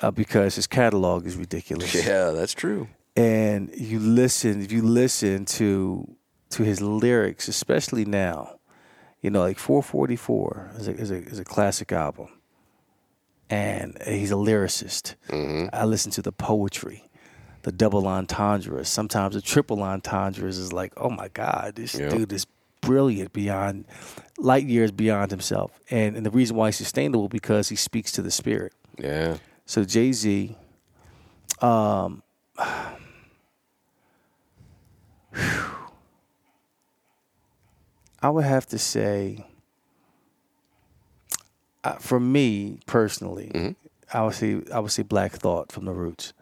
uh, 0.00 0.10
because 0.10 0.56
his 0.56 0.66
catalog 0.66 1.26
is 1.26 1.36
ridiculous. 1.36 1.94
Yeah, 2.06 2.30
that's 2.30 2.54
true. 2.54 2.88
and 3.16 3.70
you 3.76 4.00
listen 4.00 4.60
if 4.62 4.72
you 4.72 4.82
listen 4.82 5.44
to 5.44 6.16
to 6.50 6.62
his 6.64 6.80
lyrics 6.80 7.46
especially 7.48 8.04
now 8.04 8.58
you 9.22 9.30
know 9.30 9.40
like 9.40 9.56
444 9.58 10.70
is 10.78 10.88
a, 10.88 10.90
is 10.96 11.10
a, 11.12 11.14
is 11.32 11.38
a 11.38 11.44
classic 11.44 11.92
album 11.92 12.26
and 13.50 13.96
he's 14.06 14.30
a 14.30 14.34
lyricist. 14.36 15.14
I 15.72 15.84
listen 15.84 16.10
to 16.12 16.22
the 16.22 16.32
poetry 16.32 17.08
the 17.62 17.72
double 17.72 18.06
entendres. 18.06 18.90
Sometimes 18.90 19.34
the 19.34 19.40
triple 19.40 19.82
entendres 19.82 20.58
is 20.58 20.72
like 20.72 20.92
oh 20.98 21.08
my 21.10 21.28
god 21.28 21.76
this 21.76 21.94
Yeah. 21.94 22.08
dude 22.10 22.32
is 22.32 22.46
brilliant 22.82 23.32
beyond 23.32 23.86
light 24.36 24.66
years 24.66 24.90
beyond 24.90 25.30
himself. 25.30 25.70
And, 25.90 26.14
and 26.16 26.26
the 26.26 26.30
reason 26.30 26.56
why 26.56 26.68
he's 26.68 26.76
sustainable 26.76 27.28
because 27.30 27.70
he 27.70 27.76
speaks 27.76 28.12
to 28.12 28.20
the 28.22 28.30
spirit. 28.30 28.74
Yeah, 28.98 29.38
so 29.64 29.84
Jay 29.84 30.12
Z, 30.12 30.54
um, 31.62 32.22
I 38.22 38.30
would 38.30 38.44
have 38.44 38.66
to 38.68 38.78
say, 38.78 39.44
uh, 41.84 41.94
for 41.96 42.18
me 42.18 42.80
personally, 42.86 43.76
I 44.12 44.22
would 44.24 44.34
say 44.34 44.62
I 44.72 44.80
would 44.80 44.90
say 44.90 45.02
Black 45.02 45.32
Thought 45.32 45.70
from 45.70 45.84
the 45.84 45.92
Roots, 45.92 46.32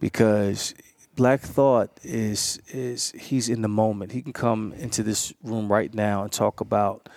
because 0.00 0.74
Black 1.16 1.40
Thought 1.40 1.90
is 2.02 2.60
is 2.68 3.12
he's 3.12 3.48
in 3.48 3.62
the 3.62 3.68
moment. 3.68 4.12
He 4.12 4.22
can 4.22 4.32
come 4.32 4.72
into 4.76 5.02
this 5.02 5.32
room 5.42 5.70
right 5.70 5.94
now 5.94 6.22
and 6.22 6.32
talk 6.32 6.60
about 6.60 7.08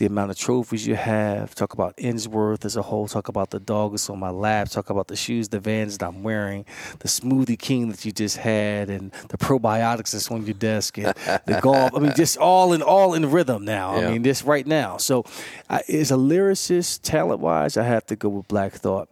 the 0.00 0.06
amount 0.06 0.30
of 0.30 0.38
trophies 0.38 0.86
you 0.86 0.94
have, 0.94 1.54
talk 1.54 1.74
about 1.74 1.94
Innsworth 1.98 2.64
as 2.64 2.74
a 2.74 2.80
whole, 2.80 3.06
talk 3.06 3.28
about 3.28 3.50
the 3.50 3.60
dog 3.60 3.92
that's 3.92 4.08
on 4.08 4.18
my 4.18 4.30
lap, 4.30 4.70
talk 4.70 4.88
about 4.88 5.08
the 5.08 5.14
shoes, 5.14 5.50
the 5.50 5.60
vans 5.60 5.98
that 5.98 6.06
I'm 6.06 6.22
wearing, 6.22 6.64
the 7.00 7.08
smoothie 7.08 7.58
king 7.58 7.90
that 7.90 8.02
you 8.06 8.10
just 8.10 8.38
had, 8.38 8.88
and 8.88 9.12
the 9.28 9.36
probiotics 9.36 10.12
that's 10.12 10.30
on 10.30 10.46
your 10.46 10.54
desk, 10.54 10.96
and 10.96 11.14
the 11.44 11.60
golf. 11.62 11.94
I 11.94 11.98
mean, 11.98 12.14
just 12.16 12.38
all 12.38 12.72
in 12.72 12.80
all 12.80 13.12
in 13.12 13.30
rhythm 13.30 13.66
now. 13.66 14.00
Yeah. 14.00 14.08
I 14.08 14.12
mean, 14.12 14.22
this 14.22 14.42
right 14.42 14.66
now. 14.66 14.96
So, 14.96 15.26
I, 15.68 15.82
as 15.86 16.10
a 16.10 16.16
lyricist, 16.16 17.02
talent 17.02 17.40
wise, 17.40 17.76
I 17.76 17.82
have 17.82 18.06
to 18.06 18.16
go 18.16 18.30
with 18.30 18.48
Black 18.48 18.72
Thought, 18.72 19.10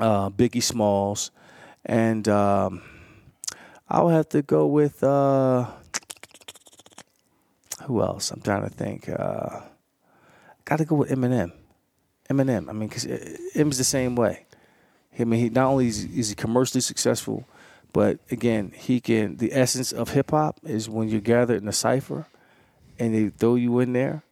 uh, 0.00 0.28
Biggie 0.28 0.60
Smalls, 0.60 1.30
and 1.86 2.26
um, 2.26 2.82
I'll 3.88 4.08
have 4.08 4.28
to 4.30 4.42
go 4.42 4.66
with 4.66 5.04
uh, 5.04 5.70
who 7.84 8.02
else? 8.02 8.32
I'm 8.32 8.40
trying 8.40 8.64
to 8.64 8.70
think. 8.70 9.08
Uh, 9.08 9.60
Got 10.74 10.78
to 10.78 10.84
go 10.86 10.96
with 10.96 11.10
Eminem. 11.10 11.52
Eminem. 12.28 12.68
I 12.68 12.72
mean, 12.72 12.88
because 12.88 13.06
M's 13.54 13.78
the 13.78 13.84
same 13.84 14.16
way. 14.16 14.44
I 15.16 15.22
mean, 15.22 15.38
he 15.38 15.48
not 15.48 15.68
only 15.68 15.86
is, 15.86 16.04
is 16.06 16.30
he 16.30 16.34
commercially 16.34 16.80
successful, 16.80 17.46
but 17.92 18.18
again, 18.32 18.72
he 18.74 19.00
can. 19.00 19.36
The 19.36 19.52
essence 19.52 19.92
of 19.92 20.10
hip 20.10 20.32
hop 20.32 20.58
is 20.64 20.88
when 20.88 21.08
you're 21.08 21.20
gathered 21.20 21.62
in 21.62 21.68
a 21.68 21.72
cipher, 21.72 22.26
and 22.98 23.14
they 23.14 23.28
throw 23.28 23.54
you 23.54 23.78
in 23.78 23.92
there, 23.92 24.24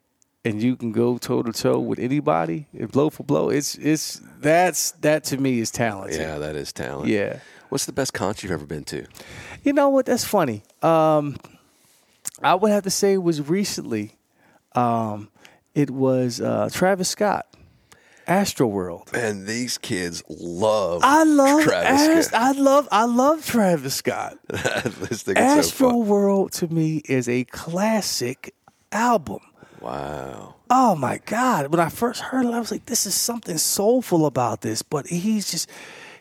and 0.45 0.61
you 0.61 0.75
can 0.75 0.91
go 0.91 1.17
toe 1.17 1.45
to 1.45 1.53
toe 1.53 1.79
with 1.79 2.01
anybody, 2.01 2.67
and 2.77 2.91
blow 2.91 3.09
for 3.09 3.23
blow. 3.23 3.49
It's 3.49 3.77
it's 3.77 4.21
that's 4.41 4.91
that 5.03 5.23
to 5.27 5.39
me 5.39 5.61
is 5.61 5.71
talent. 5.71 6.13
yeah, 6.13 6.39
that 6.39 6.57
is 6.57 6.73
talent. 6.73 7.09
Yeah. 7.09 7.39
What's 7.69 7.87
the 7.87 7.93
best 7.93 8.15
concert 8.15 8.43
you've 8.43 8.51
ever 8.51 8.67
been 8.67 8.83
to? 8.87 9.07
You 9.63 9.75
know 9.75 9.91
what? 9.91 10.07
That's 10.07 10.25
funny. 10.25 10.65
Um, 10.83 11.37
I 12.43 12.57
would 12.57 12.73
have 12.73 12.83
to 12.83 12.91
say 12.91 13.13
it 13.13 13.23
was 13.23 13.49
recently. 13.49 14.17
Um, 14.75 15.29
it 15.75 15.91
was 15.91 16.41
uh, 16.41 16.69
Travis 16.73 17.09
Scott, 17.09 17.47
Astro 18.27 18.67
World. 18.67 19.11
Man, 19.13 19.45
these 19.47 19.79
kids 19.79 20.23
love. 20.29 21.01
I 21.05 21.25
love 21.25 21.63
Travis 21.63 22.01
Ast- 22.01 22.29
Scott. 22.29 22.41
I 22.43 22.53
love 22.61 22.89
I 22.93 23.05
love 23.05 23.45
Travis 23.47 23.95
Scott. 23.95 24.39
this 24.49 25.23
thing 25.23 25.37
is 25.37 25.43
so 25.43 25.59
Astro 25.59 25.91
fun. 25.91 26.07
World 26.07 26.53
to 26.53 26.69
me 26.69 27.03
is 27.07 27.29
a 27.29 27.45
classic 27.45 28.55
album. 28.91 29.41
Wow. 29.81 30.55
Oh 30.71 30.95
my 30.95 31.19
God. 31.27 31.69
When 31.73 31.81
I 31.81 31.89
first 31.89 32.21
heard 32.21 32.47
it, 32.47 32.55
I 32.55 32.59
was 32.61 32.71
like, 32.71 32.87
this 32.87 33.05
is 33.05 33.15
something 33.15 33.59
soulful 33.59 34.27
about 34.27 34.61
this. 34.61 34.81
But 34.83 35.09
he's 35.09 35.51
just 35.51 35.69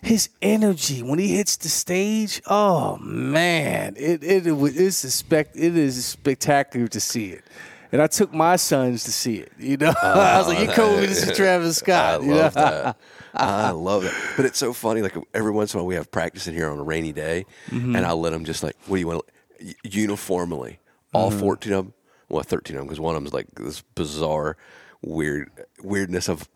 his 0.02 0.30
energy 0.42 1.04
when 1.04 1.20
he 1.20 1.36
hits 1.36 1.58
the 1.58 1.70
stage, 1.70 2.42
oh 2.48 2.98
man. 2.98 3.94
It 3.98 4.24
it, 4.24 4.48
it 4.48 4.54
it's 4.54 4.98
spec 4.98 5.50
it 5.54 5.78
is 5.78 6.04
spectacular 6.06 6.88
to 6.88 7.00
see 7.00 7.28
it. 7.30 7.44
And 7.92 8.02
I 8.02 8.08
took 8.08 8.34
my 8.34 8.56
sons 8.56 9.04
to 9.04 9.12
see 9.12 9.36
it. 9.38 9.52
You 9.60 9.78
know, 9.78 9.94
I 10.04 10.38
was 10.38 10.48
like, 10.48 10.60
"You 10.60 10.68
with 10.92 11.02
me 11.02 11.08
to 11.08 11.16
see 11.16 11.34
Travis 11.34 11.78
I 11.82 11.86
Scott." 11.86 12.24
you 12.24 12.36
love 12.36 12.56
know? 12.56 12.62
that. 12.62 12.98
I 13.34 13.70
love 13.72 14.06
it. 14.06 14.14
But 14.38 14.46
it's 14.46 14.58
so 14.60 14.72
funny. 14.74 15.02
Like 15.02 15.16
every 15.34 15.52
once 15.52 15.74
in 15.74 15.80
a 15.80 15.84
while, 15.84 15.88
we 15.88 15.96
have 15.96 16.10
practice 16.12 16.48
in 16.48 16.54
here 16.54 16.70
on 16.70 16.78
a 16.80 16.84
rainy 16.84 17.12
day, 17.14 17.46
Mm-hmm. 17.70 17.96
and 17.96 18.06
I'll 18.06 18.20
let 18.20 18.30
them 18.32 18.46
just 18.46 18.64
like, 18.64 18.76
what 18.88 18.98
do 18.98 19.00
you 19.02 19.08
want? 19.08 19.24
to 19.60 19.76
Uniformly, 19.84 20.80
all 21.14 21.30
Mm-hmm. 21.32 21.40
fourteen 21.40 21.74
of 21.74 21.86
them. 21.86 21.94
Well, 22.30 22.44
thirteen 22.44 22.76
of 22.78 22.82
them, 22.82 22.88
because 22.88 23.00
one 23.00 23.16
of 23.16 23.22
them's 23.22 23.34
like 23.34 23.48
this 23.56 23.82
bizarre, 23.96 24.58
weird 25.02 25.52
weirdness 25.84 26.30
of. 26.30 26.48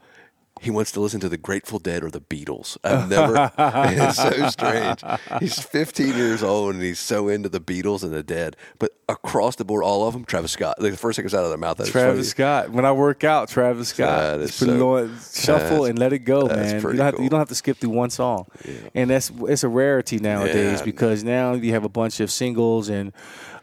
He 0.62 0.72
wants 0.72 0.92
to 0.94 1.02
listen 1.02 1.20
to 1.20 1.28
the 1.28 1.38
Grateful 1.38 1.80
Dead 1.80 2.02
or 2.02 2.10
the 2.10 2.22
Beatles. 2.22 2.78
I've 2.84 3.10
never. 3.10 3.52
it's 3.58 4.18
so 4.18 4.48
strange. 4.50 5.04
He's 5.42 5.60
15 5.60 6.16
years 6.16 6.42
old 6.42 6.74
and 6.74 6.82
he's 6.82 6.98
so 6.98 7.28
into 7.28 7.50
the 7.50 7.60
Beatles 7.60 8.04
and 8.04 8.14
the 8.14 8.24
Dead. 8.24 8.56
But 8.80 8.96
across 9.10 9.58
the 9.58 9.66
board, 9.66 9.84
all 9.84 10.08
of 10.08 10.14
them, 10.14 10.24
Travis 10.24 10.52
Scott. 10.52 10.82
Like 10.82 10.92
the 10.92 10.98
first 10.98 11.18
thing 11.18 11.24
comes 11.24 11.34
out 11.34 11.44
of 11.44 11.50
their 11.50 11.58
mouth. 11.58 11.78
That's 11.78 11.92
Travis. 11.92 12.30
Scott. 12.30 12.70
When 12.72 12.86
I 12.86 12.94
work 12.94 13.26
out, 13.26 13.50
Travis 13.50 13.90
Scott. 13.90 14.40
That 14.40 14.40
is 14.42 14.58
Just 14.58 14.60
put 14.62 15.04
it 15.04 15.10
so- 15.20 15.58
shuffle 15.58 15.86
and 15.86 16.00
let 16.00 16.14
it 16.14 16.20
go, 16.20 16.48
man. 16.48 16.76
You 16.76 16.82
don't, 16.82 16.98
have 16.98 17.12
to, 17.12 17.18
cool. 17.18 17.24
you 17.26 17.30
don't 17.30 17.40
have 17.40 17.50
to 17.50 17.56
skip 17.56 17.78
through 17.78 17.90
one 17.90 18.10
song, 18.10 18.48
and 18.96 19.10
that's 19.10 19.32
it's 19.48 19.64
a 19.64 19.70
rarity 19.70 20.20
nowadays 20.20 20.80
Yeah. 20.80 20.86
because 20.86 21.24
now 21.24 21.54
you 21.54 21.74
have 21.74 21.84
a 21.84 21.90
bunch 21.90 22.20
of 22.22 22.32
singles 22.32 22.90
and 22.90 23.12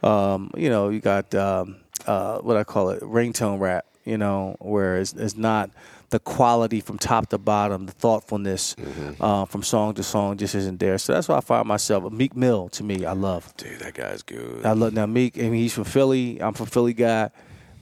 um, 0.02 0.50
you 0.56 0.68
know 0.68 0.90
you 0.90 1.00
got 1.00 1.34
um, 1.34 1.76
uh, 2.06 2.38
what 2.38 2.56
I 2.56 2.64
call 2.64 2.90
it 2.90 3.00
ringtone 3.02 3.58
rap. 3.60 3.86
You 4.04 4.18
know, 4.18 4.56
where 4.58 4.98
it's, 4.98 5.12
it's 5.12 5.36
not 5.36 5.70
the 6.12 6.20
quality 6.20 6.80
from 6.80 6.96
top 6.98 7.28
to 7.30 7.38
bottom, 7.38 7.86
the 7.86 7.92
thoughtfulness 7.92 8.74
Mm-hmm. 8.76 9.22
uh, 9.22 9.44
from 9.46 9.62
song 9.62 9.94
to 9.94 10.02
song 10.02 10.36
just 10.36 10.54
isn't 10.54 10.78
there. 10.78 10.96
So 10.98 11.12
that's 11.14 11.28
why 11.28 11.36
I 11.38 11.40
find 11.40 11.66
myself 11.66 12.10
Meek 12.12 12.36
Mill 12.36 12.68
to 12.70 12.84
me. 12.84 13.04
I 13.04 13.12
love. 13.12 13.52
Dude, 13.56 13.80
that 13.80 13.94
guy's 13.94 14.22
good. 14.22 14.64
I 14.64 14.72
love 14.72 14.92
now 14.92 15.06
Meek. 15.06 15.36
I 15.38 15.42
mean, 15.42 15.54
he's 15.54 15.72
from 15.74 15.84
Philly. 15.84 16.40
I'm 16.40 16.54
from 16.54 16.66
Philly 16.66 16.92
guy, 16.94 17.30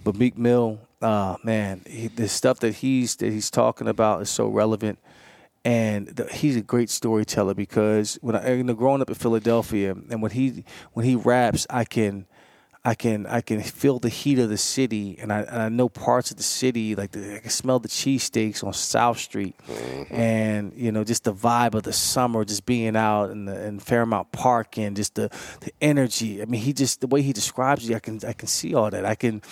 but 0.05 0.17
Meek 0.17 0.39
Mill, 0.39 0.79
uh, 1.03 1.37
man, 1.45 1.83
he, 1.87 2.09
the 2.09 2.29
stuff 2.29 2.61
that 2.61 2.77
he's 2.77 3.17
that 3.17 3.31
he's 3.31 3.51
talking 3.51 3.89
about 3.89 4.23
is 4.23 4.31
so 4.31 4.47
relevant, 4.49 4.99
and 5.65 6.07
the, 6.09 6.27
he's 6.33 6.57
a 6.57 6.63
great 6.63 6.89
storyteller 6.91 7.55
because 7.55 8.19
when 8.23 8.35
I 8.37 8.55
you 8.55 8.63
know 8.65 8.75
growing 8.75 9.03
up 9.03 9.09
in 9.11 9.15
Philadelphia 9.17 9.93
and 10.11 10.23
when 10.23 10.31
he 10.33 10.65
when 10.95 11.05
he 11.05 11.15
raps, 11.17 11.67
I 11.69 11.85
can. 11.85 12.27
I 12.83 12.95
can 12.95 13.27
I 13.27 13.43
can 13.43 13.61
feel 13.61 13.99
the 13.99 14.09
heat 14.09 14.39
of 14.39 14.49
the 14.49 14.57
city, 14.57 15.19
and 15.21 15.31
I, 15.31 15.41
and 15.41 15.63
I 15.63 15.69
know 15.69 15.91
parts 15.91 16.31
of 16.31 16.39
the 16.39 16.43
city. 16.43 16.95
Like 16.95 17.11
the, 17.11 17.37
I 17.37 17.39
can 17.41 17.51
smell 17.51 17.79
the 17.79 17.89
cheesesteaks 17.89 18.65
on 18.65 18.73
South 18.73 19.19
Street, 19.19 19.55
mm-hmm. 19.69 20.15
and 20.15 20.73
you 20.75 20.91
know 20.91 21.05
just 21.05 21.25
the 21.25 21.35
vibe 21.35 21.75
of 21.75 21.83
the 21.83 21.93
summer, 21.93 22.43
just 22.43 22.65
being 22.65 22.97
out 22.97 23.31
in 23.31 23.45
the 23.45 23.67
in 23.67 23.81
Fairmount 23.81 24.33
Park, 24.33 24.79
and 24.79 24.97
just 24.97 25.15
the 25.15 25.29
the 25.61 25.73
energy. 25.83 26.41
I 26.41 26.47
mean, 26.47 26.63
he 26.63 26.73
just 26.73 27.03
the 27.03 27.07
way 27.07 27.21
he 27.21 27.35
describes 27.35 27.89
it, 27.89 27.95
I 27.95 27.99
can 27.99 28.19
I 28.27 28.33
can 28.33 28.49
see 28.49 28.75
all 28.75 28.91
that. 28.91 29.05
I 29.05 29.15
can, 29.15 29.43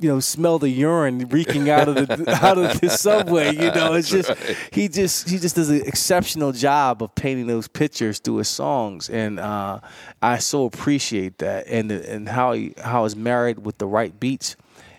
you 0.00 0.08
know, 0.08 0.20
smell 0.20 0.58
the 0.58 0.68
urine 0.68 1.28
reeking 1.28 1.68
out 1.70 1.88
of 1.88 1.94
the 1.96 2.38
out 2.42 2.58
of 2.58 2.80
the 2.80 2.88
subway. 2.90 3.52
You 3.54 3.70
know, 3.72 3.94
it's 3.94 4.08
just 4.08 4.30
he 4.72 4.88
just 4.88 5.28
he 5.28 5.38
just 5.38 5.56
does 5.56 5.70
an 5.70 5.82
exceptional 5.86 6.52
job 6.52 7.02
of 7.02 7.14
painting 7.14 7.46
those 7.46 7.68
pictures 7.68 8.18
through 8.18 8.36
his 8.36 8.48
songs, 8.48 9.08
and 9.10 9.38
uh, 9.40 9.80
I 10.22 10.38
so 10.38 10.64
appreciate 10.66 11.38
that, 11.38 11.66
and 11.66 11.90
and 11.90 12.28
how 12.28 12.52
he 12.52 12.74
how 12.82 13.04
it's 13.04 13.16
married 13.16 13.64
with 13.64 13.78
the 13.78 13.86
right 13.86 14.18
beats. 14.18 14.56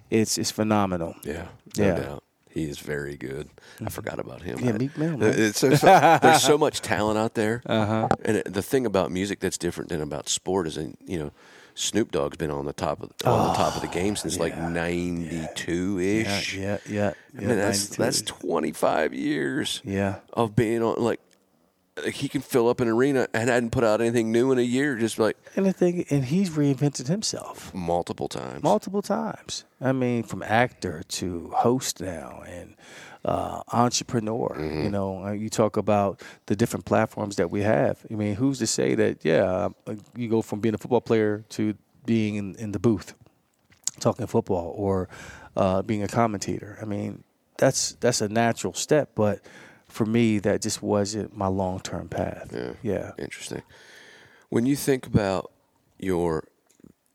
It's 0.09 0.37
it's 0.37 0.51
phenomenal. 0.51 1.15
Yeah, 1.23 1.47
no 1.77 1.85
Yeah. 1.85 1.95
doubt. 1.95 2.23
He 2.51 2.67
is 2.67 2.79
very 2.79 3.15
good. 3.15 3.47
I 3.85 3.89
forgot 3.89 4.19
about 4.19 4.41
him. 4.41 4.57
Yeah, 4.59 4.71
Meek 4.71 4.97
Mill. 4.97 5.21
It's, 5.21 5.61
there's, 5.61 5.79
so, 5.81 6.17
there's 6.21 6.41
so 6.41 6.57
much 6.65 6.81
talent 6.81 7.19
out 7.19 7.35
there. 7.35 7.61
Uh-huh. 7.67 8.07
And 8.25 8.41
the 8.43 8.63
thing 8.63 8.87
about 8.87 9.11
music 9.11 9.39
that's 9.39 9.57
different 9.57 9.89
than 9.91 10.01
about 10.01 10.27
sport 10.27 10.65
is, 10.65 10.73
that, 10.75 10.91
you 11.05 11.19
know, 11.19 11.31
Snoop 11.79 12.11
Dogg's 12.11 12.35
been 12.35 12.51
on 12.51 12.65
the 12.65 12.73
top 12.73 13.01
of 13.01 13.09
on 13.23 13.47
the 13.47 13.53
top 13.53 13.73
of 13.77 13.81
the 13.81 13.87
ah, 13.87 13.91
game 13.93 14.17
since 14.17 14.37
like 14.37 14.57
'92 14.57 15.99
Yeah, 15.99 16.37
ish. 16.37 16.57
yeah, 16.57 16.77
yeah. 16.89 17.13
I 17.37 17.39
mean, 17.39 17.55
that's 17.55 17.97
92. 17.97 18.03
that's 18.03 18.21
25 18.23 19.13
years 19.13 19.81
yeah. 19.85 20.15
of 20.33 20.57
being 20.57 20.83
on. 20.83 21.01
Like, 21.01 21.21
like, 22.03 22.13
he 22.15 22.29
can 22.29 22.41
fill 22.41 22.69
up 22.69 22.79
an 22.79 22.87
arena 22.87 23.27
and 23.33 23.49
hadn't 23.49 23.71
put 23.71 23.83
out 23.83 24.01
anything 24.01 24.31
new 24.31 24.51
in 24.51 24.59
a 24.59 24.63
year, 24.63 24.97
just 24.97 25.19
like 25.19 25.37
And 25.55 25.65
and 25.67 26.25
he's 26.25 26.49
reinvented 26.51 27.07
himself 27.07 27.73
multiple 27.73 28.27
times. 28.27 28.63
multiple 28.63 29.01
times. 29.01 29.65
I 29.81 29.91
mean, 29.91 30.23
from 30.23 30.43
actor 30.43 31.03
to 31.07 31.51
host 31.55 32.01
now 32.01 32.43
and 32.47 32.75
uh, 33.25 33.61
entrepreneur. 33.71 34.55
Mm-hmm. 34.57 34.83
You 34.83 34.89
know, 34.89 35.25
uh, 35.25 35.31
you 35.31 35.49
talk 35.49 35.77
about 35.77 36.21
the 36.45 36.55
different 36.55 36.85
platforms 36.85 37.35
that 37.35 37.51
we 37.51 37.61
have. 37.61 38.05
I 38.09 38.15
mean, 38.15 38.35
who's 38.35 38.59
to 38.59 38.67
say 38.67 38.95
that? 38.95 39.25
Yeah, 39.25 39.69
you 40.15 40.29
go 40.29 40.41
from 40.41 40.59
being 40.59 40.75
a 40.75 40.77
football 40.77 41.01
player 41.01 41.43
to 41.49 41.75
being 42.05 42.35
in, 42.35 42.55
in 42.55 42.71
the 42.71 42.79
booth 42.79 43.13
talking 43.99 44.25
football 44.27 44.73
or 44.75 45.09
uh, 45.57 45.81
being 45.81 46.03
a 46.03 46.07
commentator. 46.07 46.79
I 46.81 46.85
mean, 46.85 47.23
that's 47.57 47.93
that's 47.99 48.21
a 48.21 48.29
natural 48.29 48.73
step, 48.73 49.11
but 49.15 49.41
for 49.89 50.05
me, 50.05 50.39
that 50.39 50.61
just 50.61 50.81
wasn't 50.81 51.35
my 51.35 51.47
long 51.47 51.79
term 51.81 52.07
path. 52.07 52.51
Yeah. 52.53 52.73
yeah. 52.81 53.11
Interesting. 53.17 53.63
When 54.49 54.65
you 54.65 54.75
think 54.75 55.05
about 55.05 55.51
your 55.99 56.45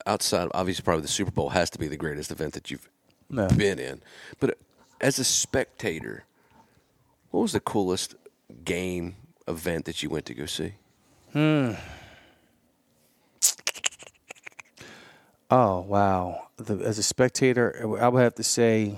outside, 0.05 0.49
obviously, 0.53 0.83
probably 0.83 1.01
the 1.01 1.07
Super 1.07 1.31
Bowl 1.31 1.49
has 1.49 1.69
to 1.71 1.79
be 1.79 1.87
the 1.87 1.97
greatest 1.97 2.31
event 2.31 2.53
that 2.53 2.69
you've 2.69 2.87
No. 3.29 3.47
been 3.47 3.79
in. 3.79 4.01
But 4.39 4.57
as 5.01 5.17
a 5.19 5.23
spectator, 5.23 6.25
what 7.31 7.41
was 7.41 7.51
the 7.53 7.59
coolest 7.59 8.15
game 8.63 9.15
event 9.47 9.85
that 9.85 10.03
you 10.03 10.09
went 10.09 10.25
to 10.27 10.33
go 10.33 10.45
see? 10.45 10.73
Hmm. 11.33 11.73
Oh 15.51 15.81
wow! 15.81 16.47
The, 16.57 16.75
as 16.79 16.97
a 16.97 17.03
spectator, 17.03 17.97
I 18.01 18.07
would 18.07 18.21
have 18.21 18.35
to 18.35 18.43
say, 18.43 18.97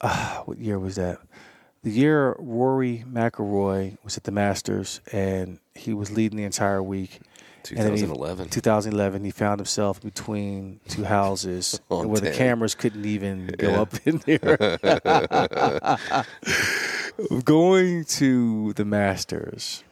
uh, 0.00 0.42
what 0.42 0.58
year 0.58 0.78
was 0.78 0.96
that? 0.96 1.18
The 1.84 1.90
year 1.90 2.34
Rory 2.38 3.04
McIlroy 3.06 3.98
was 4.02 4.16
at 4.16 4.24
the 4.24 4.32
Masters, 4.32 5.00
and 5.12 5.58
he 5.74 5.92
was 5.94 6.10
leading 6.10 6.38
the 6.38 6.44
entire 6.44 6.82
week. 6.82 7.20
And 7.70 7.78
then 7.78 7.92
he- 7.92 8.00
2011. 8.02 8.48
2011, 8.50 9.24
he 9.24 9.30
found 9.30 9.58
himself 9.60 10.00
between 10.02 10.80
two 10.88 11.04
houses 11.04 11.80
On 11.90 12.08
where 12.08 12.20
the 12.20 12.30
cameras 12.30 12.74
couldn't 12.74 13.04
even 13.06 13.46
go 13.58 13.70
Yeah. 13.70 13.80
up 13.82 13.94
in 14.06 14.18
there. 14.26 14.58
Going 17.44 18.04
to 18.04 18.72
the 18.72 18.84
Masters, 18.84 19.84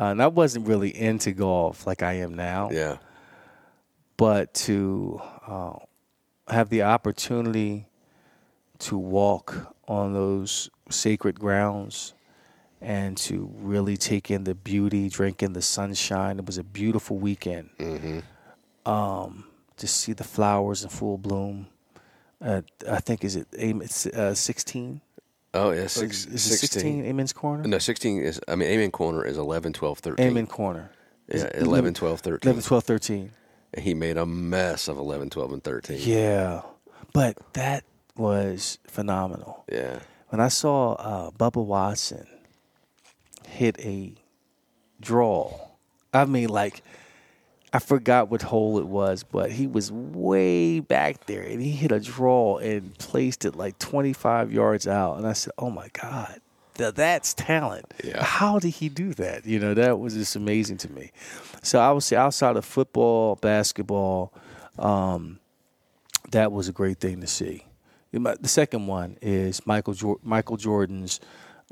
uh, 0.00 0.04
and 0.06 0.22
I 0.22 0.26
wasn't 0.26 0.66
really 0.66 0.88
into 0.94 1.30
golf 1.32 1.86
like 1.86 2.02
I 2.02 2.14
am 2.14 2.34
now 2.34 2.70
Yeah. 2.72 2.96
but 4.16 4.52
to 4.54 5.20
uh, 5.46 5.74
have 6.48 6.70
the 6.70 6.82
opportunity 6.82 7.86
to 8.80 8.98
walk 8.98 9.74
on 9.88 10.12
those 10.12 10.70
sacred 10.90 11.38
grounds 11.38 12.14
and 12.80 13.16
to 13.16 13.50
really 13.56 13.96
take 13.96 14.30
in 14.30 14.44
the 14.44 14.54
beauty, 14.54 15.08
drink 15.08 15.42
in 15.42 15.52
the 15.52 15.62
sunshine. 15.62 16.38
It 16.38 16.46
was 16.46 16.58
a 16.58 16.64
beautiful 16.64 17.18
weekend. 17.18 17.70
Um, 18.84 19.44
to 19.76 19.86
see 19.86 20.12
the 20.12 20.24
flowers 20.24 20.82
in 20.82 20.90
full 20.90 21.18
bloom. 21.18 21.66
Uh, 22.40 22.62
I 22.88 23.00
think 23.00 23.24
is 23.24 23.34
it 23.34 23.48
it's 23.52 24.06
uh, 24.06 24.34
sixteen. 24.34 25.00
Oh, 25.54 25.70
yeah. 25.70 25.86
Six, 25.86 26.26
is 26.26 26.52
it 26.52 26.58
sixteen? 26.58 27.04
Amen's 27.06 27.32
corner. 27.32 27.64
No, 27.64 27.78
16 27.78 28.22
is, 28.22 28.40
I 28.46 28.56
mean, 28.56 28.68
Amen 28.68 28.90
Corner 28.90 29.24
is 29.24 29.38
11, 29.38 29.72
12, 29.72 29.98
13. 30.00 30.26
Amen 30.26 30.46
corner. 30.46 30.90
Yeah, 31.32 31.48
11, 31.54 31.94
12, 31.94 32.20
13. 32.20 32.48
11, 32.50 32.62
12, 32.62 32.84
13. 32.84 33.30
And 33.72 33.84
he 33.84 33.94
made 33.94 34.18
a 34.18 34.26
mess 34.26 34.86
of 34.86 34.98
11, 34.98 35.30
12, 35.30 35.52
and 35.54 35.64
13. 35.64 35.98
Yeah, 36.02 36.60
but 37.14 37.38
that 37.54 37.84
was 38.16 38.78
phenomenal. 38.86 39.64
Yeah. 39.70 40.00
when 40.28 40.40
I 40.40 40.48
saw 40.48 40.92
uh, 40.94 41.30
Bubba 41.30 41.64
Watson 41.64 42.26
hit 43.46 43.78
a 43.80 44.12
draw, 45.00 45.52
I 46.12 46.24
mean, 46.24 46.48
like, 46.48 46.82
I 47.72 47.78
forgot 47.78 48.30
what 48.30 48.42
hole 48.42 48.78
it 48.78 48.86
was, 48.86 49.22
but 49.22 49.52
he 49.52 49.66
was 49.66 49.92
way 49.92 50.80
back 50.80 51.26
there 51.26 51.42
and 51.42 51.60
he 51.60 51.72
hit 51.72 51.92
a 51.92 52.00
draw 52.00 52.56
and 52.58 52.96
placed 52.98 53.44
it 53.44 53.54
like 53.54 53.78
25 53.78 54.50
yards 54.52 54.86
out. 54.86 55.18
And 55.18 55.26
I 55.26 55.34
said, 55.34 55.52
oh 55.58 55.68
my 55.70 55.88
God, 55.92 56.40
th- 56.78 56.94
that's 56.94 57.34
talent. 57.34 57.92
Yeah. 58.02 58.24
How 58.24 58.58
did 58.58 58.70
he 58.70 58.88
do 58.88 59.12
that? 59.14 59.44
You 59.44 59.58
know, 59.58 59.74
that 59.74 59.98
was 59.98 60.14
just 60.14 60.36
amazing 60.36 60.78
to 60.78 60.92
me. 60.92 61.12
So 61.62 61.78
I 61.78 61.92
would 61.92 62.02
say 62.02 62.16
outside 62.16 62.56
of 62.56 62.64
football, 62.64 63.34
basketball, 63.36 64.32
um, 64.78 65.38
that 66.30 66.52
was 66.52 66.68
a 66.68 66.72
great 66.72 66.98
thing 66.98 67.20
to 67.20 67.26
see. 67.26 67.65
The 68.24 68.48
second 68.48 68.86
one 68.86 69.18
is 69.22 69.64
Michael 69.66 69.94
Jor- 69.94 70.18
Michael 70.22 70.56
Jordan's 70.56 71.20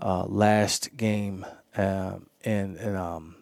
uh, 0.01 0.25
last 0.25 0.97
game 0.97 1.47
um, 1.77 2.27
in 2.43 2.77
an 2.79 2.97
um, 2.97 3.37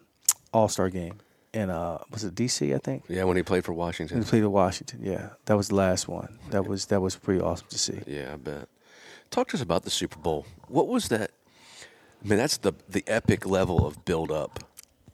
All 0.53 0.67
Star 0.67 0.89
game 0.89 1.19
in 1.53 1.69
uh, 1.69 1.99
was 2.11 2.23
it 2.23 2.35
DC? 2.35 2.73
I 2.75 2.79
think 2.79 3.03
Yeah, 3.07 3.23
when 3.25 3.37
he 3.37 3.43
played 3.43 3.63
for 3.65 3.73
Washington. 3.73 4.19
he 4.21 4.23
played 4.27 4.43
at 4.43 4.51
Washington. 4.51 4.99
Yeah, 5.03 5.29
that 5.45 5.55
was 5.57 5.69
the 5.69 5.75
last 5.75 6.07
one. 6.07 6.39
That 6.49 6.67
was 6.67 6.87
that 6.87 7.01
was 7.01 7.15
pretty 7.15 7.41
awesome 7.41 7.67
to 7.69 7.77
see. 7.77 8.01
Yeah, 8.07 8.33
I 8.33 8.37
bet. 8.37 8.67
Talk 9.29 9.49
to 9.49 9.57
us 9.57 9.61
about 9.61 9.83
the 9.83 9.89
Super 9.89 10.17
Bowl. 10.19 10.45
What 10.67 10.87
was 10.87 11.09
that? 11.09 11.31
I 12.23 12.27
mean, 12.27 12.37
that's 12.37 12.57
the 12.57 12.73
the 12.89 13.03
epic 13.07 13.45
level 13.45 13.85
of 13.85 14.05
build 14.05 14.31
up 14.31 14.59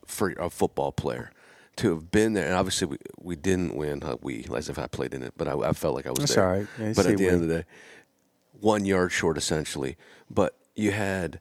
for 0.06 0.32
a 0.32 0.49
football 0.49 0.91
player 0.91 1.32
to 1.80 1.89
have 1.95 2.11
been 2.11 2.34
there. 2.34 2.45
And 2.45 2.56
obviously, 2.56 2.88
we 2.88 2.97
we 3.19 3.35
didn't 3.35 3.76
win. 3.76 4.03
Uh, 4.03 4.18
we, 4.22 4.45
as 4.56 4.69
if 4.69 4.77
I 4.80 4.88
played 4.88 5.14
in 5.14 5.23
it, 5.23 5.34
but 5.35 5.47
I, 5.47 5.53
I 5.53 5.73
felt 5.73 5.95
like 5.95 6.06
I 6.06 6.11
was 6.11 6.19
That's 6.19 6.35
there. 6.35 6.45
all 6.45 6.51
right. 6.57 6.68
Yeah, 6.80 6.93
but 6.95 7.06
at 7.06 7.18
the 7.18 7.27
end 7.27 7.43
of 7.43 7.47
the 7.47 7.60
day, 7.60 7.65
one 8.60 8.85
yard 8.85 9.11
short 9.11 9.38
essentially. 9.38 9.97
But 10.30 10.56
you 10.76 10.91
had. 10.91 11.39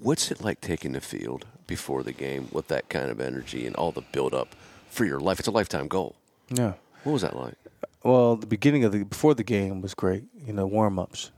What's 0.00 0.32
it 0.32 0.40
like 0.42 0.60
taking 0.60 0.90
the 0.92 1.00
field 1.00 1.46
before 1.68 2.02
the 2.02 2.12
game 2.12 2.48
with 2.50 2.66
that 2.66 2.88
kind 2.88 3.10
of 3.12 3.20
energy 3.20 3.64
and 3.64 3.76
all 3.76 3.92
the 3.92 4.00
build 4.00 4.34
up 4.34 4.56
for 4.90 5.04
your 5.04 5.20
life? 5.20 5.38
It's 5.38 5.46
a 5.46 5.52
lifetime 5.52 5.86
goal. 5.86 6.16
Yeah. 6.50 6.72
What 7.04 7.12
was 7.12 7.22
that 7.22 7.36
like? 7.36 7.54
Well, 8.02 8.34
the 8.34 8.48
beginning 8.48 8.82
of 8.82 8.90
the 8.90 9.04
before 9.04 9.34
the 9.34 9.44
game 9.44 9.80
was 9.80 9.94
great. 9.94 10.24
You 10.44 10.52
know, 10.52 10.66
warm 10.66 10.98
ups. 10.98 11.30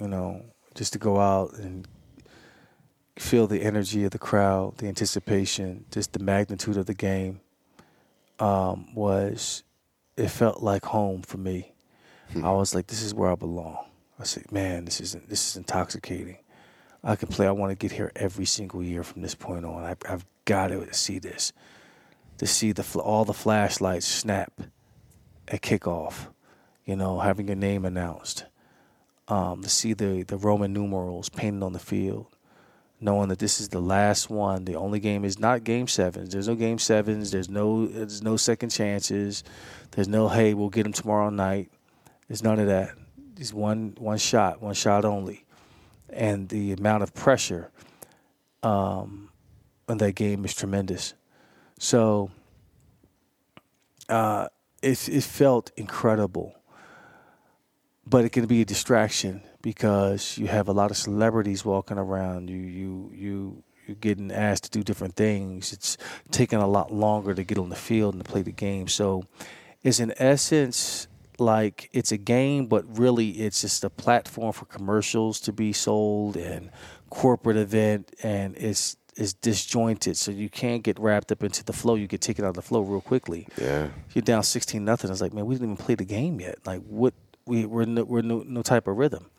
You 0.00 0.08
know, 0.08 0.42
just 0.74 0.92
to 0.94 0.98
go 0.98 1.20
out 1.20 1.54
and 1.54 1.86
feel 3.16 3.46
the 3.46 3.62
energy 3.62 4.04
of 4.04 4.10
the 4.10 4.18
crowd, 4.18 4.78
the 4.78 4.88
anticipation, 4.88 5.84
just 5.92 6.12
the 6.12 6.18
magnitude 6.18 6.76
of 6.76 6.86
the 6.86 6.94
game. 6.94 7.40
Um, 8.42 8.92
was 8.94 9.62
it 10.16 10.28
felt 10.28 10.62
like 10.62 10.84
home 10.84 11.22
for 11.22 11.38
me. 11.38 11.72
I 12.42 12.50
was 12.50 12.74
like, 12.74 12.86
this 12.86 13.02
is 13.02 13.14
where 13.14 13.30
I 13.30 13.34
belong. 13.34 13.78
I 14.18 14.24
said, 14.24 14.50
man, 14.50 14.84
this 14.84 15.00
is 15.00 15.12
this 15.28 15.50
is 15.50 15.56
intoxicating. 15.56 16.38
I 17.04 17.16
can 17.16 17.28
play. 17.28 17.46
I 17.46 17.52
want 17.52 17.70
to 17.70 17.76
get 17.76 17.92
here 17.92 18.10
every 18.16 18.44
single 18.46 18.82
year 18.82 19.04
from 19.04 19.22
this 19.22 19.34
point 19.34 19.64
on. 19.64 19.84
I, 19.84 19.96
I've 20.08 20.24
got 20.44 20.68
to 20.68 20.92
see 20.92 21.18
this, 21.18 21.52
to 22.38 22.46
see 22.46 22.72
the 22.72 22.82
all 22.98 23.24
the 23.24 23.34
flashlights 23.34 24.06
snap 24.06 24.60
at 25.48 25.62
kickoff, 25.62 26.28
you 26.84 26.96
know, 26.96 27.20
having 27.20 27.48
your 27.48 27.56
name 27.56 27.84
announced, 27.84 28.46
um, 29.28 29.62
to 29.62 29.68
see 29.68 29.92
the 29.92 30.22
the 30.22 30.36
Roman 30.36 30.72
numerals 30.72 31.28
painted 31.28 31.62
on 31.62 31.74
the 31.74 31.78
field, 31.78 32.31
knowing 33.02 33.28
that 33.28 33.38
this 33.38 33.60
is 33.60 33.68
the 33.68 33.80
last 33.80 34.30
one. 34.30 34.64
The 34.64 34.76
only 34.76 35.00
game 35.00 35.24
is 35.24 35.38
not 35.38 35.64
game 35.64 35.88
sevens. 35.88 36.32
There's 36.32 36.48
no 36.48 36.54
game 36.54 36.78
sevens. 36.78 37.30
There's 37.30 37.48
no 37.48 37.86
there's 37.86 38.22
no 38.22 38.36
second 38.36 38.70
chances. 38.70 39.44
There's 39.90 40.08
no 40.08 40.28
hey 40.28 40.54
we'll 40.54 40.70
get 40.70 40.84
them 40.84 40.92
tomorrow 40.92 41.30
night. 41.30 41.70
There's 42.28 42.42
none 42.42 42.58
of 42.58 42.68
that. 42.68 42.94
It's 43.36 43.52
one 43.52 43.94
one 43.98 44.18
shot, 44.18 44.62
one 44.62 44.74
shot 44.74 45.04
only, 45.04 45.44
and 46.08 46.48
the 46.48 46.72
amount 46.72 47.02
of 47.02 47.12
pressure 47.12 47.70
um, 48.62 49.30
in 49.88 49.98
that 49.98 50.14
game 50.14 50.44
is 50.44 50.54
tremendous. 50.54 51.14
So 51.78 52.30
uh, 54.08 54.48
it 54.80 55.08
it 55.08 55.24
felt 55.24 55.72
incredible, 55.76 56.54
but 58.06 58.24
it 58.24 58.30
can 58.30 58.46
be 58.46 58.60
a 58.60 58.64
distraction 58.64 59.42
because 59.62 60.36
you 60.36 60.48
have 60.48 60.68
a 60.68 60.72
lot 60.72 60.90
of 60.90 60.96
celebrities 60.96 61.64
walking 61.64 61.98
around. 61.98 62.50
You 62.50 62.58
you 62.58 63.10
you 63.14 63.62
you're 63.86 63.96
getting 63.96 64.30
asked 64.30 64.64
to 64.64 64.70
do 64.70 64.82
different 64.82 65.16
things. 65.16 65.72
It's 65.72 65.96
taking 66.30 66.60
a 66.60 66.68
lot 66.68 66.92
longer 66.92 67.34
to 67.34 67.44
get 67.44 67.58
on 67.58 67.68
the 67.68 67.76
field 67.76 68.14
and 68.14 68.24
to 68.24 68.30
play 68.30 68.42
the 68.42 68.52
game. 68.52 68.88
So 68.88 69.24
it's 69.82 69.98
in 69.98 70.12
essence 70.18 71.08
like 71.38 71.88
it's 71.92 72.12
a 72.12 72.18
game, 72.18 72.66
but 72.66 72.84
really 72.98 73.30
it's 73.30 73.62
just 73.62 73.82
a 73.84 73.90
platform 73.90 74.52
for 74.52 74.66
commercials 74.66 75.40
to 75.40 75.52
be 75.52 75.72
sold 75.72 76.36
and 76.36 76.70
corporate 77.10 77.56
event, 77.56 78.14
and 78.22 78.56
it's 78.56 78.96
is 79.14 79.34
disjointed, 79.34 80.16
so 80.16 80.30
you 80.30 80.48
can't 80.48 80.82
get 80.82 80.98
wrapped 80.98 81.30
up 81.30 81.42
into 81.42 81.62
the 81.62 81.72
flow. 81.72 81.94
You 81.96 82.06
get 82.06 82.22
taken 82.22 82.46
out 82.46 82.48
of 82.48 82.54
the 82.54 82.62
flow 82.62 82.80
real 82.80 83.02
quickly. 83.02 83.46
Yeah, 83.60 83.88
you're 84.14 84.22
down 84.22 84.42
sixteen 84.42 84.84
nothing. 84.84 85.10
It's 85.10 85.20
like, 85.20 85.34
man, 85.34 85.44
we 85.44 85.54
didn't 85.54 85.72
even 85.72 85.76
play 85.76 85.96
the 85.96 86.04
game 86.04 86.40
yet. 86.40 86.58
Like, 86.64 86.80
what? 86.82 87.12
We 87.46 87.66
we're 87.66 87.84
no, 87.84 88.04
we're 88.04 88.22
no, 88.22 88.42
no 88.46 88.62
type 88.62 88.86
of 88.86 88.96
rhythm. 88.96 89.30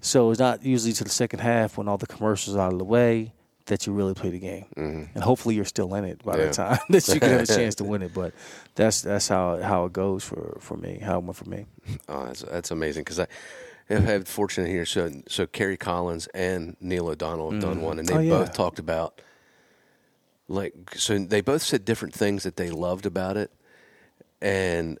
So 0.00 0.30
it's 0.30 0.40
not 0.40 0.64
usually 0.64 0.92
to 0.94 1.04
the 1.04 1.10
second 1.10 1.40
half 1.40 1.78
when 1.78 1.88
all 1.88 1.98
the 1.98 2.06
commercials 2.06 2.56
are 2.56 2.60
out 2.60 2.72
of 2.72 2.78
the 2.78 2.84
way 2.84 3.32
that 3.66 3.86
you 3.86 3.92
really 3.92 4.14
play 4.14 4.30
the 4.30 4.38
game, 4.38 4.66
mm-hmm. 4.76 5.04
and 5.14 5.24
hopefully 5.24 5.56
you're 5.56 5.64
still 5.64 5.92
in 5.94 6.04
it 6.04 6.22
by 6.24 6.36
yeah. 6.36 6.46
the 6.46 6.52
time 6.52 6.78
that 6.88 7.08
you 7.08 7.20
can 7.20 7.30
have 7.30 7.40
a 7.40 7.46
chance 7.58 7.74
to 7.76 7.84
win 7.84 8.02
it. 8.02 8.14
But 8.14 8.32
that's 8.74 9.02
that's 9.02 9.28
how 9.28 9.60
how 9.60 9.84
it 9.86 9.92
goes 9.92 10.24
for 10.24 10.58
for 10.60 10.76
me. 10.76 10.98
How 10.98 11.18
it 11.18 11.24
went 11.24 11.36
for 11.36 11.48
me. 11.48 11.66
Oh, 12.08 12.26
that's 12.26 12.42
that's 12.42 12.70
amazing 12.70 13.02
because 13.02 13.20
I 13.20 13.26
have 13.88 14.04
had 14.04 14.28
fortune 14.28 14.66
here. 14.66 14.86
So 14.86 15.10
so 15.28 15.46
Kerry 15.46 15.76
Collins 15.76 16.28
and 16.28 16.76
Neil 16.80 17.08
O'Donnell 17.08 17.50
have 17.50 17.60
mm. 17.60 17.66
done 17.66 17.80
one, 17.82 17.98
and 17.98 18.08
they 18.08 18.14
oh, 18.14 18.20
yeah. 18.20 18.30
both 18.30 18.54
talked 18.54 18.78
about 18.78 19.20
like 20.48 20.74
so 20.94 21.18
they 21.18 21.40
both 21.40 21.62
said 21.62 21.84
different 21.84 22.14
things 22.14 22.44
that 22.44 22.56
they 22.56 22.70
loved 22.70 23.06
about 23.06 23.36
it, 23.36 23.50
and 24.40 24.98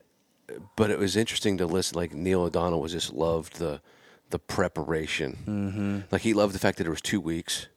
but 0.76 0.90
it 0.90 0.98
was 0.98 1.16
interesting 1.16 1.58
to 1.58 1.66
listen. 1.66 1.96
Like 1.96 2.14
Neil 2.14 2.42
O'Donnell 2.42 2.80
was 2.80 2.92
just 2.92 3.12
loved 3.12 3.58
the 3.58 3.80
the 4.30 4.38
preparation. 4.38 5.38
Mm-hmm. 5.46 5.98
Like 6.10 6.22
he 6.22 6.34
loved 6.34 6.54
the 6.54 6.58
fact 6.58 6.78
that 6.78 6.84
there 6.84 6.90
was 6.90 7.02
two 7.02 7.20
weeks 7.20 7.68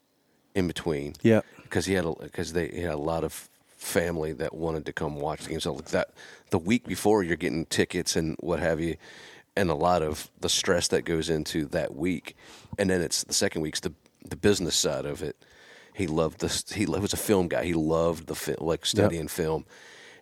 in 0.55 0.67
between. 0.67 1.15
Yeah, 1.21 1.41
because 1.63 1.85
he 1.85 1.93
had 1.93 2.05
because 2.21 2.53
they 2.53 2.67
he 2.69 2.81
had 2.81 2.93
a 2.93 2.97
lot 2.97 3.23
of 3.23 3.49
family 3.77 4.33
that 4.33 4.53
wanted 4.53 4.85
to 4.85 4.93
come 4.93 5.15
watch 5.15 5.43
the 5.43 5.49
game. 5.49 5.59
So 5.59 5.73
like 5.73 5.85
that 5.85 6.11
the 6.49 6.59
week 6.59 6.85
before 6.85 7.23
you're 7.23 7.37
getting 7.37 7.65
tickets 7.65 8.15
and 8.15 8.35
what 8.39 8.59
have 8.59 8.79
you 8.79 8.97
and 9.55 9.69
a 9.69 9.75
lot 9.75 10.01
of 10.01 10.29
the 10.39 10.49
stress 10.49 10.87
that 10.89 11.03
goes 11.03 11.29
into 11.29 11.65
that 11.67 11.95
week. 11.95 12.35
And 12.77 12.89
then 12.89 13.01
it's 13.01 13.23
the 13.23 13.33
second 13.33 13.61
week's 13.61 13.79
the 13.79 13.93
the 14.27 14.35
business 14.35 14.75
side 14.75 15.05
of 15.05 15.21
it. 15.21 15.35
He 15.93 16.07
loved 16.07 16.39
this. 16.39 16.71
He 16.71 16.85
was 16.85 17.13
a 17.13 17.17
film 17.17 17.47
guy. 17.47 17.65
He 17.65 17.73
loved 17.73 18.27
the 18.27 18.35
film, 18.35 18.57
like 18.61 18.85
studying 18.85 19.23
yep. 19.23 19.31
film. 19.31 19.65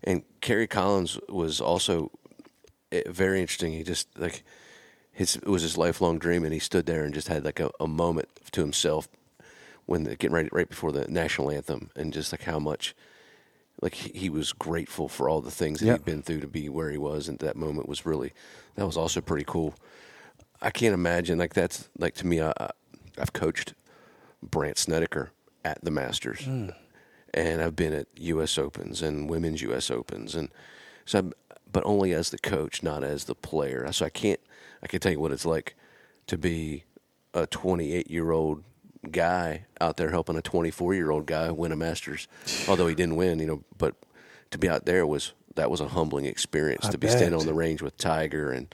And 0.03 0.23
Kerry 0.41 0.67
Collins 0.67 1.19
was 1.29 1.59
also 1.59 2.11
eh, 2.91 3.03
very 3.07 3.41
interesting. 3.41 3.73
He 3.73 3.83
just 3.83 4.07
like 4.17 4.43
his 5.11 5.35
it 5.35 5.47
was 5.47 5.63
his 5.63 5.77
lifelong 5.77 6.19
dream, 6.19 6.43
and 6.43 6.53
he 6.53 6.59
stood 6.59 6.85
there 6.85 7.03
and 7.03 7.13
just 7.13 7.27
had 7.27 7.43
like 7.43 7.59
a, 7.59 7.71
a 7.79 7.87
moment 7.87 8.29
to 8.51 8.61
himself 8.61 9.07
when 9.85 10.03
the, 10.03 10.15
getting 10.15 10.35
right 10.35 10.49
right 10.51 10.69
before 10.69 10.91
the 10.91 11.07
national 11.07 11.51
anthem, 11.51 11.89
and 11.95 12.13
just 12.13 12.31
like 12.31 12.43
how 12.43 12.59
much 12.59 12.95
like 13.81 13.93
he, 13.93 14.29
was 14.29 14.53
grateful 14.53 15.07
for 15.07 15.29
all 15.29 15.39
the 15.39 15.51
things 15.51 15.79
that 15.79 15.85
yep. 15.85 15.99
he'd 15.99 16.05
been 16.05 16.21
through 16.23 16.39
to 16.39 16.47
be 16.47 16.67
where 16.67 16.89
he 16.89 16.97
was, 16.97 17.27
and 17.27 17.39
that 17.39 17.55
moment 17.55 17.87
was 17.87 18.05
really 18.05 18.33
that 18.75 18.85
was 18.85 18.97
also 18.97 19.21
pretty 19.21 19.45
cool. 19.45 19.75
I 20.61 20.71
can't 20.71 20.93
imagine 20.93 21.37
like 21.37 21.53
that's 21.53 21.89
like 21.97 22.15
to 22.15 22.27
me. 22.27 22.41
I, 22.41 22.53
I've 23.19 23.33
coached 23.33 23.73
Brandt 24.41 24.77
Snedeker 24.77 25.31
at 25.63 25.83
the 25.83 25.91
Masters, 25.91 26.41
mm. 26.41 26.73
and 27.33 27.61
I've 27.61 27.75
been 27.75 27.93
at 27.93 28.07
U.S. 28.17 28.57
Opens 28.57 29.01
and 29.01 29.29
Women's 29.29 29.61
U.S. 29.61 29.91
Opens, 29.91 30.35
and 30.35 30.49
so, 31.05 31.19
I'm, 31.19 31.33
but 31.71 31.83
only 31.85 32.13
as 32.13 32.29
the 32.29 32.37
coach, 32.37 32.83
not 32.83 33.03
as 33.03 33.25
the 33.25 33.35
player. 33.35 33.91
So 33.91 34.05
I 34.05 34.09
can't. 34.09 34.39
I 34.81 34.87
can 34.87 34.99
tell 34.99 35.11
you 35.11 35.19
what 35.19 35.31
it's 35.31 35.45
like 35.45 35.75
to 36.27 36.37
be 36.37 36.83
a 37.33 37.47
28 37.47 38.09
year 38.09 38.31
old 38.31 38.63
guy 39.11 39.65
out 39.79 39.97
there 39.97 40.11
helping 40.11 40.35
a 40.35 40.41
24 40.41 40.93
year 40.93 41.11
old 41.11 41.25
guy 41.25 41.51
win 41.51 41.71
a 41.71 41.75
Masters, 41.75 42.27
although 42.67 42.87
he 42.87 42.95
didn't 42.95 43.15
win, 43.15 43.39
you 43.39 43.47
know. 43.47 43.63
But 43.77 43.95
to 44.51 44.57
be 44.57 44.69
out 44.69 44.85
there 44.85 45.05
was 45.05 45.33
that 45.55 45.71
was 45.71 45.81
a 45.81 45.87
humbling 45.87 46.25
experience 46.25 46.85
I 46.85 46.91
to 46.91 46.97
be 46.97 47.07
bet. 47.07 47.17
standing 47.17 47.39
on 47.39 47.45
the 47.45 47.53
range 47.53 47.81
with 47.81 47.97
Tiger 47.97 48.51
and 48.51 48.73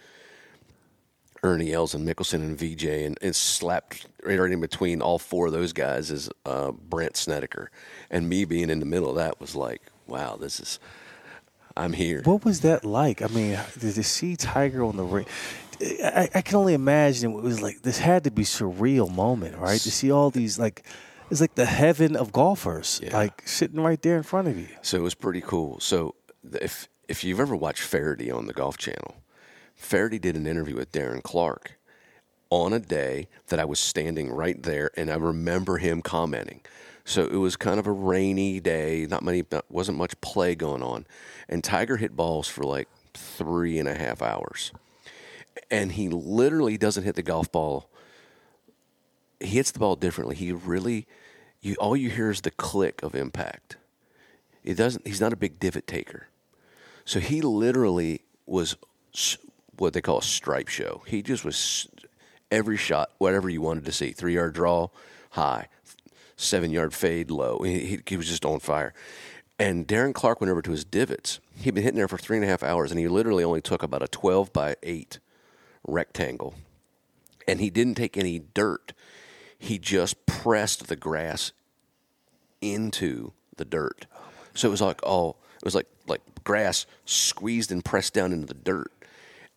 Ernie 1.41 1.73
Els 1.73 1.93
and 1.93 2.07
Mickelson 2.07 2.35
and 2.35 2.57
Vijay 2.57 3.05
and, 3.05 3.17
and 3.21 3.35
slapped 3.35 4.07
right 4.23 4.39
in 4.39 4.61
between 4.61 5.01
all 5.01 5.19
four 5.19 5.47
of 5.47 5.53
those 5.53 5.73
guys 5.73 6.09
is 6.09 6.29
uh, 6.45 6.71
Brandt 6.71 7.17
Snedeker, 7.17 7.69
and 8.09 8.29
me 8.29 8.45
being 8.45 8.69
in 8.69 8.79
the 8.79 8.85
middle 8.85 9.09
of 9.09 9.15
that 9.17 9.39
was 9.39 9.55
like, 9.55 9.81
wow, 10.07 10.37
this 10.37 10.59
is. 10.59 10.79
I'm 11.75 11.93
here. 11.93 12.21
What 12.23 12.45
was 12.45 12.61
that 12.61 12.85
like? 12.85 13.21
I 13.21 13.27
mean, 13.27 13.59
did 13.79 13.97
you 13.97 14.03
see 14.03 14.35
Tiger 14.35 14.83
on 14.83 14.97
the 14.97 15.03
ring? 15.03 15.25
I, 15.81 16.29
I, 16.35 16.41
can 16.41 16.57
only 16.57 16.75
imagine 16.75 17.31
it 17.31 17.41
was 17.41 17.61
like 17.61 17.81
this 17.81 17.97
had 17.97 18.23
to 18.25 18.31
be 18.31 18.43
a 18.43 18.45
surreal 18.45 19.13
moment, 19.13 19.57
right? 19.57 19.79
To 19.79 19.91
see 19.91 20.11
all 20.11 20.29
these 20.29 20.59
like 20.59 20.85
it's 21.29 21.41
like 21.41 21.55
the 21.55 21.65
heaven 21.65 22.15
of 22.15 22.31
golfers, 22.31 23.01
yeah. 23.03 23.17
like 23.17 23.41
sitting 23.47 23.81
right 23.81 24.01
there 24.01 24.17
in 24.17 24.23
front 24.23 24.47
of 24.47 24.57
you. 24.57 24.67
So 24.81 24.97
it 24.97 25.01
was 25.01 25.15
pretty 25.15 25.41
cool. 25.41 25.79
So 25.79 26.15
if 26.61 26.87
if 27.07 27.23
you've 27.23 27.39
ever 27.39 27.55
watched 27.55 27.81
Feherty 27.81 28.31
on 28.31 28.45
the 28.45 28.53
Golf 28.53 28.77
Channel, 28.77 29.15
Feherty 29.75 30.19
did 30.19 30.35
an 30.35 30.45
interview 30.45 30.75
with 30.75 30.91
Darren 30.91 31.23
Clarke 31.23 31.77
on 32.49 32.71
a 32.71 32.79
day 32.79 33.27
that 33.47 33.59
I 33.59 33.65
was 33.65 33.79
standing 33.79 34.29
right 34.29 34.61
there, 34.61 34.91
and 34.95 35.09
I 35.09 35.15
remember 35.15 35.77
him 35.79 36.01
commenting. 36.01 36.61
So 37.05 37.25
it 37.25 37.35
was 37.35 37.55
kind 37.55 37.79
of 37.79 37.87
a 37.87 37.91
rainy 37.91 38.59
day, 38.59 39.05
not 39.09 39.23
many, 39.23 39.43
wasn't 39.69 39.97
much 39.97 40.19
play 40.21 40.55
going 40.55 40.81
on, 40.81 41.05
and 41.49 41.63
Tiger 41.63 41.97
hit 41.97 42.15
balls 42.15 42.47
for 42.47 42.63
like 42.63 42.87
three 43.13 43.77
and 43.77 43.89
a 43.89 43.95
half 43.95 44.21
hours 44.21 44.71
and 45.69 45.93
he 45.93 46.09
literally 46.09 46.77
doesn't 46.77 47.03
hit 47.03 47.15
the 47.15 47.23
golf 47.23 47.51
ball. 47.51 47.89
He 49.39 49.47
hits 49.47 49.71
the 49.71 49.79
ball 49.79 49.95
differently. 49.95 50.35
He 50.35 50.51
really, 50.51 51.07
you 51.61 51.75
all 51.79 51.95
you 51.95 52.09
hear 52.09 52.29
is 52.29 52.41
the 52.41 52.51
click 52.51 53.01
of 53.03 53.15
impact. 53.15 53.77
It 54.63 54.75
doesn't. 54.75 55.05
He's 55.05 55.21
not 55.21 55.33
a 55.33 55.35
big 55.35 55.59
divot 55.59 55.87
taker, 55.87 56.27
so 57.05 57.19
he 57.19 57.41
literally 57.41 58.21
was 58.45 58.77
what 59.77 59.93
they 59.93 60.01
call 60.01 60.19
a 60.19 60.23
stripe 60.23 60.67
show. 60.69 61.03
He 61.07 61.21
just 61.21 61.43
was 61.43 61.87
every 62.51 62.77
shot, 62.77 63.11
whatever 63.17 63.49
you 63.49 63.61
wanted 63.61 63.85
to 63.85 63.91
see. 63.91 64.11
Three 64.11 64.35
yard 64.35 64.53
draw, 64.53 64.89
high, 65.31 65.67
seven 66.43 66.71
yard 66.71 66.93
fade, 66.93 67.31
low. 67.31 67.59
He, 67.63 67.99
he 68.05 68.17
was 68.17 68.27
just 68.27 68.45
on 68.45 68.59
fire. 68.59 68.93
And 69.59 69.87
Darren 69.87 70.13
Clarke 70.13 70.41
went 70.41 70.51
over 70.51 70.61
to 70.61 70.71
his 70.71 70.83
divots. 70.83 71.39
He'd 71.55 71.73
been 71.73 71.83
hitting 71.83 71.97
there 71.97 72.07
for 72.07 72.17
three 72.17 72.37
and 72.37 72.43
a 72.43 72.49
half 72.49 72.63
hours, 72.63 72.91
and 72.91 72.99
he 72.99 73.07
literally 73.07 73.43
only 73.43 73.61
took 73.61 73.83
about 73.83 74.01
a 74.01 74.07
12 74.07 74.51
by 74.51 74.75
8 74.81 75.19
rectangle, 75.87 76.55
and 77.47 77.59
he 77.59 77.69
didn't 77.69 77.95
take 77.95 78.17
any 78.17 78.39
dirt. 78.39 78.93
He 79.57 79.77
just 79.77 80.25
pressed 80.25 80.87
the 80.87 80.95
grass 80.95 81.51
into 82.61 83.33
the 83.57 83.65
dirt. 83.65 84.05
So 84.53 84.67
it 84.67 84.71
was 84.71 84.81
like 84.81 85.01
all 85.03 85.37
it 85.57 85.65
was 85.65 85.75
like 85.75 85.87
like 86.07 86.21
grass 86.43 86.85
squeezed 87.05 87.71
and 87.71 87.83
pressed 87.83 88.13
down 88.13 88.31
into 88.31 88.47
the 88.47 88.53
dirt. 88.53 88.91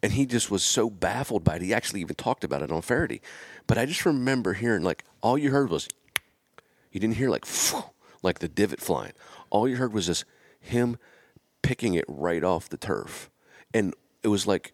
And 0.03 0.13
he 0.13 0.27
just 0.27 0.51
was 0.51 0.63
so 0.63 0.91
baffled 0.91 1.43
by 1.43 1.57
it. 1.57 1.63
He 1.63 1.75
actually 1.75 2.01
even 2.01 2.17
talked 2.17 2.45
about 2.45 2.63
it 2.63 2.71
on 2.71 2.83
Feherty. 2.83 3.21
But 3.67 3.79
I 3.79 3.87
just 3.87 4.05
remember 4.05 4.53
hearing 4.53 4.83
like 4.83 5.05
all 5.23 5.39
you 5.39 5.51
heard 5.51 5.71
was 5.71 5.89
you 6.97 7.01
didn't 7.01 7.17
hear 7.17 7.29
like 7.29 7.45
like 8.23 8.39
the 8.39 8.49
divot 8.49 8.81
flying. 8.81 9.13
All 9.51 9.69
you 9.69 9.77
heard 9.77 9.93
was 9.93 10.07
just 10.07 10.25
him 10.59 10.97
picking 11.61 11.93
it 11.93 12.07
right 12.09 12.43
off 12.43 12.71
the 12.71 12.79
turf. 12.79 13.31
And 13.75 13.95
it 14.23 14.29
was 14.29 14.47
like 14.47 14.73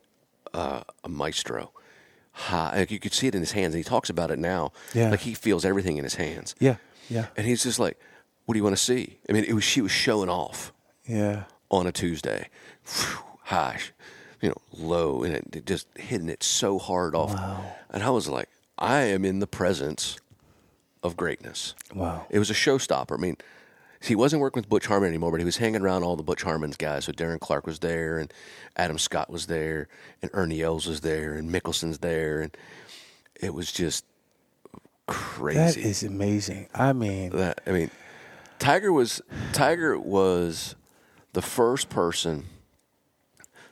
uh, 0.55 0.83
a 1.03 1.09
maestro. 1.09 1.73
High, 2.31 2.79
like 2.79 2.91
you 2.93 3.01
could 3.01 3.13
see 3.13 3.27
it 3.27 3.35
in 3.35 3.41
his 3.41 3.53
hands, 3.53 3.75
and 3.75 3.85
he 3.85 3.85
talks 3.85 4.09
about 4.09 4.31
it 4.31 4.39
now. 4.39 4.73
Yeah. 4.95 5.11
Like 5.11 5.21
he 5.21 5.35
feels 5.35 5.65
everything 5.65 5.99
in 5.99 6.05
his 6.05 6.15
hands. 6.15 6.55
Yeah, 6.61 6.77
yeah. 7.11 7.27
And 7.37 7.47
he's 7.47 7.63
just 7.63 7.79
like, 7.79 7.99
"What 8.47 8.55
do 8.55 8.59
you 8.59 8.65
want 8.65 8.75
to 8.75 8.83
see?" 8.83 9.19
I 9.29 9.33
mean, 9.33 9.45
it 9.45 9.53
was 9.53 9.65
she 9.65 9.83
was 9.83 9.93
showing 9.93 10.31
off. 10.31 10.73
Yeah. 11.07 11.45
On 11.71 11.87
a 11.87 11.93
Tuesday, 11.93 12.49
high, 13.43 13.81
you 14.41 14.49
know, 14.49 14.57
low, 14.73 15.25
and 15.25 15.35
it, 15.35 15.67
just 15.67 15.89
hitting 15.99 16.31
it 16.31 16.43
so 16.43 16.79
hard 16.79 17.15
off. 17.15 17.35
Wow. 17.35 17.65
And 17.91 18.03
I 18.03 18.09
was 18.09 18.29
like, 18.29 18.49
I 18.79 19.03
am 19.03 19.27
in 19.27 19.41
the 19.41 19.47
presence 19.47 20.17
of 21.03 21.17
greatness. 21.17 21.75
Wow. 21.95 22.27
It 22.31 22.39
was 22.39 22.51
a 22.51 22.55
showstopper. 22.55 23.17
I 23.19 23.21
mean, 23.21 23.37
he 24.01 24.17
wasn't 24.17 24.41
working 24.41 24.61
with 24.61 24.69
Butch 24.69 24.87
Harmon 24.87 25.09
anymore, 25.09 25.31
but 25.31 25.41
he 25.41 25.45
was 25.45 25.59
hanging 25.59 25.83
around 25.83 26.03
all 26.03 26.17
the 26.17 26.23
Butch 26.23 26.43
Harmon's 26.43 26.77
guys. 26.77 27.05
So 27.05 27.13
Darren 27.13 27.39
Clarke 27.39 27.67
was 27.67 27.79
there, 27.79 28.19
and 28.19 28.33
Adam 28.77 28.99
Scott 28.99 29.31
was 29.31 29.47
there, 29.47 29.89
and 30.21 30.31
Ernie 30.35 30.63
Els 30.63 30.87
was 30.87 31.01
there, 31.01 31.35
and 31.35 31.51
Mickelson's 31.51 31.99
there, 31.99 32.41
and 32.41 32.57
it 33.41 33.55
was 33.55 33.71
just 33.71 34.05
crazy. 35.07 35.59
That 35.59 35.77
is 35.77 36.03
amazing. 36.03 36.69
I 36.75 36.93
mean, 36.93 37.31
that 37.31 37.61
I 37.67 37.71
mean, 37.71 37.91
Tiger 38.59 38.93
was 38.93 39.21
Tiger 39.53 39.99
was 39.99 40.75
the 41.33 41.43
first 41.43 41.89
person 41.89 42.47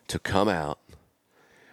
to 0.09 0.19
come 0.19 0.49
out 0.49 0.79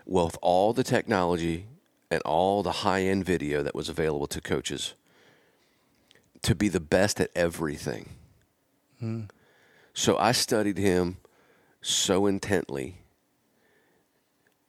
with 0.06 0.38
all 0.42 0.74
the 0.74 0.84
technology 0.84 1.66
and 2.10 2.22
all 2.24 2.64
the 2.64 2.72
high 2.72 3.04
end 3.04 3.26
video 3.26 3.62
that 3.62 3.76
was 3.76 3.90
available 3.90 4.28
to 4.28 4.42
coaches 4.42 4.94
to 6.44 6.56
be 6.56 6.70
the 6.70 6.80
best 6.80 7.20
at 7.20 7.30
everything. 7.36 8.10
So 9.94 10.18
I 10.18 10.32
studied 10.32 10.78
him 10.78 11.18
so 11.82 12.26
intently. 12.26 12.98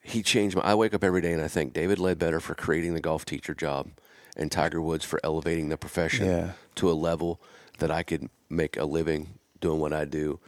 He 0.01 0.23
changed 0.23 0.57
my. 0.57 0.62
I 0.62 0.74
wake 0.74 0.95
up 0.95 1.05
every 1.05 1.20
day 1.20 1.32
and 1.32 1.43
I 1.43 1.49
think 1.49 1.73
David 1.73 1.99
Leadbetter 1.99 2.40
for 2.40 2.55
creating 2.55 2.95
the 2.95 3.01
golf 3.01 3.24
teacher 3.24 3.55
job, 3.55 3.89
and 4.36 4.51
Tiger 4.51 4.81
Woods 4.81 5.05
for 5.05 5.20
elevating 5.23 5.69
the 5.69 5.77
profession 5.77 6.27
Yeah. 6.27 6.53
to 6.77 6.90
a 6.90 6.93
level 6.93 7.40
that 7.78 7.90
I 7.90 8.03
could 8.03 8.28
make 8.49 8.77
a 8.77 8.85
living 8.85 9.39
doing 9.61 9.81
what 9.81 9.93
I 9.93 10.05
do, 10.05 10.40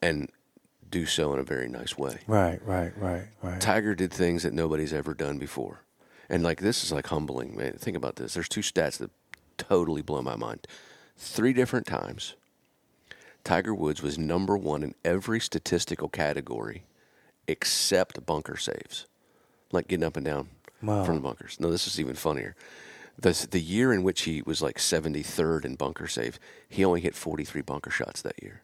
and 0.00 0.30
do 0.88 1.06
so 1.06 1.32
in 1.32 1.38
a 1.38 1.42
very 1.44 1.68
nice 1.68 1.96
way. 1.96 2.18
right, 2.26 2.60
right, 2.66 2.92
right, 2.98 3.26
right. 3.42 3.60
Tiger 3.60 3.94
did 3.94 4.12
things 4.12 4.42
that 4.42 4.52
nobody's 4.52 4.92
ever 4.92 5.14
done 5.14 5.38
before. 5.38 5.80
And 6.28 6.42
like 6.42 6.60
this 6.60 6.84
is 6.84 6.92
like 6.92 7.06
humbling, 7.06 7.56
man. 7.56 7.72
Think 7.78 7.96
about 7.96 8.16
this. 8.16 8.34
There's 8.34 8.48
two 8.48 8.60
stats 8.60 8.98
that 8.98 9.10
totally 9.68 10.02
blew 10.02 10.22
my 10.22 10.36
mind. 10.36 10.66
Three 11.16 11.52
different 11.52 11.86
times, 11.86 12.34
Tiger 13.44 13.74
Woods 13.74 14.02
was 14.02 14.18
number 14.18 14.56
one 14.56 14.82
in 14.82 14.94
every 15.04 15.40
statistical 15.40 16.08
category 16.08 16.84
except 17.48 18.24
bunker 18.24 18.56
saves, 18.56 19.06
like 19.72 19.88
getting 19.88 20.04
up 20.04 20.16
and 20.16 20.24
down 20.24 20.48
Wow. 20.82 21.04
from 21.04 21.16
the 21.16 21.20
bunkers. 21.20 21.58
No, 21.60 21.70
this 21.70 21.86
is 21.86 21.98
even 22.00 22.14
funnier. 22.14 22.54
The, 23.18 23.46
the 23.50 23.60
year 23.60 23.92
in 23.92 24.02
which 24.02 24.22
he 24.22 24.42
was 24.42 24.62
like 24.62 24.78
73rd 24.78 25.64
in 25.64 25.74
bunker 25.76 26.06
saves, 26.08 26.38
he 26.68 26.84
only 26.84 27.00
hit 27.00 27.14
43 27.14 27.60
bunker 27.62 27.90
shots 27.90 28.22
that 28.22 28.42
year. 28.42 28.62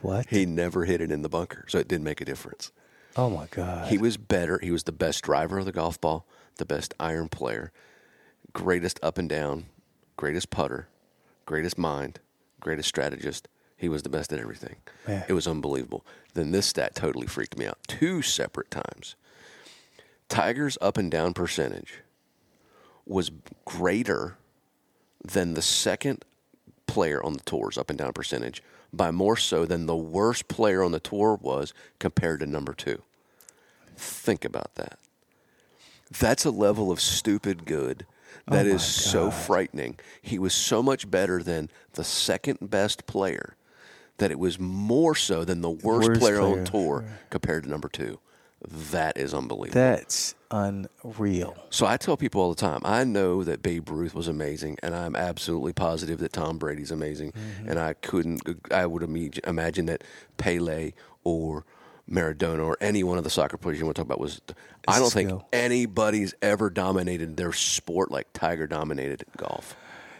What? 0.00 0.26
He 0.30 0.46
never 0.46 0.84
hit 0.84 1.00
it 1.00 1.10
in 1.10 1.22
the 1.22 1.28
bunker, 1.28 1.64
so 1.68 1.78
it 1.78 1.88
didn't 1.88 2.04
make 2.04 2.20
a 2.20 2.24
difference. 2.24 2.72
oh 3.16 3.30
my 3.30 3.46
God. 3.50 3.88
He 3.88 3.98
was 3.98 4.16
better. 4.16 4.58
He 4.62 4.70
was 4.70 4.84
the 4.84 4.92
best 4.92 5.22
driver 5.22 5.58
of 5.58 5.64
the 5.64 5.72
golf 5.72 6.00
ball, 6.00 6.26
the 6.56 6.64
best 6.64 6.94
iron 6.98 7.28
player, 7.28 7.72
greatest 8.52 8.98
up 9.02 9.18
and 9.18 9.28
down, 9.28 9.66
greatest 10.16 10.50
putter, 10.50 10.88
greatest 11.46 11.78
mind, 11.78 12.20
greatest 12.60 12.88
strategist. 12.88 13.48
He 13.76 13.88
was 13.88 14.02
the 14.02 14.08
best 14.08 14.32
at 14.32 14.38
everything. 14.38 14.76
It 15.28 15.32
was 15.32 15.46
unbelievable. 15.46 16.06
Then 16.34 16.52
this 16.52 16.66
stat 16.66 16.94
totally 16.94 17.26
freaked 17.26 17.58
me 17.58 17.66
out. 17.66 17.78
Two 17.86 18.22
separate 18.22 18.70
times. 18.70 19.16
Tiger's 20.28 20.78
up 20.80 20.96
and 20.96 21.10
down 21.10 21.34
percentage 21.34 22.00
was 23.04 23.30
greater 23.64 24.36
than 25.22 25.54
the 25.54 25.62
second 25.62 26.24
player 26.86 27.22
on 27.22 27.34
the 27.34 27.40
tour's 27.40 27.76
up 27.76 27.90
and 27.90 27.98
down 27.98 28.12
percentage 28.12 28.62
by 28.92 29.10
more 29.10 29.36
so 29.36 29.66
than 29.66 29.86
the 29.86 29.96
worst 29.96 30.48
player 30.48 30.82
on 30.82 30.92
the 30.92 31.00
tour 31.00 31.38
was 31.40 31.74
compared 31.98 32.40
to 32.40 32.46
number 32.46 32.72
two. 32.72 33.02
Think 33.96 34.44
about 34.44 34.74
that. 34.76 34.98
That's 36.18 36.44
a 36.44 36.50
level 36.50 36.90
of 36.90 37.00
stupid 37.00 37.64
good 37.64 38.06
that 38.48 38.66
Oh 38.66 38.70
is 38.70 38.84
so 38.84 39.30
frightening. 39.30 39.98
He 40.22 40.38
was 40.38 40.54
so 40.54 40.82
much 40.82 41.10
better 41.10 41.42
than 41.42 41.70
the 41.92 42.04
second 42.04 42.58
best 42.70 43.06
player 43.06 43.56
that 44.18 44.30
it 44.30 44.38
was 44.38 44.58
more 44.58 45.14
so 45.14 45.44
than 45.44 45.60
the 45.60 45.70
worst, 45.70 46.08
Worst 46.08 46.20
player, 46.20 46.38
player, 46.38 46.58
on 46.58 46.64
tour 46.64 47.04
compared 47.30 47.64
to 47.64 47.70
number 47.70 47.88
two. 47.88 48.18
That 48.66 49.18
is 49.18 49.34
unbelievable. 49.34 49.78
That's 49.78 50.34
unreal. 50.50 51.56
So 51.68 51.84
I 51.84 51.98
tell 51.98 52.16
people 52.16 52.40
all 52.40 52.48
the 52.48 52.60
time, 52.60 52.80
I 52.84 53.04
know 53.04 53.44
that 53.44 53.60
Babe 53.60 53.90
Ruth 53.90 54.14
was 54.14 54.26
amazing, 54.26 54.78
and 54.82 54.94
I'm 54.94 55.14
absolutely 55.14 55.74
positive 55.74 56.18
that 56.20 56.32
Tom 56.32 56.56
Brady's 56.56 56.90
amazing. 56.90 57.32
Mm-hmm. 57.32 57.68
And 57.68 57.78
I 57.78 57.92
couldn't, 57.94 58.40
I 58.70 58.86
would 58.86 59.02
imagine 59.02 59.86
that 59.86 60.02
Pele 60.38 60.92
or 61.24 61.66
Maradona 62.10 62.64
or 62.64 62.76
any 62.80 63.02
one 63.02 63.18
of 63.18 63.24
the 63.24 63.30
soccer 63.30 63.56
players 63.56 63.78
you 63.78 63.84
want 63.86 63.96
to 63.96 64.00
talk 64.02 64.06
about 64.06 64.20
was. 64.20 64.40
I 64.86 64.98
don't 64.98 65.12
think 65.12 65.32
anybody's 65.52 66.34
ever 66.42 66.68
dominated 66.68 67.36
their 67.36 67.52
sport 67.52 68.10
like 68.10 68.26
Tiger 68.34 68.66
dominated 68.66 69.24
golf. 69.38 69.74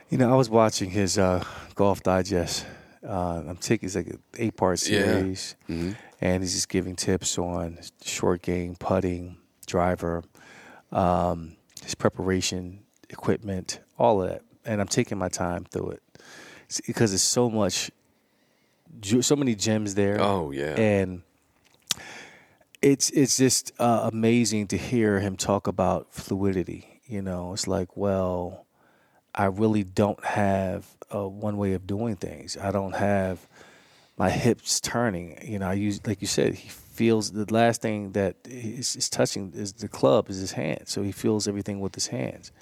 You 0.08 0.16
know, 0.18 0.32
I 0.32 0.36
was 0.36 0.48
watching 0.48 0.90
his 0.90 1.18
uh, 1.18 1.44
Golf 1.74 2.02
Digest. 2.02 2.64
Uh, 3.06 3.42
I'm 3.46 3.56
taking 3.58 3.86
it's 3.86 3.96
like 3.96 4.06
an 4.06 4.18
eight 4.38 4.56
part 4.56 4.80
Yeah. 4.88 5.02
series, 5.04 5.56
and 5.68 6.42
he's 6.42 6.54
just 6.54 6.70
giving 6.70 6.96
tips 6.96 7.36
on 7.38 7.78
short 8.02 8.40
game, 8.40 8.76
putting, 8.78 9.36
driver, 9.66 10.22
um, 10.92 11.56
his 11.82 11.94
preparation, 11.94 12.80
equipment, 13.10 13.80
all 13.98 14.22
of 14.22 14.30
that. 14.30 14.42
And 14.64 14.80
I'm 14.80 14.88
taking 14.88 15.18
my 15.18 15.28
time 15.28 15.64
through 15.64 15.90
it 15.90 16.02
It's- 16.64 16.80
because 16.86 17.10
there's 17.10 17.20
so 17.20 17.50
much, 17.50 17.90
so 19.20 19.36
many 19.36 19.54
gems 19.54 19.94
there. 19.94 20.18
Oh, 20.20 20.50
yeah. 20.50 20.74
and 20.80 21.20
it's 22.84 23.08
it's 23.10 23.38
just 23.38 23.72
uh, 23.78 24.10
amazing 24.12 24.66
to 24.66 24.76
hear 24.76 25.18
him 25.18 25.36
talk 25.36 25.66
about 25.66 26.12
fluidity. 26.12 27.00
You 27.06 27.22
know, 27.22 27.54
it's 27.54 27.66
like, 27.66 27.96
well, 27.96 28.66
I 29.34 29.46
really 29.46 29.84
don't 29.84 30.22
have 30.22 30.86
uh, 31.12 31.26
one 31.26 31.56
way 31.56 31.72
of 31.72 31.86
doing 31.86 32.16
things. 32.16 32.58
I 32.58 32.70
don't 32.70 32.94
have 32.94 33.48
my 34.18 34.28
hips 34.28 34.80
turning. 34.80 35.38
You 35.42 35.58
know, 35.60 35.68
I 35.68 35.72
use 35.74 36.06
like 36.06 36.20
you 36.20 36.26
said, 36.26 36.54
he 36.54 36.68
feels 36.68 37.32
the 37.32 37.50
last 37.52 37.80
thing 37.80 38.12
that 38.12 38.36
is, 38.44 38.96
is 38.96 39.08
touching 39.08 39.52
is 39.54 39.72
the 39.72 39.88
club 39.88 40.28
is 40.28 40.36
his 40.36 40.52
hand. 40.52 40.82
So 40.84 41.02
he 41.02 41.10
feels 41.10 41.48
everything 41.48 41.80
with 41.80 41.94
his 41.94 42.08
hands. 42.08 42.52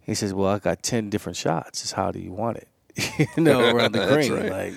He 0.00 0.14
says, 0.14 0.32
"Well, 0.32 0.48
I 0.48 0.60
got 0.60 0.82
ten 0.82 1.10
different 1.10 1.36
shots. 1.36 1.84
Is 1.84 1.92
how 1.92 2.10
do 2.10 2.20
you 2.20 2.32
want 2.32 2.56
it? 2.56 2.68
you 3.36 3.42
know, 3.42 3.76
around 3.76 3.92
the 3.92 4.06
green, 4.14 4.32
right. 4.32 4.50
like." 4.50 4.74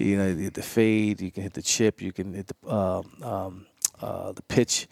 You 0.00 0.16
know, 0.16 0.26
you 0.26 0.36
hit 0.36 0.54
the 0.54 0.62
fade, 0.62 1.20
you 1.20 1.30
can 1.30 1.42
hit 1.42 1.52
the 1.52 1.60
chip, 1.60 2.00
you 2.00 2.12
can 2.12 2.32
hit 2.32 2.46
the 2.46 2.74
um, 2.74 3.22
um, 3.22 3.66
uh, 4.02 4.32
the 4.32 4.42
pitch. 4.42 4.88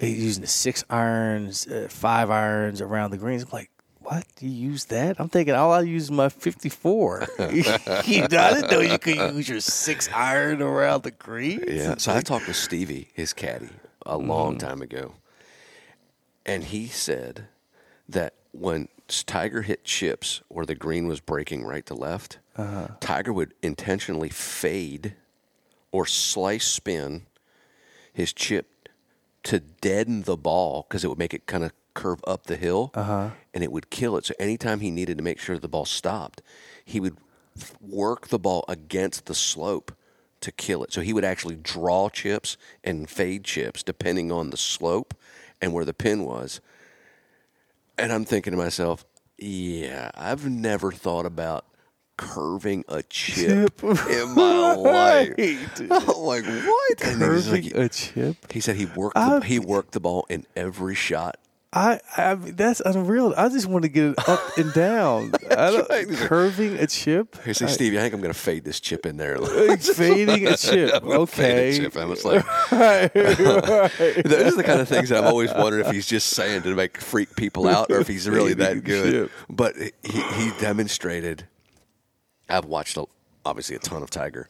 He's 0.00 0.22
using 0.22 0.42
the 0.42 0.46
six 0.48 0.84
irons, 0.90 1.66
uh, 1.66 1.88
five 1.90 2.30
irons 2.30 2.80
around 2.80 3.10
the 3.10 3.16
greens. 3.18 3.42
I'm 3.44 3.48
like, 3.52 3.70
what? 4.00 4.24
You 4.40 4.50
use 4.50 4.84
that? 4.86 5.16
I'm 5.18 5.28
thinking 5.28 5.54
all 5.54 5.72
I 5.72 5.80
use 5.80 6.04
is 6.04 6.10
my 6.10 6.28
54. 6.28 7.26
you 7.50 7.62
know, 7.64 8.38
I 8.38 8.52
didn't 8.54 8.70
know 8.70 8.80
you 8.80 8.98
could 8.98 9.16
use 9.16 9.48
your 9.48 9.60
six 9.60 10.08
iron 10.14 10.62
around 10.62 11.02
the 11.02 11.10
greens. 11.10 11.64
Yeah. 11.66 11.96
So 11.98 12.12
I 12.14 12.20
talked 12.20 12.46
with 12.46 12.56
Stevie, 12.56 13.08
his 13.14 13.32
caddy, 13.32 13.70
a 14.04 14.16
Mm-hmm. 14.16 14.28
long 14.30 14.58
time 14.58 14.80
ago, 14.82 15.14
and 16.44 16.64
he 16.64 16.86
said 16.86 17.46
that 18.08 18.34
when 18.52 18.88
Tiger 19.08 19.62
hit 19.62 19.82
chips 19.84 20.42
where 20.48 20.64
the 20.66 20.74
green 20.74 21.08
was 21.08 21.20
breaking 21.20 21.64
right 21.64 21.84
to 21.86 21.94
left, 21.94 22.38
Uh-huh. 22.56 22.88
Tiger 23.00 23.32
would 23.32 23.52
intentionally 23.62 24.28
fade 24.28 25.14
or 25.90 26.06
slice 26.06 26.66
spin 26.66 27.26
his 28.16 28.32
chip 28.32 28.88
to 29.44 29.60
deaden 29.60 30.22
the 30.22 30.36
ball 30.36 30.86
because 30.88 31.04
it 31.04 31.08
would 31.08 31.18
make 31.18 31.34
it 31.34 31.46
kind 31.46 31.62
of 31.62 31.72
curve 31.94 32.20
up 32.26 32.44
the 32.46 32.56
hill 32.56 32.90
Uh-huh. 32.94 33.30
and 33.54 33.62
it 33.62 33.70
would 33.70 33.90
kill 33.90 34.16
it. 34.16 34.24
So 34.24 34.34
anytime 34.38 34.80
he 34.80 34.90
needed 34.90 35.18
to 35.18 35.22
make 35.24 35.38
sure 35.38 35.58
the 35.58 35.68
ball 35.68 35.84
stopped, 35.84 36.40
he 36.84 36.98
would 36.98 37.16
work 37.80 38.28
the 38.28 38.38
ball 38.38 38.64
against 38.68 39.26
the 39.26 39.34
slope 39.34 39.92
to 40.40 40.50
kill 40.50 40.82
it. 40.84 40.92
So 40.92 41.00
he 41.02 41.12
would 41.12 41.24
actually 41.24 41.56
draw 41.56 42.08
chips 42.08 42.56
and 42.82 43.08
fade 43.08 43.44
chips 43.44 43.82
depending 43.82 44.32
on 44.32 44.50
the 44.50 44.56
slope 44.56 45.14
and 45.60 45.72
where 45.72 45.84
the 45.84 45.94
pin 45.94 46.24
was. 46.24 46.60
And 47.98 48.12
I'm 48.12 48.24
thinking 48.24 48.50
to 48.52 48.56
myself, 48.56 49.04
yeah, 49.38 50.10
I've 50.14 50.48
never 50.48 50.90
thought 50.92 51.26
about 51.26 51.66
curving 52.16 52.84
a 52.88 53.02
chip, 53.04 53.82
in 53.82 54.34
my 54.34 54.74
life. 54.74 55.34
I'm 55.80 55.88
like, 55.88 56.44
what? 56.44 57.02
And 57.04 57.20
he 57.20 57.26
like- 57.26 57.72
Curving 57.72 57.76
a 57.76 57.88
chip. 57.88 58.52
he 58.52 58.60
said 58.60 58.76
he 58.76 58.86
worked 58.86 59.14
the, 59.16 59.20
I've- 59.20 59.46
he 59.46 59.58
worked 59.58 59.92
the 59.92 60.00
ball 60.00 60.26
in 60.28 60.46
every 60.56 60.94
shot. 60.94 61.36
I, 61.72 62.00
I 62.16 62.34
mean, 62.36 62.56
that's 62.56 62.80
unreal. 62.80 63.34
I 63.36 63.50
just 63.50 63.66
want 63.66 63.82
to 63.82 63.90
get 63.90 64.04
it 64.04 64.28
up 64.28 64.40
and 64.56 64.72
down. 64.72 65.32
I 65.50 65.70
don't, 65.72 65.90
right. 65.90 66.08
Curving 66.08 66.78
a 66.78 66.86
chip. 66.86 67.36
He 67.44 67.52
said, 67.52 67.68
Stevie, 67.68 67.98
I 67.98 68.02
think 68.02 68.14
I'm 68.14 68.22
going 68.22 68.32
to 68.32 68.38
fade 68.38 68.64
this 68.64 68.80
chip 68.80 69.04
in 69.04 69.18
there. 69.18 69.36
fading 69.76 70.46
a 70.46 70.56
chip. 70.56 71.02
Gonna 71.02 71.26
fade 71.26 71.46
Okay. 71.46 71.76
a 71.76 71.80
chip. 71.80 71.96
I 71.98 72.04
was 72.06 72.24
like, 72.24 72.46
right, 72.72 73.14
right. 73.14 73.92
those 74.24 74.54
are 74.54 74.56
the 74.56 74.62
kind 74.64 74.80
of 74.80 74.88
things 74.88 75.10
that 75.10 75.18
I've 75.22 75.26
always 75.30 75.52
wondered 75.52 75.84
if 75.84 75.92
he's 75.92 76.06
just 76.06 76.28
saying 76.28 76.62
to 76.62 76.74
make 76.74 76.98
freak 76.98 77.36
people 77.36 77.68
out 77.68 77.90
or 77.90 77.98
if 78.00 78.08
he's 78.08 78.26
really 78.26 78.54
that 78.54 78.82
good. 78.82 79.12
chip. 79.12 79.30
But 79.50 79.74
he, 79.76 79.92
he 80.22 80.52
demonstrated. 80.58 81.46
I've 82.48 82.64
watched 82.64 82.96
a, 82.96 83.06
obviously 83.44 83.76
a 83.76 83.78
ton 83.78 84.02
of 84.02 84.10
Tiger. 84.10 84.48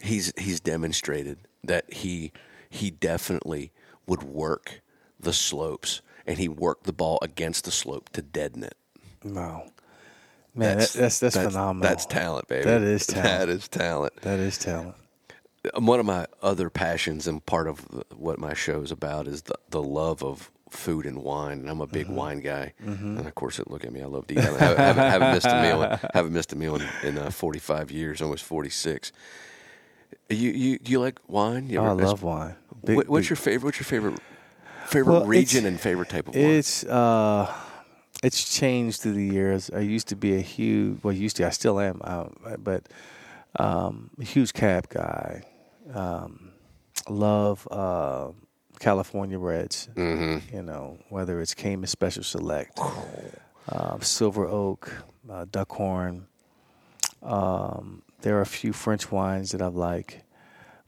He's 0.00 0.32
he's 0.36 0.60
demonstrated 0.60 1.38
that 1.64 1.92
he 1.92 2.32
he 2.68 2.90
definitely 2.90 3.72
would 4.06 4.22
work 4.22 4.80
the 5.20 5.32
slopes 5.32 6.02
and 6.26 6.38
he 6.38 6.48
worked 6.48 6.84
the 6.84 6.92
ball 6.92 7.18
against 7.22 7.64
the 7.64 7.70
slope 7.70 8.08
to 8.10 8.22
deaden 8.22 8.64
it. 8.64 8.76
No. 9.24 9.70
Man, 10.54 10.78
that's 10.78 10.92
that's, 10.92 11.20
that's, 11.20 11.36
phenomenal. 11.36 11.88
That's 11.88 12.04
talent, 12.04 12.48
baby. 12.48 12.64
That 12.64 12.82
is 12.82 13.06
talent. 13.08 13.38
That 13.38 13.48
is 13.48 13.68
talent. 13.68 14.16
That 14.22 14.38
is 14.38 14.58
talent. 14.58 14.96
one 15.76 16.00
of 16.00 16.06
my 16.06 16.26
other 16.42 16.68
passions 16.68 17.26
and 17.26 17.44
part 17.46 17.68
of 17.68 17.86
what 18.14 18.38
my 18.38 18.52
show 18.52 18.82
is 18.82 18.90
about 18.90 19.26
is 19.26 19.42
the, 19.42 19.54
the 19.70 19.82
love 19.82 20.22
of 20.22 20.50
food 20.72 21.06
and 21.06 21.22
wine, 21.22 21.58
and 21.60 21.70
I'm 21.70 21.80
a 21.80 21.86
Mm-hmm. 21.86 21.92
big 21.94 22.08
wine 22.08 22.40
guy. 22.40 22.72
And 22.84 23.26
of 23.26 23.34
course, 23.34 23.58
it 23.58 23.70
look 23.70 23.84
at 23.84 23.92
me. 23.92 24.00
I 24.02 24.06
love 24.06 24.26
to 24.28 24.34
eat. 24.34 24.38
I 24.40 24.42
haven't, 24.42 24.78
haven't, 24.78 25.10
haven't 25.10 25.32
missed 25.34 25.46
a 25.46 25.62
meal. 25.62 25.98
Haven't 26.14 26.32
missed 26.32 26.52
a 26.52 26.56
meal 26.56 26.76
in, 26.76 26.88
in 27.04 27.18
uh, 27.18 27.30
45 27.30 27.90
years, 27.90 28.20
almost 28.22 28.44
46. 28.44 29.12
You 30.28 30.50
you 30.50 30.78
do 30.78 30.92
you 30.92 31.00
like 31.00 31.18
wine? 31.28 31.68
You 31.68 31.78
Oh, 31.80 31.84
I 31.84 31.92
love 31.92 32.22
wine. 32.22 32.54
Big- 32.84 32.96
what, 32.96 33.08
what's 33.08 33.24
big- 33.24 33.30
your 33.30 33.36
favorite? 33.36 33.64
What's 33.68 33.78
your 33.80 33.84
favorite 33.84 34.18
favorite 34.86 35.12
Well, 35.12 35.26
region 35.26 35.66
and 35.66 35.78
favorite 35.80 36.08
type 36.08 36.28
of 36.28 36.34
wine? 36.34 36.44
It's 36.44 36.84
uh, 36.84 37.52
it's 38.22 38.58
changed 38.58 39.00
through 39.02 39.14
the 39.14 39.26
years. 39.26 39.70
I 39.70 39.80
used 39.80 40.08
to 40.08 40.16
be 40.16 40.36
a 40.36 40.40
huge, 40.40 41.02
well, 41.02 41.12
used 41.12 41.36
to, 41.36 41.46
I 41.46 41.50
still 41.50 41.80
am, 41.80 42.00
uh, 42.04 42.26
but 42.58 42.88
um, 43.58 44.10
a 44.20 44.24
huge 44.24 44.52
cab 44.52 44.88
guy. 44.88 45.42
Um, 45.92 46.52
love 47.08 47.66
uh, 47.70 48.28
California 48.82 49.38
Reds. 49.38 49.88
mm-hmm. 49.94 50.54
You 50.54 50.62
know, 50.62 50.98
whether 51.08 51.40
it's 51.40 51.54
Caymus 51.54 51.90
Special 51.92 52.24
Select, 52.24 52.80
uh, 53.68 53.98
Silver 54.00 54.46
Oak, 54.46 54.92
uh, 55.30 55.44
Duckhorn. 55.46 56.24
Um, 57.22 58.02
there 58.22 58.36
are 58.38 58.40
a 58.42 58.46
few 58.46 58.72
French 58.72 59.12
wines 59.12 59.52
that 59.52 59.62
I 59.62 59.68
like, 59.68 60.24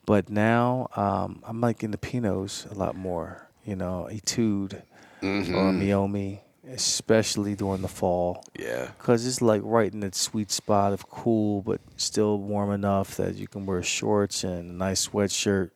but 0.06 0.28
now 0.28 0.88
um, 0.96 1.40
I'm 1.46 1.60
liking 1.60 1.92
the 1.92 1.98
Pinots 1.98 2.68
a 2.70 2.74
lot 2.74 2.96
more. 2.96 3.48
You 3.64 3.76
know, 3.76 4.08
Etude 4.10 4.74
or 4.74 4.82
Mm-hmm. 5.26 5.80
Meiomi, 5.80 6.40
especially 6.70 7.54
during 7.54 7.80
the 7.80 7.88
fall, 7.88 8.44
Yeah. 8.58 8.90
because 8.98 9.24
it's 9.26 9.40
like 9.40 9.62
right 9.64 9.90
in 9.90 10.00
that 10.00 10.14
sweet 10.14 10.50
spot 10.50 10.92
of 10.92 11.08
cool, 11.08 11.62
but 11.62 11.80
still 11.96 12.38
warm 12.38 12.70
enough 12.72 13.16
that 13.16 13.36
you 13.36 13.46
can 13.46 13.64
wear 13.64 13.82
shorts 13.82 14.44
and 14.44 14.70
a 14.70 14.74
nice 14.74 15.08
sweatshirt. 15.08 15.70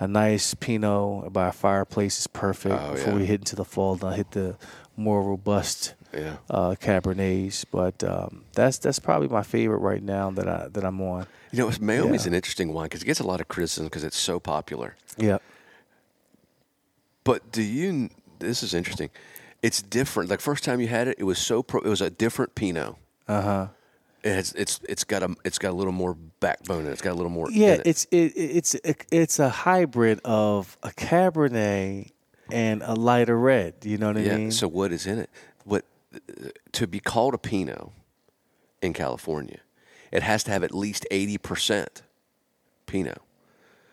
A 0.00 0.06
nice 0.06 0.54
Pinot 0.54 1.32
by 1.32 1.48
a 1.48 1.52
fireplace 1.52 2.18
is 2.20 2.26
perfect 2.28 2.74
Oh, 2.78 2.92
before 2.92 3.12
yeah. 3.14 3.18
we 3.18 3.26
hit 3.26 3.40
into 3.40 3.56
the 3.56 3.64
fall. 3.64 3.96
Then 3.96 4.12
I 4.12 4.16
hit 4.16 4.30
the 4.30 4.56
more 4.96 5.22
robust 5.22 5.94
Yeah. 6.14 6.36
uh, 6.48 6.76
Cabernets, 6.80 7.64
but 7.70 8.02
um, 8.04 8.44
that's 8.54 8.78
that's 8.78 8.98
probably 9.00 9.28
my 9.28 9.42
favorite 9.42 9.78
right 9.78 10.02
now 10.02 10.30
that 10.30 10.48
I 10.48 10.68
that 10.68 10.84
I'm 10.84 11.00
on. 11.00 11.26
You 11.50 11.58
know, 11.60 11.68
Meiomi's 11.68 12.24
Yeah. 12.24 12.28
an 12.30 12.34
interesting 12.34 12.72
wine 12.72 12.84
because 12.86 13.02
it 13.02 13.06
gets 13.06 13.20
a 13.20 13.26
lot 13.26 13.40
of 13.40 13.48
criticism 13.48 13.86
because 13.86 14.04
it's 14.04 14.16
so 14.18 14.38
popular. 14.38 14.94
Yeah, 15.16 15.38
But 17.24 17.50
do 17.52 17.62
you? 17.62 18.10
This 18.38 18.62
is 18.62 18.74
interesting. 18.74 19.10
It's 19.62 19.82
different. 19.82 20.30
Like 20.30 20.40
first 20.40 20.62
time 20.62 20.80
you 20.80 20.86
had 20.88 21.08
it, 21.08 21.16
it 21.18 21.24
was 21.24 21.38
so 21.38 21.62
pro. 21.62 21.80
It 21.80 21.88
was 21.88 22.00
a 22.00 22.10
different 22.10 22.54
Pinot. 22.54 22.94
uh 23.26 23.42
huh. 23.42 23.66
It 24.22 24.34
has, 24.34 24.52
it's 24.52 24.80
it's 24.88 25.04
got 25.04 25.22
a 25.22 25.34
it's 25.44 25.58
got 25.58 25.70
a 25.70 25.76
little 25.76 25.92
more 25.92 26.14
backbone 26.14 26.86
it. 26.86 26.90
It's 26.90 27.02
got 27.02 27.12
a 27.12 27.14
little 27.14 27.30
more. 27.30 27.50
Yeah, 27.50 27.74
it. 27.74 27.82
it's 27.84 28.04
it, 28.10 28.32
it's 28.36 28.76
it's 29.12 29.38
a 29.38 29.48
hybrid 29.48 30.20
of 30.24 30.76
a 30.82 30.88
Cabernet 30.90 32.10
and 32.50 32.82
a 32.82 32.94
lighter 32.94 33.38
red. 33.38 33.74
You 33.82 33.98
know 33.98 34.08
what 34.08 34.16
I 34.16 34.20
mean? 34.20 34.28
yeah. 34.28 34.36
mean? 34.36 34.50
So 34.50 34.66
what 34.66 34.92
is 34.92 35.06
in 35.06 35.18
it? 35.18 35.30
What 35.64 35.84
to 36.72 36.86
be 36.86 36.98
called 36.98 37.34
a 37.34 37.38
Pinot 37.38 37.90
in 38.82 38.92
California? 38.92 39.60
It 40.10 40.22
has 40.22 40.42
to 40.44 40.50
have 40.50 40.64
at 40.64 40.74
least 40.74 41.06
eighty 41.10 41.38
percent 41.38 42.02
Pinot. 42.86 43.20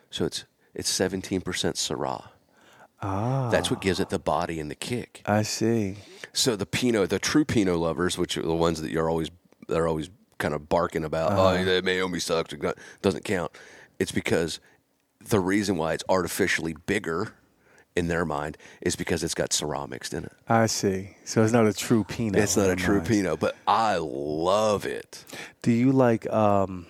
So 0.09 0.25
it's 0.25 0.45
it's 0.73 0.89
seventeen 0.89 1.41
percent 1.41 1.75
Syrah. 1.75 2.29
ah, 3.01 3.49
That's 3.51 3.69
what 3.69 3.79
gives 3.79 3.99
it 3.99 4.09
the 4.09 4.19
body 4.19 4.59
and 4.59 4.71
the 4.71 4.75
kick. 4.75 5.21
I 5.25 5.43
see. 5.43 5.97
So 6.33 6.55
the 6.55 6.65
Pinot, 6.65 7.09
the 7.09 7.19
true 7.19 7.45
Pinot 7.45 7.77
lovers, 7.77 8.17
which 8.17 8.37
are 8.37 8.41
the 8.41 8.55
ones 8.55 8.81
that 8.81 8.91
you're 8.91 9.09
always 9.09 9.29
they're 9.67 9.87
always 9.87 10.09
kind 10.37 10.53
of 10.53 10.67
barking 10.69 11.03
about, 11.03 11.31
Uh-huh. 11.31 11.49
oh, 11.59 11.63
that 11.65 11.83
Meiomi 11.85 12.21
sucks, 12.21 12.53
it 12.53 12.61
doesn't 13.01 13.23
count. 13.25 13.51
It's 13.99 14.11
because 14.11 14.59
the 15.23 15.39
reason 15.39 15.77
why 15.77 15.93
it's 15.93 16.03
artificially 16.09 16.75
bigger 16.85 17.33
in 17.95 18.07
their 18.09 18.25
mind 18.25 18.57
is 18.81 18.95
because 18.97 19.23
it's 19.23 19.33
got 19.33 19.51
Syrah 19.51 19.87
mixed 19.89 20.13
in 20.13 20.25
it. 20.25 20.33
I 20.49 20.65
see. 20.65 21.11
So 21.23 21.43
it's 21.43 21.53
not 21.53 21.65
a 21.65 21.71
true 21.73 22.03
Pinot. 22.03 22.41
it's 22.41 22.57
not 22.57 22.69
a 22.69 22.75
true 22.75 22.95
minds. 22.95 23.09
Pinot, 23.09 23.39
but 23.39 23.55
I 23.65 23.97
love 24.01 24.85
it. 24.85 25.23
Do 25.61 25.71
you 25.71 25.93
like 25.93 26.29
um, 26.31 26.85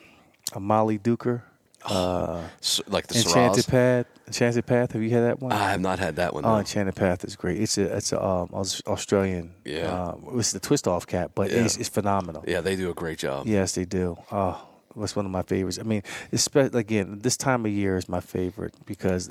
a 0.53 0.59
Mollydooker? 0.59 1.43
Uh, 1.85 2.41
like 2.87 3.07
the 3.07 3.17
Enchanted 3.19 3.65
Syrahs. 3.65 3.69
Path. 3.69 4.05
Enchanted 4.27 4.65
Path. 4.65 4.91
Have 4.93 5.03
you 5.03 5.09
had 5.11 5.23
that 5.23 5.39
one? 5.39 5.51
I 5.51 5.71
have 5.71 5.81
not 5.81 5.99
had 5.99 6.15
that 6.15 6.33
one. 6.33 6.43
Oh, 6.45 6.53
though. 6.53 6.57
Enchanted 6.59 6.95
Path 6.95 7.23
is 7.23 7.35
great. 7.35 7.61
It's 7.61 7.77
a 7.77 7.95
it's 7.97 8.11
a 8.11 8.23
um, 8.23 8.49
Australian. 8.53 9.53
Yeah. 9.65 9.91
Uh, 9.93 10.15
it's 10.39 10.51
the 10.51 10.59
twist 10.59 10.87
off 10.87 11.05
cap, 11.05 11.31
but 11.35 11.51
Yeah. 11.51 11.63
it's, 11.65 11.77
it's 11.77 11.89
phenomenal. 11.89 12.43
yeah, 12.47 12.61
they 12.61 12.75
do 12.75 12.89
a 12.89 12.93
great 12.93 13.19
job. 13.19 13.45
Yes, 13.47 13.73
they 13.73 13.85
do. 13.85 14.17
Oh, 14.31 14.67
that's 14.95 15.15
one 15.15 15.25
of 15.25 15.31
my 15.31 15.43
favorites. 15.43 15.77
I 15.79 15.83
mean, 15.83 16.01
especially 16.31 16.79
again, 16.79 17.19
this 17.21 17.37
time 17.37 17.65
of 17.65 17.71
year 17.71 17.97
is 17.97 18.07
my 18.09 18.19
favorite 18.21 18.73
because 18.85 19.27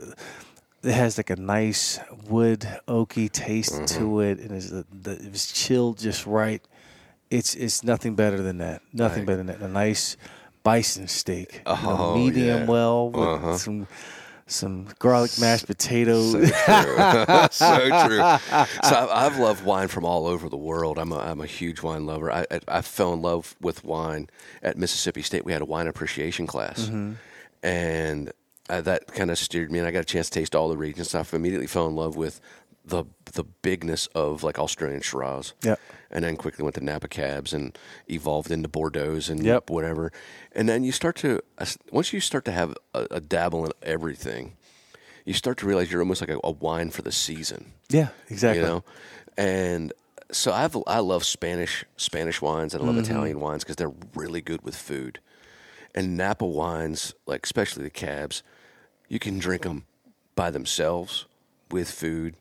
it 0.83 0.93
has 0.93 1.17
like 1.17 1.31
a 1.31 1.37
nice 1.37 1.99
wood 2.29 2.61
oaky 2.87 3.31
taste 3.33 3.73
Mm-hmm. 3.73 3.99
to 3.99 4.21
it, 4.21 4.39
and 4.39 4.53
it's 4.53 4.71
the, 4.71 4.85
the, 4.93 5.13
it's 5.13 5.51
chilled 5.53 5.99
just 5.99 6.25
right. 6.27 6.63
It's 7.31 7.55
it's 7.57 7.83
nothing 7.83 8.15
better 8.15 8.41
than 8.43 8.59
that. 8.59 8.83
Nothing 8.93 9.21
Right. 9.21 9.27
better 9.27 9.37
than 9.39 9.47
that. 9.47 9.61
A 9.61 9.67
nice 9.69 10.17
bison 10.65 11.07
steak, 11.07 11.63
you 11.67 11.73
know, 11.73 11.97
Oh, 11.99 12.15
medium 12.17 12.63
yeah. 12.63 12.67
well 12.67 13.11
with 13.11 13.29
Uh-huh. 13.29 13.57
some 13.59 13.87
some 14.47 14.89
garlic 14.99 15.31
mashed 15.41 15.67
potatoes. 15.67 16.33
So 16.33 16.39
true. 16.41 16.47
so 17.51 18.07
true. 18.07 18.19
So 18.19 18.39
I've, 18.83 19.09
I've 19.11 19.39
loved 19.39 19.65
wine 19.65 19.89
from 19.89 20.05
all 20.05 20.27
over 20.27 20.49
the 20.51 20.57
world. 20.59 20.99
I'm 20.99 21.13
a, 21.13 21.19
I'm 21.19 21.41
a 21.41 21.47
huge 21.47 21.81
wine 21.83 22.05
lover. 22.05 22.31
I, 22.31 22.45
I, 22.51 22.61
I 22.69 22.83
fell 22.83 23.15
in 23.15 23.23
love 23.23 23.57
with 23.63 23.85
wine 23.85 24.29
at 24.63 24.77
Mississippi 24.77 25.23
State. 25.23 25.47
We 25.47 25.53
had 25.53 25.63
a 25.63 25.65
wine 25.65 25.87
appreciation 25.87 26.47
class, 26.47 26.91
and 27.63 28.33
uh, 28.69 28.81
that 28.83 29.07
kind 29.09 29.31
of 29.31 29.39
steered 29.39 29.71
me. 29.73 29.79
And 29.79 29.89
I 29.89 29.91
got 29.91 30.01
a 30.01 30.05
chance 30.05 30.29
to 30.31 30.39
taste 30.41 30.55
all 30.55 30.69
the 30.69 30.77
regions. 30.77 31.11
So 31.11 31.21
I 31.21 31.25
immediately 31.37 31.67
fell 31.67 31.87
in 31.87 31.97
love 31.97 32.17
with 32.17 32.41
the 32.85 33.05
the 33.33 33.45
bigness 33.63 34.07
of 34.09 34.43
like 34.43 34.59
Australian 34.59 35.01
Shiraz. 35.01 35.55
Yep. 35.63 35.81
And 36.15 36.25
then 36.25 36.37
quickly 36.37 36.63
went 36.63 36.77
to 36.77 36.81
Napa 36.85 37.09
Cabs 37.09 37.53
and 37.53 37.77
evolved 38.09 38.51
into 38.53 38.69
Bordeaux's 38.69 39.29
and 39.29 39.45
Yep. 39.45 39.69
whatever. 39.69 40.13
And 40.53 40.69
then 40.69 40.85
you 40.85 40.93
start 40.93 41.17
to 41.17 41.41
once 41.91 42.13
you 42.13 42.21
start 42.21 42.45
to 42.45 42.53
have 42.53 42.73
a, 42.95 43.07
a 43.11 43.21
dabble 43.21 43.67
in 43.67 43.73
everything, 43.83 44.53
you 45.25 45.35
start 45.35 45.59
to 45.59 45.67
realize 45.67 45.91
you're 45.91 46.01
almost 46.03 46.21
like 46.21 46.31
a, 46.31 46.39
a 46.45 46.53
wine 46.53 46.91
for 46.91 47.03
the 47.03 47.11
season. 47.11 47.73
yeah, 47.91 48.09
exactly. 48.31 48.63
You 48.63 48.67
know, 48.69 48.85
and 49.37 49.93
so 50.31 50.53
I've 50.53 50.77
I 50.87 51.01
love 51.01 51.25
Spanish 51.25 51.85
Spanish 51.97 52.41
wines 52.41 52.75
and 52.75 52.83
I 52.83 52.87
love 52.87 52.95
Mm-hmm. 52.95 53.11
Italian 53.11 53.41
wines 53.41 53.65
because 53.65 53.77
they're 53.77 53.93
really 54.15 54.41
good 54.41 54.63
with 54.63 54.77
food. 54.77 55.19
And 55.97 56.17
Napa 56.17 56.47
wines, 56.47 57.15
like 57.27 57.45
especially 57.45 57.83
the 57.83 57.91
cabs, 57.91 58.45
you 59.09 59.19
can 59.19 59.39
drink 59.41 59.63
them 59.63 59.85
by 60.37 60.51
themselves 60.53 61.27
with 61.73 61.91
food. 61.91 62.37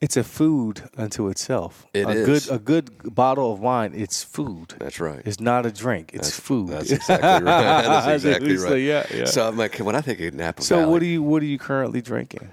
It's 0.00 0.16
a 0.16 0.22
food 0.24 0.82
unto 0.96 1.28
itself. 1.28 1.86
It 1.94 2.06
a 2.06 2.10
is. 2.10 2.26
good 2.46 2.54
a 2.54 2.58
good 2.58 3.14
bottle 3.14 3.52
of 3.52 3.60
wine. 3.60 3.92
It's 3.94 4.22
food. 4.22 4.74
That's 4.78 5.00
right. 5.00 5.22
It's 5.24 5.40
not 5.40 5.66
a 5.66 5.72
drink. 5.72 6.10
It's 6.14 6.28
That's- 6.28 6.40
food. 6.40 6.68
That's 6.68 6.90
exactly 6.92 7.28
right. 7.28 7.42
That's 7.44 8.24
exactly 8.24 8.56
right. 8.58 8.76
yeah, 8.82 9.06
yeah. 9.12 9.24
So 9.24 9.48
I'm 9.48 9.56
like, 9.56 9.78
when 9.78 9.96
I 9.96 10.00
think 10.02 10.20
of 10.20 10.34
Napa 10.34 10.62
So 10.62 10.76
Valley, 10.76 10.90
what 10.92 10.98
do 11.00 11.06
you 11.06 11.22
what 11.22 11.42
are 11.42 11.46
you 11.46 11.58
currently 11.58 12.00
drinking? 12.02 12.48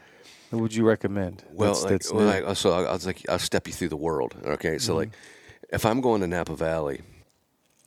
What 0.49 0.61
would 0.61 0.75
you 0.75 0.85
recommend? 0.85 1.43
Well, 1.51 1.69
that's, 1.73 1.83
like, 1.83 1.91
that's 1.91 2.11
well, 2.13 2.25
like, 2.45 2.55
so 2.57 2.71
I, 2.71 2.83
I 2.83 2.93
was 2.93 3.05
like, 3.05 3.27
I'll 3.29 3.39
step 3.39 3.67
you 3.67 3.73
through 3.73 3.89
the 3.89 3.97
world. 3.97 4.35
Okay, 4.45 4.77
so 4.77 4.95
like, 4.95 5.09
Mm-hmm. 5.09 5.75
if 5.75 5.85
I'm 5.85 5.99
going 6.01 6.21
to 6.21 6.27
Napa 6.27 6.55
Valley, 6.55 7.01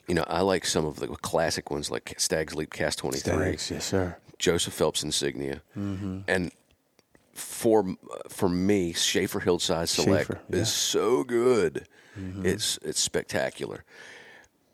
you 0.09 0.15
know, 0.15 0.25
I 0.29 0.41
like 0.43 0.67
some 0.67 0.85
of 0.85 0.97
the 0.97 1.07
classic 1.09 1.71
ones 1.71 1.91
like 1.91 2.15
Stag's 2.19 2.55
Leap 2.55 2.73
Cask 2.73 2.99
Twenty 2.99 3.19
Three, 3.19 3.57
Stags, 3.57 3.71
yes, 3.71 3.85
sir. 3.87 4.17
Joseph 4.39 4.75
Phelps 4.75 5.03
Insignia, 5.03 5.63
Mm-hmm. 5.79 6.21
and 6.29 6.51
for 7.37 7.95
for 8.29 8.49
me, 8.49 8.93
Shafer 8.93 9.41
Hillside 9.41 9.89
Select 9.89 10.27
Shafer, 10.29 10.35
yeah. 10.35 10.41
Mm-hmm. 10.57 10.63
is 10.63 10.73
so 10.73 11.25
good. 11.25 11.87
It's 12.43 12.79
it's 12.83 12.99
spectacular. 13.01 13.85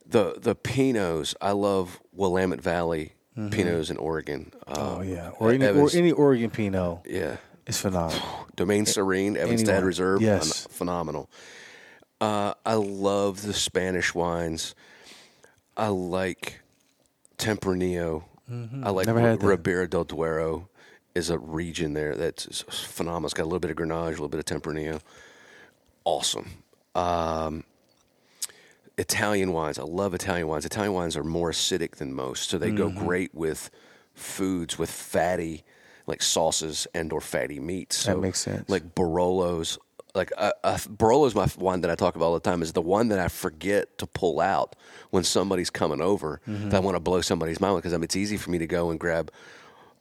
The 0.06 0.34
the 0.38 0.54
Pinots, 0.54 1.34
I 1.40 1.52
love 1.52 2.00
Willamette 2.12 2.60
Valley 2.60 3.14
Pinots 3.36 3.90
in 3.90 3.96
Oregon. 3.96 4.52
Mm-hmm. 4.68 4.80
Oh 4.80 4.96
Um, 5.00 5.08
yeah, 5.08 5.30
or 5.38 5.50
any 5.52 5.66
or 5.66 5.90
any 5.92 6.12
Oregon 6.12 6.50
Pinot 6.50 7.00
yeah. 7.06 7.36
it's 7.66 7.80
phenomenal. 7.80 8.22
Domaine 8.56 8.86
Serene, 8.86 9.34
Evenstad. 9.34 9.82
Reserve, 9.84 10.20
Yes. 10.22 10.66
phenomenal. 10.70 11.28
Uh, 12.20 12.54
I 12.64 12.74
love 12.74 13.42
the 13.42 13.54
Spanish 13.54 14.14
wines. 14.14 14.74
I 15.76 15.88
like 15.88 16.60
Tempranillo. 17.38 18.24
I 18.50 18.90
like 18.90 19.06
Mm-hmm. 19.06 19.06
Never 19.06 19.20
had. 19.20 19.42
Ribera 19.42 19.88
del 19.88 20.04
Duero 20.04 20.68
is 21.14 21.30
a 21.30 21.38
region 21.38 21.94
there 21.94 22.14
that's 22.16 22.62
phenomenal. 22.62 23.26
It's 23.26 23.34
got 23.34 23.44
a 23.44 23.50
little 23.50 23.60
bit 23.60 23.70
of 23.70 23.76
Grenache, 23.76 24.06
a 24.06 24.10
little 24.10 24.28
bit 24.28 24.38
of 24.40 24.44
Tempranillo. 24.62 25.00
Awesome. 26.04 26.50
Um, 26.94 27.64
Italian 28.98 29.52
wines. 29.52 29.78
I 29.78 29.82
love 29.84 30.14
Italian 30.14 30.48
wines. 30.48 30.64
Italian 30.66 30.92
wines 30.92 31.16
are 31.16 31.24
more 31.24 31.50
acidic 31.50 31.96
than 31.96 32.12
most, 32.12 32.50
so 32.50 32.58
they 32.58 32.70
go 32.70 32.88
Mm-hmm. 32.88 33.04
great 33.04 33.34
with 33.34 33.70
foods 34.14 34.78
with 34.78 34.90
fatty, 34.90 35.64
like 36.06 36.22
sauces 36.22 36.86
and 36.94 37.12
or 37.12 37.20
fatty 37.20 37.58
meats. 37.58 37.96
So, 37.96 38.16
makes 38.20 38.40
sense. 38.40 38.68
Like 38.68 38.94
Barolos. 38.94 39.78
Like 40.14 40.30
uh, 40.36 40.52
uh, 40.62 40.76
Barolo's 40.90 41.34
my 41.34 41.48
wine 41.56 41.80
that 41.80 41.90
I 41.90 41.94
talk 41.94 42.16
about 42.16 42.26
all 42.26 42.34
the 42.34 42.40
time. 42.40 42.60
Is 42.60 42.74
the 42.74 42.82
one 42.82 43.08
that 43.08 43.18
I 43.18 43.28
forget 43.28 43.96
to 43.96 44.06
pull 44.06 44.40
out 44.40 44.76
when 45.08 45.24
somebody's 45.24 45.70
coming 45.70 46.02
over 46.02 46.42
Mm-hmm. 46.46 46.68
that 46.68 46.76
I 46.76 46.80
want 46.80 46.96
to 46.96 47.00
blow 47.00 47.22
somebody's 47.22 47.60
mind 47.60 47.74
with 47.76 47.82
because 47.84 47.94
I 47.94 47.96
mean, 47.96 48.04
it's 48.04 48.16
easy 48.16 48.36
for 48.36 48.50
me 48.50 48.58
to 48.58 48.66
go 48.66 48.90
and 48.90 49.00
grab 49.00 49.30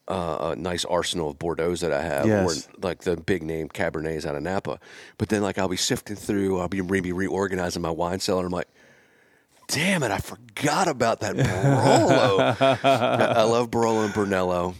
uh, 0.07 0.51
a 0.51 0.55
nice 0.55 0.83
arsenal 0.85 1.29
of 1.29 1.37
Bordeaux's 1.39 1.81
that 1.81 1.93
I 1.93 2.01
have, 2.01 2.25
Yes. 2.27 2.67
or 2.67 2.71
like 2.81 3.01
the 3.03 3.15
big 3.17 3.43
name 3.43 3.69
Cabernets 3.69 4.25
out 4.25 4.35
of 4.35 4.43
Napa. 4.43 4.79
But 5.17 5.29
then, 5.29 5.41
like, 5.41 5.57
I'll 5.57 5.67
be 5.69 5.77
sifting 5.77 6.15
through, 6.15 6.59
I'll 6.59 6.67
be 6.67 6.81
maybe 6.81 7.11
reorganizing 7.13 7.81
my 7.81 7.91
wine 7.91 8.19
cellar. 8.19 8.45
I'm 8.45 8.51
like, 8.51 8.67
damn 9.67 10.03
it, 10.03 10.11
I 10.11 10.17
forgot 10.17 10.87
about 10.87 11.21
that 11.21 11.35
Barolo. 11.35 12.55
I 12.83 13.43
love 13.43 13.69
Barolo 13.71 14.05
and 14.05 14.13
Brunello. 14.13 14.75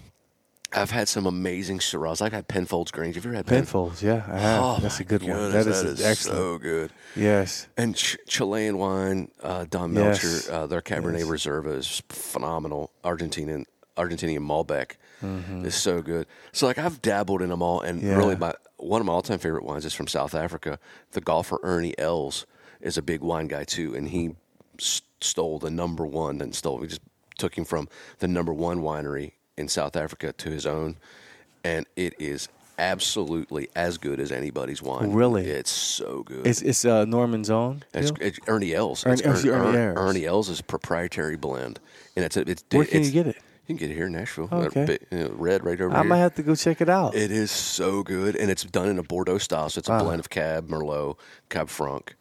I've 0.74 0.92
had 0.92 1.10
some 1.10 1.26
amazing 1.26 1.80
Shiraz. 1.80 2.22
I've 2.22 2.32
had 2.32 2.48
Penfolds 2.48 2.92
Grange. 2.92 3.16
Have 3.16 3.26
you 3.26 3.32
ever 3.32 3.36
had 3.38 3.46
Pen- 3.46 3.58
Penfolds, 3.60 4.02
yeah, 4.02 4.24
I 4.28 4.38
have. 4.38 4.64
Oh, 4.64 4.78
That's 4.82 5.02
a 5.02 5.04
good 5.04 5.22
one. 5.22 5.32
goodness, 5.34 5.66
That 5.66 5.70
is, 5.70 5.82
that 5.84 5.90
is 5.90 6.02
excellent. 6.02 6.38
so 6.38 6.58
good. 6.60 6.92
yes. 7.14 7.68
And 7.76 7.94
Ch- 7.94 8.18
Chilean 8.26 8.78
wine, 8.78 9.32
uh, 9.44 9.66
Don 9.70 9.94
Yes. 9.94 10.24
Melchor, 10.24 10.54
uh, 10.54 10.68
their 10.68 10.82
Cabernet 10.82 11.20
Yes. 11.20 11.28
Reserva 11.28 11.76
is 11.78 12.02
phenomenal. 12.10 12.92
Argentinian 13.04 13.66
Argentinian 13.98 14.40
Malbec 14.48 14.92
Mm-hmm. 15.22 15.66
is 15.66 15.76
so 15.76 16.02
good. 16.02 16.28
So 16.52 16.68
like 16.68 16.78
I've 16.78 17.02
dabbled 17.02 17.42
in 17.42 17.50
them 17.50 17.62
all, 17.62 17.82
and 17.82 18.02
Yeah. 18.02 18.16
really 18.18 18.36
my 18.36 18.54
one 18.78 19.00
of 19.02 19.06
my 19.08 19.14
all 19.14 19.22
time 19.22 19.40
favorite 19.40 19.64
wines 19.64 19.86
is 19.86 19.94
from 19.94 20.08
South 20.08 20.34
Africa. 20.36 20.80
The 21.12 21.22
golfer 21.22 21.60
Ernie 21.64 21.94
Els 21.98 22.46
is 22.82 22.98
a 22.98 23.02
big 23.02 23.22
wine 23.22 23.48
guy 23.48 23.64
too, 23.64 23.94
and 23.96 24.10
he 24.10 24.36
stole 24.80 25.60
the 25.60 25.70
number 25.72 26.06
one. 26.06 26.38
Then 26.40 26.52
stole. 26.54 26.78
We 26.80 26.88
just 26.88 27.02
took 27.38 27.58
him 27.58 27.66
from 27.66 27.88
the 28.20 28.28
number 28.28 28.54
one 28.54 28.82
winery 28.82 29.34
in 29.58 29.68
South 29.68 29.96
Africa 29.96 30.34
to 30.34 30.50
his 30.50 30.66
own, 30.66 30.98
and 31.64 31.86
it 31.96 32.14
is 32.20 32.50
absolutely 32.80 33.70
as 33.76 34.00
good 34.00 34.20
as 34.20 34.32
anybody's 34.32 34.82
wine. 34.82 35.12
Really? 35.14 35.46
it's 35.46 35.70
so 35.70 36.24
good. 36.24 36.48
It's 36.48 36.62
it's 36.64 36.84
uh, 36.84 37.06
Norman's 37.06 37.50
own. 37.52 37.84
It's, 37.94 38.12
it's 38.20 38.40
Ernie 38.48 38.74
Els. 38.74 39.06
Ernie- 39.06 39.14
It's 39.14 39.22
it's 39.22 39.46
Ern- 39.46 39.54
Ernie 39.76 39.78
Els. 39.78 39.98
Ernie 39.98 40.26
Els' 40.26 40.62
proprietary 40.62 41.36
blend, 41.38 41.80
and 42.16 42.26
it's 42.26 42.38
it's. 42.38 42.64
Where 42.72 42.86
can 42.86 43.00
it's, 43.02 43.08
you 43.08 43.14
get 43.24 43.28
it? 43.28 43.38
You 43.68 43.76
can 43.76 43.78
get 43.78 43.92
it 43.92 43.96
here 43.96 44.08
in 44.08 44.14
Nashville. 44.14 44.50
Okay. 44.52 44.98
You 45.12 45.18
know, 45.20 45.30
red 45.36 45.64
right 45.64 45.80
over 45.80 45.90
there. 45.90 45.98
I 45.98 46.02
here. 46.02 46.10
might 46.10 46.18
have 46.18 46.36
to 46.36 46.44
go 46.44 46.56
check 46.56 46.82
it 46.82 46.90
out. 46.90 47.16
It 47.16 47.32
is 47.32 47.52
so 47.52 48.04
good, 48.04 48.36
and 48.36 48.50
it's 48.52 48.64
done 48.64 48.90
in 48.90 48.98
a 49.00 49.04
Bordeaux 49.04 49.38
style. 49.38 49.70
So 49.70 49.80
it's 49.80 49.88
a 49.88 49.92
Wow. 49.94 50.04
blend 50.04 50.20
of 50.20 50.30
Cab, 50.30 50.68
Merlot, 50.68 51.18
Cab 51.50 51.70
Franc, 51.70 52.16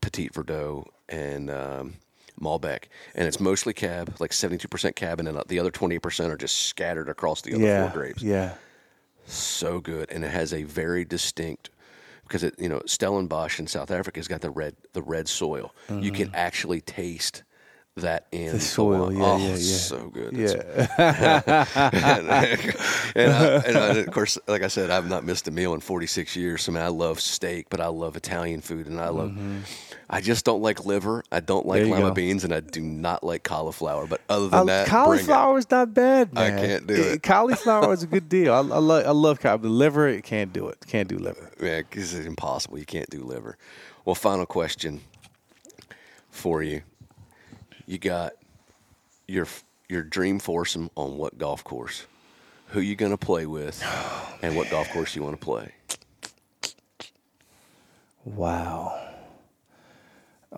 Petit 0.00 0.30
Verdot, 0.30 0.86
and 1.08 1.50
um, 1.50 1.94
Malbec. 2.40 2.84
And 3.14 3.28
it's 3.28 3.38
mostly 3.38 3.72
Cab, 3.74 4.16
like 4.18 4.32
seventy-two 4.32 4.68
percent 4.68 4.96
Cab, 4.96 5.20
and 5.20 5.28
then 5.28 5.40
the 5.46 5.58
other 5.60 5.70
28% 5.70 6.30
are 6.30 6.36
just 6.36 6.56
scattered 6.68 7.08
across 7.08 7.42
the 7.42 7.54
other 7.54 7.62
yeah, 7.64 7.90
four 7.90 8.00
grapes. 8.00 8.22
yeah. 8.22 8.54
So 9.26 9.80
good, 9.80 10.10
and 10.10 10.24
it 10.24 10.30
has 10.30 10.52
a 10.54 10.62
very 10.64 11.04
distinct. 11.04 11.70
Because 12.22 12.42
it, 12.42 12.54
you 12.58 12.68
know, 12.68 12.82
Stellenbosch 12.84 13.58
in 13.58 13.66
South 13.66 13.90
Africa 13.90 14.18
has 14.18 14.28
got 14.28 14.42
the 14.42 14.50
red, 14.50 14.76
the 14.92 15.00
red 15.00 15.28
soil. 15.28 15.74
You 15.88 16.12
can 16.12 16.30
actually 16.34 16.82
taste 16.82 17.42
that 18.02 18.26
in 18.32 18.46
Mm-hmm. 18.48 18.56
The 18.56 18.60
soil, 18.60 19.06
wine. 19.06 19.16
yeah, 19.16 19.24
oh, 19.24 19.36
yeah, 19.38 19.48
yeah. 19.48 19.54
so 19.56 20.08
good. 20.08 20.32
Yeah, 20.36 20.52
and, 21.92 22.28
and, 23.14 23.32
I, 23.32 23.62
and 23.66 23.76
I- 23.78 23.96
of 23.98 24.10
course, 24.10 24.38
like 24.46 24.62
I 24.62 24.68
said, 24.68 24.90
I've 24.90 25.08
not 25.08 25.24
missed 25.24 25.48
a 25.48 25.50
meal 25.50 25.74
in 25.74 25.80
46 25.80 26.36
years. 26.36 26.68
I 26.68 26.72
mean, 26.72 26.82
I 26.82 26.88
love 26.88 27.20
steak, 27.20 27.66
but 27.70 27.80
I 27.80 27.86
love 27.88 28.16
Italian 28.16 28.60
food, 28.60 28.86
and 28.86 29.00
I 29.00 29.08
love. 29.08 29.36
I 30.10 30.22
just 30.22 30.44
don't 30.46 30.62
like 30.62 30.86
liver. 30.86 31.22
I 31.30 31.40
don't 31.40 31.66
like 31.66 31.82
Mm-hmm. 31.82 31.92
Lima 31.92 32.08
go. 32.08 32.14
beans, 32.14 32.42
and 32.44 32.52
I 32.54 32.60
do 32.60 32.80
not 32.80 33.22
like 33.22 33.42
cauliflower. 33.44 34.06
But 34.06 34.22
other 34.30 34.48
than 34.48 34.60
Uh, 34.60 34.64
that, 34.64 34.86
cauliflower 34.88 35.58
is 35.58 35.70
not 35.70 35.92
bad, 35.92 36.30
I 36.34 36.50
can't 36.50 36.86
do 36.86 36.94
Eh, 36.94 37.12
it. 37.14 37.22
Cauliflower 37.22 37.92
is 37.92 38.02
a 38.02 38.06
good 38.06 38.28
deal. 38.28 38.52
I, 38.54 38.58
I 38.58 38.60
love 38.60 39.04
I 39.06 39.10
love 39.10 39.38
cauliflower. 39.40 39.58
The 39.58 39.68
liver, 39.68 40.08
it 40.08 40.24
can't 40.24 40.52
do 40.52 40.68
it. 40.68 40.78
Can't 40.86 41.08
do 41.08 41.18
liver. 41.18 41.50
Yeah, 41.60 41.78
because 41.78 42.14
it's 42.14 42.26
impossible. 42.26 42.78
You 42.78 42.86
can't 42.86 43.10
do 43.10 43.22
liver. 43.22 43.58
Well, 44.04 44.14
final 44.14 44.46
question 44.46 45.02
for 46.30 46.62
you. 46.62 46.82
You 47.88 47.96
got 47.98 48.32
your 49.26 49.46
your 49.88 50.02
dream 50.02 50.38
foursome 50.38 50.90
on 50.94 51.16
what 51.16 51.38
golf 51.38 51.64
course? 51.64 52.04
Who 52.68 52.80
you 52.80 52.94
going 52.96 53.12
to 53.12 53.16
play 53.18 53.46
with, 53.46 53.82
and 54.42 54.54
what 54.54 54.68
golf 54.70 54.90
course 54.90 55.16
you 55.16 55.22
want 55.22 55.40
to 55.40 55.44
play? 55.44 55.72
Wow. 58.26 59.00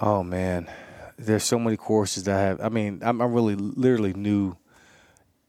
Oh 0.01 0.23
man, 0.25 0.69
there's 1.17 1.45
so 1.45 1.59
many 1.59 1.77
courses 1.77 2.25
that 2.25 2.37
I 2.37 2.43
have. 2.43 2.61
I 2.61 2.69
mean, 2.69 3.01
I'm, 3.05 3.21
I'm 3.21 3.33
really 3.33 3.55
literally 3.55 4.13
new, 4.13 4.57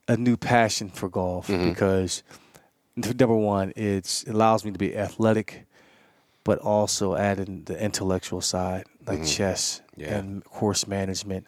a 0.08 0.18
new 0.18 0.38
passion 0.38 0.90
for 0.90 1.10
golf 1.10 1.48
Mm-hmm. 1.48 1.70
because 1.70 2.22
number 2.96 3.36
one, 3.36 3.74
it's 3.76 4.24
it 4.24 4.36
allows 4.36 4.64
me 4.66 4.72
to 4.72 4.78
be 4.80 4.96
athletic, 4.96 5.66
but 6.44 6.60
also 6.60 7.16
adding 7.16 7.64
the 7.64 7.84
intellectual 7.84 8.42
side 8.42 8.86
like 9.08 9.26
chess 9.26 9.82
Mm-hmm. 9.94 10.02
Yeah. 10.02 10.18
and 10.18 10.44
course 10.46 10.88
management, 10.88 11.46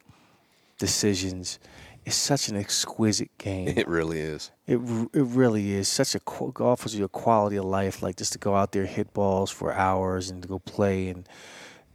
decisions. 0.84 1.60
It's 2.06 2.18
such 2.18 2.50
an 2.50 2.58
exquisite 2.58 3.32
game. 3.38 3.70
It 3.70 3.88
really 3.88 4.20
is. 4.20 4.52
It 4.68 4.80
it 5.14 5.24
really 5.42 5.72
is 5.72 5.88
such 5.88 6.14
a 6.14 6.20
golf 6.20 6.60
offers 6.60 6.94
you 6.94 7.06
a 7.06 7.10
quality 7.10 7.56
of 7.56 7.64
life, 7.64 8.04
like 8.04 8.18
just 8.18 8.34
to 8.34 8.40
go 8.40 8.54
out 8.54 8.74
there 8.74 8.86
hit 8.86 9.14
balls 9.14 9.50
for 9.50 9.72
hours 9.72 10.30
and 10.30 10.42
to 10.42 10.48
go 10.50 10.60
play 10.60 11.08
and 11.08 11.30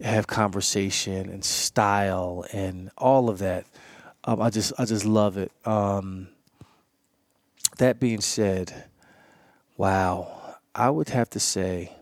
have 0.01 0.27
conversation 0.27 1.28
and 1.28 1.44
style 1.44 2.47
and 2.51 2.90
all 2.97 3.28
of 3.28 3.39
that. 3.40 3.66
Um, 4.24 4.40
I 4.40 4.48
just 4.48 4.73
I 4.78 4.86
just 4.86 5.05
love 5.05 5.36
it. 5.36 5.52
Um, 5.66 6.28
that 7.77 8.01
being 8.01 8.23
said, 8.23 8.86
wow, 9.77 10.56
I 10.74 10.89
would 10.89 11.10
have 11.10 11.28
to 11.31 11.40
say 11.40 11.93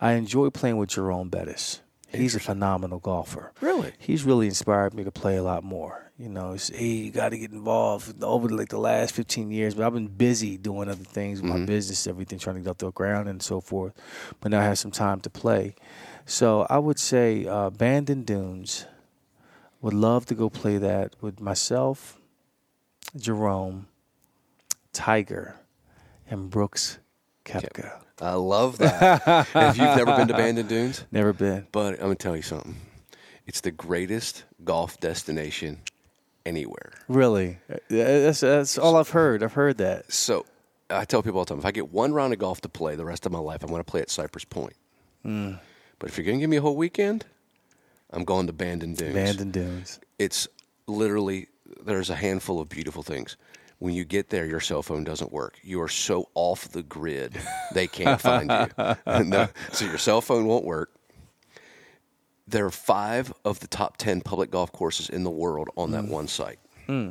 I 0.00 0.12
enjoy 0.12 0.48
playing 0.48 0.78
with 0.78 0.88
Jerome 0.88 1.28
Bettis. 1.28 1.82
He's 2.12 2.34
a 2.34 2.40
phenomenal 2.40 2.98
golfer. 2.98 3.52
Really? 3.60 3.92
He's 3.98 4.24
really 4.24 4.46
inspired 4.46 4.94
me 4.94 5.04
to 5.04 5.12
play 5.12 5.36
a 5.36 5.42
lot 5.42 5.62
more. 5.62 6.10
You 6.18 6.28
know, 6.28 6.52
it's, 6.52 6.68
hey, 6.68 6.86
you 6.86 7.10
got 7.10 7.30
to 7.30 7.38
get 7.38 7.52
involved 7.52 8.22
over 8.22 8.48
like 8.48 8.68
the 8.68 8.78
last 8.78 9.14
15 9.14 9.50
years. 9.50 9.74
But 9.74 9.86
I've 9.86 9.94
been 9.94 10.08
busy 10.08 10.56
doing 10.58 10.88
other 10.88 11.04
things 11.04 11.40
with 11.40 11.50
my 11.50 11.64
business, 11.64 12.06
everything, 12.06 12.38
trying 12.38 12.56
to 12.56 12.62
get 12.62 12.70
off 12.70 12.78
the 12.78 12.90
ground 12.90 13.28
and 13.28 13.42
so 13.42 13.60
forth. 13.60 13.94
But 14.40 14.50
now 14.50 14.60
I 14.60 14.64
have 14.64 14.78
some 14.78 14.90
time 14.90 15.20
to 15.20 15.30
play. 15.30 15.76
So 16.26 16.66
I 16.68 16.78
would 16.78 16.98
say 16.98 17.46
uh, 17.46 17.70
Bandon 17.70 18.24
Dunes. 18.24 18.86
Would 19.82 19.94
love 19.94 20.26
to 20.26 20.34
go 20.34 20.50
play 20.50 20.76
that 20.76 21.16
with 21.22 21.40
myself, 21.40 22.20
Jerome, 23.16 23.88
Tiger, 24.92 25.56
and 26.28 26.50
Brooks 26.50 26.98
Koepka. 27.50 28.00
I 28.20 28.34
love 28.34 28.78
that. 28.78 29.46
if 29.54 29.76
you've 29.76 29.96
never 29.96 30.16
been 30.16 30.28
to 30.28 30.34
Bandon 30.34 30.66
Dunes, 30.66 31.04
Never 31.12 31.32
been. 31.32 31.66
but 31.72 31.94
I'm 31.94 32.00
gonna 32.00 32.14
tell 32.16 32.36
you 32.36 32.42
something. 32.42 32.76
It's 33.46 33.62
the 33.62 33.70
greatest 33.70 34.44
golf 34.64 35.00
destination 35.00 35.78
anywhere. 36.46 36.92
Really? 37.08 37.58
That's, 37.88 38.40
that's 38.40 38.78
all 38.78 38.96
I've 38.96 39.10
heard. 39.10 39.42
I've 39.42 39.54
heard 39.54 39.78
that. 39.78 40.12
So 40.12 40.44
I 40.88 41.04
tell 41.04 41.22
people 41.22 41.38
all 41.38 41.44
the 41.44 41.50
time, 41.50 41.58
if 41.58 41.64
I 41.64 41.70
get 41.72 41.90
one 41.92 42.12
round 42.12 42.32
of 42.32 42.38
golf 42.38 42.60
to 42.62 42.68
play 42.68 42.94
the 42.96 43.04
rest 43.04 43.26
of 43.26 43.32
my 43.32 43.38
life, 43.38 43.62
I'm 43.62 43.70
going 43.70 43.80
to 43.80 43.90
play 43.90 44.00
at 44.02 44.10
Cypress 44.10 44.44
Point. 44.44 44.74
Hmm. 45.22 45.54
But 45.98 46.10
if 46.10 46.16
you're 46.16 46.24
going 46.24 46.38
to 46.38 46.40
give 46.40 46.50
me 46.50 46.58
a 46.58 46.60
whole 46.62 46.76
weekend, 46.76 47.24
I'm 48.10 48.24
going 48.24 48.46
to 48.46 48.52
Bandon 48.52 48.94
Dunes. 48.94 49.14
Bandon 49.14 49.50
Dunes. 49.50 50.00
It's 50.18 50.46
literally 50.86 51.48
there's 51.84 52.10
a 52.10 52.14
handful 52.16 52.60
of 52.60 52.68
beautiful 52.68 53.02
things. 53.02 53.36
When 53.80 53.94
you 53.94 54.04
get 54.04 54.28
there, 54.28 54.44
your 54.44 54.60
cell 54.60 54.82
phone 54.82 55.04
doesn't 55.04 55.32
work. 55.32 55.58
You 55.62 55.80
are 55.80 55.88
so 55.88 56.28
off 56.34 56.68
the 56.68 56.82
grid, 56.82 57.40
they 57.72 57.86
can't 57.86 58.20
find 58.20 58.50
you. 58.50 58.94
No, 59.24 59.48
so 59.72 59.86
your 59.86 59.96
cell 59.96 60.20
phone 60.20 60.46
won't 60.46 60.66
work. 60.66 60.92
There 62.46 62.66
are 62.66 62.70
five 62.70 63.32
of 63.42 63.60
the 63.60 63.66
top 63.66 63.96
10 63.96 64.20
public 64.20 64.50
golf 64.50 64.70
courses 64.70 65.08
in 65.08 65.24
the 65.24 65.30
world 65.30 65.70
on 65.76 65.92
that 65.92 66.04
hmm. 66.04 66.10
one 66.10 66.28
site. 66.28 66.58
Hmm. 66.86 67.10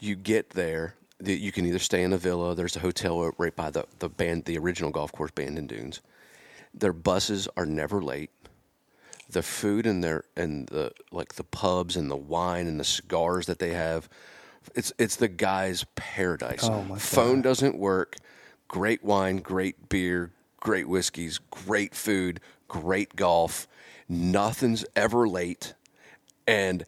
You 0.00 0.16
get 0.16 0.50
there, 0.50 0.96
you 1.22 1.52
can 1.52 1.66
either 1.66 1.78
stay 1.78 2.02
in 2.02 2.12
a 2.12 2.18
villa, 2.18 2.56
there's 2.56 2.74
a 2.74 2.80
hotel 2.80 3.30
right 3.38 3.54
by 3.54 3.70
the, 3.70 3.84
the 4.00 4.08
band, 4.08 4.46
the 4.46 4.58
original 4.58 4.90
golf 4.90 5.12
course, 5.12 5.30
Bandon 5.30 5.68
Dunes. 5.68 6.00
Their 6.74 6.92
buses 6.92 7.46
are 7.56 7.66
never 7.66 8.02
late 8.02 8.30
the 9.28 9.42
food 9.42 9.86
and 9.86 10.02
their 10.02 10.24
and 10.36 10.66
the 10.68 10.90
like 11.12 11.34
the 11.34 11.44
pubs 11.44 11.96
and 11.96 12.10
the 12.10 12.16
wine 12.16 12.66
and 12.66 12.80
the 12.80 12.84
cigars 12.84 13.46
that 13.46 13.60
they 13.60 13.70
have 13.70 14.08
it's 14.74 14.92
it's 14.98 15.16
the 15.16 15.28
guy's 15.28 15.84
paradise. 15.94 16.64
Oh, 16.64 16.82
my 16.84 16.98
phone 16.98 17.42
doesn't 17.42 17.76
work. 17.76 18.16
Great 18.68 19.04
wine 19.04 19.38
great 19.38 19.88
beer 19.88 20.32
great 20.60 20.88
whiskeys 20.88 21.40
great 21.50 21.94
food 21.94 22.40
great 22.68 23.16
golf. 23.16 23.66
Nothing's 24.08 24.84
ever 24.94 25.28
late. 25.28 25.74
And 26.46 26.84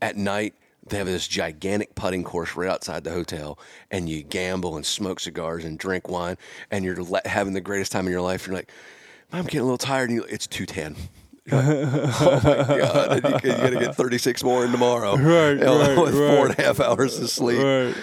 at 0.00 0.16
night 0.16 0.54
they 0.86 0.98
have 0.98 1.06
this 1.06 1.28
gigantic 1.28 1.94
putting 1.94 2.24
course 2.24 2.56
right 2.56 2.68
outside 2.68 3.04
the 3.04 3.10
hotel 3.12 3.58
and 3.90 4.08
you 4.08 4.22
gamble 4.22 4.76
and 4.76 4.84
smoke 4.84 5.20
cigars 5.20 5.64
and 5.64 5.78
drink 5.78 6.08
wine 6.08 6.36
and 6.70 6.84
you're 6.84 6.96
having 7.24 7.52
the 7.52 7.60
greatest 7.60 7.92
time 7.92 8.06
of 8.06 8.12
your 8.12 8.20
life. 8.20 8.46
You're 8.46 8.56
like 8.56 8.70
i'm 9.32 9.44
getting 9.44 9.60
a 9.60 9.64
little 9.64 9.78
tired 9.78 10.10
and 10.10 10.18
you, 10.18 10.24
it's 10.24 10.46
210 10.46 10.94
You're 10.94 11.21
like, 11.50 11.64
oh 12.20 12.40
my 12.44 12.78
god! 12.78 13.24
And 13.24 13.44
you, 13.44 13.50
you 13.50 13.56
got 13.56 13.70
to 13.70 13.78
get 13.78 13.94
thirty 13.96 14.18
six 14.18 14.44
more 14.44 14.64
in 14.64 14.70
tomorrow, 14.70 15.16
Right, 15.16 15.50
You 15.50 15.56
know, 15.56 15.80
right, 15.80 15.98
with 15.98 16.14
right. 16.14 16.50
and 16.50 16.58
a 16.58 16.62
half 16.62 16.80
hours 16.80 17.18
of 17.18 17.28
sleep. 17.30 17.62
Right. 17.62 17.94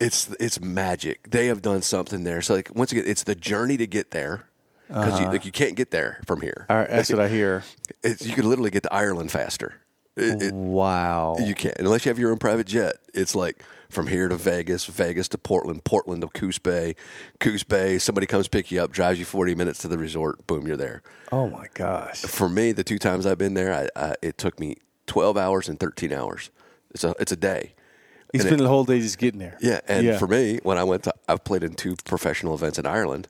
It's 0.00 0.34
it's 0.40 0.60
magic. 0.60 1.30
They 1.30 1.46
have 1.46 1.60
done 1.60 1.82
something 1.82 2.24
there. 2.24 2.40
So 2.40 2.54
like 2.54 2.70
once 2.74 2.92
again, 2.92 3.04
it's 3.06 3.24
the 3.24 3.34
journey 3.34 3.76
to 3.76 3.86
get 3.86 4.12
there 4.12 4.44
because 4.86 5.18
you, 5.18 5.26
uh-huh. 5.26 5.32
like, 5.32 5.44
you 5.44 5.52
can't 5.52 5.74
get 5.74 5.90
there 5.90 6.20
from 6.26 6.40
here. 6.40 6.66
Right, 6.70 6.88
that's 6.88 7.10
what 7.10 7.20
I 7.20 7.28
hear. 7.28 7.64
It's, 8.04 8.24
you 8.24 8.32
could 8.32 8.44
literally 8.44 8.70
get 8.70 8.84
to 8.84 8.94
Ireland 8.94 9.32
faster. 9.32 9.74
It, 10.16 10.40
it, 10.40 10.54
wow. 10.54 11.36
you 11.40 11.52
can't 11.52 11.74
unless 11.80 12.04
you 12.04 12.10
have 12.10 12.18
your 12.18 12.30
own 12.30 12.38
private 12.38 12.68
jet. 12.68 12.94
It's 13.12 13.34
like 13.34 13.64
from 13.90 14.06
here 14.08 14.28
to 14.28 14.36
Vegas, 14.36 14.84
Vegas 14.86 15.28
to 15.28 15.38
Portland, 15.38 15.84
Portland 15.84 16.22
to 16.22 16.28
Coos 16.28 16.58
Bay, 16.58 16.94
Coos 17.40 17.62
Bay. 17.64 17.98
Somebody 17.98 18.26
comes 18.26 18.48
pick 18.48 18.70
you 18.70 18.82
up, 18.82 18.92
drives 18.92 19.18
you 19.18 19.24
forty 19.24 19.54
minutes 19.54 19.78
to 19.80 19.88
the 19.88 19.98
resort. 19.98 20.46
Boom, 20.46 20.66
you're 20.66 20.76
there. 20.76 21.02
oh 21.32 21.48
my 21.48 21.66
gosh. 21.74 22.22
For 22.22 22.48
me, 22.48 22.72
the 22.72 22.84
two 22.84 22.98
times 22.98 23.26
I've 23.26 23.38
been 23.38 23.54
there, 23.54 23.72
I, 23.72 23.88
I, 24.10 24.14
it 24.22 24.38
took 24.38 24.58
me 24.60 24.76
twelve 25.06 25.36
hours 25.36 25.68
and 25.68 25.78
thirteen 25.80 26.12
hours. 26.12 26.50
It's 26.92 27.04
a 27.04 27.14
it's 27.18 27.32
a 27.32 27.36
day. 27.36 27.74
He's 28.32 28.42
And 28.42 28.48
spent 28.50 28.60
the 28.62 28.68
whole 28.68 28.84
day 28.84 29.00
just 29.00 29.16
getting 29.16 29.40
there. 29.40 29.56
Yeah, 29.60 29.80
and 29.88 30.04
Yeah. 30.06 30.18
for 30.18 30.26
me, 30.26 30.60
when 30.62 30.76
I 30.76 30.84
went 30.84 31.04
to, 31.04 31.14
I've 31.26 31.44
played 31.44 31.62
in 31.62 31.72
two 31.72 31.96
professional 32.04 32.54
events 32.54 32.78
in 32.78 32.84
Ireland. 32.84 33.26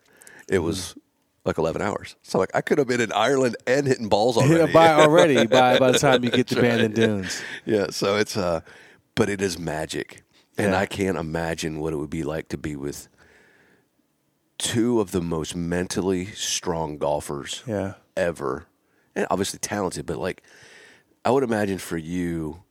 It 0.49 0.59
was 0.59 0.79
Mm-hmm. 0.79 0.99
like 1.45 1.59
eleven 1.59 1.81
hours. 1.83 2.17
So 2.25 2.39
like 2.41 2.51
I 2.53 2.61
could 2.63 2.79
have 2.79 2.89
been 2.89 3.01
in 3.01 3.13
Ireland 3.13 3.57
and 3.67 3.87
hitting 3.87 4.09
balls 4.09 4.37
already. 4.39 4.73
by 4.73 4.89
already 4.95 5.47
by 5.47 5.79
by 5.79 5.93
the 5.93 5.99
time 6.01 6.25
you 6.25 6.31
get 6.41 6.49
to 6.49 6.57
right, 6.57 6.63
Bandon 6.63 6.91
yeah. 6.91 7.07
Dunes. 7.07 7.43
Yeah, 7.65 7.87
so 7.91 8.17
it's 8.17 8.37
uh, 8.37 8.61
but 9.15 9.29
it 9.29 9.41
is 9.41 9.57
magic, 9.59 10.23
and 10.59 10.73
Yeah. 10.73 10.79
I 10.79 10.87
can't 10.87 11.17
imagine 11.17 11.79
what 11.81 11.93
it 11.93 11.97
would 11.97 12.11
be 12.11 12.23
like 12.25 12.49
to 12.49 12.59
be 12.59 12.77
with 12.77 13.09
two 14.59 15.01
of 15.01 15.13
the 15.13 15.21
most 15.21 15.55
mentally 15.55 16.27
strong 16.27 16.99
golfers 16.99 17.63
Yeah. 17.67 17.95
ever, 18.17 18.67
and 19.15 19.27
obviously 19.31 19.59
talented. 19.61 20.05
But 20.07 20.19
like, 20.19 20.43
I 21.25 21.31
would 21.31 21.45
imagine 21.45 21.79
for 21.79 21.97
you 21.97 22.65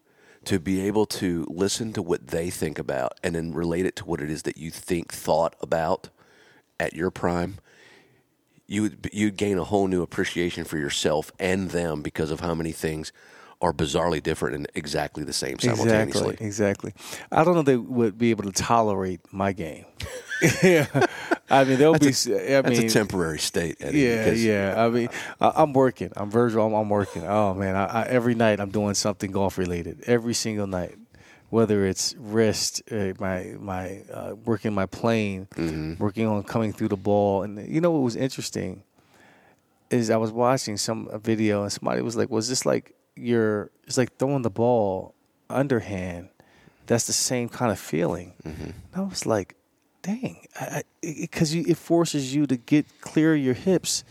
to 0.46 0.60
be 0.60 0.82
able 0.82 1.06
to 1.06 1.46
listen 1.50 1.94
to 1.94 2.02
what 2.02 2.28
they 2.28 2.50
think 2.50 2.78
about 2.80 3.14
and 3.24 3.36
then 3.36 3.54
relate 3.54 3.86
it 3.86 3.96
to 3.98 4.06
what 4.06 4.22
it 4.22 4.30
is 4.30 4.44
that 4.44 4.58
you 4.58 4.72
think 4.72 5.12
thought 5.14 5.56
about 5.62 6.10
at 6.80 6.94
your 6.94 7.12
prime. 7.12 7.58
You 8.68 8.82
would 8.84 9.10
you'd 9.14 9.38
gain 9.38 9.58
a 9.58 9.64
whole 9.64 9.88
new 9.88 10.02
appreciation 10.02 10.66
for 10.66 10.78
yourself 10.78 11.32
and 11.40 11.72
them 11.72 12.02
because 12.02 12.32
of 12.32 12.42
how 12.42 12.54
many 12.54 12.72
things 12.74 13.12
are 13.62 13.74
bizarrely 13.74 14.22
different 14.22 14.56
and 14.56 14.68
exactly 14.76 15.24
the 15.24 15.34
same 15.34 15.58
simultaneously. 15.60 16.38
Exactly. 16.40 16.46
Exactly. 16.48 16.94
I 17.32 17.44
don't 17.44 17.54
know 17.56 17.62
if 17.62 17.66
they 17.66 17.78
would 17.78 18.18
be 18.18 18.30
able 18.32 18.44
to 18.44 18.52
tolerate 18.52 19.22
my 19.32 19.52
game. 19.54 19.86
yeah. 20.64 20.86
I 21.50 21.64
mean, 21.64 21.78
there'll 21.80 21.98
be. 21.98 22.10
s- 22.10 22.28
I 22.28 22.62
That's 22.62 22.70
mean, 22.78 22.88
a 22.88 22.90
temporary 22.90 23.40
state, 23.40 23.78
Eddie. 23.80 24.00
Yeah, 24.02 24.24
because 24.26 24.44
yeah. 24.46 24.76
I 24.86 24.90
mean, 24.90 25.10
I, 25.40 25.54
I'm 25.56 25.72
working. 25.74 26.12
I'm 26.16 26.30
Virgil. 26.30 26.66
I'm, 26.68 26.74
I'm 26.74 26.90
working. 26.90 27.26
Oh 27.26 27.54
man, 27.54 27.76
I, 27.76 27.86
I, 27.86 28.04
every 28.04 28.36
night 28.36 28.60
I'm 28.60 28.70
doing 28.70 28.94
something 28.96 29.32
golf 29.32 29.58
related. 29.58 30.04
Every 30.08 30.34
single 30.34 30.68
night, 30.68 30.96
whether 31.50 31.86
it's 31.86 32.14
wrist, 32.20 32.84
uh, 32.92 33.14
my 33.20 33.56
my 33.60 34.02
uh, 34.14 34.36
working 34.46 34.74
my 34.74 34.86
plane, 34.88 35.48
Mm-hmm. 35.56 36.04
working 36.04 36.28
on 36.28 36.44
coming 36.44 36.74
through 36.74 36.90
the 36.90 36.98
ball. 36.98 37.44
And 37.44 37.66
you 37.68 37.80
know 37.82 37.92
what 37.92 38.02
was 38.04 38.18
interesting 38.18 38.84
is 39.90 40.10
I 40.10 40.18
was 40.18 40.32
watching 40.32 40.78
some 40.78 41.08
a 41.12 41.20
video 41.20 41.64
and 41.64 41.72
somebody 41.72 42.02
was 42.02 42.16
like, 42.16 42.30
"Was 42.30 42.50
this 42.50 42.66
like 42.66 42.96
your? 43.16 43.72
It's 43.86 43.98
like 43.98 44.18
throwing 44.18 44.44
the 44.44 44.50
ball 44.50 45.16
underhand. 45.50 46.30
That's 46.86 47.08
the 47.08 47.14
same 47.14 47.50
kind 47.50 47.72
of 47.72 47.80
feeling." 47.80 48.34
Mm-hmm. 48.44 48.64
And 48.64 48.96
I 48.96 49.02
was 49.02 49.26
like, 49.26 49.56
"Dang," 50.02 50.46
because 51.02 51.54
it, 51.54 51.68
it 51.68 51.78
forces 51.78 52.34
you 52.34 52.46
to 52.48 52.58
get 52.58 52.86
clear 53.02 53.36
your 53.36 53.54
hips 53.54 54.04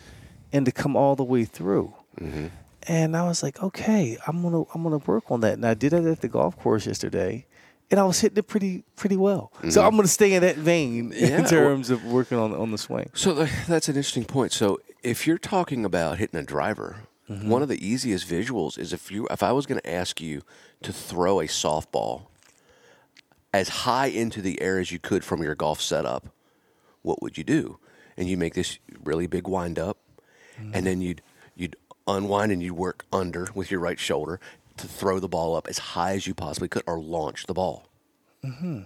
and 0.53 0.67
to 0.67 0.73
come 0.73 0.97
all 0.97 1.17
the 1.17 1.25
way 1.25 1.45
through. 1.45 1.95
Mm-hmm. 2.21 2.47
And 2.89 3.17
I 3.17 3.25
was 3.25 3.43
like, 3.43 3.63
"Okay, 3.63 4.17
I'm 4.27 4.43
gonna 4.43 4.63
I'm 4.75 4.83
gonna 4.83 4.99
work 4.99 5.31
on 5.31 5.41
that." 5.41 5.55
And 5.55 5.67
I 5.67 5.75
did 5.75 5.93
it 5.93 6.05
at 6.05 6.21
the 6.21 6.29
golf 6.29 6.59
course 6.59 6.87
yesterday. 6.87 7.46
And 7.91 8.01
I 8.01 8.05
was 8.05 8.21
hitting 8.21 8.39
it 8.39 8.49
pretty 8.49 8.83
pretty 8.97 9.17
well, 9.17 9.53
so 9.71 9.85
I'm 9.85 9.93
going 9.93 10.03
to 10.03 10.09
stay 10.09 10.33
in 10.35 10.43
that 10.43 10.57
vein 10.57 11.11
Mm-hmm. 11.13 11.25
Yeah, 11.25 11.39
in 11.39 11.45
terms 11.45 11.89
of 11.91 12.05
working 12.05 12.37
on 12.39 12.53
on 12.53 12.73
the 12.73 12.79
swing. 12.79 13.11
So 13.15 13.33
that's 13.69 13.89
an 13.89 13.95
interesting 13.97 14.25
point. 14.25 14.53
So 14.53 14.81
if 15.05 15.27
you're 15.27 15.39
talking 15.39 15.85
about 15.85 16.19
hitting 16.19 16.39
a 16.41 16.43
driver, 16.43 16.97
Mm-hmm. 17.29 17.49
one 17.49 17.61
of 17.61 17.69
the 17.69 17.85
easiest 17.85 18.29
visuals 18.29 18.79
is 18.79 18.93
if 18.93 19.11
you 19.11 19.27
if 19.33 19.43
I 19.43 19.51
was 19.51 19.67
going 19.67 19.81
to 19.81 19.91
ask 19.93 20.21
you 20.21 20.43
to 20.83 20.93
throw 20.93 21.41
a 21.41 21.47
softball 21.49 22.27
as 23.53 23.69
high 23.69 24.07
into 24.07 24.41
the 24.41 24.61
air 24.61 24.79
as 24.79 24.93
you 24.93 24.99
could 25.01 25.25
from 25.25 25.43
your 25.43 25.57
golf 25.57 25.81
setup, 25.81 26.27
what 27.03 27.21
would 27.23 27.37
you 27.37 27.43
do? 27.43 27.79
And 28.17 28.29
you 28.29 28.37
make 28.37 28.55
this 28.55 28.79
really 29.03 29.27
big 29.27 29.49
wind 29.49 29.77
up, 29.79 29.99
and 30.73 30.87
then 30.87 31.01
you'd 31.01 31.21
you'd 31.57 31.75
unwind 32.07 32.53
and 32.53 32.63
you'd 32.63 32.75
work 32.75 33.05
under 33.13 33.49
with 33.55 33.71
your 33.73 33.81
right 33.81 33.99
shoulder 33.99 34.39
to 34.79 34.89
throw 34.89 35.19
the 35.19 35.29
ball 35.29 35.55
up 35.57 35.69
as 35.69 35.79
high 35.79 36.13
as 36.13 36.27
you 36.27 36.35
possibly 36.35 36.69
could, 36.69 36.83
or 36.87 37.01
launch 37.01 37.47
the 37.47 37.55
ball. 37.55 37.87
Mm-hmm. 38.45 38.83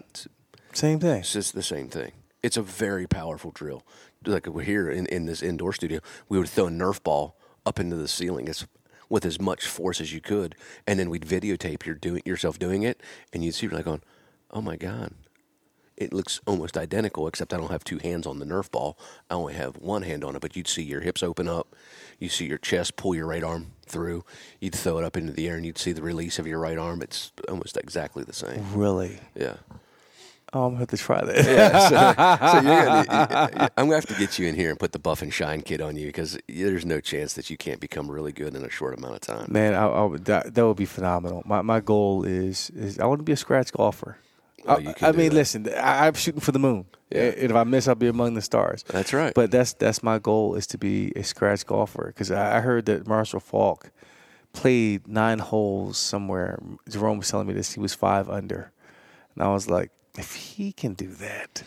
Same 0.72 1.00
thing. 1.00 1.20
It's 1.20 1.32
just 1.32 1.54
the 1.54 1.62
same 1.62 1.88
thing. 1.88 2.12
It's 2.42 2.56
a 2.56 2.62
very 2.62 3.06
powerful 3.06 3.50
drill. 3.50 3.82
Like 4.24 4.46
we're 4.46 4.62
here 4.62 4.90
in, 4.90 5.06
in 5.06 5.26
this 5.26 5.42
indoor 5.42 5.72
studio, 5.72 6.00
we 6.28 6.38
would 6.38 6.48
throw 6.48 6.66
a 6.66 6.70
Nerf 6.70 7.02
ball 7.02 7.36
up 7.66 7.78
into 7.78 7.96
the 7.96 8.08
ceiling 8.08 8.48
as, 8.48 8.66
with 9.08 9.24
as 9.24 9.40
much 9.40 9.66
force 9.66 10.00
as 10.00 10.12
you 10.12 10.20
could, 10.20 10.54
and 10.86 10.98
then 10.98 11.10
we'd 11.10 11.26
videotape 11.26 11.84
your 11.84 11.94
doing 11.94 12.22
yourself 12.24 12.58
doing 12.58 12.82
it, 12.82 13.02
and 13.32 13.44
you'd 13.44 13.54
see 13.54 13.66
you're 13.66 13.74
like 13.74 13.84
going, 13.84 14.02
"Oh 14.50 14.62
my 14.62 14.76
god." 14.76 15.12
It 16.01 16.14
looks 16.14 16.40
almost 16.47 16.78
identical, 16.78 17.28
except 17.28 17.52
I 17.52 17.59
don't 17.59 17.70
have 17.70 17.85
two 17.85 17.98
hands 17.98 18.27
on 18.27 18.39
the 18.39 18.47
Nerf 18.47 18.70
ball. 18.70 18.98
I 19.31 19.35
only 19.35 19.52
have 19.55 19.77
one 19.77 20.02
hand 20.02 20.24
on 20.24 20.35
it. 20.35 20.40
But 20.40 20.56
you'd 20.56 20.66
see 20.66 20.82
your 20.82 21.02
hips 21.02 21.22
open 21.22 21.47
up, 21.47 21.77
you 22.18 22.31
see 22.31 22.47
your 22.47 22.59
chest 22.59 22.97
pull 22.97 23.14
your 23.14 23.27
right 23.27 23.44
arm 23.44 23.72
through. 23.86 24.24
You'd 24.60 24.74
throw 24.74 24.98
it 24.98 25.05
up 25.05 25.16
into 25.16 25.32
the 25.32 25.47
air, 25.47 25.56
and 25.56 25.66
you'd 25.66 25.78
see 25.78 25.93
the 25.93 26.02
release 26.02 26.39
of 26.39 26.47
your 26.47 26.59
right 26.59 26.78
arm. 26.78 27.02
It's 27.02 27.32
almost 27.48 27.77
exactly 27.77 28.24
the 28.24 28.32
same. 28.32 28.64
Really? 28.74 29.20
Yeah. 29.35 29.56
Oh, 30.52 30.64
I'm 30.64 30.74
going 30.74 30.74
to 30.74 30.78
have 30.81 30.89
to 30.89 30.97
try 30.97 31.24
that. 31.24 31.44
Yeah, 31.44 31.78
so, 31.78 32.59
so 32.59 32.62
gonna, 32.64 33.70
I'm 33.77 33.86
gonna 33.86 33.94
have 33.94 34.06
to 34.06 34.14
get 34.14 34.36
you 34.36 34.48
in 34.48 34.56
here 34.56 34.70
and 34.70 34.78
put 34.78 34.90
the 34.90 34.98
buff 34.98 35.22
and 35.22 35.32
shine 35.32 35.60
kit 35.62 35.81
on 35.81 35.97
you 35.97 36.06
because 36.06 36.39
there's 36.48 36.85
no 36.85 37.01
chance 37.01 37.35
that 37.35 37.51
you 37.51 37.56
can't 37.56 37.78
become 37.78 38.10
really 38.10 38.32
good 38.32 38.56
in 38.56 38.64
a 38.64 38.70
short 38.70 38.98
amount 38.98 39.14
of 39.14 39.20
time. 39.20 39.47
Man, 39.48 39.74
I, 39.74 39.86
I 39.86 40.05
would, 40.05 40.24
that, 40.24 40.55
that 40.55 40.66
would 40.66 40.77
be 40.77 40.86
phenomenal. 40.86 41.43
My 41.47 41.62
my 41.62 41.78
goal 41.78 42.24
is 42.24 42.70
is 42.70 42.98
I 42.98 43.06
want 43.06 43.20
to 43.20 43.24
be 43.24 43.31
a 43.32 43.36
scratch 43.36 43.72
golfer. 43.72 44.16
Oh, 44.66 44.74
I, 44.74 44.78
you 44.78 44.94
can 44.94 45.08
I 45.08 45.12
mean, 45.12 45.30
that. 45.30 45.34
listen, 45.34 45.68
I, 45.74 46.06
I'm 46.06 46.14
shooting 46.14 46.40
for 46.40 46.52
the 46.52 46.58
moon. 46.58 46.86
Yeah. 47.10 47.22
And 47.22 47.50
if 47.50 47.56
I 47.56 47.64
miss, 47.64 47.88
I'll 47.88 47.94
be 47.94 48.08
among 48.08 48.34
the 48.34 48.42
stars. 48.42 48.84
That's 48.84 49.12
right. 49.12 49.34
But 49.34 49.50
that's 49.50 49.72
that's 49.74 50.02
my 50.02 50.18
goal 50.18 50.54
is 50.54 50.66
to 50.68 50.78
be 50.78 51.12
a 51.16 51.22
scratch 51.22 51.66
golfer 51.66 52.06
because 52.06 52.30
I, 52.30 52.58
I 52.58 52.60
heard 52.60 52.86
that 52.86 53.06
Marshall 53.06 53.40
Faulk 53.40 53.90
played 54.52 55.08
nine 55.08 55.38
holes 55.38 55.98
somewhere. 55.98 56.58
Jerome 56.88 57.18
was 57.18 57.30
telling 57.30 57.46
me 57.46 57.54
this. 57.54 57.72
He 57.72 57.80
was 57.80 57.94
five 57.94 58.28
under, 58.28 58.70
and 59.34 59.42
I 59.42 59.48
was 59.48 59.68
like, 59.68 59.90
if 60.18 60.34
he 60.34 60.72
can 60.72 60.94
do 60.94 61.08
that. 61.08 61.62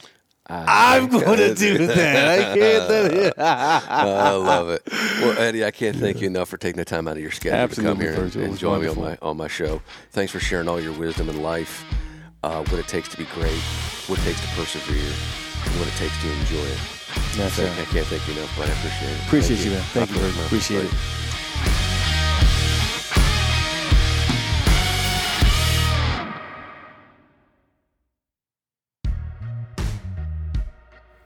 I'm 0.46 1.08
going 1.08 1.38
to 1.38 1.56
do 1.56 1.88
that. 1.88 2.40
I 2.40 2.58
can't 2.58 2.90
do 2.90 3.18
it. 3.18 3.34
I 3.38 4.32
love 4.32 4.70
it. 4.70 4.82
Well, 4.92 5.38
Eddie, 5.40 5.64
I 5.64 5.72
can't 5.72 5.96
thank 5.96 6.20
you 6.20 6.28
enough 6.28 6.50
for 6.50 6.58
taking 6.58 6.78
the 6.78 6.86
time 6.86 7.08
out 7.08 7.16
of 7.16 7.24
your 7.24 7.32
schedule 7.32 7.60
Absolutely, 7.60 8.06
to 8.06 8.12
come 8.14 8.34
here 8.34 8.44
and, 8.44 8.52
was 8.52 8.60
join 8.60 8.82
me 8.82 8.88
on 8.88 9.00
my 9.00 9.18
on 9.22 9.38
my 9.38 9.48
show. 9.48 9.82
Thanks 10.12 10.32
for 10.34 10.40
sharing 10.40 10.68
all 10.68 10.82
your 10.82 10.92
wisdom 10.94 11.30
and 11.30 11.42
life, 11.42 11.86
uh, 12.44 12.64
what 12.66 12.80
it 12.80 12.88
takes 12.88 13.10
to 13.10 13.18
be 13.18 13.26
great, 13.26 13.60
what 14.08 14.20
it 14.20 14.24
takes 14.24 14.42
to 14.42 14.48
persevere, 14.56 15.12
and 15.66 15.74
what 15.80 15.88
it 15.88 15.96
takes 15.96 16.16
to 16.22 16.32
enjoy 16.32 16.68
it. 16.68 16.80
That's 17.38 17.54
So 17.56 17.66
sir. 17.66 17.72
I 17.72 17.86
can't 17.86 18.08
thank 18.08 18.28
you 18.28 18.34
enough, 18.34 18.54
but 18.58 18.70
I 18.70 18.74
appreciate 18.74 19.12
it. 19.12 19.20
Appreciate 19.28 19.58
Thank 19.58 19.66
you, 19.66 19.72
man. 19.72 19.84
Thank 19.94 20.10
you, 20.10 20.16
God 20.16 20.22
bless, 20.22 20.32
Virgil. 20.32 20.38
man. 20.38 20.46
Appreciate 20.46 20.84
it. 20.86 22.04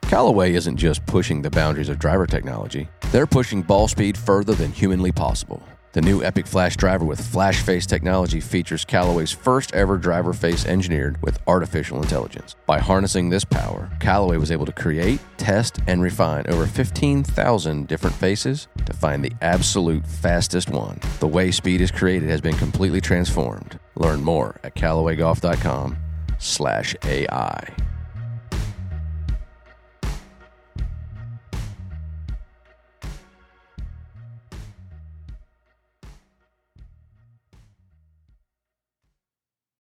Callaway 0.03 0.53
isn't 0.53 0.77
just 0.77 1.06
pushing 1.06 1.41
the 1.41 1.49
boundaries 1.49 1.89
of 1.89 1.99
driver 1.99 2.26
technology, 2.26 2.88
they're 3.11 3.27
pushing 3.27 3.61
ball 3.61 3.88
speed 3.88 4.18
further 4.18 4.53
than 4.53 4.72
humanly 4.72 5.11
possible. 5.11 5.61
The 5.98 6.02
new 6.03 6.22
Epic 6.22 6.45
Flash 6.45 6.78
driver 6.78 7.06
with 7.06 7.19
Flash 7.19 7.64
Face 7.64 7.88
technology 7.88 8.40
features 8.40 8.86
Callaway's 8.86 9.32
first 9.32 9.74
ever 9.74 9.98
driver 9.98 10.32
face 10.32 10.64
engineered 10.68 11.19
with 11.24 11.40
artificial 11.48 12.03
intelligence. 12.03 12.56
By 12.68 12.78
harnessing 12.78 13.30
this 13.30 13.44
power, 13.44 13.90
Callaway 13.99 14.38
was 14.38 14.52
able 14.52 14.68
to 14.68 14.72
create, 14.72 15.19
test, 15.38 15.80
and 15.88 16.03
refine 16.03 16.45
over 16.49 16.68
15,000 16.68 17.88
different 17.88 18.15
faces 18.15 18.68
to 18.86 18.94
find 18.94 19.26
the 19.26 19.34
absolute 19.41 20.06
fastest 20.06 20.69
one. 20.69 20.99
The 21.19 21.26
way 21.26 21.49
speed 21.49 21.82
is 21.82 21.90
created 21.90 22.30
has 22.30 22.41
been 22.41 22.57
completely 22.57 23.02
transformed. 23.02 23.80
Learn 23.95 24.24
more 24.24 24.60
at 24.64 24.76
CallawayGolf.com 24.76 25.98
slash 26.38 26.95
AI. 27.06 27.87